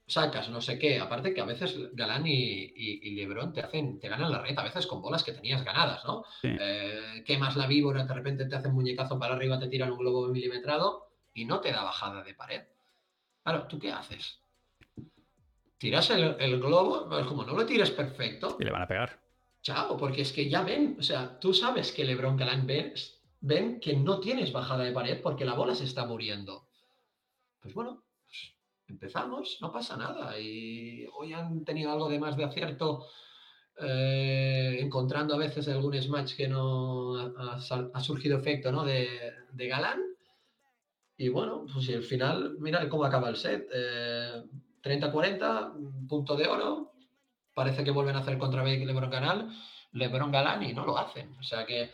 sacas, 0.06 0.48
no 0.50 0.60
sé 0.60 0.78
qué. 0.78 1.00
Aparte 1.00 1.32
que 1.32 1.40
a 1.40 1.44
veces 1.44 1.76
Galán 1.92 2.26
y, 2.26 3.10
Lebron 3.14 3.52
te 3.52 3.60
hacen, 3.60 3.98
te 3.98 4.08
ganan 4.08 4.30
la 4.30 4.42
red, 4.42 4.58
a 4.58 4.64
veces 4.64 4.86
con 4.86 5.00
bolas 5.00 5.24
que 5.24 5.32
tenías 5.32 5.64
ganadas, 5.64 6.04
¿no? 6.04 6.24
Eh, 6.42 7.22
quemas 7.24 7.56
la 7.56 7.66
víbora, 7.66 8.04
de 8.04 8.14
repente 8.14 8.46
te 8.46 8.56
hacen 8.56 8.72
muñecazo 8.72 9.18
para 9.18 9.34
arriba, 9.34 9.58
te 9.58 9.68
tiran 9.68 9.92
un 9.92 9.98
globo 9.98 10.28
milimetrado 10.28 11.08
y 11.34 11.44
no 11.44 11.60
te 11.60 11.72
da 11.72 11.82
bajada 11.82 12.22
de 12.22 12.34
pared. 12.34 12.62
Claro, 13.42 13.66
¿tú 13.66 13.78
qué 13.78 13.92
haces? 13.92 14.40
Tiras 15.78 16.10
el, 16.10 16.60
globo, 16.60 17.06
pues 17.08 17.26
como 17.26 17.44
no 17.44 17.52
lo 17.52 17.66
tires 17.66 17.90
perfecto. 17.90 18.56
Y 18.58 18.64
le 18.64 18.70
van 18.70 18.82
a 18.82 18.88
pegar. 18.88 19.20
Chao, 19.62 19.96
porque 19.96 20.22
es 20.22 20.32
que 20.32 20.48
ya 20.48 20.62
ven, 20.62 20.96
o 20.98 21.02
sea, 21.02 21.38
tú 21.38 21.52
sabes 21.52 21.92
que 21.92 22.04
Lebron 22.04 22.36
Galán 22.36 22.66
ven, 22.66 22.94
ven 23.40 23.80
que 23.80 23.94
no 23.94 24.20
tienes 24.20 24.52
bajada 24.52 24.84
de 24.84 24.92
pared 24.92 25.20
porque 25.20 25.44
la 25.44 25.54
bola 25.54 25.74
se 25.74 25.84
está 25.84 26.06
muriendo. 26.06 26.68
Pues 27.60 27.74
bueno, 27.74 28.04
empezamos, 28.86 29.58
no 29.60 29.70
pasa 29.70 29.96
nada. 29.96 30.38
Y 30.38 31.06
hoy 31.18 31.32
han 31.32 31.64
tenido 31.64 31.92
algo 31.92 32.08
de 32.08 32.18
más 32.18 32.36
de 32.36 32.44
acierto, 32.44 33.06
eh, 33.78 34.78
encontrando 34.80 35.34
a 35.34 35.38
veces 35.38 35.68
algún 35.68 36.00
smash 36.00 36.36
que 36.36 36.48
no 36.48 37.16
ha, 37.18 38.00
surgido 38.00 38.38
efecto 38.38 38.72
¿no? 38.72 38.84
de, 38.84 39.34
Galán. 39.52 40.00
Y 41.18 41.28
bueno, 41.28 41.66
pues 41.72 41.88
al 41.90 42.02
final, 42.02 42.56
mira 42.60 42.88
cómo 42.88 43.04
acaba 43.04 43.28
el 43.28 43.36
set. 43.36 43.68
30-40, 44.86 45.74
eh, 45.74 46.06
punto 46.08 46.36
de 46.36 46.46
oro. 46.46 46.92
Parece 47.54 47.82
que 47.84 47.90
vuelven 47.90 48.16
a 48.16 48.20
hacer 48.20 48.38
contra 48.38 48.62
Lebron 48.62 49.10
Canal, 49.10 49.50
Lebron 49.92 50.30
Galán 50.30 50.62
y 50.62 50.72
no 50.72 50.84
lo 50.84 50.98
hacen. 50.98 51.34
O 51.38 51.42
sea 51.42 51.64
que 51.64 51.90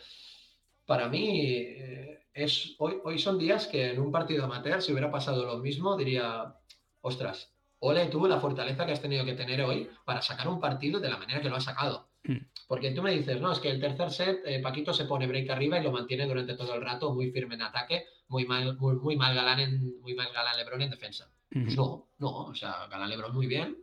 para 0.85 1.07
mí 1.07 1.39
eh, 1.39 2.19
es, 2.33 2.75
hoy, 2.79 2.97
hoy 3.03 3.17
son 3.17 3.39
días 3.39 3.67
que 3.67 3.91
en 3.91 3.99
un 3.99 4.11
partido 4.11 4.43
amateur, 4.43 4.81
si 4.81 4.91
hubiera 4.91 5.11
pasado 5.11 5.45
lo 5.45 5.57
mismo, 5.59 5.95
diría, 5.95 6.55
ostras, 7.01 7.53
ole 7.79 8.07
tú 8.07 8.25
la 8.27 8.39
fortaleza 8.39 8.85
que 8.85 8.91
has 8.91 9.01
tenido 9.01 9.25
que 9.25 9.33
tener 9.33 9.61
hoy 9.61 9.89
para 10.05 10.21
sacar 10.21 10.47
un 10.47 10.59
partido 10.59 10.99
de 10.99 11.09
la 11.09 11.17
manera 11.17 11.41
que 11.41 11.49
lo 11.49 11.55
has 11.55 11.65
sacado. 11.65 12.09
Hmm. 12.23 12.37
Porque 12.67 12.91
tú 12.91 13.01
me 13.01 13.11
dices, 13.11 13.41
no, 13.41 13.51
es 13.51 13.59
que 13.59 13.69
el 13.69 13.81
tercer 13.81 14.09
set, 14.11 14.41
eh, 14.45 14.61
Paquito 14.61 14.93
se 14.93 15.05
pone 15.05 15.27
break 15.27 15.49
arriba 15.49 15.79
y 15.79 15.83
lo 15.83 15.91
mantiene 15.91 16.25
durante 16.25 16.55
todo 16.55 16.73
el 16.75 16.81
rato, 16.81 17.13
muy 17.13 17.31
firme 17.31 17.55
en 17.55 17.63
ataque, 17.63 18.05
muy 18.29 18.45
mal, 18.45 18.77
muy, 18.77 19.17
mal 19.17 19.35
galán 19.35 19.59
en, 19.59 20.01
muy 20.01 20.13
mal 20.15 20.31
galán 20.33 20.57
Lebron 20.57 20.81
en 20.81 20.89
defensa. 20.89 21.29
Pues 21.53 21.77
no, 21.77 22.09
no, 22.17 22.45
o 22.45 22.55
sea, 22.55 22.87
galán 22.87 23.09
Lebron 23.09 23.33
muy 23.33 23.45
bien. 23.45 23.77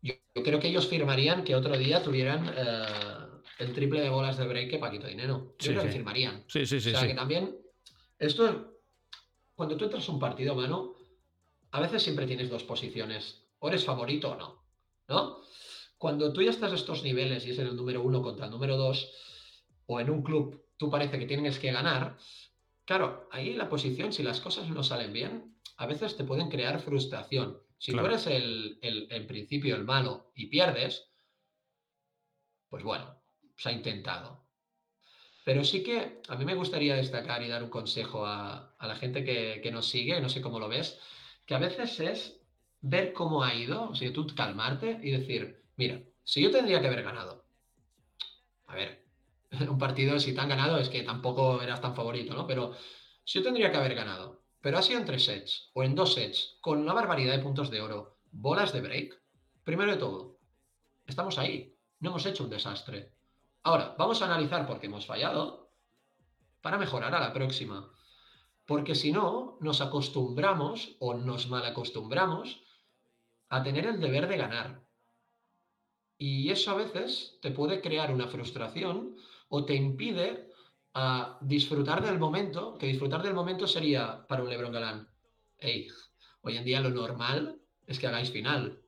Yo, 0.00 0.14
creo 0.34 0.60
que 0.60 0.68
ellos 0.68 0.88
firmarían 0.88 1.44
que 1.44 1.54
otro 1.54 1.76
día 1.76 2.02
tuvieran 2.02 2.52
eh, 2.56 2.84
el 3.58 3.72
triple 3.72 4.00
de 4.00 4.08
bolas 4.08 4.36
de 4.36 4.46
break 4.46 4.70
que 4.70 4.78
Paquito 4.78 5.06
Dinero. 5.06 5.54
Yo 5.58 5.72
creo 5.72 5.82
que 5.82 5.90
firmarían. 5.90 6.44
Sí, 6.46 6.64
sí, 6.66 6.80
sí. 6.80 6.90
O 6.90 6.98
sea, 6.98 7.06
que 7.06 7.14
también, 7.14 7.56
esto 8.18 8.72
cuando 9.54 9.76
tú 9.76 9.84
entras 9.84 10.08
a 10.08 10.12
un 10.12 10.18
partido, 10.18 10.54
mano, 10.54 10.94
a 11.70 11.80
veces 11.80 12.02
siempre 12.02 12.26
tienes 12.26 12.50
dos 12.50 12.64
posiciones. 12.64 13.44
O 13.58 13.68
eres 13.68 13.84
favorito 13.84 14.32
o 14.32 14.36
no. 14.36 14.64
¿No? 15.08 15.42
Cuando 15.98 16.32
tú 16.32 16.42
ya 16.42 16.50
estás 16.50 16.72
a 16.72 16.74
estos 16.74 17.02
niveles 17.02 17.46
y 17.46 17.50
es 17.50 17.58
el 17.58 17.76
número 17.76 18.02
uno 18.02 18.22
contra 18.22 18.46
el 18.46 18.50
número 18.50 18.76
dos, 18.76 19.12
o 19.86 20.00
en 20.00 20.10
un 20.10 20.22
club 20.22 20.64
tú 20.76 20.90
parece 20.90 21.18
que 21.18 21.26
tienes 21.26 21.58
que 21.58 21.70
ganar, 21.70 22.16
claro, 22.84 23.28
ahí 23.30 23.54
la 23.54 23.68
posición, 23.68 24.12
si 24.12 24.22
las 24.22 24.40
cosas 24.40 24.68
no 24.68 24.82
salen 24.82 25.12
bien, 25.12 25.56
a 25.76 25.86
veces 25.86 26.16
te 26.16 26.24
pueden 26.24 26.48
crear 26.48 26.80
frustración. 26.80 27.60
Si 27.78 27.92
tú 27.92 27.98
eres 27.98 28.26
el, 28.28 28.78
en 28.80 29.26
principio 29.26 29.74
el 29.74 29.84
malo 29.84 30.30
y 30.34 30.46
pierdes, 30.46 31.10
pues 32.68 32.84
bueno, 32.84 33.20
se 33.56 33.70
ha 33.70 33.72
intentado. 33.72 34.46
Pero 35.44 35.64
sí 35.64 35.82
que 35.82 36.20
a 36.28 36.36
mí 36.36 36.44
me 36.44 36.54
gustaría 36.54 36.94
destacar 36.94 37.42
y 37.42 37.48
dar 37.48 37.64
un 37.64 37.70
consejo 37.70 38.24
a, 38.24 38.76
la 38.80 38.94
gente 38.94 39.24
que, 39.24 39.70
nos 39.72 39.88
sigue, 39.88 40.20
no 40.20 40.28
sé 40.28 40.40
cómo 40.40 40.60
lo 40.60 40.68
ves, 40.68 41.00
que 41.46 41.54
a 41.54 41.58
veces 41.58 41.98
es 41.98 42.40
ver 42.80 43.12
cómo 43.12 43.42
ha 43.42 43.54
ido, 43.54 43.90
o 43.90 43.94
sea, 43.94 44.12
tú 44.12 44.26
calmarte 44.36 45.00
y 45.02 45.10
decir, 45.10 45.64
mira, 45.76 46.00
si 46.22 46.40
yo 46.42 46.50
tendría 46.50 46.80
que 46.80 46.86
haber 46.86 47.02
ganado, 47.02 47.44
a 48.66 48.76
ver, 48.76 49.01
un 49.68 49.78
partido 49.78 50.18
si 50.18 50.34
te 50.34 50.40
han 50.40 50.48
ganado 50.48 50.78
es 50.78 50.88
que 50.88 51.02
tampoco 51.02 51.60
eras 51.62 51.80
tan 51.80 51.94
favorito, 51.94 52.34
¿no? 52.34 52.46
Pero 52.46 52.72
yo 53.24 53.42
tendría 53.42 53.70
que 53.70 53.76
haber 53.76 53.94
ganado, 53.94 54.42
pero 54.60 54.78
ha 54.78 54.82
sido 54.82 54.98
en 54.98 55.06
tres 55.06 55.24
sets 55.24 55.70
o 55.74 55.82
en 55.82 55.94
dos 55.94 56.14
sets, 56.14 56.58
con 56.60 56.80
una 56.80 56.92
barbaridad 56.92 57.36
de 57.36 57.42
puntos 57.42 57.70
de 57.70 57.80
oro, 57.80 58.18
bolas 58.30 58.72
de 58.72 58.80
break, 58.80 59.22
primero 59.64 59.92
de 59.92 59.98
todo, 59.98 60.38
estamos 61.06 61.38
ahí, 61.38 61.76
no 62.00 62.10
hemos 62.10 62.26
hecho 62.26 62.44
un 62.44 62.50
desastre. 62.50 63.12
Ahora, 63.62 63.94
vamos 63.96 64.20
a 64.20 64.24
analizar 64.24 64.66
por 64.66 64.80
qué 64.80 64.86
hemos 64.86 65.06
fallado 65.06 65.70
para 66.60 66.78
mejorar 66.78 67.14
a 67.14 67.20
la 67.20 67.32
próxima. 67.32 67.92
Porque 68.66 68.94
si 68.94 69.12
no, 69.12 69.58
nos 69.60 69.80
acostumbramos 69.80 70.96
o 70.98 71.14
nos 71.14 71.48
malacostumbramos 71.48 72.62
a 73.48 73.62
tener 73.62 73.86
el 73.86 74.00
deber 74.00 74.28
de 74.28 74.36
ganar. 74.36 74.82
Y 76.16 76.50
eso 76.50 76.70
a 76.70 76.74
veces 76.74 77.38
te 77.42 77.50
puede 77.50 77.80
crear 77.80 78.12
una 78.12 78.28
frustración 78.28 79.16
o 79.52 79.64
te 79.66 79.74
impide 79.74 80.48
a 80.94 81.38
disfrutar 81.42 82.02
del 82.02 82.18
momento, 82.18 82.78
que 82.78 82.86
disfrutar 82.86 83.22
del 83.22 83.34
momento 83.34 83.66
sería 83.66 84.26
para 84.26 84.42
un 84.42 84.48
Lebron 84.48 84.72
Galán. 84.72 85.08
Hey, 85.58 85.88
hoy 86.40 86.56
en 86.56 86.64
día 86.64 86.80
lo 86.80 86.90
normal 86.90 87.60
es 87.86 87.98
que 87.98 88.06
hagáis 88.06 88.30
final. 88.30 88.80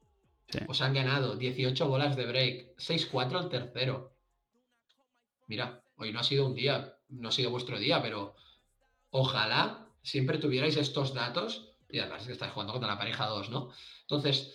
Os 0.68 0.80
han 0.80 0.94
ganado 0.94 1.36
18 1.36 1.88
bolas 1.88 2.16
de 2.16 2.26
break, 2.26 2.76
6-4 2.76 3.38
al 3.38 3.48
tercero 3.48 4.14
mira, 5.46 5.82
hoy 5.96 6.12
no 6.12 6.20
ha 6.20 6.24
sido 6.24 6.46
un 6.46 6.54
día, 6.54 6.96
no 7.08 7.28
ha 7.28 7.32
sido 7.32 7.50
vuestro 7.50 7.78
día, 7.78 8.02
pero 8.02 8.34
ojalá 9.10 9.88
siempre 10.02 10.38
tuvierais 10.38 10.76
estos 10.76 11.14
datos, 11.14 11.76
y 11.88 11.98
además 11.98 12.26
que 12.26 12.32
estáis 12.32 12.52
jugando 12.52 12.72
contra 12.72 12.90
la 12.90 12.98
pareja 12.98 13.26
2, 13.26 13.50
¿no? 13.50 13.70
Entonces, 14.02 14.54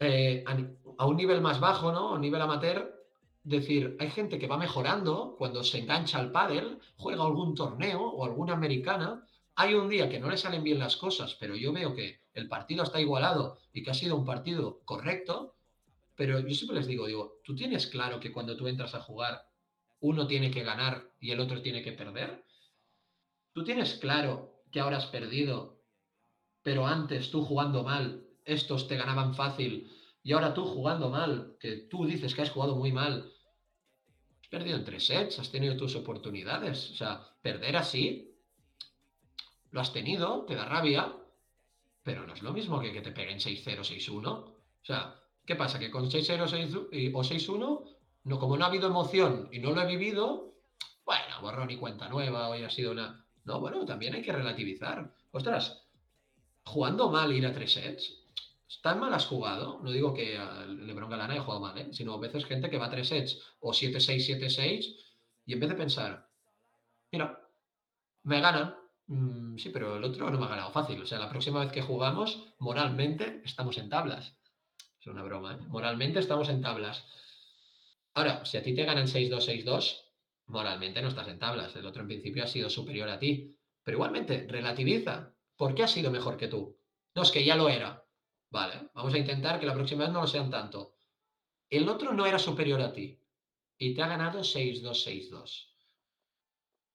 eh, 0.00 0.44
a, 0.46 1.06
un 1.06 1.16
nivel 1.16 1.40
más 1.40 1.60
bajo, 1.60 1.92
¿no? 1.92 2.10
A 2.10 2.14
un 2.14 2.20
nivel 2.20 2.40
amateur, 2.40 3.01
decir, 3.42 3.96
hay 3.98 4.10
gente 4.10 4.38
que 4.38 4.46
va 4.46 4.56
mejorando 4.56 5.34
cuando 5.36 5.64
se 5.64 5.78
engancha 5.78 6.18
al 6.18 6.30
pádel, 6.30 6.78
juega 6.96 7.24
algún 7.24 7.54
torneo 7.54 8.02
o 8.02 8.24
alguna 8.24 8.52
americana, 8.52 9.26
hay 9.54 9.74
un 9.74 9.88
día 9.88 10.08
que 10.08 10.20
no 10.20 10.30
le 10.30 10.36
salen 10.36 10.62
bien 10.62 10.78
las 10.78 10.96
cosas, 10.96 11.36
pero 11.38 11.54
yo 11.56 11.72
veo 11.72 11.94
que 11.94 12.20
el 12.34 12.48
partido 12.48 12.84
está 12.84 13.00
igualado 13.00 13.58
y 13.72 13.82
que 13.82 13.90
ha 13.90 13.94
sido 13.94 14.16
un 14.16 14.24
partido 14.24 14.80
correcto, 14.84 15.56
pero 16.14 16.40
yo 16.40 16.54
siempre 16.54 16.78
les 16.78 16.86
digo, 16.86 17.06
digo, 17.06 17.40
tú 17.44 17.54
tienes 17.54 17.86
claro 17.86 18.20
que 18.20 18.32
cuando 18.32 18.56
tú 18.56 18.68
entras 18.68 18.94
a 18.94 19.00
jugar 19.00 19.46
uno 20.00 20.26
tiene 20.26 20.50
que 20.50 20.64
ganar 20.64 21.10
y 21.20 21.30
el 21.30 21.40
otro 21.40 21.62
tiene 21.62 21.82
que 21.82 21.92
perder? 21.92 22.44
¿Tú 23.52 23.62
tienes 23.64 23.94
claro 23.94 24.64
que 24.70 24.80
ahora 24.80 24.96
has 24.96 25.06
perdido, 25.06 25.80
pero 26.62 26.86
antes 26.86 27.30
tú 27.30 27.44
jugando 27.44 27.84
mal, 27.84 28.26
estos 28.44 28.88
te 28.88 28.96
ganaban 28.96 29.34
fácil 29.34 29.90
y 30.22 30.32
ahora 30.32 30.54
tú 30.54 30.64
jugando 30.64 31.10
mal, 31.10 31.56
que 31.58 31.76
tú 31.90 32.04
dices 32.04 32.34
que 32.34 32.42
has 32.42 32.50
jugado 32.50 32.76
muy 32.76 32.92
mal, 32.92 33.32
has 34.40 34.48
perdido 34.48 34.76
en 34.76 34.84
tres 34.84 35.06
sets, 35.06 35.38
has 35.38 35.50
tenido 35.50 35.76
tus 35.76 35.96
oportunidades. 35.96 36.90
O 36.90 36.94
sea, 36.94 37.26
perder 37.40 37.76
así, 37.76 38.36
lo 39.70 39.80
has 39.80 39.92
tenido, 39.92 40.44
te 40.44 40.54
da 40.54 40.64
rabia, 40.64 41.16
pero 42.02 42.26
no 42.26 42.34
es 42.34 42.42
lo 42.42 42.52
mismo 42.52 42.80
que 42.80 42.92
que 42.92 43.00
te 43.00 43.12
peguen 43.12 43.38
6-0, 43.38 43.80
6-1. 43.80 44.28
O 44.28 44.54
sea, 44.82 45.20
¿qué 45.46 45.56
pasa? 45.56 45.78
Que 45.78 45.90
con 45.90 46.10
6-0 46.10 47.12
o 47.14 47.22
6-1 47.22 47.92
no, 48.24 48.38
como 48.38 48.56
no 48.56 48.64
ha 48.64 48.68
habido 48.68 48.88
emoción 48.88 49.48
y 49.50 49.58
no 49.58 49.72
lo 49.72 49.82
he 49.82 49.86
vivido, 49.86 50.54
bueno, 51.04 51.40
borrón 51.40 51.70
y 51.70 51.76
cuenta 51.76 52.08
nueva, 52.08 52.48
hoy 52.48 52.62
ha 52.62 52.70
sido 52.70 52.92
una. 52.92 53.26
No, 53.44 53.58
bueno, 53.58 53.84
también 53.84 54.14
hay 54.14 54.22
que 54.22 54.32
relativizar. 54.32 55.12
Ostras, 55.32 55.82
jugando 56.64 57.10
mal 57.10 57.32
ir 57.32 57.44
a 57.46 57.52
tres 57.52 57.72
sets, 57.72 58.21
¿tan 58.80 59.00
mal 59.00 59.12
has 59.12 59.26
jugado? 59.26 59.80
No 59.82 59.90
digo 59.90 60.14
que 60.14 60.38
Lebron 60.66 61.10
Galán 61.10 61.30
haya 61.30 61.42
jugado 61.42 61.60
mal, 61.60 61.76
¿eh? 61.78 61.88
sino 61.92 62.14
a 62.14 62.18
veces 62.18 62.44
gente 62.46 62.70
que 62.70 62.78
va 62.78 62.86
a 62.86 62.90
tres 62.90 63.08
sets 63.08 63.40
o 63.60 63.72
7-6, 63.72 64.38
7-6 64.38 64.96
y 65.46 65.52
en 65.52 65.60
vez 65.60 65.68
de 65.68 65.76
pensar, 65.76 66.28
mira, 67.10 67.38
me 68.22 68.40
ganan, 68.40 68.76
mm, 69.06 69.58
sí, 69.58 69.70
pero 69.70 69.96
el 69.96 70.04
otro 70.04 70.30
no 70.30 70.38
me 70.38 70.46
ha 70.46 70.50
ganado 70.50 70.70
fácil. 70.70 71.02
O 71.02 71.06
sea, 71.06 71.18
la 71.18 71.28
próxima 71.28 71.60
vez 71.60 71.72
que 71.72 71.82
jugamos, 71.82 72.54
moralmente 72.58 73.42
estamos 73.44 73.76
en 73.78 73.88
tablas. 73.88 74.36
Es 75.00 75.06
una 75.08 75.22
broma, 75.22 75.54
¿eh? 75.54 75.66
Moralmente 75.68 76.20
estamos 76.20 76.48
en 76.48 76.62
tablas. 76.62 77.04
Ahora, 78.14 78.44
si 78.44 78.56
a 78.56 78.62
ti 78.62 78.74
te 78.74 78.84
ganan 78.84 79.06
6-2, 79.06 79.64
6-2, 79.64 80.00
moralmente 80.46 81.02
no 81.02 81.08
estás 81.08 81.28
en 81.28 81.38
tablas. 81.38 81.74
El 81.74 81.86
otro 81.86 82.02
en 82.02 82.08
principio 82.08 82.44
ha 82.44 82.46
sido 82.46 82.70
superior 82.70 83.08
a 83.08 83.18
ti. 83.18 83.56
Pero 83.82 83.96
igualmente, 83.96 84.46
relativiza. 84.48 85.34
¿Por 85.56 85.74
qué 85.74 85.82
ha 85.82 85.88
sido 85.88 86.10
mejor 86.10 86.36
que 86.36 86.48
tú? 86.48 86.78
No, 87.14 87.22
es 87.22 87.30
que 87.30 87.44
ya 87.44 87.56
lo 87.56 87.68
era. 87.68 88.01
Vale, 88.52 88.90
vamos 88.92 89.14
a 89.14 89.18
intentar 89.18 89.58
que 89.58 89.64
la 89.64 89.72
próxima 89.72 90.04
vez 90.04 90.12
no 90.12 90.20
lo 90.20 90.26
sean 90.26 90.50
tanto. 90.50 90.96
El 91.70 91.88
otro 91.88 92.12
no 92.12 92.26
era 92.26 92.38
superior 92.38 92.82
a 92.82 92.92
ti 92.92 93.18
y 93.78 93.94
te 93.94 94.02
ha 94.02 94.08
ganado 94.08 94.40
6-2, 94.40 94.82
6-2. 94.82 95.68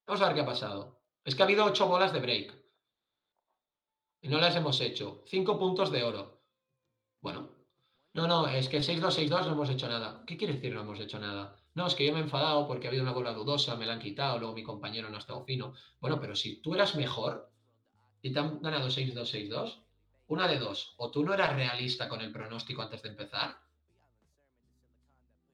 Vamos 0.05 0.21
a 0.21 0.27
ver 0.27 0.35
qué 0.35 0.41
ha 0.41 0.45
pasado. 0.45 1.01
Es 1.25 1.33
que 1.33 1.41
ha 1.41 1.45
habido 1.45 1.65
8 1.65 1.87
bolas 1.87 2.13
de 2.13 2.19
break. 2.19 2.53
Y 4.21 4.27
no 4.27 4.37
las 4.37 4.55
hemos 4.55 4.79
hecho. 4.81 5.23
5 5.25 5.57
puntos 5.57 5.91
de 5.91 6.03
oro. 6.03 6.43
Bueno. 7.21 7.49
No, 8.13 8.27
no, 8.27 8.47
es 8.47 8.69
que 8.69 8.77
6-2, 8.77 9.27
6-2 9.27 9.47
no 9.47 9.53
hemos 9.53 9.69
hecho 9.71 9.87
nada. 9.87 10.23
¿Qué 10.27 10.37
quiere 10.37 10.53
decir 10.53 10.75
no 10.75 10.81
hemos 10.81 10.99
hecho 10.99 11.17
nada? 11.17 11.55
No, 11.73 11.87
es 11.87 11.95
que 11.95 12.05
yo 12.05 12.13
me 12.13 12.19
he 12.19 12.23
enfadado 12.23 12.67
porque 12.67 12.85
ha 12.85 12.89
habido 12.89 13.03
una 13.03 13.13
bola 13.13 13.33
dudosa, 13.33 13.75
me 13.75 13.87
la 13.87 13.93
han 13.93 13.99
quitado, 13.99 14.37
luego 14.37 14.53
mi 14.53 14.63
compañero 14.63 15.09
no 15.09 15.15
ha 15.15 15.19
estado 15.19 15.43
fino. 15.43 15.73
Bueno, 15.99 16.21
pero 16.21 16.35
si 16.35 16.61
tú 16.61 16.75
eras 16.75 16.95
mejor 16.95 17.51
y 18.21 18.31
te 18.31 18.37
han 18.37 18.61
ganado 18.61 18.89
6-2, 18.89 19.13
6-2, 19.13 19.86
una 20.27 20.47
de 20.47 20.59
dos. 20.59 20.93
O 20.97 21.11
tú 21.11 21.23
no 21.23 21.33
eras 21.33 21.55
realista 21.55 22.07
con 22.07 22.21
el 22.21 22.31
pronóstico 22.31 22.81
antes 22.81 23.01
de 23.01 23.09
empezar, 23.09 23.57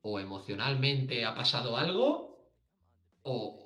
o 0.02 0.20
emocionalmente 0.20 1.24
ha 1.26 1.34
pasado 1.34 1.78
algo, 1.78 2.38
o, 3.24 3.64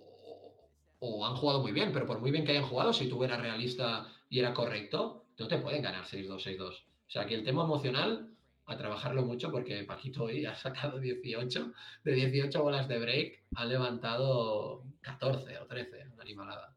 o 1.00 1.26
han 1.26 1.36
jugado 1.36 1.62
muy 1.62 1.72
bien, 1.72 1.92
pero 1.92 2.06
por 2.06 2.20
muy 2.20 2.32
bien 2.32 2.46
que 2.46 2.52
hayan 2.52 2.68
jugado, 2.68 2.94
si 2.94 3.10
tú 3.10 3.24
eras 3.24 3.42
realista 3.42 4.08
y 4.30 4.40
era 4.40 4.54
correcto, 4.54 5.26
no 5.38 5.48
te 5.48 5.58
pueden 5.58 5.82
ganar 5.82 6.06
6-2, 6.06 6.58
6-2. 6.58 6.64
O 6.64 7.10
sea, 7.10 7.24
aquí 7.24 7.34
el 7.34 7.44
tema 7.44 7.64
emocional 7.64 8.30
a 8.66 8.78
trabajarlo 8.78 9.24
mucho 9.24 9.50
porque 9.50 9.84
Paquito 9.84 10.26
hoy 10.26 10.46
ha 10.46 10.54
sacado 10.54 11.00
18, 11.00 11.74
de 12.04 12.14
18 12.14 12.62
bolas 12.62 12.88
de 12.88 13.00
break, 13.00 13.44
ha 13.56 13.66
levantado 13.66 14.84
14 15.02 15.60
o 15.60 15.66
13, 15.66 16.08
una 16.14 16.22
animalada. 16.22 16.76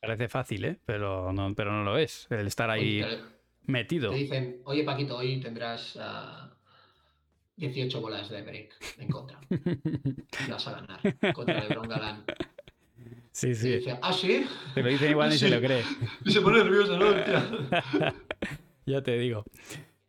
Parece 0.00 0.28
fácil, 0.28 0.64
¿eh? 0.64 0.78
Pero 0.84 1.32
no, 1.32 1.54
pero 1.54 1.72
no 1.72 1.82
lo 1.82 1.98
es, 1.98 2.28
el 2.30 2.46
estar 2.46 2.70
ahí 2.70 3.02
metido. 3.66 4.10
Te 4.10 4.16
dicen, 4.16 4.60
oye 4.64 4.84
Paquito, 4.84 5.16
hoy 5.16 5.40
tendrás 5.40 5.98
18 7.56 7.96
ah, 7.96 8.00
bolas 8.00 8.28
de 8.28 8.42
break 8.42 8.70
en 8.98 9.08
contra. 9.08 9.40
y 9.50 10.50
vas 10.50 10.66
a 10.68 10.72
ganar 10.72 11.32
contra 11.34 11.60
LeBron 11.60 11.88
Galán. 11.88 12.24
Sí, 13.34 13.54
sí. 13.54 13.78
Dice, 13.78 13.98
¿Ah, 14.00 14.12
sí? 14.12 14.46
Te 14.74 14.82
lo 14.82 14.88
dicen 14.88 15.10
igual 15.10 15.32
y 15.32 15.38
se 15.38 15.48
lo 15.48 15.60
cree. 15.66 15.82
Y 16.24 16.30
se 16.30 16.40
pone 16.40 16.58
nervioso, 16.58 16.96
¿no? 16.96 17.06
ya 18.86 19.02
te 19.02 19.18
digo. 19.18 19.44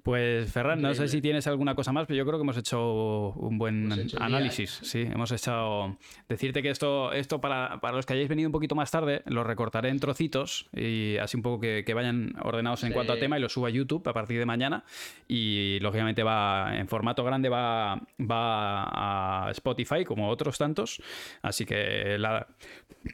Pues 0.06 0.52
Ferran, 0.52 0.84
no 0.84 0.94
sé 0.94 1.08
si 1.08 1.20
tienes 1.20 1.48
alguna 1.48 1.74
cosa 1.74 1.92
más, 1.92 2.06
pero 2.06 2.16
yo 2.16 2.28
creo 2.28 2.38
que 2.38 2.44
hemos 2.44 2.58
hecho 2.58 3.32
un 3.38 3.58
buen 3.58 3.92
análisis. 4.20 4.80
Sí, 4.84 5.02
hemos 5.02 5.32
hecho. 5.32 5.98
Decirte 6.30 6.62
que 6.62 6.70
esto, 6.70 7.12
esto 7.12 7.42
para, 7.42 7.80
los 7.92 8.06
que 8.06 8.14
hayáis 8.14 8.30
venido 8.30 8.48
un 8.48 8.52
poquito 8.52 8.76
más 8.76 8.92
tarde, 8.92 9.24
lo 9.26 9.44
recortaré 9.44 9.90
en 9.90 10.00
trocitos 10.00 10.70
y 10.74 11.18
así 11.18 11.38
un 11.38 11.42
poco 11.42 11.60
que, 11.60 11.94
vayan 11.96 12.36
ordenados 12.40 12.84
en 12.84 12.94
cuanto 12.94 13.14
a 13.14 13.18
tema 13.18 13.40
y 13.40 13.42
lo 13.42 13.50
subo 13.50 13.66
a 13.66 13.72
YouTube 13.72 14.08
a 14.08 14.14
partir 14.14 14.38
de 14.38 14.46
mañana. 14.46 14.84
Y 15.28 15.80
lógicamente 15.80 16.22
va 16.22 16.78
en 16.78 16.88
formato 16.88 17.24
grande, 17.24 17.50
va, 17.50 18.00
va 18.20 19.48
a 19.48 19.52
Spotify 19.54 20.06
como 20.06 20.30
otros 20.30 20.60
tantos. 20.60 21.02
Así 21.42 21.66
que 21.66 22.20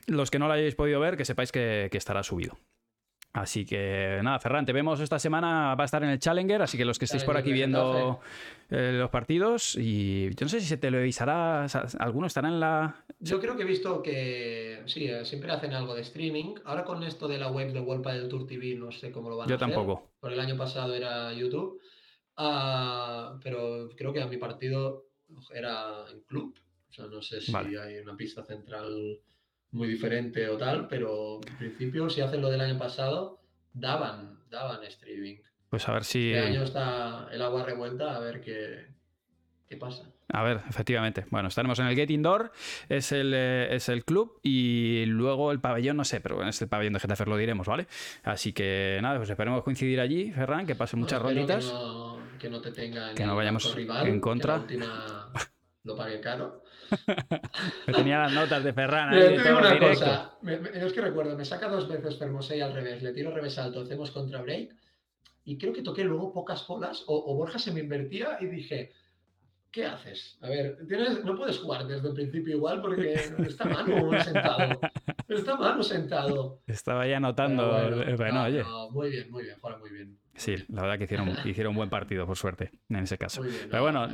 los 0.08 0.30
que 0.30 0.40
no 0.40 0.48
lo 0.48 0.54
hayáis 0.56 0.76
podido 0.76 1.00
ver, 1.00 1.16
que 1.16 1.24
sepáis 1.24 1.54
que 1.54 1.90
estará 1.94 2.22
subido. 2.22 2.58
Así 3.34 3.66
que 3.66 4.20
nada, 4.24 4.40
Ferran, 4.40 4.66
te 4.66 4.74
vemos 4.74 5.00
esta 5.00 5.18
semana, 5.18 5.74
va 5.76 5.84
a 5.84 5.86
estar 5.86 6.04
en 6.04 6.10
el 6.10 6.20
Challenger, 6.20 6.62
así 6.64 6.78
que 6.78 6.84
los 6.84 7.00
que 7.00 7.06
estéis 7.06 7.24
por 7.24 7.38
aquí 7.38 7.54
viendo 7.54 8.20
eh, 8.70 8.92
los 8.94 9.10
partidos, 9.10 9.78
y 9.78 10.30
yo 10.36 10.46
no 10.46 10.50
sé 10.50 10.60
si 10.60 10.68
se 10.68 10.76
televisará, 10.76 11.66
algunos 12.00 12.28
estarán 12.28 12.54
en 12.54 12.60
la... 12.60 13.06
Yo 13.20 13.40
creo 13.40 13.56
que 13.56 13.64
he 13.64 13.66
visto 13.66 14.04
que 14.04 14.84
sí, 14.86 15.06
eh, 15.06 15.24
siempre 15.24 15.50
hacen 15.50 15.74
algo 15.74 15.96
de 15.96 16.02
streaming, 16.02 16.56
ahora 16.66 16.84
con 16.84 17.04
esto 17.04 17.30
de 17.30 17.38
la 17.38 17.50
web 17.50 17.72
de 17.72 17.80
World 17.80 18.06
del 18.06 18.28
Tour 18.28 18.46
TV 18.46 18.76
no 18.76 18.92
sé 18.92 19.12
cómo 19.12 19.30
lo 19.30 19.38
van 19.38 19.50
a 19.50 19.56
hacer. 19.56 19.60
Yo 19.70 19.74
tampoco. 19.74 20.12
Por 20.20 20.34
el 20.34 20.40
año 20.40 20.58
pasado 20.58 20.94
era 20.94 21.32
YouTube, 21.32 21.80
ah, 22.36 23.40
pero 23.42 23.90
creo 23.96 24.12
que 24.12 24.22
a 24.22 24.28
mi 24.28 24.36
partido 24.36 25.06
era 25.54 26.04
en 26.12 26.20
club, 26.24 26.54
o 26.90 26.94
sea, 26.94 27.06
no 27.06 27.22
sé 27.22 27.40
si 27.40 27.56
hay 27.56 28.00
una 28.00 28.18
pista 28.18 28.44
central 28.44 29.22
muy 29.72 29.88
diferente 29.88 30.48
o 30.50 30.58
tal, 30.58 30.88
pero 30.88 31.40
en 31.48 31.58
principio 31.58 32.10
si 32.10 32.22
hacen 32.22 32.42
lo 32.42 32.50
del 32.50 32.62
año 32.62 32.78
pasado, 32.78 33.40
daban, 33.74 34.40
daban 34.50 34.84
streaming. 34.84 35.38
Pues 35.70 35.88
a 35.88 35.94
ver 35.94 36.04
si... 36.04 36.34
Este 36.34 36.48
año 36.48 36.64
está 36.64 37.30
el 37.32 37.42
agua 37.42 37.64
revuelta, 37.64 38.16
a 38.16 38.20
ver 38.20 38.42
qué, 38.42 38.88
qué 39.70 39.78
pasa. 39.78 40.12
A 40.34 40.44
ver, 40.44 40.62
efectivamente. 40.70 41.26
Bueno, 41.30 41.50
estaremos 41.50 41.80
en 41.80 41.88
el 41.88 41.96
Get 41.96 42.10
Indoor, 42.10 42.52
es 42.90 43.12
el, 43.12 43.34
eh, 43.34 43.76
es 43.76 43.90
el 43.90 44.06
club 44.06 44.40
y 44.44 45.06
luego 45.06 45.52
el 45.52 45.60
pabellón, 45.60 45.98
no 45.98 46.06
sé, 46.06 46.22
pero 46.22 46.46
es 46.48 46.62
el 46.62 46.70
pabellón 46.70 46.94
de 46.94 47.00
Getafe, 47.00 47.26
lo 47.26 47.38
diremos, 47.38 47.68
¿vale? 47.68 47.88
Así 48.24 48.54
que 48.54 49.00
nada, 49.02 49.18
pues 49.18 49.30
esperemos 49.30 49.64
coincidir 49.64 50.00
allí, 50.00 50.32
Ferran, 50.32 50.66
que 50.66 50.76
pasen 50.76 51.00
muchas 51.00 51.22
ronditas. 51.22 51.66
Que 52.40 52.50
no, 52.50 52.60
te 52.60 52.72
tenga 52.72 53.14
que 53.14 53.26
no 53.26 53.36
vayamos 53.36 53.76
en 53.78 54.20
contra. 54.20 54.66
Que 54.66 54.78
lo 55.84 55.96
pague 55.96 56.20
caro. 56.22 56.61
me 57.88 57.94
tenía 57.94 58.20
las 58.20 58.34
notas 58.34 58.64
de 58.64 58.74
Ferran. 58.74 59.14
Ahí, 59.14 59.36
te 59.36 59.44
digo 59.44 59.58
una 59.58 59.80
cosa. 59.80 60.34
es 60.74 60.94
que 60.94 61.02
recuerdo, 61.02 61.38
me 61.38 61.46
saca 61.46 61.68
dos 61.68 61.88
veces 61.88 62.18
Fermosei 62.18 62.62
al 62.62 62.74
revés, 62.74 63.02
le 63.02 63.14
tiro 63.14 63.32
revés 63.32 63.58
alto, 63.58 63.82
hacemos 63.82 64.12
contra 64.12 64.42
break. 64.42 64.76
Y 65.44 65.58
creo 65.58 65.74
que 65.74 65.82
toqué 65.82 66.04
luego 66.04 66.34
pocas 66.34 66.66
bolas, 66.68 67.04
o, 67.08 67.36
Borja 67.36 67.58
se 67.58 67.72
me 67.72 67.80
invertía 67.80 68.38
y 68.40 68.46
dije, 68.46 68.92
¿qué 69.72 69.86
haces? 69.86 70.38
A 70.42 70.50
ver, 70.50 70.78
tienes, 70.88 71.24
no 71.24 71.36
puedes 71.36 71.58
jugar 71.58 71.88
desde 71.88 72.10
el 72.10 72.14
principio 72.14 72.58
igual 72.58 72.80
porque 72.82 73.14
está 73.14 73.66
mano 73.66 74.12
sentado. 74.24 74.80
Está 75.28 75.56
mano 75.56 75.82
sentado. 75.84 76.62
Estaba 76.68 77.08
ya 77.08 77.18
anotando. 77.18 77.72
Bueno, 78.18 78.44
oye. 78.44 78.64
muy 78.92 79.10
bien, 79.10 79.32
muy 79.32 79.44
bien, 79.44 79.56
juega 79.60 79.78
muy 79.80 79.90
bien. 79.90 80.18
Sí, 80.36 80.56
la 80.70 80.84
verdad 80.84 80.98
que 80.98 81.06
hicieron, 81.06 81.30
hicieron 81.46 81.72
un 81.72 81.78
buen 81.78 81.90
partido, 81.90 82.26
por 82.26 82.38
suerte, 82.38 82.72
en 82.90 82.98
ese 82.98 83.18
caso. 83.18 83.42
Pero 83.70 83.82
bueno, 83.82 84.08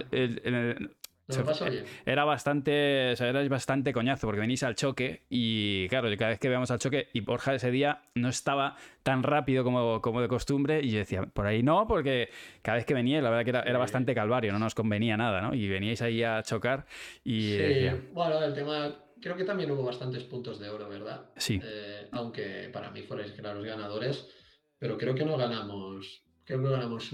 era 2.05 2.23
bastante, 2.23 3.11
era 3.11 3.47
bastante 3.49 3.91
coñazo 3.91 4.27
porque 4.27 4.39
venís 4.39 4.63
al 4.63 4.75
choque 4.75 5.23
y 5.29 5.87
claro, 5.89 6.09
cada 6.17 6.29
vez 6.29 6.39
que 6.39 6.47
veamos 6.47 6.71
al 6.71 6.79
choque 6.79 7.09
y 7.13 7.19
Borja 7.19 7.53
ese 7.53 7.69
día 7.69 8.03
no 8.15 8.29
estaba 8.29 8.77
tan 9.03 9.23
rápido 9.23 9.63
como, 9.63 10.01
como 10.01 10.21
de 10.21 10.29
costumbre 10.29 10.81
y 10.81 10.91
yo 10.91 10.99
decía, 10.99 11.23
por 11.23 11.45
ahí 11.45 11.63
no, 11.63 11.85
porque 11.87 12.29
cada 12.61 12.77
vez 12.77 12.85
que 12.85 12.93
venía 12.93 13.21
la 13.21 13.29
verdad 13.29 13.43
que 13.63 13.69
era, 13.69 13.77
bastante 13.77 14.15
calvario, 14.15 14.53
no 14.53 14.59
nos 14.59 14.73
convenía 14.73 15.17
nada, 15.17 15.41
¿no? 15.41 15.53
Y 15.53 15.67
veníais 15.67 16.01
ahí 16.01 16.23
a 16.23 16.41
chocar 16.43 16.85
y... 17.23 17.57
Sí, 17.57 17.89
bueno, 18.13 18.41
el 18.43 18.53
tema, 18.53 18.95
creo 19.21 19.35
que 19.35 19.43
también 19.43 19.69
hubo 19.71 19.83
bastantes 19.83 20.23
puntos 20.23 20.59
de 20.59 20.69
oro, 20.69 20.87
¿verdad? 20.87 21.29
Sí. 21.35 21.59
Eh, 21.61 22.07
aunque 22.11 22.69
para 22.71 22.89
mí 22.91 23.03
fuerais 23.03 23.37
los 23.37 23.65
ganadores, 23.65 24.29
pero 24.79 24.97
creo 24.97 25.13
que 25.13 25.25
no 25.25 25.37
ganamos, 25.37 26.23
creo 26.45 26.63
que 26.63 26.69
ganamos 26.69 27.13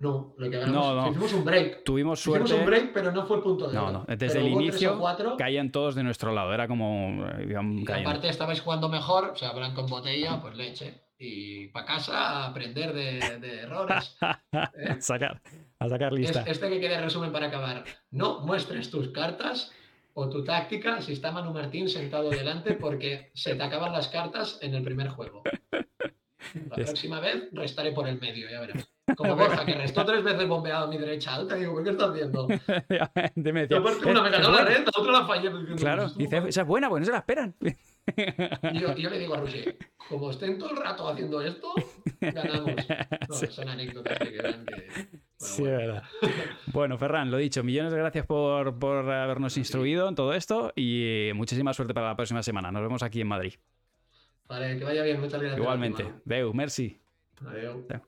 no, 0.00 0.32
lo 0.38 0.50
que 0.50 0.58
ganamos, 0.58 0.94
no, 0.94 1.10
hicimos 1.10 1.32
un 1.34 1.44
break. 1.44 1.84
Tuvimos 1.84 2.20
suerte. 2.20 2.46
Hicimos 2.46 2.60
un 2.60 2.66
break, 2.66 2.92
pero 2.94 3.12
no 3.12 3.26
fue 3.26 3.42
punto 3.42 3.68
de 3.68 3.74
No, 3.74 3.92
no. 3.92 4.06
Desde 4.08 4.40
el 4.40 4.48
inicio 4.48 4.98
caían 5.36 5.70
todos 5.70 5.94
de 5.94 6.02
nuestro 6.02 6.32
lado. 6.32 6.54
Era 6.54 6.66
como. 6.66 7.26
Digamos, 7.38 7.82
y 7.86 7.92
aparte 7.92 8.28
estabais 8.30 8.62
jugando 8.62 8.88
mejor, 8.88 9.32
o 9.34 9.36
sea, 9.36 9.52
blanco 9.52 9.82
en 9.82 9.86
botella, 9.88 10.40
pues 10.40 10.56
leche. 10.56 11.02
Y 11.18 11.66
para 11.68 11.84
casa 11.84 12.16
a 12.16 12.46
aprender 12.46 12.94
de, 12.94 13.18
errores. 13.60 14.16
¿eh? 14.52 14.96
sacar, 15.00 15.42
a 15.78 15.88
sacar 15.90 16.14
lista. 16.14 16.44
Este 16.46 16.70
que 16.70 16.80
quede 16.80 16.98
resumen 16.98 17.30
para 17.30 17.48
acabar. 17.48 17.84
No 18.10 18.40
muestres 18.40 18.90
tus 18.90 19.08
cartas 19.08 19.70
o 20.14 20.30
tu 20.30 20.42
táctica 20.42 21.02
si 21.02 21.12
está 21.12 21.30
Manu 21.30 21.52
Martín 21.52 21.90
sentado 21.90 22.30
delante 22.30 22.72
porque 22.72 23.30
se 23.34 23.54
te 23.54 23.62
acaban 23.62 23.92
las 23.92 24.08
cartas 24.08 24.58
en 24.62 24.74
el 24.74 24.82
primer 24.82 25.08
juego. 25.08 25.42
La 26.68 26.76
próxima 26.76 27.20
vez 27.20 27.48
restaré 27.52 27.92
por 27.92 28.08
el 28.08 28.20
medio, 28.20 28.48
ya 28.50 28.60
verás. 28.60 28.88
Como 29.16 29.36
Borja, 29.36 29.64
que 29.64 29.74
restó 29.74 30.04
tres 30.04 30.22
veces 30.22 30.46
bombeado 30.46 30.84
a 30.84 30.88
mi 30.88 30.98
derecha 30.98 31.34
alta. 31.34 31.56
Digo, 31.56 31.72
¿por 31.72 31.84
qué 31.84 31.90
estás 31.90 32.10
haciendo? 32.10 32.48
me 33.34 33.66
decía, 33.66 33.80
una 33.80 34.22
me 34.22 34.30
ganó 34.30 34.50
la 34.52 34.64
renta, 34.64 34.90
otra 34.96 35.12
la 35.12 35.26
fallé. 35.26 35.50
claro, 35.76 36.08
dice, 36.10 36.42
esa 36.46 36.60
es 36.60 36.66
buena, 36.66 36.88
pues 36.88 37.00
no 37.00 37.06
se 37.06 37.12
la 37.12 37.18
esperan. 37.18 37.54
Y 37.60 38.78
yo, 38.78 38.96
yo, 38.96 39.10
le 39.10 39.18
digo 39.18 39.34
a 39.34 39.38
Roger, 39.38 39.76
como 40.08 40.30
estén 40.30 40.58
todo 40.58 40.70
el 40.70 40.76
rato 40.76 41.08
haciendo 41.08 41.40
esto, 41.40 41.72
ganamos. 42.20 42.74
No, 43.28 43.34
Son 43.34 43.68
anécdotas 43.68 44.18
que 44.18 44.32
quedan 44.32 44.66
que... 44.66 44.74
Bueno, 44.74 45.22
sí, 45.38 45.62
bueno. 45.62 45.78
verdad. 45.78 46.02
Bueno, 46.72 46.98
Ferran, 46.98 47.30
lo 47.30 47.36
dicho, 47.36 47.62
millones 47.62 47.92
de 47.92 47.98
gracias 47.98 48.26
por, 48.26 48.78
por 48.78 49.08
habernos 49.10 49.56
instruido 49.56 50.08
en 50.08 50.14
todo 50.16 50.34
esto 50.34 50.72
y 50.74 51.30
muchísima 51.34 51.72
suerte 51.72 51.94
para 51.94 52.08
la 52.08 52.16
próxima 52.16 52.42
semana. 52.42 52.72
Nos 52.72 52.82
vemos 52.82 53.02
aquí 53.02 53.20
en 53.20 53.28
Madrid. 53.28 53.54
Vale, 54.50 54.76
que 54.78 54.84
vaya 54.84 55.04
bien, 55.04 55.20
muchas 55.20 55.40
gracias. 55.40 55.58
Igualmente. 55.58 56.12
Deu, 56.24 56.52
merci. 56.52 57.00
Adiós. 57.46 58.02